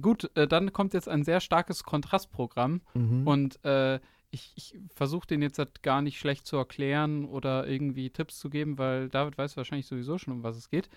Gut, 0.00 0.30
äh, 0.36 0.48
dann 0.48 0.72
kommt 0.72 0.94
jetzt 0.94 1.08
ein 1.08 1.24
sehr 1.24 1.40
starkes 1.40 1.84
Kontrastprogramm 1.84 2.80
mhm. 2.94 3.26
und 3.26 3.64
äh, 3.64 4.00
ich, 4.30 4.52
ich 4.56 4.78
versuche 4.94 5.26
den 5.26 5.42
jetzt 5.42 5.58
halt 5.58 5.82
gar 5.82 6.00
nicht 6.00 6.18
schlecht 6.18 6.46
zu 6.46 6.56
erklären 6.56 7.26
oder 7.26 7.66
irgendwie 7.66 8.10
Tipps 8.10 8.38
zu 8.38 8.48
geben, 8.48 8.78
weil 8.78 9.08
David 9.08 9.36
weiß 9.36 9.56
wahrscheinlich 9.56 9.86
sowieso 9.86 10.16
schon, 10.18 10.32
um 10.32 10.42
was 10.42 10.56
es 10.56 10.70
geht. 10.70 10.88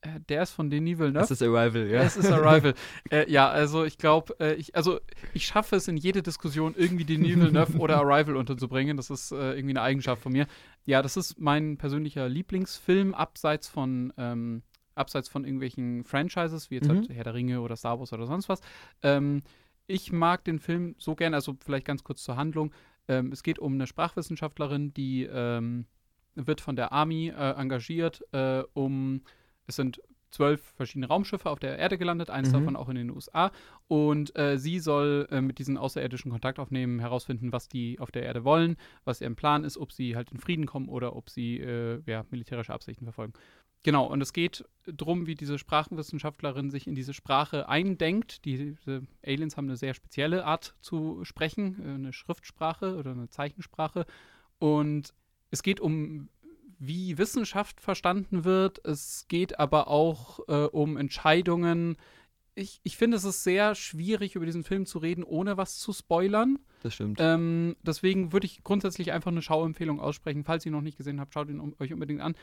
Äh, 0.00 0.20
der 0.28 0.42
ist 0.42 0.52
von 0.52 0.70
Denis 0.70 0.98
Villeneuve. 0.98 1.24
Es 1.24 1.30
ist 1.30 1.42
Arrival, 1.42 1.88
ja. 1.88 2.02
Es 2.02 2.16
ist 2.16 2.30
Arrival. 2.30 2.74
äh, 3.10 3.30
ja, 3.30 3.48
also 3.48 3.84
ich 3.84 3.98
glaube, 3.98 4.34
äh, 4.38 4.54
ich, 4.54 4.76
also 4.76 5.00
ich 5.34 5.46
schaffe 5.46 5.76
es 5.76 5.88
in 5.88 5.96
jede 5.96 6.22
Diskussion 6.22 6.74
irgendwie 6.76 7.04
Denis 7.04 7.36
Villeneuve 7.36 7.78
oder 7.78 7.96
Arrival 8.00 8.36
unterzubringen. 8.36 8.96
Das 8.96 9.10
ist 9.10 9.32
äh, 9.32 9.54
irgendwie 9.54 9.72
eine 9.72 9.82
Eigenschaft 9.82 10.22
von 10.22 10.32
mir. 10.32 10.46
Ja, 10.84 11.02
das 11.02 11.16
ist 11.16 11.38
mein 11.38 11.78
persönlicher 11.78 12.28
Lieblingsfilm, 12.28 13.14
abseits 13.14 13.68
von 13.68 14.12
ähm, 14.16 14.62
abseits 14.98 15.28
von 15.28 15.44
irgendwelchen 15.44 16.04
Franchises, 16.04 16.70
wie 16.70 16.76
jetzt 16.76 16.88
mhm. 16.88 16.96
halt 16.96 17.08
Herr 17.10 17.24
der 17.24 17.34
Ringe 17.34 17.60
oder 17.60 17.76
Star 17.76 17.98
Wars 17.98 18.12
oder 18.12 18.26
sonst 18.26 18.48
was. 18.48 18.60
Ähm, 19.02 19.42
ich 19.86 20.12
mag 20.12 20.44
den 20.44 20.58
Film 20.58 20.94
so 20.98 21.14
gerne, 21.14 21.36
also 21.36 21.56
vielleicht 21.64 21.86
ganz 21.86 22.04
kurz 22.04 22.22
zur 22.22 22.36
Handlung. 22.36 22.72
Ähm, 23.08 23.32
es 23.32 23.42
geht 23.42 23.58
um 23.58 23.74
eine 23.74 23.86
Sprachwissenschaftlerin, 23.86 24.92
die 24.92 25.24
ähm, 25.24 25.86
wird 26.34 26.60
von 26.60 26.76
der 26.76 26.92
Army 26.92 27.28
äh, 27.28 27.52
engagiert, 27.52 28.22
äh, 28.32 28.62
um, 28.74 29.22
es 29.66 29.76
sind 29.76 30.00
zwölf 30.30 30.60
verschiedene 30.76 31.08
Raumschiffe 31.08 31.48
auf 31.48 31.58
der 31.58 31.78
Erde 31.78 31.98
gelandet, 31.98 32.30
eins 32.30 32.48
mhm. 32.48 32.52
davon 32.52 32.76
auch 32.76 32.88
in 32.88 32.96
den 32.96 33.10
USA. 33.10 33.50
Und 33.86 34.36
äh, 34.38 34.58
sie 34.58 34.78
soll 34.78 35.26
äh, 35.30 35.40
mit 35.40 35.58
diesen 35.58 35.78
Außerirdischen 35.78 36.30
Kontakt 36.30 36.58
aufnehmen, 36.58 36.98
herausfinden, 36.98 37.52
was 37.52 37.68
die 37.68 37.98
auf 37.98 38.10
der 38.10 38.24
Erde 38.24 38.44
wollen, 38.44 38.76
was 39.04 39.20
ihr 39.20 39.34
Plan 39.34 39.64
ist, 39.64 39.78
ob 39.78 39.92
sie 39.92 40.16
halt 40.16 40.30
in 40.30 40.38
Frieden 40.38 40.66
kommen 40.66 40.88
oder 40.88 41.16
ob 41.16 41.30
sie 41.30 41.58
äh, 41.58 42.02
ja, 42.06 42.24
militärische 42.30 42.74
Absichten 42.74 43.04
verfolgen. 43.04 43.32
Genau, 43.82 44.06
und 44.06 44.20
es 44.20 44.32
geht 44.32 44.64
darum, 44.86 45.26
wie 45.26 45.34
diese 45.34 45.58
Sprachenwissenschaftlerin 45.58 46.70
sich 46.70 46.86
in 46.86 46.94
diese 46.94 47.14
Sprache 47.14 47.68
eindenkt. 47.68 48.44
Diese 48.44 49.06
Aliens 49.24 49.56
haben 49.56 49.66
eine 49.66 49.76
sehr 49.76 49.94
spezielle 49.94 50.44
Art 50.44 50.74
zu 50.80 51.24
sprechen, 51.24 51.80
äh, 51.84 51.94
eine 51.94 52.12
Schriftsprache 52.12 52.96
oder 52.96 53.12
eine 53.12 53.28
Zeichensprache. 53.28 54.06
Und 54.58 55.14
es 55.50 55.62
geht 55.62 55.80
um, 55.80 56.28
wie 56.78 57.18
Wissenschaft 57.18 57.80
verstanden 57.80 58.44
wird. 58.44 58.84
Es 58.84 59.26
geht 59.28 59.58
aber 59.58 59.88
auch 59.88 60.40
äh, 60.48 60.64
um 60.64 60.96
Entscheidungen. 60.96 61.96
Ich, 62.58 62.80
ich 62.82 62.96
finde, 62.96 63.16
es 63.16 63.24
ist 63.24 63.44
sehr 63.44 63.74
schwierig, 63.74 64.34
über 64.34 64.46
diesen 64.46 64.64
Film 64.64 64.84
zu 64.84 64.98
reden, 64.98 65.24
ohne 65.24 65.56
was 65.56 65.78
zu 65.78 65.92
spoilern. 65.92 66.58
Das 66.82 66.94
stimmt. 66.94 67.18
Ähm, 67.20 67.76
deswegen 67.82 68.32
würde 68.32 68.46
ich 68.46 68.62
grundsätzlich 68.64 69.12
einfach 69.12 69.30
eine 69.30 69.42
Schauempfehlung 69.42 70.00
aussprechen. 70.00 70.44
Falls 70.44 70.66
ihr 70.66 70.70
ihn 70.70 70.74
noch 70.74 70.82
nicht 70.82 70.98
gesehen 70.98 71.20
habt, 71.20 71.34
schaut 71.34 71.48
ihn 71.48 71.60
um, 71.60 71.74
euch 71.78 71.92
unbedingt 71.92 72.20
an 72.20 72.34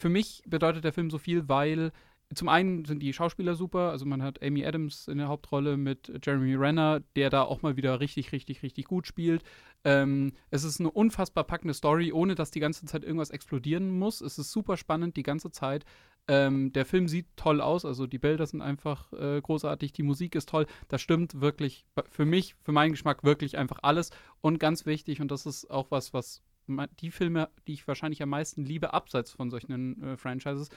für 0.00 0.08
mich 0.08 0.42
bedeutet 0.46 0.84
der 0.84 0.92
Film 0.92 1.10
so 1.10 1.18
viel, 1.18 1.48
weil 1.48 1.92
zum 2.32 2.48
einen 2.48 2.84
sind 2.84 3.00
die 3.00 3.12
Schauspieler 3.12 3.54
super, 3.54 3.90
also 3.90 4.06
man 4.06 4.22
hat 4.22 4.42
Amy 4.42 4.64
Adams 4.64 5.08
in 5.08 5.18
der 5.18 5.28
Hauptrolle 5.28 5.76
mit 5.76 6.12
Jeremy 6.24 6.54
Renner, 6.54 7.00
der 7.16 7.28
da 7.28 7.42
auch 7.42 7.62
mal 7.62 7.76
wieder 7.76 7.98
richtig, 7.98 8.30
richtig, 8.30 8.62
richtig 8.62 8.84
gut 8.86 9.06
spielt. 9.06 9.42
Ähm, 9.84 10.32
es 10.50 10.62
ist 10.62 10.78
eine 10.78 10.90
unfassbar 10.90 11.44
packende 11.44 11.74
Story, 11.74 12.12
ohne 12.12 12.36
dass 12.36 12.52
die 12.52 12.60
ganze 12.60 12.86
Zeit 12.86 13.02
irgendwas 13.02 13.30
explodieren 13.30 13.90
muss. 13.98 14.20
Es 14.20 14.38
ist 14.38 14.52
super 14.52 14.76
spannend 14.76 15.16
die 15.16 15.24
ganze 15.24 15.50
Zeit. 15.50 15.84
Ähm, 16.28 16.72
der 16.72 16.84
Film 16.86 17.08
sieht 17.08 17.26
toll 17.36 17.60
aus, 17.60 17.84
also 17.84 18.06
die 18.06 18.18
Bilder 18.18 18.46
sind 18.46 18.62
einfach 18.62 19.12
äh, 19.12 19.40
großartig, 19.40 19.92
die 19.92 20.02
Musik 20.02 20.34
ist 20.34 20.48
toll. 20.48 20.66
Das 20.88 21.00
stimmt 21.00 21.40
wirklich 21.40 21.86
für 22.08 22.24
mich, 22.24 22.54
für 22.62 22.72
meinen 22.72 22.92
Geschmack 22.92 23.24
wirklich 23.24 23.58
einfach 23.58 23.80
alles. 23.82 24.10
Und 24.40 24.60
ganz 24.60 24.86
wichtig, 24.86 25.20
und 25.20 25.30
das 25.30 25.46
ist 25.46 25.70
auch 25.70 25.90
was, 25.90 26.14
was 26.14 26.42
die 27.00 27.10
Filme, 27.10 27.48
die 27.66 27.72
ich 27.72 27.88
wahrscheinlich 27.88 28.22
am 28.22 28.28
meisten 28.28 28.64
liebe, 28.64 28.92
abseits 28.92 29.32
von 29.32 29.50
solchen 29.50 30.02
äh, 30.02 30.16
Franchises. 30.16 30.68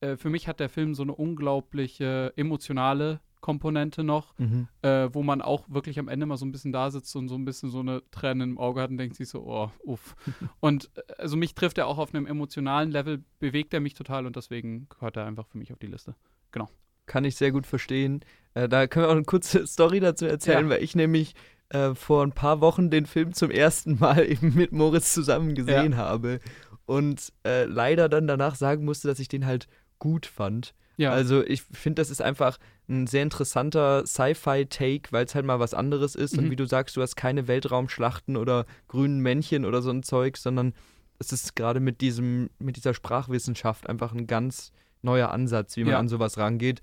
Äh, 0.00 0.16
für 0.16 0.30
mich 0.30 0.48
hat 0.48 0.60
der 0.60 0.68
Film 0.68 0.94
so 0.94 1.02
eine 1.02 1.14
unglaubliche 1.14 2.32
emotionale 2.36 3.20
Komponente 3.40 4.02
noch, 4.02 4.36
mhm. 4.38 4.68
äh, 4.82 5.08
wo 5.12 5.22
man 5.22 5.40
auch 5.42 5.64
wirklich 5.68 5.98
am 5.98 6.08
Ende 6.08 6.26
mal 6.26 6.36
so 6.36 6.44
ein 6.44 6.52
bisschen 6.52 6.72
da 6.72 6.90
sitzt 6.90 7.14
und 7.16 7.28
so 7.28 7.36
ein 7.36 7.44
bisschen 7.44 7.70
so 7.70 7.80
eine 7.80 8.02
Träne 8.10 8.44
im 8.44 8.58
Auge 8.58 8.80
hat 8.80 8.90
und 8.90 8.98
denkt 8.98 9.16
sich 9.16 9.28
so, 9.28 9.42
oh, 9.46 9.70
uff. 9.84 10.16
und 10.60 10.90
äh, 10.96 11.12
also 11.18 11.36
mich 11.36 11.54
trifft 11.54 11.78
er 11.78 11.86
auch 11.86 11.98
auf 11.98 12.14
einem 12.14 12.26
emotionalen 12.26 12.90
Level, 12.90 13.22
bewegt 13.38 13.72
er 13.74 13.80
mich 13.80 13.94
total 13.94 14.26
und 14.26 14.36
deswegen 14.36 14.88
gehört 14.88 15.16
er 15.16 15.26
einfach 15.26 15.46
für 15.46 15.58
mich 15.58 15.72
auf 15.72 15.78
die 15.78 15.86
Liste. 15.86 16.14
Genau. 16.50 16.68
Kann 17.06 17.24
ich 17.24 17.36
sehr 17.36 17.52
gut 17.52 17.66
verstehen. 17.66 18.20
Äh, 18.54 18.68
da 18.68 18.86
können 18.86 19.04
wir 19.04 19.10
auch 19.10 19.16
eine 19.16 19.24
kurze 19.24 19.66
Story 19.66 20.00
dazu 20.00 20.26
erzählen, 20.26 20.66
ja. 20.66 20.70
weil 20.74 20.82
ich 20.82 20.96
nämlich 20.96 21.34
äh, 21.68 21.94
vor 21.94 22.22
ein 22.22 22.32
paar 22.32 22.60
Wochen 22.60 22.90
den 22.90 23.06
Film 23.06 23.32
zum 23.32 23.50
ersten 23.50 23.98
Mal 23.98 24.26
eben 24.30 24.54
mit 24.54 24.72
Moritz 24.72 25.12
zusammen 25.12 25.54
gesehen 25.54 25.92
ja. 25.92 25.98
habe 25.98 26.40
und 26.86 27.32
äh, 27.44 27.64
leider 27.64 28.08
dann 28.08 28.26
danach 28.26 28.54
sagen 28.54 28.84
musste, 28.84 29.08
dass 29.08 29.18
ich 29.18 29.28
den 29.28 29.46
halt 29.46 29.68
gut 29.98 30.26
fand. 30.26 30.74
Ja. 30.96 31.12
Also 31.12 31.44
ich 31.44 31.62
finde, 31.62 32.00
das 32.00 32.10
ist 32.10 32.22
einfach 32.22 32.58
ein 32.88 33.06
sehr 33.06 33.22
interessanter 33.22 34.06
Sci-Fi-Take, 34.06 35.10
weil 35.10 35.24
es 35.24 35.34
halt 35.34 35.44
mal 35.44 35.58
was 35.58 35.74
anderes 35.74 36.14
ist. 36.14 36.36
Mhm. 36.36 36.44
Und 36.44 36.50
wie 36.50 36.56
du 36.56 36.66
sagst, 36.66 36.96
du 36.96 37.02
hast 37.02 37.16
keine 37.16 37.48
Weltraumschlachten 37.48 38.36
oder 38.36 38.66
grünen 38.88 39.20
Männchen 39.20 39.64
oder 39.64 39.82
so 39.82 39.90
ein 39.90 40.02
Zeug, 40.02 40.36
sondern 40.36 40.72
es 41.18 41.32
ist 41.32 41.56
gerade 41.56 41.80
mit 41.80 42.00
diesem, 42.00 42.50
mit 42.58 42.76
dieser 42.76 42.94
Sprachwissenschaft 42.94 43.88
einfach 43.88 44.12
ein 44.12 44.26
ganz 44.26 44.72
neuer 45.02 45.30
Ansatz, 45.30 45.76
wie 45.76 45.84
man 45.84 45.92
ja. 45.92 45.98
an 45.98 46.08
sowas 46.08 46.38
rangeht. 46.38 46.80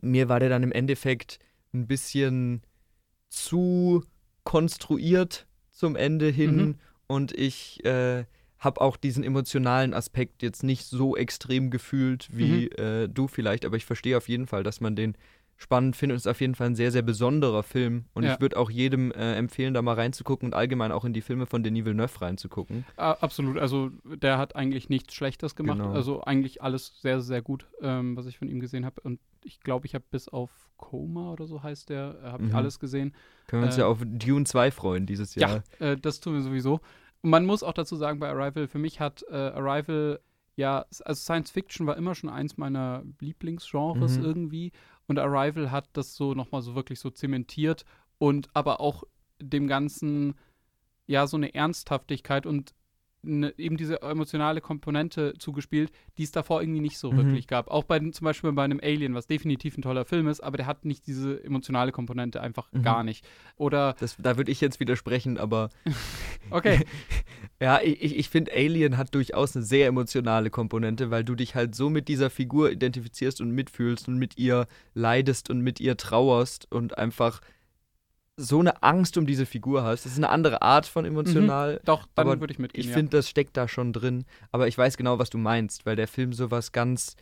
Mir 0.00 0.28
war 0.28 0.40
der 0.40 0.48
dann 0.48 0.62
im 0.62 0.72
Endeffekt 0.72 1.38
ein 1.72 1.86
bisschen 1.86 2.62
zu 3.28 4.04
konstruiert 4.44 5.46
zum 5.70 5.96
Ende 5.96 6.28
hin 6.28 6.56
mhm. 6.56 6.78
und 7.06 7.32
ich 7.32 7.84
äh, 7.84 8.24
habe 8.60 8.80
auch 8.80 8.96
diesen 8.96 9.24
emotionalen 9.24 9.94
Aspekt 9.94 10.42
jetzt 10.42 10.62
nicht 10.62 10.84
so 10.86 11.16
extrem 11.16 11.70
gefühlt 11.70 12.28
wie 12.30 12.70
mhm. 12.78 12.84
äh, 12.84 13.08
du 13.08 13.26
vielleicht, 13.26 13.64
aber 13.64 13.76
ich 13.76 13.86
verstehe 13.86 14.16
auf 14.16 14.28
jeden 14.28 14.46
Fall, 14.46 14.62
dass 14.62 14.80
man 14.80 14.94
den 14.94 15.16
spannend 15.56 15.94
finde 15.94 16.14
und 16.14 16.16
es 16.16 16.22
ist 16.24 16.30
auf 16.30 16.40
jeden 16.40 16.54
Fall 16.54 16.68
ein 16.68 16.74
sehr, 16.74 16.90
sehr 16.90 17.02
besonderer 17.02 17.62
Film. 17.62 18.06
Und 18.14 18.22
Ja. 18.22 18.32
ich 18.34 18.40
würde 18.40 18.56
auch 18.56 18.70
jedem 18.70 19.12
äh, 19.12 19.34
empfehlen, 19.34 19.74
da 19.74 19.82
mal 19.82 19.94
reinzugucken 19.94 20.48
und 20.48 20.54
allgemein 20.54 20.90
auch 20.90 21.04
in 21.04 21.12
die 21.12 21.20
Filme 21.20 21.44
von 21.44 21.62
Denis 21.62 21.84
Villeneuve 21.84 22.18
reinzugucken. 22.22 22.86
Ah, 22.96 23.12
absolut. 23.20 23.58
Also 23.58 23.90
der 24.04 24.38
hat 24.38 24.56
eigentlich 24.56 24.88
nichts 24.88 25.12
Schlechtes 25.12 25.56
gemacht. 25.56 25.78
Genau. 25.78 25.92
Also 25.92 26.22
eigentlich 26.22 26.62
alles 26.62 26.94
sehr, 27.02 27.20
sehr 27.20 27.42
gut, 27.42 27.66
ähm, 27.82 28.16
was 28.16 28.24
ich 28.24 28.38
von 28.38 28.48
ihm 28.48 28.58
gesehen 28.60 28.86
habe. 28.86 29.02
Und 29.02 29.20
ich 29.44 29.60
glaube, 29.60 29.86
ich 29.86 29.94
habe 29.94 30.04
bis 30.10 30.28
auf 30.28 30.50
Coma 30.78 31.30
oder 31.30 31.46
so 31.46 31.62
heißt 31.62 31.90
der, 31.90 32.16
äh, 32.22 32.26
habe 32.28 32.44
ich 32.44 32.50
Mhm. 32.50 32.56
alles 32.56 32.78
gesehen. 32.80 33.14
Können 33.46 33.62
wir 33.62 33.66
uns 33.66 33.76
Äh, 33.76 33.80
ja 33.80 33.86
auf 33.86 33.98
Dune 34.02 34.44
2 34.46 34.70
freuen 34.70 35.04
dieses 35.04 35.34
Jahr. 35.34 35.62
Ja, 35.78 35.86
äh, 35.90 35.96
das 35.98 36.20
tun 36.20 36.32
wir 36.34 36.40
sowieso. 36.40 36.80
Und 37.22 37.30
man 37.30 37.44
muss 37.46 37.62
auch 37.62 37.72
dazu 37.74 37.96
sagen, 37.96 38.18
bei 38.18 38.28
Arrival, 38.30 38.66
für 38.68 38.78
mich 38.78 39.00
hat 39.00 39.24
äh, 39.30 39.34
Arrival, 39.34 40.20
ja, 40.56 40.86
also 41.04 41.20
Science 41.20 41.50
Fiction 41.50 41.86
war 41.86 41.96
immer 41.96 42.14
schon 42.14 42.30
eins 42.30 42.56
meiner 42.56 43.02
Lieblingsgenres 43.20 44.18
Mhm. 44.18 44.24
irgendwie. 44.24 44.72
Und 45.06 45.18
Arrival 45.18 45.70
hat 45.70 45.88
das 45.92 46.14
so 46.14 46.34
nochmal 46.34 46.62
so 46.62 46.74
wirklich 46.74 47.00
so 47.00 47.10
zementiert 47.10 47.84
und 48.18 48.48
aber 48.54 48.80
auch 48.80 49.04
dem 49.40 49.66
Ganzen, 49.66 50.34
ja, 51.06 51.26
so 51.26 51.36
eine 51.36 51.54
Ernsthaftigkeit 51.54 52.46
und 52.46 52.74
ne, 53.22 53.52
eben 53.58 53.76
diese 53.76 54.00
emotionale 54.02 54.60
Komponente 54.60 55.34
zugespielt, 55.38 55.90
die 56.18 56.22
es 56.22 56.32
davor 56.32 56.62
irgendwie 56.62 56.80
nicht 56.80 56.98
so 56.98 57.12
Mhm. 57.12 57.16
wirklich 57.18 57.46
gab. 57.46 57.68
Auch 57.70 57.84
bei 57.84 57.98
zum 57.98 58.24
Beispiel 58.24 58.52
bei 58.52 58.64
einem 58.64 58.80
Alien, 58.82 59.14
was 59.14 59.26
definitiv 59.26 59.76
ein 59.76 59.82
toller 59.82 60.04
Film 60.04 60.26
ist, 60.28 60.40
aber 60.40 60.56
der 60.56 60.66
hat 60.66 60.84
nicht 60.84 61.06
diese 61.06 61.42
emotionale 61.44 61.92
Komponente 61.92 62.40
einfach 62.40 62.72
Mhm. 62.72 62.82
gar 62.82 63.02
nicht. 63.04 63.24
Oder, 63.56 63.94
Das, 64.00 64.16
da 64.18 64.36
würde 64.36 64.50
ich 64.50 64.60
jetzt 64.60 64.80
widersprechen, 64.80 65.36
aber 65.38 65.70
okay, 66.50 66.84
ja, 67.60 67.80
ich, 67.82 68.02
ich- 68.02 68.16
ich 68.16 68.28
finde, 68.28 68.52
Alien 68.52 68.96
hat 68.96 69.14
durchaus 69.14 69.54
eine 69.54 69.64
sehr 69.64 69.86
emotionale 69.86 70.50
Komponente, 70.50 71.10
weil 71.10 71.24
du 71.24 71.34
dich 71.34 71.54
halt 71.54 71.74
so 71.74 71.90
mit 71.90 72.08
dieser 72.08 72.30
Figur 72.30 72.70
identifizierst 72.70 73.40
und 73.40 73.50
mitfühlst 73.50 74.08
und 74.08 74.16
mit 74.18 74.38
ihr 74.38 74.66
leidest 74.94 75.50
und 75.50 75.60
mit 75.60 75.80
ihr 75.80 75.96
trauerst 75.96 76.70
und 76.72 76.96
einfach 76.98 77.40
so 78.40 78.60
eine 78.60 78.82
Angst 78.82 79.18
um 79.18 79.26
diese 79.26 79.46
Figur 79.46 79.82
hast. 79.82 80.04
Das 80.04 80.12
ist 80.12 80.18
eine 80.18 80.30
andere 80.30 80.62
Art 80.62 80.86
von 80.86 81.04
emotional. 81.04 81.80
Doch, 81.84 82.06
dann 82.14 82.40
würde 82.40 82.52
ich 82.52 82.58
mitgehen. 82.58 82.80
Ich 82.80 82.88
ja. 82.90 82.96
finde, 82.96 83.16
das 83.16 83.28
steckt 83.28 83.56
da 83.56 83.68
schon 83.68 83.92
drin. 83.92 84.24
Aber 84.50 84.66
ich 84.66 84.76
weiß 84.76 84.96
genau, 84.96 85.18
was 85.18 85.30
du 85.30 85.38
meinst, 85.38 85.86
weil 85.86 85.96
der 85.96 86.08
Film 86.08 86.32
sowas 86.32 86.72
ganz 86.72 87.16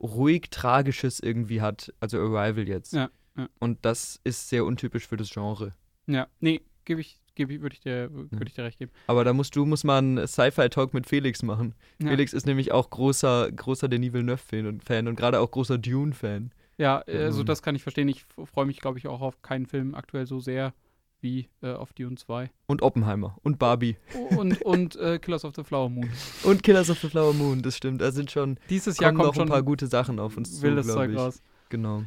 ruhig 0.00 0.50
Tragisches 0.50 1.20
irgendwie 1.20 1.60
hat. 1.60 1.92
Also 2.00 2.18
Arrival 2.18 2.68
jetzt. 2.68 2.92
Ja, 2.92 3.10
ja. 3.36 3.48
Und 3.58 3.84
das 3.84 4.20
ist 4.24 4.48
sehr 4.48 4.64
untypisch 4.64 5.06
für 5.06 5.16
das 5.16 5.30
Genre. 5.30 5.74
Ja, 6.06 6.26
nee, 6.40 6.60
gebe 6.84 7.00
ich, 7.00 7.20
gebe 7.34 7.54
ich, 7.54 7.62
würde 7.62 7.74
ich 7.74 7.80
dir, 7.80 8.12
würde 8.12 8.46
ich 8.46 8.54
dir 8.54 8.64
recht 8.64 8.78
geben. 8.78 8.92
Aber 9.06 9.24
da 9.24 9.32
musst 9.32 9.56
du 9.56 9.64
musst 9.64 9.84
mal 9.84 9.98
einen 9.98 10.26
Sci-Fi-Talk 10.26 10.92
mit 10.92 11.06
Felix 11.06 11.42
machen. 11.42 11.74
Ja, 12.00 12.08
Felix 12.08 12.32
ist 12.32 12.46
nämlich 12.46 12.72
auch 12.72 12.90
großer, 12.90 13.50
großer 13.52 13.88
Denis 13.88 14.12
Villeneuve-Fan 14.12 14.66
und, 14.66 14.84
Fan 14.84 15.08
und 15.08 15.16
gerade 15.16 15.40
auch 15.40 15.50
großer 15.50 15.78
Dune-Fan. 15.78 16.52
Ja 16.82 16.98
also 17.06 17.42
Mhm. 17.42 17.46
das 17.46 17.62
kann 17.62 17.74
ich 17.76 17.82
verstehen. 17.82 18.08
Ich 18.08 18.24
freue 18.44 18.66
mich, 18.66 18.80
glaube 18.80 18.98
ich, 18.98 19.06
auch 19.08 19.20
auf 19.20 19.40
keinen 19.42 19.66
Film 19.66 19.94
aktuell 19.94 20.26
so 20.26 20.40
sehr 20.40 20.74
wie 21.20 21.48
äh, 21.62 21.72
auf 21.72 21.92
Dune 21.92 22.16
2. 22.16 22.50
Und 22.66 22.82
Oppenheimer 22.82 23.38
und 23.44 23.58
Barbie. 23.60 23.96
Und, 24.36 24.60
und 24.62 24.96
äh, 24.96 25.18
Killers 25.20 25.44
of 25.44 25.54
the 25.54 25.62
Flower 25.62 25.88
Moon. 25.88 26.10
Und 26.44 26.64
Killers 26.64 26.90
of 26.90 26.98
the 26.98 27.08
Flower 27.08 27.32
Moon, 27.32 27.62
das 27.62 27.76
stimmt. 27.76 28.00
Da 28.00 28.10
sind 28.10 28.32
schon 28.32 28.58
Dieses 28.68 28.98
Jahr 28.98 29.12
kommen 29.12 29.26
noch 29.28 29.34
schon 29.34 29.44
ein 29.44 29.48
paar 29.48 29.62
gute 29.62 29.86
Sachen 29.86 30.18
auf 30.18 30.36
uns 30.36 30.56
zu, 30.56 30.62
wildes 30.62 30.88
Zeug 30.88 31.12
ich. 31.12 31.16
raus. 31.16 31.40
Genau. 31.68 32.02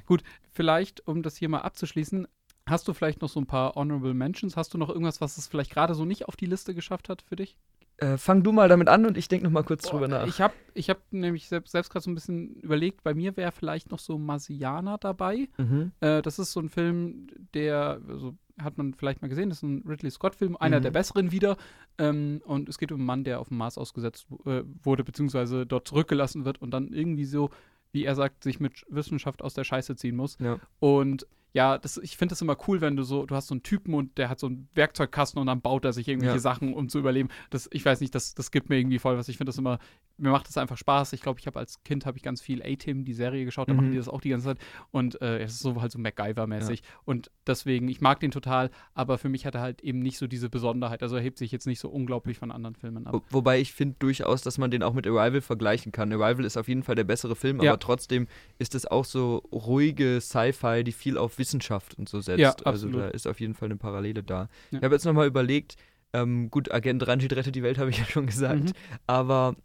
Vielleicht, 0.52 1.08
um 1.08 1.24
das 1.24 1.38
hier 1.38 1.48
mal 1.50 1.60
abzuschließen, 1.62 2.28
hast 2.68 2.88
du 2.90 2.94
vielleicht 2.94 3.22
noch 3.22 3.30
so 3.30 3.40
ein 3.40 3.46
paar 3.46 3.76
Honorable 3.76 4.14
Mentions? 4.14 4.58
Hast 4.58 4.74
du 4.74 4.78
noch 4.78 4.90
irgendwas, 4.90 5.22
was 5.22 5.38
es 5.38 5.48
vielleicht 5.48 5.72
gerade 5.72 5.96
so 5.96 6.04
nicht 6.04 6.28
auf 6.28 6.36
die 6.36 6.46
Liste 6.46 6.76
geschafft 6.76 7.08
hat 7.08 7.22
für 7.22 7.38
dich? 7.38 7.56
Äh, 7.98 8.18
fang 8.18 8.44
du 8.44 8.52
mal 8.52 8.68
damit 8.68 8.90
an 8.90 9.06
und 9.06 9.18
ich 9.18 9.28
denke 9.30 9.46
noch 9.46 9.52
mal 9.52 9.64
kurz 9.64 9.84
drüber 9.84 10.08
Boah, 10.10 10.20
nach. 10.20 10.28
Ich 10.28 10.42
habe 10.42 10.54
ich 10.74 10.90
hab 10.90 11.00
nämlich 11.12 11.48
selbst, 11.48 11.72
selbst 11.72 11.90
gerade 11.90 12.04
so 12.04 12.12
ein 12.12 12.16
bisschen 12.16 12.56
überlegt, 12.56 13.04
bei 13.04 13.14
mir 13.14 13.38
wäre 13.38 13.52
vielleicht 13.54 13.90
noch 13.92 14.00
so 14.00 14.18
Marsianer 14.18 14.98
dabei. 14.98 15.48
mhm. 15.58 15.92
Äh, 16.02 16.22
das 16.22 16.38
ist 16.38 16.52
so 16.52 16.60
ein 16.60 16.68
Film, 16.70 17.28
der, 17.54 18.02
also 18.10 18.36
hat 18.62 18.78
man 18.78 18.94
vielleicht 18.94 19.22
mal 19.22 19.28
gesehen, 19.30 19.50
das 19.50 19.60
ist 19.60 19.64
ein 19.64 19.84
Ridley 19.88 20.12
Scott-Film, 20.12 20.58
einer 20.58 20.80
Mhm. 20.80 20.84
der 20.84 20.92
besseren 20.92 21.32
wieder. 21.32 21.56
Ähm, 21.98 22.42
und 22.46 22.68
es 22.70 22.78
geht 22.78 22.92
um 22.92 23.00
einen 23.00 23.06
Mann, 23.06 23.24
der 23.24 23.40
auf 23.40 23.48
dem 23.50 23.58
Mars 23.58 23.78
ausgesetzt 23.78 24.28
äh, 24.46 24.64
wurde, 24.84 25.04
beziehungsweise 25.06 25.66
dort 25.66 25.88
zurückgelassen 25.88 26.44
wird 26.46 26.62
und 26.62 26.72
dann 26.72 26.92
irgendwie 26.92 27.26
so, 27.26 27.50
wie 27.94 28.04
er 28.04 28.16
sagt, 28.16 28.44
sich 28.44 28.60
mit 28.60 28.86
Wissenschaft 28.90 29.42
aus 29.42 29.54
der 29.54 29.64
Scheiße 29.64 29.96
ziehen 29.96 30.18
muss. 30.18 30.38
Ja. 30.40 30.60
Und 30.80 31.26
ja, 31.56 31.78
das, 31.78 31.96
ich 31.98 32.18
finde 32.18 32.34
das 32.34 32.42
immer 32.42 32.58
cool, 32.68 32.82
wenn 32.82 32.98
du 32.98 33.04
so, 33.04 33.26
du 33.26 33.34
hast 33.34 33.48
so 33.48 33.54
einen 33.54 33.64
Typen 33.64 33.94
und 33.94 34.18
der 34.18 34.28
hat 34.28 34.40
so 34.42 34.48
einen 34.48 34.68
Werkzeugkasten 34.76 35.40
und 35.40 35.48
dann 35.48 35.62
baut 35.62 35.86
er 35.86 35.94
sich 35.94 36.06
irgendwelche 36.08 36.36
Ja. 36.36 36.40
Sachen, 36.40 36.74
um 36.74 36.90
zu 36.90 37.00
überleben. 37.00 37.30
Das, 37.50 37.70
ich 37.72 37.86
weiß 37.86 38.02
nicht, 38.02 38.14
das, 38.14 38.34
das 38.36 38.52
gibt 38.52 38.70
mir 38.70 38.78
irgendwie 38.78 39.00
voll 39.00 39.18
was. 39.18 39.30
Ich 39.30 39.38
finde 39.38 39.50
das 39.52 39.58
immer, 39.58 39.80
mir 40.18 40.32
macht 40.32 40.50
das 40.50 40.58
einfach 40.58 40.78
Spaß. 40.78 41.14
Ich 41.14 41.22
glaube, 41.22 41.40
ich 41.40 41.48
habe 41.48 41.58
als 41.58 41.82
Kind 41.84 42.06
habe 42.06 42.18
ich 42.18 42.24
ganz 42.24 42.42
viel 42.42 42.62
A-Team, 42.62 43.06
die 43.06 43.14
Serie 43.14 43.46
geschaut, 43.46 43.70
da 43.70 43.74
Mhm. 43.74 43.78
machen 43.78 43.92
die 43.92 43.98
das 43.98 44.10
auch 44.10 44.20
die 44.20 44.30
ganze 44.30 44.48
Zeit. 44.48 44.58
Und 44.92 45.22
äh, 45.22 45.40
es 45.40 45.54
ist 45.54 45.60
so 45.62 45.82
halt 45.82 45.94
so 45.94 46.00
MacGyver-mäßig. 46.00 46.82
Und 47.06 47.32
deswegen, 47.48 47.88
ich 47.88 48.02
mag 48.02 48.20
den 48.20 48.32
total, 48.32 48.70
aber 48.94 49.18
für 49.18 49.30
mich 49.30 49.46
hat 49.46 49.56
er 49.56 49.62
halt 49.62 49.82
eben 49.82 50.00
nicht 50.00 50.18
so 50.18 50.28
diese 50.28 50.50
Besonderheit. 50.50 51.04
Also 51.04 51.16
er 51.16 51.22
hebt 51.22 51.38
sich 51.38 51.54
jetzt 51.54 51.68
nicht 51.68 51.80
so 51.80 51.88
unglaublich 51.90 52.38
von 52.38 52.52
anderen 52.52 52.76
Filmen 52.76 53.08
ab. 53.08 53.14
Wo, 53.14 53.22
wobei 53.30 53.62
ich 53.62 53.72
finde 53.72 53.96
durchaus, 54.00 54.42
dass 54.42 54.58
man 54.58 54.72
den 54.72 54.84
auch 54.84 54.94
mit 54.94 55.08
Arrival 55.08 55.40
vergleichen 55.42 55.94
kann. 55.94 56.12
Arrival 56.12 56.44
ist 56.44 56.58
auf 56.58 56.68
jeden 56.68 56.84
Fall 56.84 56.96
der 56.96 57.06
bessere 57.06 57.36
Film, 57.38 57.62
Ja. 57.62 57.72
aber 57.72 57.80
trotzdem 57.80 58.28
ist 58.60 58.76
es 58.76 58.86
auch 58.86 59.06
so 59.06 59.38
ruhige 59.54 60.20
Sci-Fi, 60.20 60.84
die 60.84 60.92
viel 60.92 61.18
auf 61.18 61.38
Wissenschaft 61.46 61.94
und 61.98 62.10
so 62.10 62.20
setzt. 62.22 62.40
Ja, 62.40 62.56
also 62.66 62.90
da 62.90 63.08
ist 63.10 63.28
auf 63.28 63.40
jeden 63.40 63.54
Fall 63.54 63.68
eine 63.68 63.78
Parallele 63.78 64.24
da. 64.24 64.48
Ja. 64.72 64.80
Ich 64.80 64.84
habe 64.84 64.96
jetzt 64.96 65.06
nochmal 65.06 65.28
überlegt, 65.28 65.76
ähm, 66.14 66.50
gut, 66.50 66.72
Agent 66.72 67.06
Ranjit 67.08 67.34
rettet 67.36 67.56
die 67.56 67.62
Welt, 67.64 67.78
habe 67.80 67.90
ich 67.92 68.00
ja 68.00 68.06
schon 68.06 68.26
gesagt, 68.26 68.64
Mhm. 68.64 68.72
aber 69.06 69.56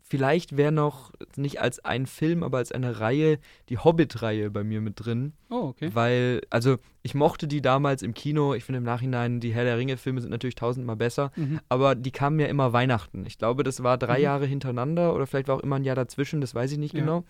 vielleicht 0.00 0.56
wäre 0.56 0.72
noch 0.72 1.12
nicht 1.36 1.60
als 1.60 1.84
ein 1.84 2.06
Film, 2.06 2.42
aber 2.42 2.56
als 2.58 2.72
eine 2.72 2.98
Reihe 2.98 3.38
die 3.68 3.76
Hobbit-Reihe 3.76 4.50
bei 4.50 4.64
mir 4.64 4.80
mit 4.80 4.94
drin. 5.04 5.34
Oh, 5.50 5.64
okay. 5.68 5.90
Weil, 5.92 6.40
also 6.48 6.76
ich 7.02 7.14
mochte 7.14 7.46
die 7.46 7.60
damals 7.60 8.02
im 8.02 8.14
Kino. 8.14 8.54
Ich 8.54 8.64
finde 8.64 8.78
im 8.78 8.84
Nachhinein, 8.84 9.38
die 9.40 9.52
Herr 9.52 9.64
der 9.64 9.76
Ringe-Filme 9.76 10.22
sind 10.22 10.30
natürlich 10.30 10.54
tausendmal 10.54 10.96
besser. 10.96 11.30
Mhm. 11.36 11.60
Aber 11.68 11.94
die 11.94 12.10
kamen 12.10 12.40
ja 12.40 12.46
immer 12.46 12.72
Weihnachten. 12.72 13.26
Ich 13.26 13.36
glaube, 13.36 13.64
das 13.64 13.82
war 13.82 13.98
drei 13.98 14.16
Mhm. 14.18 14.22
Jahre 14.24 14.46
hintereinander 14.46 15.14
oder 15.14 15.26
vielleicht 15.26 15.48
war 15.48 15.56
auch 15.56 15.62
immer 15.62 15.76
ein 15.76 15.84
Jahr 15.84 15.96
dazwischen, 15.96 16.40
das 16.40 16.54
weiß 16.54 16.72
ich 16.72 16.78
nicht 16.78 16.94
Ja. 16.94 17.00
genau. 17.00 17.24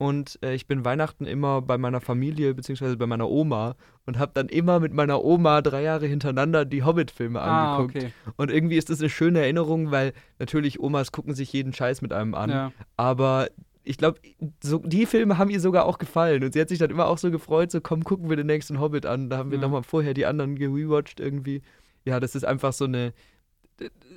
Und 0.00 0.38
äh, 0.42 0.54
ich 0.54 0.66
bin 0.66 0.82
Weihnachten 0.86 1.26
immer 1.26 1.60
bei 1.60 1.76
meiner 1.76 2.00
Familie 2.00 2.54
beziehungsweise 2.54 2.96
bei 2.96 3.06
meiner 3.06 3.28
Oma 3.28 3.76
und 4.06 4.18
habe 4.18 4.32
dann 4.32 4.48
immer 4.48 4.80
mit 4.80 4.94
meiner 4.94 5.22
Oma 5.22 5.60
drei 5.60 5.82
Jahre 5.82 6.06
hintereinander 6.06 6.64
die 6.64 6.82
Hobbit-Filme 6.84 7.38
Ah, 7.38 7.76
angeguckt. 7.76 7.96
okay. 7.96 8.12
Und 8.38 8.50
irgendwie 8.50 8.78
ist 8.78 8.88
das 8.88 9.00
eine 9.00 9.10
schöne 9.10 9.40
Erinnerung, 9.40 9.90
weil 9.90 10.14
natürlich 10.38 10.80
Omas 10.80 11.12
gucken 11.12 11.34
sich 11.34 11.52
jeden 11.52 11.74
Scheiß 11.74 12.00
mit 12.00 12.14
einem 12.14 12.34
an. 12.34 12.48
Ja. 12.48 12.72
Aber 12.96 13.48
ich 13.84 13.98
glaube, 13.98 14.20
so, 14.62 14.78
die 14.78 15.04
Filme 15.04 15.36
haben 15.36 15.50
ihr 15.50 15.60
sogar 15.60 15.84
auch 15.84 15.98
gefallen. 15.98 16.44
Und 16.44 16.54
sie 16.54 16.62
hat 16.62 16.70
sich 16.70 16.78
dann 16.78 16.88
immer 16.90 17.06
auch 17.06 17.18
so 17.18 17.30
gefreut, 17.30 17.70
so 17.70 17.82
komm, 17.82 18.02
gucken 18.02 18.30
wir 18.30 18.36
den 18.38 18.46
nächsten 18.46 18.80
Hobbit 18.80 19.04
an. 19.04 19.28
Da 19.28 19.36
haben 19.36 19.50
wir 19.50 19.58
Ja. 19.58 19.62
nochmal 19.64 19.82
vorher 19.82 20.14
die 20.14 20.24
anderen 20.24 20.56
gerewatcht 20.56 21.20
irgendwie. 21.20 21.60
Ja, 22.06 22.20
das 22.20 22.34
ist 22.34 22.44
einfach 22.46 22.72
so 22.72 22.86
eine 22.86 23.12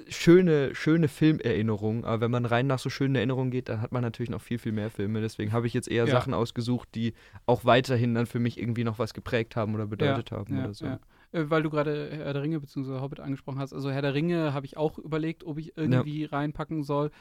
schöne, 0.10 0.76
schöne 0.76 1.08
Filmerinnerung. 1.08 2.06
Aber 2.06 2.22
wenn 2.22 2.32
man 2.32 2.46
rein 2.46 2.68
nach 2.68 2.80
so 2.80 2.90
schönen 2.90 3.16
Erinnerungen 3.16 3.52
geht, 3.52 3.70
dann 3.70 3.82
hat 3.82 3.92
man 3.92 4.02
natürlich 4.02 4.30
noch 4.30 4.42
viel, 4.42 4.58
viel 4.60 4.72
mehr 4.72 4.90
Filme. 4.90 5.22
Deswegen 5.22 5.52
habe 5.52 5.68
ich 5.68 5.74
jetzt 5.74 5.90
eher 5.90 6.06
Ja. 6.06 6.12
Sachen 6.12 6.34
ausgesucht, 6.34 6.90
die 6.96 7.14
auch 7.46 7.66
weiterhin 7.66 8.14
dann 8.14 8.26
für 8.26 8.40
mich 8.40 8.60
irgendwie 8.60 8.84
noch 8.84 9.00
was 9.00 9.14
geprägt 9.14 9.56
haben 9.56 9.74
oder 9.76 9.88
bedeutet 9.88 10.32
haben 10.32 10.56
ja, 10.56 10.64
oder 10.66 10.74
so. 10.74 10.86
ja. 10.86 11.00
Äh, 11.32 11.50
Weil 11.50 11.64
du 11.64 11.70
gerade 11.70 12.10
Herr 12.12 12.34
der 12.34 12.42
Ringe 12.44 12.60
bzw. 12.60 13.00
Hobbit 13.00 13.20
angesprochen 13.20 13.60
hast. 13.60 13.74
Also 13.74 13.92
Herr 13.92 14.02
der 14.02 14.14
Ringe 14.14 14.54
habe 14.54 14.66
ich 14.66 14.78
auch 14.78 14.98
überlegt, 15.00 15.44
ob 15.46 15.58
ich 15.58 15.78
irgendwie 15.78 16.26
reinpacken 16.26 16.84
soll. 16.84 17.12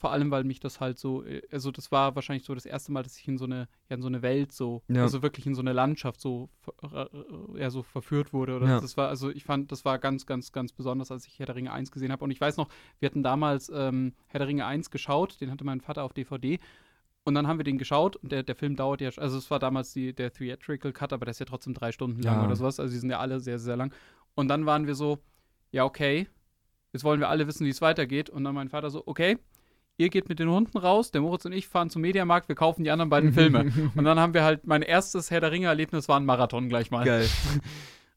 Vor 0.00 0.12
allem, 0.12 0.30
weil 0.30 0.44
mich 0.44 0.60
das 0.60 0.80
halt 0.80 0.98
so, 0.98 1.22
äh, 1.24 1.42
also 1.52 1.70
das 1.70 1.92
war 1.92 2.14
wahrscheinlich 2.14 2.46
so 2.46 2.54
das 2.54 2.64
erste 2.64 2.90
Mal, 2.90 3.02
dass 3.02 3.18
ich 3.18 3.28
in 3.28 3.36
so 3.36 3.44
eine, 3.44 3.68
ja, 3.90 3.96
in 3.96 4.00
so 4.02 4.08
eine 4.08 4.22
Welt 4.22 4.50
so, 4.50 4.82
Ja. 4.88 5.02
also 5.02 5.22
wirklich 5.22 5.46
in 5.46 5.54
so 5.54 5.60
eine 5.60 5.74
Landschaft 5.74 6.22
so, 6.22 6.48
ver- 6.62 7.10
äh, 7.12 7.60
ja, 7.60 7.68
so 7.68 7.82
verführt 7.82 8.32
wurde. 8.32 8.56
Oder 8.56 8.66
Ja. 8.66 8.80
das 8.80 8.96
war, 8.96 9.08
also 9.08 9.28
ich 9.28 9.44
fand, 9.44 9.70
das 9.70 9.84
war 9.84 9.98
ganz, 9.98 10.24
ganz, 10.24 10.52
ganz 10.52 10.72
besonders, 10.72 11.10
als 11.10 11.26
ich 11.26 11.38
Herr 11.38 11.44
der 11.44 11.54
Ringe 11.54 11.70
1 11.70 11.90
gesehen 11.92 12.12
habe. 12.12 12.24
Und 12.24 12.30
ich 12.30 12.40
weiß 12.40 12.56
noch, 12.56 12.68
wir 12.98 13.06
hatten 13.10 13.22
damals 13.22 13.70
ähm, 13.74 14.14
Herr 14.28 14.38
der 14.38 14.48
Ringe 14.48 14.64
1 14.64 14.90
geschaut, 14.90 15.38
den 15.42 15.50
hatte 15.50 15.64
mein 15.64 15.82
Vater 15.82 16.02
auf 16.02 16.14
DVD. 16.14 16.58
Und 17.24 17.34
dann 17.34 17.46
haben 17.46 17.58
wir 17.58 17.64
den 17.64 17.76
geschaut 17.76 18.16
und 18.16 18.32
der, 18.32 18.42
der 18.42 18.56
Film 18.56 18.76
dauert 18.76 19.02
ja, 19.02 19.10
also 19.18 19.36
es 19.36 19.50
war 19.50 19.58
damals 19.58 19.92
die, 19.92 20.14
der 20.14 20.32
Theatrical 20.32 20.92
Cut, 20.94 21.12
aber 21.12 21.26
der 21.26 21.32
ist 21.32 21.40
ja 21.40 21.44
trotzdem 21.46 21.74
drei 21.74 21.92
Stunden 21.92 22.22
lang 22.22 22.36
Ja. 22.40 22.46
oder 22.46 22.56
sowas. 22.56 22.80
Also 22.80 22.90
die 22.94 22.98
sind 22.98 23.10
ja 23.10 23.18
alle 23.20 23.38
sehr, 23.40 23.58
sehr 23.58 23.76
lang. 23.76 23.92
Und 24.34 24.48
dann 24.48 24.64
waren 24.64 24.86
wir 24.86 24.94
so, 24.94 25.18
ja, 25.70 25.84
okay, 25.84 26.26
jetzt 26.94 27.04
wollen 27.04 27.20
wir 27.20 27.28
alle 27.28 27.46
wissen, 27.46 27.66
wie 27.66 27.70
es 27.70 27.82
weitergeht. 27.82 28.30
Und 28.30 28.44
dann 28.44 28.54
mein 28.54 28.70
Vater 28.70 28.88
so, 28.88 29.02
okay, 29.06 29.36
ihr 30.00 30.08
geht 30.08 30.28
mit 30.28 30.38
den 30.38 30.48
Hunden 30.48 30.78
raus, 30.78 31.10
der 31.10 31.20
Moritz 31.20 31.44
und 31.44 31.52
ich 31.52 31.68
fahren 31.68 31.90
zum 31.90 32.02
Mediamarkt, 32.02 32.48
wir 32.48 32.56
kaufen 32.56 32.84
die 32.84 32.90
anderen 32.90 33.10
beiden 33.10 33.32
Filme. 33.32 33.70
Und 33.94 34.04
dann 34.04 34.18
haben 34.18 34.32
wir 34.34 34.44
halt, 34.44 34.66
mein 34.66 34.82
erstes 34.82 35.30
Herr 35.30 35.40
der 35.40 35.52
Ringe-Erlebnis 35.52 36.08
war 36.08 36.18
ein 36.18 36.24
Marathon 36.24 36.68
gleich 36.68 36.90
mal. 36.90 37.04
Geil. 37.04 37.28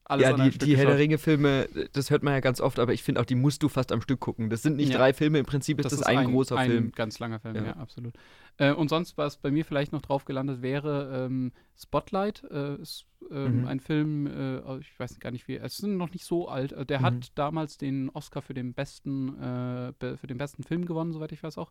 alles 0.06 0.28
ja, 0.28 0.32
die, 0.50 0.58
die 0.58 0.76
Herr 0.76 0.86
der. 0.86 0.98
Ringe-Filme, 0.98 1.66
das 1.92 2.10
hört 2.10 2.22
man 2.22 2.34
ja 2.34 2.40
ganz 2.40 2.60
oft, 2.60 2.78
aber 2.78 2.92
ich 2.92 3.02
finde 3.02 3.20
auch, 3.20 3.24
die 3.24 3.34
musst 3.34 3.62
du 3.62 3.68
fast 3.68 3.90
am 3.90 4.02
Stück 4.02 4.20
gucken. 4.20 4.50
Das 4.50 4.62
sind 4.62 4.76
nicht 4.76 4.90
Ja. 4.90 4.98
drei 4.98 5.14
Filme, 5.14 5.38
im 5.38 5.46
Prinzip 5.46 5.78
ist 5.80 5.90
das, 5.92 6.02
ein, 6.02 6.30
großer 6.30 6.56
ein 6.58 6.70
Film. 6.70 6.92
ganz 6.92 7.18
langer 7.18 7.40
Film, 7.40 7.56
Ja. 7.56 7.64
ja, 7.64 7.72
absolut. 7.76 8.14
Äh, 8.58 8.72
und 8.72 8.88
sonst, 8.88 9.16
was 9.16 9.38
bei 9.38 9.50
mir 9.50 9.64
vielleicht 9.64 9.92
noch 9.92 10.02
drauf 10.02 10.24
gelandet 10.26 10.60
wäre, 10.62 11.24
ähm, 11.26 11.52
Spotlight 11.76 12.44
äh, 12.50 12.76
ist 12.76 13.06
ähm, 13.30 13.60
Mhm. 13.60 13.64
ein 13.66 13.80
Film, 13.80 14.26
äh, 14.26 14.60
oh, 14.66 14.76
ich 14.78 15.00
weiß 15.00 15.18
gar 15.18 15.30
nicht 15.30 15.48
wie, 15.48 15.56
es 15.56 15.78
ist 15.78 15.86
noch 15.86 16.10
nicht 16.12 16.26
so 16.26 16.48
alt. 16.48 16.72
Äh, 16.72 16.84
Der 16.84 16.98
Mhm. 17.00 17.04
hat 17.04 17.32
damals 17.38 17.78
den 17.78 18.10
Oscar 18.10 18.42
für 18.42 18.52
den 18.52 18.74
besten, 18.74 19.40
äh, 19.40 19.92
für 20.18 20.26
den 20.26 20.36
besten 20.36 20.62
Film 20.62 20.84
gewonnen, 20.84 21.12
soweit 21.14 21.32
ich 21.32 21.42
weiß 21.42 21.56
auch. 21.56 21.70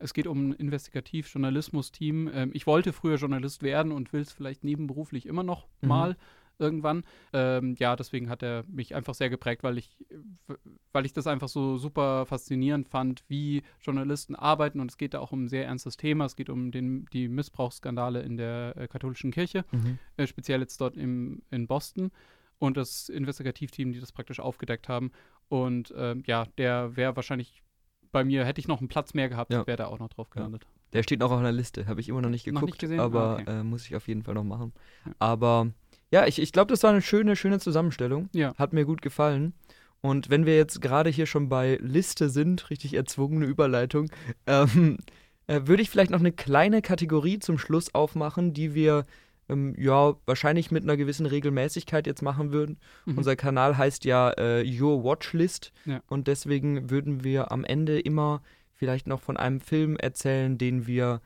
Es 0.00 0.12
geht 0.12 0.26
um 0.26 0.50
ein 0.50 0.52
Investigativ-Journalismus-Team. 0.54 2.30
Ähm, 2.32 2.50
ich 2.52 2.66
wollte 2.66 2.92
früher 2.92 3.16
Journalist 3.16 3.62
werden 3.62 3.92
und 3.92 4.12
will 4.12 4.22
es 4.22 4.32
vielleicht 4.32 4.64
nebenberuflich 4.64 5.26
immer 5.26 5.42
noch 5.42 5.66
Mhm. 5.82 5.88
mal 5.88 6.16
irgendwann. 6.58 7.04
Ähm, 7.32 7.74
ja, 7.78 7.96
deswegen 7.96 8.28
hat 8.30 8.42
er 8.42 8.64
mich 8.68 8.94
einfach 8.94 9.14
sehr 9.14 9.30
geprägt, 9.30 9.62
weil 9.62 9.78
ich, 9.78 9.96
weil 10.92 11.06
ich 11.06 11.12
das 11.12 11.26
einfach 11.26 11.48
so 11.48 11.76
super 11.78 12.26
faszinierend 12.26 12.88
fand, 12.88 13.22
wie 13.28 13.62
Journalisten 13.80 14.34
arbeiten. 14.34 14.80
Und 14.80 14.90
es 14.90 14.96
geht 14.98 15.14
da 15.14 15.20
auch 15.20 15.32
um 15.32 15.44
ein 15.44 15.48
sehr 15.48 15.66
ernstes 15.66 15.96
Thema. 15.96 16.24
Es 16.24 16.36
geht 16.36 16.50
um 16.50 16.70
den, 16.70 17.06
die 17.12 17.28
Missbrauchsskandale 17.28 18.22
in 18.22 18.36
der 18.36 18.74
äh, 18.76 18.88
katholischen 18.88 19.30
Kirche, 19.30 19.64
Mhm. 19.72 19.98
äh, 20.16 20.26
speziell 20.26 20.60
jetzt 20.60 20.80
dort 20.80 20.96
im, 20.96 21.42
in 21.50 21.66
Boston. 21.66 22.10
Und 22.58 22.76
das 22.76 23.08
Investigativteam, 23.08 23.92
die 23.92 24.00
das 24.00 24.10
praktisch 24.10 24.40
aufgedeckt 24.40 24.88
haben. 24.88 25.12
Und 25.48 25.94
ähm, 25.96 26.24
ja, 26.26 26.46
der 26.58 26.96
wäre 26.96 27.14
wahrscheinlich 27.14 27.62
bei 28.10 28.24
mir, 28.24 28.44
hätte 28.44 28.58
ich 28.60 28.66
noch 28.68 28.80
einen 28.80 28.88
Platz 28.88 29.14
mehr 29.14 29.28
gehabt, 29.28 29.52
Ja. 29.52 29.66
wäre 29.66 29.76
da 29.76 29.86
auch 29.86 29.98
noch 30.00 30.08
drauf 30.08 30.26
Ja. 30.30 30.34
gelandet. 30.36 30.66
Der 30.94 31.02
steht 31.02 31.20
noch 31.20 31.30
auf 31.30 31.38
einer 31.38 31.52
Liste, 31.52 31.86
habe 31.86 32.00
ich 32.00 32.08
immer 32.08 32.22
noch 32.22 32.30
nicht 32.30 32.46
Noch 32.46 32.54
geguckt, 32.54 32.72
nicht 32.72 32.78
gesehen? 32.80 32.98
aber 33.00 33.20
Ah, 33.38 33.42
okay. 33.42 33.60
äh, 33.60 33.62
muss 33.62 33.84
ich 33.86 33.94
auf 33.94 34.08
jeden 34.08 34.22
Fall 34.22 34.32
noch 34.34 34.42
machen. 34.44 34.72
Ja. 35.04 35.12
Aber 35.18 35.70
ja, 36.10 36.26
ich, 36.26 36.40
ich 36.40 36.52
glaube, 36.52 36.70
das 36.72 36.82
war 36.82 36.90
eine 36.90 37.02
schöne, 37.02 37.36
schöne 37.36 37.58
Zusammenstellung. 37.58 38.28
Ja. 38.32 38.54
Hat 38.56 38.72
mir 38.72 38.84
gut 38.84 39.02
gefallen. 39.02 39.52
Und 40.00 40.30
wenn 40.30 40.46
wir 40.46 40.56
jetzt 40.56 40.80
gerade 40.80 41.10
hier 41.10 41.26
schon 41.26 41.48
bei 41.48 41.76
Liste 41.82 42.30
sind, 42.30 42.70
richtig 42.70 42.94
erzwungene 42.94 43.46
Überleitung, 43.46 44.10
ähm, 44.46 44.98
äh, 45.48 45.62
würde 45.64 45.82
ich 45.82 45.90
vielleicht 45.90 46.10
noch 46.10 46.20
eine 46.20 46.32
kleine 46.32 46.82
Kategorie 46.82 47.38
zum 47.40 47.58
Schluss 47.58 47.94
aufmachen, 47.94 48.52
die 48.54 48.74
wir 48.74 49.04
ähm, 49.48 49.74
ja 49.76 50.14
wahrscheinlich 50.24 50.70
mit 50.70 50.84
einer 50.84 50.96
gewissen 50.96 51.26
Regelmäßigkeit 51.26 52.06
jetzt 52.06 52.22
machen 52.22 52.52
würden. 52.52 52.78
Mhm. 53.06 53.18
Unser 53.18 53.34
Kanal 53.34 53.76
heißt 53.76 54.04
ja 54.04 54.30
äh, 54.32 54.64
Your 54.64 55.02
Watchlist 55.02 55.72
Ja. 55.84 56.00
und 56.06 56.28
deswegen 56.28 56.90
würden 56.90 57.24
wir 57.24 57.50
am 57.50 57.64
Ende 57.64 57.98
immer 57.98 58.42
vielleicht 58.74 59.06
noch 59.08 59.20
von 59.20 59.36
einem 59.36 59.60
Film 59.60 59.96
erzählen, 59.96 60.58
den 60.58 60.86
wir 60.86 61.20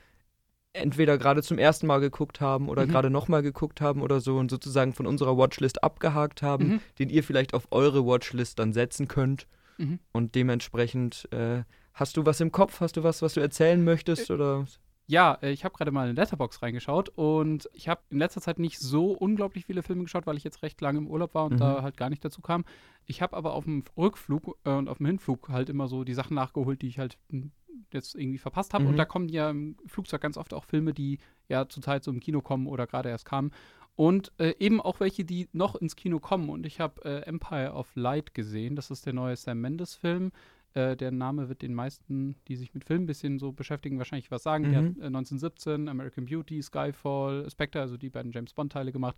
entweder 0.74 1.18
gerade 1.18 1.42
zum 1.42 1.58
ersten 1.58 1.86
Mal 1.86 1.98
geguckt 2.00 2.40
haben 2.40 2.68
oder 2.68 2.86
Mhm. 2.86 2.90
gerade 2.90 3.10
nochmal 3.10 3.42
geguckt 3.42 3.80
haben 3.80 4.00
oder 4.02 4.20
so 4.20 4.38
und 4.38 4.50
sozusagen 4.50 4.92
von 4.92 5.06
unserer 5.06 5.36
Watchlist 5.36 5.82
abgehakt 5.84 6.42
haben, 6.42 6.64
Mhm. 6.68 6.80
den 6.98 7.10
ihr 7.10 7.22
vielleicht 7.22 7.54
auf 7.54 7.68
eure 7.70 8.06
Watchlist 8.06 8.58
dann 8.58 8.72
setzen 8.72 9.08
könnt. 9.08 9.46
Mhm. 9.78 9.98
Und 10.12 10.34
dementsprechend 10.34 11.28
äh, 11.32 11.64
hast 11.94 12.16
du 12.16 12.24
was 12.26 12.40
im 12.40 12.52
Kopf? 12.52 12.80
Hast 12.80 12.96
du 12.96 13.02
was, 13.02 13.20
was 13.22 13.34
du 13.34 13.40
erzählen 13.40 13.82
möchtest? 13.84 14.30
Oder? 14.30 14.66
Ja, 15.12 15.34
äh, 15.42 15.50
ich 15.50 15.62
habe 15.62 15.74
gerade 15.76 15.90
mal 15.90 16.08
in 16.08 16.16
Letterbox 16.16 16.62
reingeschaut 16.62 17.10
und 17.10 17.68
ich 17.74 17.86
habe 17.86 18.00
in 18.08 18.16
letzter 18.16 18.40
Zeit 18.40 18.58
nicht 18.58 18.78
so 18.78 19.10
unglaublich 19.12 19.66
viele 19.66 19.82
Filme 19.82 20.04
geschaut, 20.04 20.26
weil 20.26 20.38
ich 20.38 20.42
jetzt 20.44 20.62
recht 20.62 20.80
lange 20.80 21.00
im 21.00 21.06
Urlaub 21.06 21.34
war 21.34 21.44
und 21.44 21.52
Mhm. 21.52 21.58
da 21.58 21.82
halt 21.82 21.98
gar 21.98 22.08
nicht 22.08 22.24
dazu 22.24 22.40
kam. 22.40 22.64
Ich 23.04 23.20
habe 23.20 23.36
aber 23.36 23.52
auf 23.52 23.64
dem 23.64 23.84
Rückflug 23.94 24.56
äh, 24.64 24.70
und 24.70 24.88
auf 24.88 24.96
dem 24.96 25.06
Hinflug 25.06 25.50
halt 25.50 25.68
immer 25.68 25.86
so 25.86 26.02
die 26.04 26.14
Sachen 26.14 26.34
nachgeholt, 26.34 26.80
die 26.80 26.86
ich 26.88 26.98
halt 26.98 27.18
hm, 27.28 27.50
jetzt 27.92 28.14
irgendwie 28.14 28.38
verpasst 28.38 28.72
habe. 28.72 28.84
Mhm. 28.84 28.90
Und 28.90 28.96
da 28.96 29.04
kommen 29.04 29.28
ja 29.28 29.50
im 29.50 29.76
Flugzeug 29.84 30.22
ganz 30.22 30.38
oft 30.38 30.54
auch 30.54 30.64
Filme, 30.64 30.94
die 30.94 31.18
ja 31.46 31.68
zurzeit 31.68 32.04
so 32.04 32.10
im 32.10 32.20
Kino 32.20 32.40
kommen 32.40 32.66
oder 32.66 32.86
gerade 32.86 33.10
erst 33.10 33.26
kamen. 33.26 33.50
Und 33.94 34.32
äh, 34.38 34.54
eben 34.60 34.80
auch 34.80 34.98
welche, 35.00 35.26
die 35.26 35.50
noch 35.52 35.74
ins 35.74 35.94
Kino 35.94 36.20
kommen. 36.20 36.48
Und 36.48 36.64
ich 36.64 36.80
habe 36.80 37.04
äh, 37.04 37.26
Empire 37.26 37.74
of 37.74 37.94
Light 37.96 38.32
gesehen. 38.32 38.76
Das 38.76 38.90
ist 38.90 39.04
der 39.04 39.12
neue 39.12 39.36
Sam 39.36 39.60
Mendes-Film. 39.60 40.32
Äh, 40.74 40.96
der 40.96 41.10
Name 41.10 41.48
wird 41.48 41.62
den 41.62 41.74
meisten, 41.74 42.36
die 42.48 42.56
sich 42.56 42.72
mit 42.74 42.84
Film 42.84 43.02
ein 43.02 43.06
bisschen 43.06 43.38
so 43.38 43.52
beschäftigen, 43.52 43.98
wahrscheinlich 43.98 44.30
was 44.30 44.42
sagen. 44.42 44.70
Der 44.70 44.82
Mhm. 44.82 44.86
hat 44.88 44.96
äh, 44.98 45.06
1917 45.06 45.88
American 45.88 46.24
Beauty, 46.24 46.62
Skyfall, 46.62 47.48
Spectre, 47.50 47.80
also 47.80 47.96
die 47.96 48.10
beiden 48.10 48.32
James 48.32 48.54
Bond-Teile 48.54 48.92
gemacht. 48.92 49.16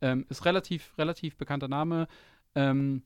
Ähm, 0.00 0.24
ist 0.28 0.44
relativ, 0.44 0.96
relativ 0.98 1.36
bekannter 1.36 1.68
Name. 1.68 2.06
Ähm, 2.54 3.02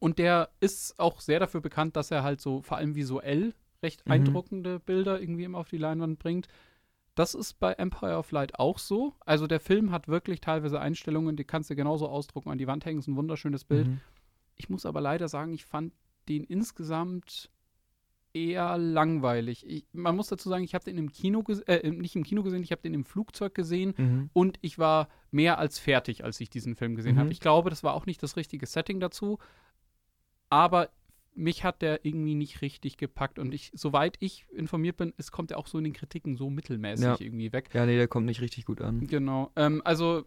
und 0.00 0.18
der 0.18 0.50
ist 0.60 0.98
auch 0.98 1.20
sehr 1.20 1.40
dafür 1.40 1.60
bekannt, 1.60 1.96
dass 1.96 2.10
er 2.10 2.22
halt 2.22 2.40
so 2.40 2.60
vor 2.62 2.76
allem 2.76 2.94
visuell 2.94 3.54
recht 3.82 4.06
Mhm. 4.06 4.12
eindruckende 4.12 4.80
Bilder 4.80 5.20
irgendwie 5.20 5.44
immer 5.44 5.58
auf 5.58 5.68
die 5.68 5.78
Leinwand 5.78 6.18
bringt. 6.18 6.48
Das 7.14 7.34
ist 7.34 7.58
bei 7.58 7.72
Empire 7.72 8.16
of 8.16 8.30
Light 8.30 8.58
auch 8.58 8.78
so. 8.78 9.14
Also 9.20 9.46
der 9.46 9.60
Film 9.60 9.90
hat 9.90 10.06
wirklich 10.08 10.40
teilweise 10.40 10.80
Einstellungen, 10.80 11.36
die 11.36 11.44
kannst 11.44 11.68
du 11.68 11.74
genauso 11.76 12.08
ausdrucken, 12.08 12.50
an 12.50 12.58
die 12.58 12.66
Wand 12.66 12.84
hängen, 12.86 13.00
ist 13.00 13.08
ein 13.08 13.16
wunderschönes 13.16 13.64
Bild. 13.64 13.88
Mhm. 13.88 14.00
Ich 14.56 14.68
muss 14.68 14.86
aber 14.86 15.00
leider 15.00 15.28
sagen, 15.28 15.52
ich 15.52 15.64
fand 15.64 15.92
den 16.28 16.44
insgesamt 16.44 17.50
eher 18.34 18.76
langweilig. 18.78 19.64
Ich, 19.66 19.86
man 19.92 20.14
muss 20.14 20.28
dazu 20.28 20.48
sagen, 20.48 20.62
ich 20.62 20.74
habe 20.74 20.84
den 20.84 20.98
im 20.98 21.10
Kino, 21.10 21.42
äh, 21.66 21.90
nicht 21.90 22.14
im 22.14 22.22
Kino 22.24 22.42
gesehen, 22.42 22.62
ich 22.62 22.70
habe 22.72 22.82
den 22.82 22.94
im 22.94 23.04
Flugzeug 23.04 23.54
gesehen 23.54 23.94
Mhm. 23.96 24.30
und 24.34 24.58
ich 24.60 24.78
war 24.78 25.08
mehr 25.30 25.58
als 25.58 25.78
fertig, 25.78 26.24
als 26.24 26.38
ich 26.40 26.50
diesen 26.50 26.76
Film 26.76 26.94
gesehen 26.94 27.14
Mhm. 27.16 27.20
habe. 27.20 27.32
Ich 27.32 27.40
glaube, 27.40 27.70
das 27.70 27.82
war 27.82 27.94
auch 27.94 28.06
nicht 28.06 28.22
das 28.22 28.36
richtige 28.36 28.66
Setting 28.66 29.00
dazu, 29.00 29.38
aber 30.50 30.90
mich 31.34 31.62
hat 31.62 31.82
der 31.82 32.04
irgendwie 32.04 32.34
nicht 32.34 32.62
richtig 32.62 32.96
gepackt 32.96 33.38
und 33.38 33.54
ich, 33.54 33.70
soweit 33.74 34.16
ich 34.20 34.46
informiert 34.52 34.96
bin, 34.96 35.14
es 35.18 35.30
kommt 35.30 35.50
ja 35.52 35.56
auch 35.56 35.68
so 35.68 35.78
in 35.78 35.84
den 35.84 35.92
Kritiken 35.92 36.36
so 36.36 36.50
mittelmäßig 36.50 37.04
Ja. 37.04 37.16
irgendwie 37.20 37.52
weg. 37.52 37.70
Ja, 37.72 37.86
nee, 37.86 37.96
der 37.96 38.08
kommt 38.08 38.26
nicht 38.26 38.40
richtig 38.40 38.64
gut 38.66 38.80
an. 38.80 39.06
Genau. 39.06 39.52
Ähm, 39.54 39.80
also 39.84 40.24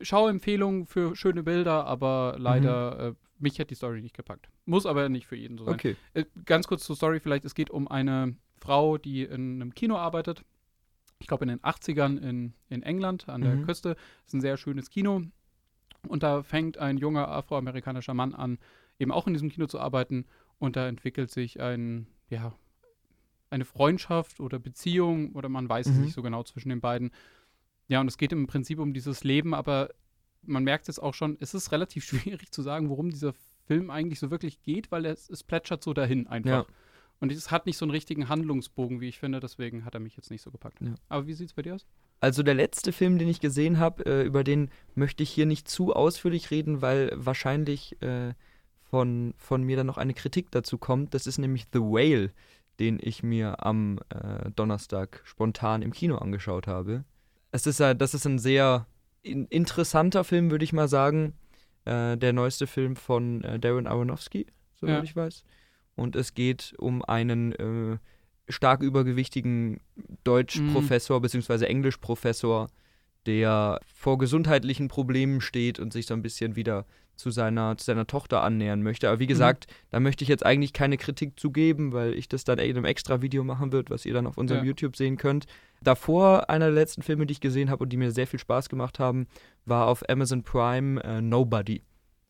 Schauempfehlung 0.00 0.86
für 0.86 1.14
schöne 1.16 1.42
Bilder, 1.42 1.86
aber 1.86 2.36
leider, 2.38 2.98
äh, 3.10 3.14
mich 3.38 3.58
hat 3.60 3.70
die 3.70 3.74
Story 3.74 4.00
nicht 4.02 4.16
gepackt. 4.16 4.48
Muss 4.64 4.86
aber 4.86 5.08
nicht 5.08 5.26
für 5.26 5.36
jeden 5.36 5.58
so 5.58 5.64
sein. 5.64 5.74
Okay. 5.74 5.96
Äh, 6.14 6.24
ganz 6.44 6.66
kurz 6.66 6.84
zur 6.84 6.96
Story 6.96 7.20
vielleicht. 7.20 7.44
Es 7.44 7.54
geht 7.54 7.70
um 7.70 7.88
eine 7.88 8.36
Frau, 8.58 8.96
die 8.98 9.22
in 9.24 9.60
einem 9.60 9.74
Kino 9.74 9.96
arbeitet. 9.96 10.44
Ich 11.18 11.26
glaube 11.26 11.44
in 11.44 11.48
den 11.48 11.60
80ern 11.60 12.18
in, 12.18 12.54
in 12.68 12.82
England 12.82 13.28
an 13.28 13.42
der 13.42 13.56
Mhm. 13.56 13.64
Küste. 13.66 13.90
Das 13.94 14.26
ist 14.28 14.34
ein 14.34 14.40
sehr 14.40 14.56
schönes 14.56 14.90
Kino. 14.90 15.22
Und 16.08 16.22
da 16.22 16.42
fängt 16.42 16.78
ein 16.78 16.98
junger 16.98 17.28
afroamerikanischer 17.28 18.14
Mann 18.14 18.34
an, 18.34 18.58
eben 18.98 19.10
auch 19.12 19.26
in 19.26 19.32
diesem 19.32 19.48
Kino 19.50 19.66
zu 19.66 19.80
arbeiten. 19.80 20.26
Und 20.58 20.76
da 20.76 20.86
entwickelt 20.86 21.30
sich 21.30 21.60
ein, 21.60 22.06
ja, 22.28 22.52
eine 23.50 23.64
Freundschaft 23.64 24.40
oder 24.40 24.58
Beziehung 24.58 25.32
oder 25.32 25.48
man 25.48 25.68
weiß 25.68 25.86
es 25.86 25.96
Mhm. 25.96 26.02
nicht 26.04 26.14
so 26.14 26.22
genau 26.22 26.42
zwischen 26.42 26.68
den 26.70 26.80
beiden. 26.80 27.10
Ja, 27.88 28.00
und 28.00 28.08
es 28.08 28.18
geht 28.18 28.32
im 28.32 28.46
Prinzip 28.46 28.78
um 28.78 28.94
dieses 28.94 29.24
Leben, 29.24 29.54
aber 29.54 29.90
man 30.42 30.64
merkt 30.64 30.88
jetzt 30.88 30.98
auch 31.02 31.14
schon, 31.14 31.36
es 31.40 31.54
ist 31.54 31.72
relativ 31.72 32.04
schwierig 32.04 32.50
zu 32.50 32.62
sagen, 32.62 32.88
worum 32.88 33.10
dieser 33.10 33.32
Film 33.66 33.90
eigentlich 33.90 34.20
so 34.20 34.30
wirklich 34.30 34.62
geht, 34.62 34.90
weil 34.92 35.06
es, 35.06 35.30
es 35.30 35.42
plätschert 35.42 35.82
so 35.82 35.94
dahin 35.94 36.26
einfach. 36.26 36.66
Ja. 36.68 36.74
Und 37.20 37.32
es 37.32 37.50
hat 37.50 37.64
nicht 37.64 37.78
so 37.78 37.84
einen 37.84 37.92
richtigen 37.92 38.28
Handlungsbogen, 38.28 39.00
wie 39.00 39.08
ich 39.08 39.18
finde, 39.18 39.40
deswegen 39.40 39.84
hat 39.84 39.94
er 39.94 40.00
mich 40.00 40.16
jetzt 40.16 40.30
nicht 40.30 40.42
so 40.42 40.50
gepackt. 40.50 40.80
Ja. 40.80 40.94
Aber 41.08 41.26
wie 41.26 41.32
sieht 41.32 41.48
es 41.48 41.54
bei 41.54 41.62
dir 41.62 41.76
aus? 41.76 41.86
Also 42.20 42.42
der 42.42 42.54
letzte 42.54 42.92
Film, 42.92 43.18
den 43.18 43.28
ich 43.28 43.40
gesehen 43.40 43.78
habe, 43.78 44.04
äh, 44.04 44.22
über 44.24 44.44
den 44.44 44.70
möchte 44.94 45.22
ich 45.22 45.30
hier 45.30 45.46
nicht 45.46 45.68
zu 45.68 45.94
ausführlich 45.94 46.50
reden, 46.50 46.82
weil 46.82 47.12
wahrscheinlich 47.14 48.00
äh, 48.02 48.34
von, 48.90 49.34
von 49.36 49.62
mir 49.62 49.76
dann 49.76 49.86
noch 49.86 49.96
eine 49.96 50.14
Kritik 50.14 50.50
dazu 50.50 50.76
kommt. 50.76 51.14
Das 51.14 51.26
ist 51.26 51.38
nämlich 51.38 51.66
The 51.72 51.80
Whale, 51.80 52.30
den 52.78 52.98
ich 53.00 53.22
mir 53.22 53.64
am 53.64 54.00
äh, 54.10 54.50
Donnerstag 54.50 55.22
spontan 55.24 55.82
im 55.82 55.92
Kino 55.92 56.16
angeschaut 56.16 56.66
habe. 56.66 57.04
Es 57.54 57.68
ist, 57.68 57.78
äh, 57.78 57.94
das 57.94 58.14
ist 58.14 58.26
ein 58.26 58.40
sehr 58.40 58.88
in 59.22 59.46
interessanter 59.46 60.24
Film, 60.24 60.50
würde 60.50 60.64
ich 60.64 60.72
mal 60.72 60.88
sagen. 60.88 61.34
Äh, 61.84 62.16
der 62.16 62.32
neueste 62.32 62.66
Film 62.66 62.96
von 62.96 63.44
äh, 63.44 63.60
Darren 63.60 63.86
Aronofsky, 63.86 64.46
soweit 64.74 64.96
Ja. 64.96 65.02
ich 65.04 65.14
weiß. 65.14 65.44
Und 65.94 66.16
es 66.16 66.34
geht 66.34 66.74
um 66.78 67.04
einen 67.04 67.52
äh, 67.52 67.98
stark 68.48 68.82
übergewichtigen 68.82 69.80
Deutschprofessor 70.24 71.20
bzw. 71.20 71.66
Englischprofessor, 71.66 72.70
der 73.26 73.80
vor 73.86 74.18
gesundheitlichen 74.18 74.88
Problemen 74.88 75.40
steht 75.40 75.78
und 75.78 75.92
sich 75.92 76.06
so 76.06 76.14
ein 76.14 76.22
bisschen 76.22 76.56
wieder 76.56 76.86
zu 77.16 77.30
seiner, 77.30 77.76
zu 77.76 77.84
seiner 77.84 78.06
Tochter 78.06 78.42
annähern 78.42 78.82
möchte. 78.82 79.08
Aber 79.08 79.20
wie 79.20 79.26
gesagt, 79.28 79.66
da 79.90 80.00
möchte 80.00 80.24
ich 80.24 80.28
jetzt 80.28 80.44
eigentlich 80.44 80.72
keine 80.72 80.96
Kritik 80.96 81.38
zu 81.38 81.52
geben, 81.52 81.92
weil 81.92 82.14
ich 82.14 82.28
das 82.28 82.44
dann 82.44 82.58
in 82.58 82.76
einem 82.76 82.84
extra 82.84 83.22
Video 83.22 83.44
machen 83.44 83.70
wird, 83.72 83.88
was 83.90 84.04
ihr 84.04 84.14
dann 84.14 84.26
auf 84.26 84.36
unserem 84.36 84.62
Ja. 84.62 84.66
YouTube 84.66 84.96
sehen 84.96 85.16
könnt. 85.16 85.46
Davor, 85.80 86.50
einer 86.50 86.66
der 86.66 86.74
letzten 86.74 87.02
Filme, 87.02 87.26
die 87.26 87.32
ich 87.32 87.40
gesehen 87.40 87.70
habe 87.70 87.84
und 87.84 87.90
die 87.90 87.96
mir 87.96 88.10
sehr 88.10 88.26
viel 88.26 88.40
Spaß 88.40 88.68
gemacht 88.68 88.98
haben, 88.98 89.26
war 89.64 89.86
auf 89.86 90.02
Amazon 90.08 90.42
Prime 90.42 91.02
äh, 91.04 91.20
Nobody. 91.20 91.82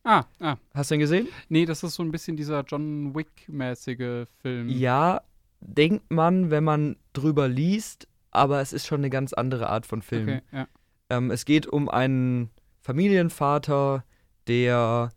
Ah, 0.03 0.25
ah. 0.39 0.57
Hast 0.75 0.91
du 0.91 0.97
den 0.97 1.01
gesehen? 1.01 1.29
Nee, 1.49 1.65
das 1.65 1.83
ist 1.83 1.95
so 1.95 2.03
ein 2.03 2.11
bisschen 2.11 2.37
dieser 2.37 2.63
John 2.65 3.15
Wick-mäßige 3.15 4.27
Film. 4.43 4.69
Ja, 4.69 5.23
denkt 5.61 6.11
man, 6.11 6.51
wenn 6.51 6.65
man 6.65 6.97
drüber 7.15 7.49
liest, 7.49 8.07
aber 8.31 8.61
es 8.61 8.75
ist 8.75 8.87
schon 8.87 9.01
eine 9.01 9.09
ganz 9.09 9.33
andere 9.33 9.71
Art 9.71 9.87
von 9.87 10.03
Film. 10.03 10.29
Okay, 10.29 10.43
ja. 10.53 10.67
Ähm, 11.11 11.31
es 11.31 11.45
geht 11.45 11.67
um 11.67 11.89
einen 11.89 12.51
Familienvater, 12.81 14.05
der 14.47 15.11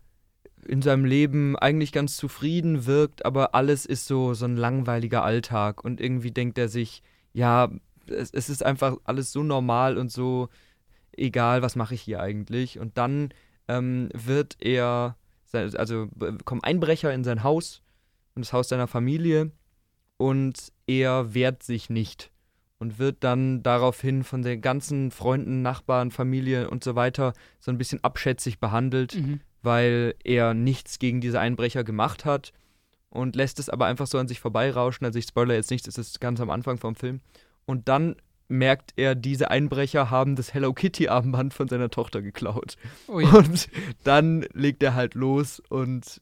in 0.66 0.82
seinem 0.82 1.04
Leben 1.04 1.56
eigentlich 1.56 1.92
ganz 1.92 2.16
zufrieden 2.16 2.86
wirkt, 2.86 3.24
aber 3.24 3.54
alles 3.54 3.86
ist 3.86 4.06
so, 4.06 4.34
so 4.34 4.44
ein 4.44 4.56
langweiliger 4.56 5.22
Alltag 5.22 5.84
und 5.84 6.00
irgendwie 6.00 6.30
denkt 6.30 6.58
er 6.58 6.68
sich, 6.68 7.02
ja, 7.32 7.70
es, 8.06 8.30
es 8.30 8.48
ist 8.48 8.64
einfach 8.64 8.96
alles 9.04 9.32
so 9.32 9.42
normal 9.42 9.96
und 9.96 10.10
so 10.10 10.48
egal, 11.18 11.62
was 11.62 11.76
mache 11.76 11.94
ich 11.94 12.02
hier 12.02 12.20
eigentlich? 12.20 12.78
Und 12.78 12.96
dann 12.96 13.30
ähm, 13.66 14.08
wird 14.14 14.56
er, 14.60 15.16
also 15.52 16.08
kommen 16.44 16.62
Einbrecher 16.62 17.12
in 17.12 17.24
sein 17.24 17.42
Haus, 17.42 17.82
in 18.34 18.42
das 18.42 18.52
Haus 18.52 18.68
seiner 18.68 18.86
Familie 18.86 19.50
und 20.16 20.72
er 20.86 21.34
wehrt 21.34 21.62
sich 21.62 21.90
nicht 21.90 22.30
und 22.78 22.98
wird 22.98 23.24
dann 23.24 23.62
daraufhin 23.62 24.22
von 24.24 24.42
den 24.42 24.60
ganzen 24.60 25.10
Freunden, 25.10 25.62
Nachbarn, 25.62 26.10
Familie 26.10 26.70
und 26.70 26.84
so 26.84 26.94
weiter 26.94 27.32
so 27.60 27.70
ein 27.70 27.78
bisschen 27.78 28.02
abschätzig 28.04 28.60
behandelt, 28.60 29.16
mhm. 29.16 29.40
weil 29.62 30.14
er 30.22 30.54
nichts 30.54 30.98
gegen 30.98 31.20
diese 31.20 31.40
Einbrecher 31.40 31.84
gemacht 31.84 32.24
hat 32.24 32.52
und 33.10 33.36
lässt 33.36 33.58
es 33.58 33.68
aber 33.68 33.86
einfach 33.86 34.06
so 34.06 34.18
an 34.18 34.28
sich 34.28 34.40
vorbeirauschen. 34.40 35.04
Also 35.04 35.18
ich 35.18 35.26
spoilere 35.26 35.56
jetzt 35.56 35.70
nichts, 35.70 35.88
es 35.88 35.98
ist 35.98 36.20
ganz 36.20 36.40
am 36.40 36.50
Anfang 36.50 36.78
vom 36.78 36.94
Film. 36.94 37.20
Und 37.64 37.88
dann 37.88 38.16
merkt 38.48 38.94
er, 38.96 39.14
diese 39.14 39.50
Einbrecher 39.50 40.10
haben 40.10 40.36
das 40.36 40.54
Hello 40.54 40.72
Kitty 40.72 41.08
Armband 41.08 41.52
von 41.54 41.68
seiner 41.68 41.90
Tochter 41.90 42.22
geklaut. 42.22 42.76
Oh 43.06 43.20
ja. 43.20 43.28
Und 43.28 43.68
dann 44.04 44.46
legt 44.52 44.82
er 44.82 44.94
halt 44.94 45.14
los 45.14 45.60
und 45.68 46.20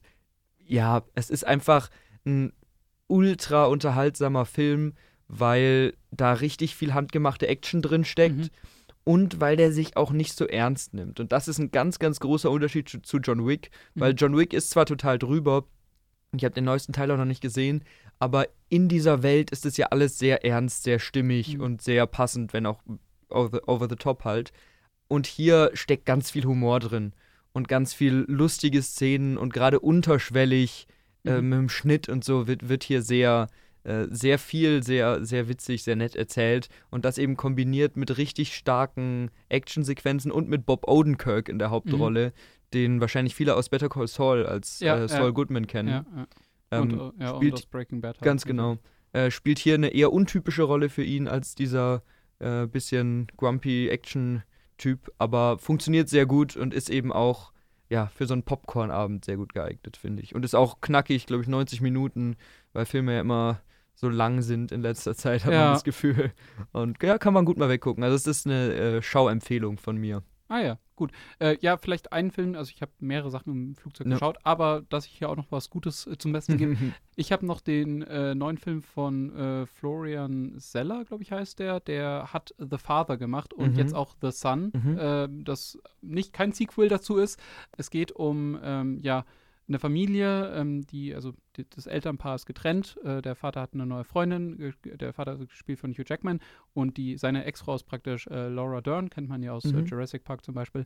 ja, 0.65 1.03
es 1.15 1.29
ist 1.29 1.45
einfach 1.45 1.89
ein 2.25 2.51
ultra 3.07 3.65
unterhaltsamer 3.65 4.45
Film, 4.45 4.93
weil 5.27 5.93
da 6.11 6.33
richtig 6.33 6.75
viel 6.75 6.93
handgemachte 6.93 7.47
Action 7.47 7.81
drin 7.81 8.05
steckt. 8.05 8.37
Mhm. 8.37 8.49
Und 9.03 9.39
weil 9.39 9.55
der 9.55 9.71
sich 9.71 9.95
auch 9.95 10.11
nicht 10.11 10.35
so 10.35 10.45
ernst 10.45 10.93
nimmt. 10.93 11.21
Und 11.21 11.31
das 11.31 11.47
ist 11.47 11.59
ein 11.59 11.71
ganz, 11.71 11.97
ganz 11.97 12.19
großer 12.19 12.51
Unterschied 12.51 12.89
zu, 12.89 13.01
zu 13.01 13.19
John 13.19 13.47
Wick. 13.47 13.71
Mhm. 13.95 14.01
Weil 14.01 14.13
John 14.17 14.35
Wick 14.35 14.53
ist 14.53 14.69
zwar 14.69 14.85
total 14.85 15.17
drüber, 15.17 15.65
ich 16.35 16.43
habe 16.43 16.53
den 16.53 16.65
neuesten 16.65 16.91
Teil 16.91 17.09
auch 17.11 17.17
noch 17.17 17.23
nicht 17.23 17.41
gesehen, 17.41 17.85
aber 18.19 18.47
in 18.67 18.89
dieser 18.89 19.23
Welt 19.23 19.51
ist 19.51 19.65
es 19.65 19.77
ja 19.77 19.87
alles 19.87 20.19
sehr 20.19 20.43
ernst, 20.43 20.83
sehr 20.83 20.99
stimmig 20.99 21.55
mhm. 21.55 21.63
und 21.63 21.81
sehr 21.81 22.05
passend, 22.05 22.51
wenn 22.51 22.65
auch 22.65 22.81
over, 23.29 23.61
over 23.67 23.87
the 23.89 23.95
top 23.95 24.25
halt. 24.25 24.51
Und 25.07 25.25
hier 25.25 25.71
steckt 25.73 26.05
ganz 26.05 26.31
viel 26.31 26.45
Humor 26.45 26.79
drin 26.79 27.13
und 27.53 27.67
ganz 27.67 27.93
viel 27.93 28.25
lustige 28.27 28.81
Szenen 28.81 29.37
und 29.37 29.53
gerade 29.53 29.79
unterschwellig 29.79 30.87
äh, 31.23 31.41
mhm. 31.41 31.49
mit 31.49 31.59
dem 31.59 31.69
Schnitt 31.69 32.09
und 32.09 32.23
so 32.23 32.47
wird, 32.47 32.67
wird 32.67 32.83
hier 32.83 33.01
sehr, 33.01 33.47
äh, 33.87 34.07
sehr 34.09 34.37
viel, 34.37 34.83
sehr, 34.83 35.23
sehr 35.23 35.47
witzig, 35.47 35.83
sehr 35.83 35.95
nett 35.95 36.13
erzählt. 36.13 36.67
Und 36.89 37.05
das 37.05 37.17
eben 37.17 37.37
kombiniert 37.37 37.95
mit 37.95 38.17
richtig 38.17 38.53
starken 38.53 39.31
Actionsequenzen 39.47 40.29
und 40.29 40.49
mit 40.49 40.65
Bob 40.65 40.89
Odenkirk 40.89 41.47
in 41.47 41.57
der 41.57 41.69
Hauptrolle, 41.69 42.27
mhm. 42.27 42.31
den 42.73 43.01
wahrscheinlich 43.01 43.33
viele 43.33 43.55
aus 43.55 43.69
Better 43.69 43.87
Call 43.87 44.07
Saul 44.07 44.45
als 44.45 44.81
ja, 44.81 44.97
äh, 44.97 45.07
Saul 45.07 45.27
ja. 45.27 45.29
Goodman 45.29 45.67
kennen. 45.67 45.87
Ja, 45.87 46.05
ähm, 46.71 46.99
und, 46.99 46.99
äh, 47.17 47.23
ja, 47.23 47.35
spielt, 47.37 47.53
und 47.53 47.71
Breaking 47.71 48.01
Bad. 48.01 48.17
Halt. 48.17 48.23
Ganz 48.23 48.43
genau. 48.43 48.77
Äh, 49.13 49.31
spielt 49.31 49.57
hier 49.57 49.75
eine 49.75 49.93
eher 49.93 50.11
untypische 50.11 50.63
Rolle 50.63 50.89
für 50.89 51.03
ihn 51.03 51.29
als 51.29 51.55
dieser 51.55 52.03
äh, 52.39 52.67
bisschen 52.67 53.27
grumpy 53.37 53.87
Action-Typ, 53.87 55.13
aber 55.17 55.59
funktioniert 55.59 56.09
sehr 56.09 56.25
gut 56.25 56.57
und 56.57 56.73
ist 56.73 56.89
eben 56.89 57.13
auch 57.13 57.53
ja, 57.87 58.07
für 58.07 58.25
so 58.25 58.33
einen 58.33 58.43
Popcorn-Abend 58.43 59.23
sehr 59.23 59.37
gut 59.37 59.53
geeignet, 59.53 59.95
finde 59.95 60.21
ich. 60.21 60.35
Und 60.35 60.43
ist 60.43 60.55
auch 60.55 60.81
knackig, 60.81 61.25
glaube 61.25 61.43
ich, 61.43 61.47
90 61.47 61.79
Minuten, 61.79 62.35
weil 62.73 62.85
Filme 62.85 63.13
ja 63.13 63.21
immer 63.21 63.61
so 63.97 64.09
lang 64.09 64.43
sind 64.43 64.71
in 64.71 64.83
letzter 64.83 65.15
Zeit, 65.15 65.43
hat 65.43 65.51
ja. 65.51 65.65
man 65.65 65.73
das 65.73 65.83
Gefühl. 65.83 66.31
Und 66.71 67.01
ja, 67.01 67.17
kann 67.17 67.33
man 67.33 67.45
gut 67.45 67.57
mal 67.57 67.67
weggucken. 67.67 68.03
Also 68.03 68.15
es 68.15 68.27
ist 68.27 68.45
eine 68.45 68.73
äh, 68.73 69.01
Schauempfehlung 69.01 69.79
von 69.79 69.97
mir. 69.97 70.21
Ah 70.49 70.59
ja, 70.59 70.77
gut. 70.95 71.11
Äh, 71.39 71.57
ja, 71.61 71.77
vielleicht 71.77 72.13
einen 72.13 72.29
Film, 72.29 72.55
also 72.55 72.71
ich 72.73 72.81
habe 72.83 72.91
mehrere 72.99 73.31
Sachen 73.31 73.51
im 73.51 73.75
Flugzeug 73.75 74.05
ja. 74.05 74.13
geschaut, 74.13 74.37
aber 74.43 74.83
dass 74.87 75.07
ich 75.07 75.13
hier 75.13 75.29
auch 75.29 75.35
noch 75.35 75.51
was 75.51 75.71
Gutes 75.71 76.05
äh, 76.05 76.15
zum 76.19 76.31
Besten 76.31 76.57
gebe. 76.57 76.77
ich 77.15 77.31
habe 77.31 77.43
noch 77.45 77.59
den 77.59 78.03
äh, 78.03 78.35
neuen 78.35 78.59
Film 78.59 78.83
von 78.83 79.35
äh, 79.35 79.65
Florian 79.65 80.53
Seller, 80.57 81.03
glaube 81.03 81.23
ich 81.23 81.31
heißt 81.31 81.57
der, 81.57 81.79
der 81.79 82.29
hat 82.31 82.53
The 82.59 82.77
Father 82.77 83.17
gemacht 83.17 83.51
und 83.51 83.73
mhm. 83.73 83.79
jetzt 83.79 83.95
auch 83.95 84.15
The 84.21 84.31
Son, 84.31 84.71
mhm. 84.73 84.97
Ähm, 84.99 85.43
das 85.43 85.79
nicht 86.01 86.33
kein 86.33 86.53
Sequel 86.53 86.87
dazu 86.87 87.17
ist. 87.17 87.39
Es 87.75 87.89
geht 87.89 88.11
um, 88.11 88.59
ähm, 88.63 88.99
ja, 89.01 89.25
eine 89.67 89.79
Familie, 89.79 90.53
ähm, 90.55 90.85
die, 90.87 91.13
also 91.13 91.33
die, 91.55 91.65
das 91.69 91.87
Elternpaar 91.87 92.35
ist 92.35 92.45
getrennt, 92.45 92.97
äh, 93.03 93.21
der 93.21 93.35
Vater 93.35 93.61
hat 93.61 93.73
eine 93.73 93.85
neue 93.85 94.03
Freundin, 94.03 94.73
der 94.83 95.13
Vater 95.13 95.33
ist 95.33 95.49
gespielt 95.49 95.79
von 95.79 95.91
Hugh 95.91 96.05
Jackman 96.07 96.39
und 96.73 96.97
die, 96.97 97.17
seine 97.17 97.45
Ex-Frau 97.45 97.75
ist 97.75 97.83
praktisch 97.83 98.27
äh, 98.27 98.47
Laura 98.47 98.81
Dern, 98.81 99.09
kennt 99.09 99.27
man 99.27 99.43
ja 99.43 99.51
aus 99.51 99.65
äh, 99.65 99.73
mhm. 99.73 99.85
Jurassic 99.85 100.23
Park 100.23 100.43
zum 100.43 100.55
Beispiel. 100.55 100.85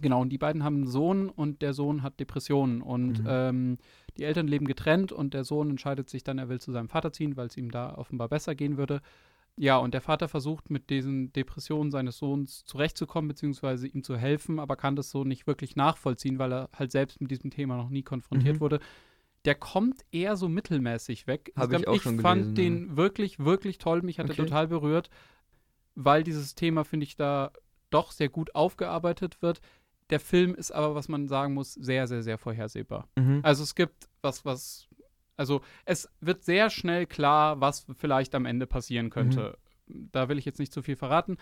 Genau, 0.00 0.22
und 0.22 0.30
die 0.30 0.38
beiden 0.38 0.64
haben 0.64 0.76
einen 0.76 0.86
Sohn 0.86 1.28
und 1.28 1.62
der 1.62 1.74
Sohn 1.74 2.02
hat 2.02 2.20
Depressionen 2.20 2.80
und 2.80 3.22
mhm. 3.22 3.26
ähm, 3.28 3.78
die 4.16 4.24
Eltern 4.24 4.46
leben 4.46 4.66
getrennt 4.66 5.12
und 5.12 5.34
der 5.34 5.44
Sohn 5.44 5.70
entscheidet 5.70 6.08
sich 6.08 6.24
dann, 6.24 6.38
er 6.38 6.48
will 6.48 6.60
zu 6.60 6.72
seinem 6.72 6.88
Vater 6.88 7.12
ziehen, 7.12 7.36
weil 7.36 7.46
es 7.46 7.56
ihm 7.56 7.70
da 7.70 7.94
offenbar 7.94 8.28
besser 8.28 8.54
gehen 8.54 8.76
würde. 8.76 9.00
Ja, 9.56 9.76
und 9.76 9.92
der 9.92 10.00
Vater 10.00 10.28
versucht 10.28 10.70
mit 10.70 10.88
diesen 10.88 11.32
Depressionen 11.32 11.90
seines 11.90 12.16
Sohns 12.16 12.64
zurechtzukommen, 12.64 13.28
beziehungsweise 13.28 13.86
ihm 13.86 14.02
zu 14.02 14.16
helfen, 14.16 14.58
aber 14.58 14.76
kann 14.76 14.96
das 14.96 15.10
so 15.10 15.24
nicht 15.24 15.46
wirklich 15.46 15.76
nachvollziehen, 15.76 16.38
weil 16.38 16.52
er 16.52 16.70
halt 16.72 16.92
selbst 16.92 17.20
mit 17.20 17.30
diesem 17.30 17.50
Thema 17.50 17.76
noch 17.76 17.90
nie 17.90 18.02
konfrontiert 18.02 18.56
mhm. 18.56 18.60
wurde. 18.60 18.80
Der 19.44 19.54
kommt 19.54 20.00
eher 20.12 20.36
so 20.36 20.48
mittelmäßig 20.48 21.26
weg. 21.26 21.52
Habe 21.56 21.76
ich, 21.76 21.82
ich, 21.82 21.94
ich 21.94 22.02
schon 22.02 22.20
fand 22.20 22.42
gelesen, 22.42 22.54
den 22.54 22.88
ja. 22.88 22.96
wirklich, 22.96 23.38
wirklich 23.38 23.78
toll. 23.78 24.02
Mich 24.02 24.18
hat 24.18 24.30
okay. 24.30 24.40
er 24.40 24.44
total 24.46 24.68
berührt, 24.68 25.10
weil 25.94 26.22
dieses 26.22 26.54
Thema, 26.54 26.84
finde 26.84 27.04
ich, 27.04 27.16
da 27.16 27.52
doch 27.90 28.12
sehr 28.12 28.28
gut 28.28 28.54
aufgearbeitet 28.54 29.42
wird. 29.42 29.60
Der 30.10 30.20
Film 30.20 30.54
ist 30.54 30.72
aber, 30.72 30.94
was 30.94 31.08
man 31.08 31.28
sagen 31.28 31.54
muss, 31.54 31.74
sehr, 31.74 32.06
sehr, 32.06 32.22
sehr 32.22 32.38
vorhersehbar. 32.38 33.08
Mhm. 33.16 33.40
Also 33.42 33.62
es 33.62 33.74
gibt 33.74 34.08
was, 34.22 34.44
was 34.44 34.88
also 35.40 35.62
es 35.86 36.06
wird 36.20 36.44
sehr 36.44 36.68
schnell 36.68 37.06
klar, 37.06 37.62
was 37.62 37.86
vielleicht 37.96 38.34
am 38.34 38.44
Ende 38.44 38.66
passieren 38.66 39.08
könnte. 39.08 39.56
Mhm. 39.86 40.10
Da 40.12 40.28
will 40.28 40.38
ich 40.38 40.44
jetzt 40.44 40.58
nicht 40.58 40.70
zu 40.70 40.82
viel 40.82 40.96
verraten. 40.96 41.38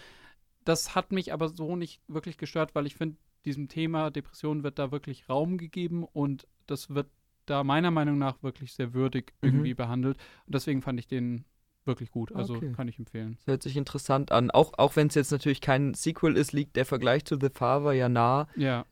Das 0.65 0.95
hat 0.95 1.11
mich 1.11 1.33
aber 1.33 1.49
so 1.49 1.75
nicht 1.75 2.01
wirklich 2.07 2.39
gestört, 2.39 2.77
weil 2.77 2.87
ich 2.87 2.95
finde, 2.95 3.17
diesem 3.45 3.67
Thema 3.67 4.11
Depression 4.11 4.63
wird 4.63 4.79
da 4.79 4.93
wirklich 4.93 5.29
Raum 5.29 5.59
gegeben 5.59 6.05
und 6.05 6.47
das 6.67 6.91
wird 6.91 7.09
da 7.47 7.65
meiner 7.65 7.91
Meinung 7.91 8.19
nach 8.19 8.41
wirklich 8.41 8.73
sehr 8.73 8.95
würdig 8.95 9.33
mhm. 9.43 9.49
irgendwie 9.49 9.75
behandelt. 9.75 10.17
Und 10.47 10.55
deswegen 10.55 10.81
fand 10.81 11.01
ich 11.01 11.09
den 11.09 11.45
wirklich 11.85 12.13
gut. 12.13 12.33
Also 12.37 12.55
okay. 12.55 12.73
kann 12.77 12.87
ich 12.87 13.01
empfehlen. 13.01 13.37
Das 13.39 13.47
hört 13.49 13.63
sich 13.65 13.77
interessant 13.77 14.31
an. 14.31 14.53
Auch, 14.53 14.75
auch 14.79 14.95
wenn 14.95 15.09
es 15.09 15.17
jetzt 15.17 15.33
natürlich 15.33 15.61
kein 15.61 15.95
Sequel 15.95 16.37
ist, 16.37 16.53
liegt 16.53 16.77
der 16.77 16.85
Vergleich 16.85 17.25
zu 17.25 17.37
The 17.41 17.49
Father 17.53 17.93
ja 17.95 18.09
nah. 18.09 18.47
Ja. 18.55 18.87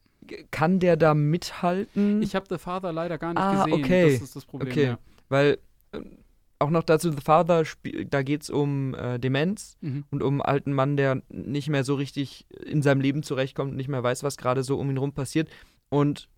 Kann 0.51 0.81
der 0.81 0.97
da 0.97 1.15
mithalten? 1.15 2.23
Ich 2.23 2.35
habe 2.35 2.47
The 2.49 2.59
Father 2.59 2.93
leider 2.93 3.19
gar 3.19 3.31
nicht 3.31 3.39
ah, 3.39 3.65
gesehen. 3.65 3.85
Okay. 3.85 4.13
Das 4.13 4.23
ist 4.23 4.37
das 4.37 4.45
Problem. 4.45 4.71
Okay. 4.71 4.85
Ja. 4.85 4.99
Weil 5.29 5.59
äh, 5.93 6.01
auch 6.59 6.71
noch 6.71 6.83
dazu 6.83 7.11
The 7.11 7.21
Father, 7.21 7.65
da 8.11 8.23
geht 8.23 8.43
es 8.43 8.51
um 8.51 8.95
äh, 8.95 9.19
Demenz 9.19 9.77
mhm. 9.81 10.05
und 10.11 10.23
um 10.23 10.41
einen 10.41 10.43
alten 10.43 10.73
Mann, 10.73 10.97
der 10.97 11.23
nicht 11.29 11.69
mehr 11.69 11.85
so 11.85 11.95
richtig 11.95 12.47
in 12.65 12.83
seinem 12.83 13.01
Leben 13.01 13.23
zurechtkommt 13.23 13.73
und 13.73 13.77
nicht 13.77 13.89
mehr 13.89 14.03
weiß, 14.03 14.23
was 14.23 14.37
gerade 14.37 14.63
so 14.63 14.79
um 14.79 14.91
ihn 14.91 14.97
rum 14.97 15.13
passiert. 15.13 15.49
Und 15.89 16.29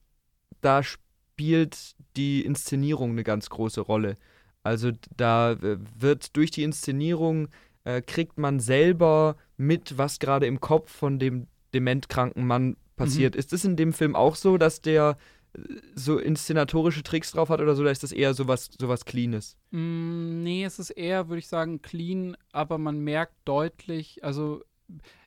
da 0.60 0.82
spielt 0.82 1.94
die 2.16 2.44
Inszenierung 2.44 3.12
eine 3.12 3.24
ganz 3.24 3.48
große 3.48 3.80
Rolle. 3.80 4.16
Also 4.62 4.90
da 5.16 5.56
wird 5.60 6.36
durch 6.36 6.50
die 6.50 6.64
Inszenierung 6.64 7.48
äh, 7.84 8.02
kriegt 8.02 8.38
man 8.38 8.60
selber 8.60 9.36
mit, 9.56 9.96
was 9.96 10.18
gerade 10.18 10.46
im 10.46 10.60
Kopf 10.60 10.90
von 10.90 11.18
dem 11.18 11.46
dementkranken 11.72 12.46
Mann 12.46 12.76
passiert. 12.98 13.34
Mhm. 13.34 13.38
Ist 13.38 13.52
es 13.52 13.64
in 13.64 13.76
dem 13.76 13.92
Film 13.92 14.14
auch 14.14 14.34
so, 14.34 14.58
dass 14.58 14.82
der 14.82 15.16
äh, 15.54 15.60
so 15.94 16.18
inszenatorische 16.18 17.02
Tricks 17.02 17.32
drauf 17.32 17.48
hat 17.48 17.60
oder 17.60 17.74
so, 17.74 17.82
oder 17.82 17.90
ist 17.90 18.02
das 18.02 18.12
eher 18.12 18.34
sowas, 18.34 18.70
sowas 18.78 19.04
Cleanes? 19.04 19.56
Mm, 19.70 20.42
nee, 20.42 20.64
es 20.64 20.78
ist 20.78 20.90
eher, 20.90 21.28
würde 21.28 21.38
ich 21.38 21.48
sagen, 21.48 21.80
clean, 21.80 22.36
aber 22.52 22.78
man 22.78 22.98
merkt 22.98 23.34
deutlich, 23.44 24.22
also 24.22 24.62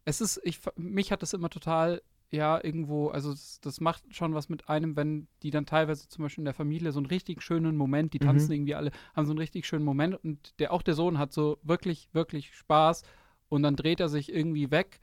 es 0.05 0.21
ist, 0.21 0.39
ich, 0.43 0.59
mich 0.75 1.11
hat 1.11 1.21
das 1.21 1.33
immer 1.33 1.49
total, 1.49 2.01
ja, 2.31 2.63
irgendwo, 2.63 3.09
also 3.09 3.31
das, 3.31 3.59
das, 3.61 3.81
macht 3.81 4.03
schon 4.15 4.33
was 4.33 4.49
mit 4.49 4.69
einem, 4.69 4.95
wenn 4.95 5.27
die 5.43 5.51
dann 5.51 5.65
teilweise 5.65 6.07
zum 6.07 6.23
Beispiel 6.23 6.41
in 6.41 6.45
der 6.45 6.53
Familie 6.53 6.91
so 6.91 6.99
einen 6.99 7.07
richtig 7.07 7.41
schönen 7.41 7.75
Moment, 7.75 8.13
die 8.13 8.19
tanzen 8.19 8.47
mhm. 8.47 8.53
irgendwie 8.53 8.75
alle, 8.75 8.91
haben 9.15 9.25
so 9.25 9.31
einen 9.31 9.39
richtig 9.39 9.65
schönen 9.65 9.85
Moment 9.85 10.15
und 10.23 10.59
der, 10.59 10.71
auch 10.71 10.81
der 10.81 10.93
Sohn 10.93 11.17
hat 11.17 11.33
so 11.33 11.59
wirklich, 11.61 12.09
wirklich 12.13 12.55
Spaß 12.55 13.03
und 13.49 13.63
dann 13.63 13.75
dreht 13.75 13.99
er 13.99 14.09
sich 14.09 14.31
irgendwie 14.31 14.71
weg 14.71 15.01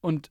und 0.00 0.30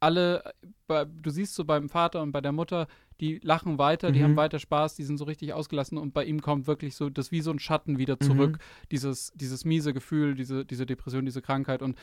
alle, 0.00 0.54
du 0.88 1.30
siehst 1.30 1.54
so 1.54 1.64
beim 1.64 1.88
Vater 1.88 2.22
und 2.22 2.32
bei 2.32 2.40
der 2.40 2.52
Mutter, 2.52 2.86
die 3.20 3.40
lachen 3.42 3.78
weiter, 3.78 4.10
mhm. 4.10 4.12
die 4.12 4.22
haben 4.22 4.36
weiter 4.36 4.58
Spaß, 4.58 4.94
die 4.94 5.04
sind 5.04 5.18
so 5.18 5.24
richtig 5.24 5.52
ausgelassen 5.52 5.98
und 5.98 6.14
bei 6.14 6.24
ihm 6.24 6.40
kommt 6.40 6.66
wirklich 6.66 6.94
so 6.94 7.10
das 7.10 7.32
wie 7.32 7.40
so 7.40 7.50
ein 7.50 7.58
Schatten 7.58 7.98
wieder 7.98 8.20
zurück, 8.20 8.52
mhm. 8.52 8.88
dieses, 8.92 9.32
dieses 9.34 9.64
miese 9.64 9.92
Gefühl, 9.92 10.34
diese, 10.34 10.64
diese 10.64 10.86
Depression, 10.86 11.24
diese 11.24 11.42
Krankheit 11.42 11.82
und 11.82 11.98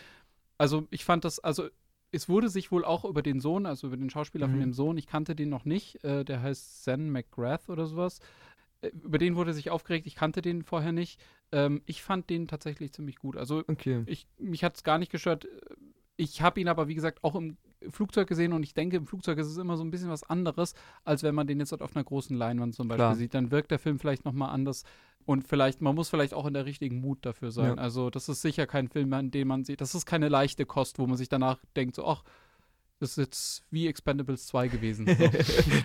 also 0.58 0.88
ich 0.89 1.06
fand 1.06 1.26
das, 1.26 1.39
also 1.39 1.70
es 2.12 2.30
wurde 2.30 2.50
sich 2.50 2.72
wohl 2.72 2.86
auch 2.86 3.06
über 3.06 3.22
den 3.22 3.39
Sohn, 3.39 3.66
also 3.66 3.88
über 3.88 3.98
den 3.98 4.10
Schauspieler 4.10 4.48
mhm. 4.48 4.52
von 4.52 4.60
dem 4.60 4.74
Sohn, 4.74 4.98
ich 4.98 5.08
kannte 5.08 5.36
den 5.36 5.50
noch 5.50 5.66
nicht, 5.66 6.04
äh, 6.04 6.24
der 6.24 6.41
heißt 6.41 6.84
Zen 6.84 7.12
McGrath 7.12 7.70
oder 7.70 7.86
sowas, 7.86 8.20
äh, 8.82 8.88
über 9.04 9.18
den 9.18 9.36
wurde 9.36 9.54
sich 9.54 9.70
aufgeregt, 9.70 10.08
ich 10.08 10.16
kannte 10.16 10.41
den 10.41 10.64
vorher 10.64 10.91
nicht. 10.91 11.20
Ähm, 11.52 11.82
ich 11.86 12.02
fand 12.02 12.30
den 12.30 12.48
tatsächlich 12.48 12.93
ziemlich 12.93 13.18
gut. 13.18 13.38
Also 13.38 13.64
okay. 13.68 14.04
ich, 14.06 14.28
mich 14.38 14.64
hat 14.64 14.76
es 14.76 14.84
gar 14.84 14.98
nicht 14.98 15.12
gestört. 15.12 15.48
Ich 16.18 16.41
habe 16.41 16.61
ihn 16.61 16.68
aber, 16.68 16.88
wie 16.88 16.95
gesagt, 16.95 17.24
auch 17.24 17.36
im 17.36 17.57
Flugzeug 17.89 18.28
gesehen 18.28 18.53
und 18.53 18.63
ich 18.63 18.74
denke, 18.74 18.97
im 18.97 19.05
Flugzeug 19.05 19.38
ist 19.38 19.47
es 19.47 19.57
immer 19.57 19.78
so 19.78 19.84
ein 19.84 19.91
bisschen 19.91 20.09
was 20.09 20.24
anderes, 20.24 20.74
als 21.03 21.24
wenn 21.24 21.36
man 21.36 21.45
den 21.45 21.59
jetzt 21.59 21.74
auf 21.74 21.95
einer 21.95 22.03
großen 22.03 22.36
Leinwand 22.36 22.74
zum 22.74 22.88
Beispiel 22.88 22.99
Klar. 22.99 23.16
sieht. 23.16 23.34
Dann 23.34 23.51
wirkt 23.51 23.72
der 23.72 23.80
Film 23.80 23.99
vielleicht 23.99 24.26
nochmal 24.26 24.49
anders 24.49 24.84
und 25.26 25.47
vielleicht, 25.47 25.82
man 25.82 25.95
muss 25.95 26.09
vielleicht 26.09 26.34
auch 26.34 26.45
in 26.45 26.53
der 26.53 26.66
richtigen 26.66 27.01
Mut 27.01 27.26
dafür 27.26 27.51
sein. 27.51 27.76
Ja. 27.76 27.82
Also, 27.82 28.09
das 28.09 28.30
ist 28.30 28.41
sicher 28.41 28.68
kein 28.68 28.88
Film, 28.88 29.11
in 29.13 29.32
dem 29.32 29.47
man 29.47 29.63
sieht, 29.63 29.82
das 29.82 29.95
ist 29.95 30.05
keine 30.05 30.30
leichte 30.30 30.66
Kost, 30.66 30.99
wo 30.99 31.07
man 31.07 31.18
sich 31.18 31.30
danach 31.30 31.59
denkt, 31.76 31.95
so, 31.95 32.05
ach, 32.05 32.24
Das 33.00 33.12
ist 33.12 33.18
jetzt 33.18 33.64
wie 33.72 33.88
Expendables 33.88 34.48
2 34.48 34.68
gewesen. 34.70 35.06
So. 35.18 35.28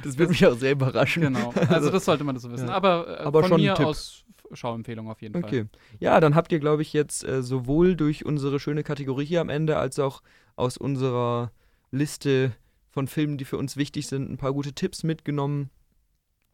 das 0.04 0.18
würde 0.18 0.30
mich 0.30 0.46
auch 0.46 0.56
sehr 0.56 0.72
überraschen. 0.72 1.22
Genau. 1.22 1.52
Also 1.68 1.90
das 1.90 2.04
sollte 2.04 2.24
man 2.24 2.38
so 2.38 2.50
wissen. 2.52 2.68
Ja. 2.68 2.74
Aber, 2.74 3.20
äh, 3.20 3.22
Aber 3.24 3.40
von 3.40 3.48
schon 3.50 3.60
mir 3.60 3.78
aus 3.78 4.24
Schauempfehlung 4.52 5.08
auf 5.10 5.20
jeden 5.22 5.36
Okay. 5.42 5.64
Fall. 5.64 5.80
Ja, 5.98 6.20
dann 6.20 6.34
habt 6.34 6.52
ihr, 6.52 6.58
glaube 6.60 6.82
ich, 6.82 6.92
jetzt 6.92 7.24
äh, 7.24 7.42
sowohl 7.42 7.96
durch 7.96 8.24
unsere 8.24 8.60
schöne 8.60 8.82
Kategorie 8.82 9.24
hier 9.24 9.40
am 9.40 9.48
Ende 9.48 9.76
als 9.76 9.98
auch 9.98 10.22
aus 10.56 10.76
unserer 10.76 11.52
Liste 11.90 12.52
von 12.90 13.06
Filmen, 13.06 13.38
die 13.38 13.44
für 13.44 13.56
uns 13.58 13.76
wichtig 13.76 14.06
sind, 14.06 14.30
ein 14.30 14.36
paar 14.36 14.52
gute 14.52 14.72
Tipps 14.72 15.02
mitgenommen 15.02 15.70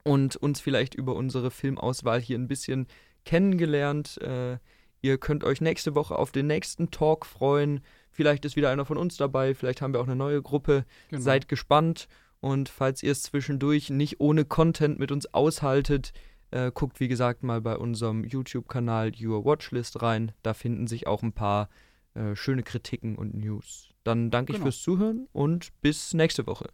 und 0.05 0.37
uns 0.37 0.61
vielleicht 0.61 0.95
über 0.95 1.15
unsere 1.15 1.51
Filmauswahl 1.51 2.21
hier 2.21 2.39
ein 2.39 2.49
bisschen 2.49 2.87
kennengelernt. 3.25 4.19
Äh, 4.23 4.59
ihr 5.01 5.19
könnt 5.19 5.45
euch 5.45 5.61
nächste 5.61 5.95
Woche 5.95 6.17
auf 6.17 6.33
den 6.33 6.47
nächsten 6.47 6.91
Talk 6.91 7.27
freuen. 7.27 7.81
Vielleicht 8.17 8.47
ist 8.47 8.57
wieder 8.57 8.71
einer 8.71 8.87
von 8.87 8.97
uns 8.97 9.19
dabei, 9.19 9.55
vielleicht 9.55 9.83
haben 9.83 9.93
wir 9.93 10.01
auch 10.01 10.07
eine 10.07 10.17
neue 10.17 10.41
Gruppe. 10.41 10.87
Genau. 11.11 11.21
Seid 11.23 11.49
gespannt 11.49 12.09
und 12.41 12.71
falls 12.71 13.03
ihr 13.03 13.13
es 13.13 13.23
zwischendurch 13.23 13.91
nicht 13.91 14.21
ohne 14.21 14.47
Content 14.47 14.99
mit 14.99 15.13
uns 15.13 15.35
aushaltet, 15.35 16.13
äh, 16.51 16.71
guckt 16.73 16.99
wie 16.99 17.09
gesagt 17.09 17.43
mal 17.43 17.61
bei 17.61 17.77
unserem 17.77 18.25
YouTube-Kanal 18.25 19.13
Your 19.21 19.45
Watchlist 19.45 20.01
rein. 20.01 20.33
Da 20.43 20.55
finden 20.55 20.87
sich 20.87 21.07
auch 21.07 21.23
ein 21.23 21.35
paar 21.35 21.69
äh, 22.15 22.35
schöne 22.35 22.63
Kritiken 22.63 23.17
und 23.17 23.35
News. 23.35 23.91
Dann 24.03 24.31
danke 24.31 24.53
ich 24.53 24.57
Genau. 24.57 24.65
fürs 24.67 24.81
Zuhören 24.81 25.29
und 25.33 25.79
bis 25.83 26.15
nächste 26.15 26.47
Woche. 26.47 26.71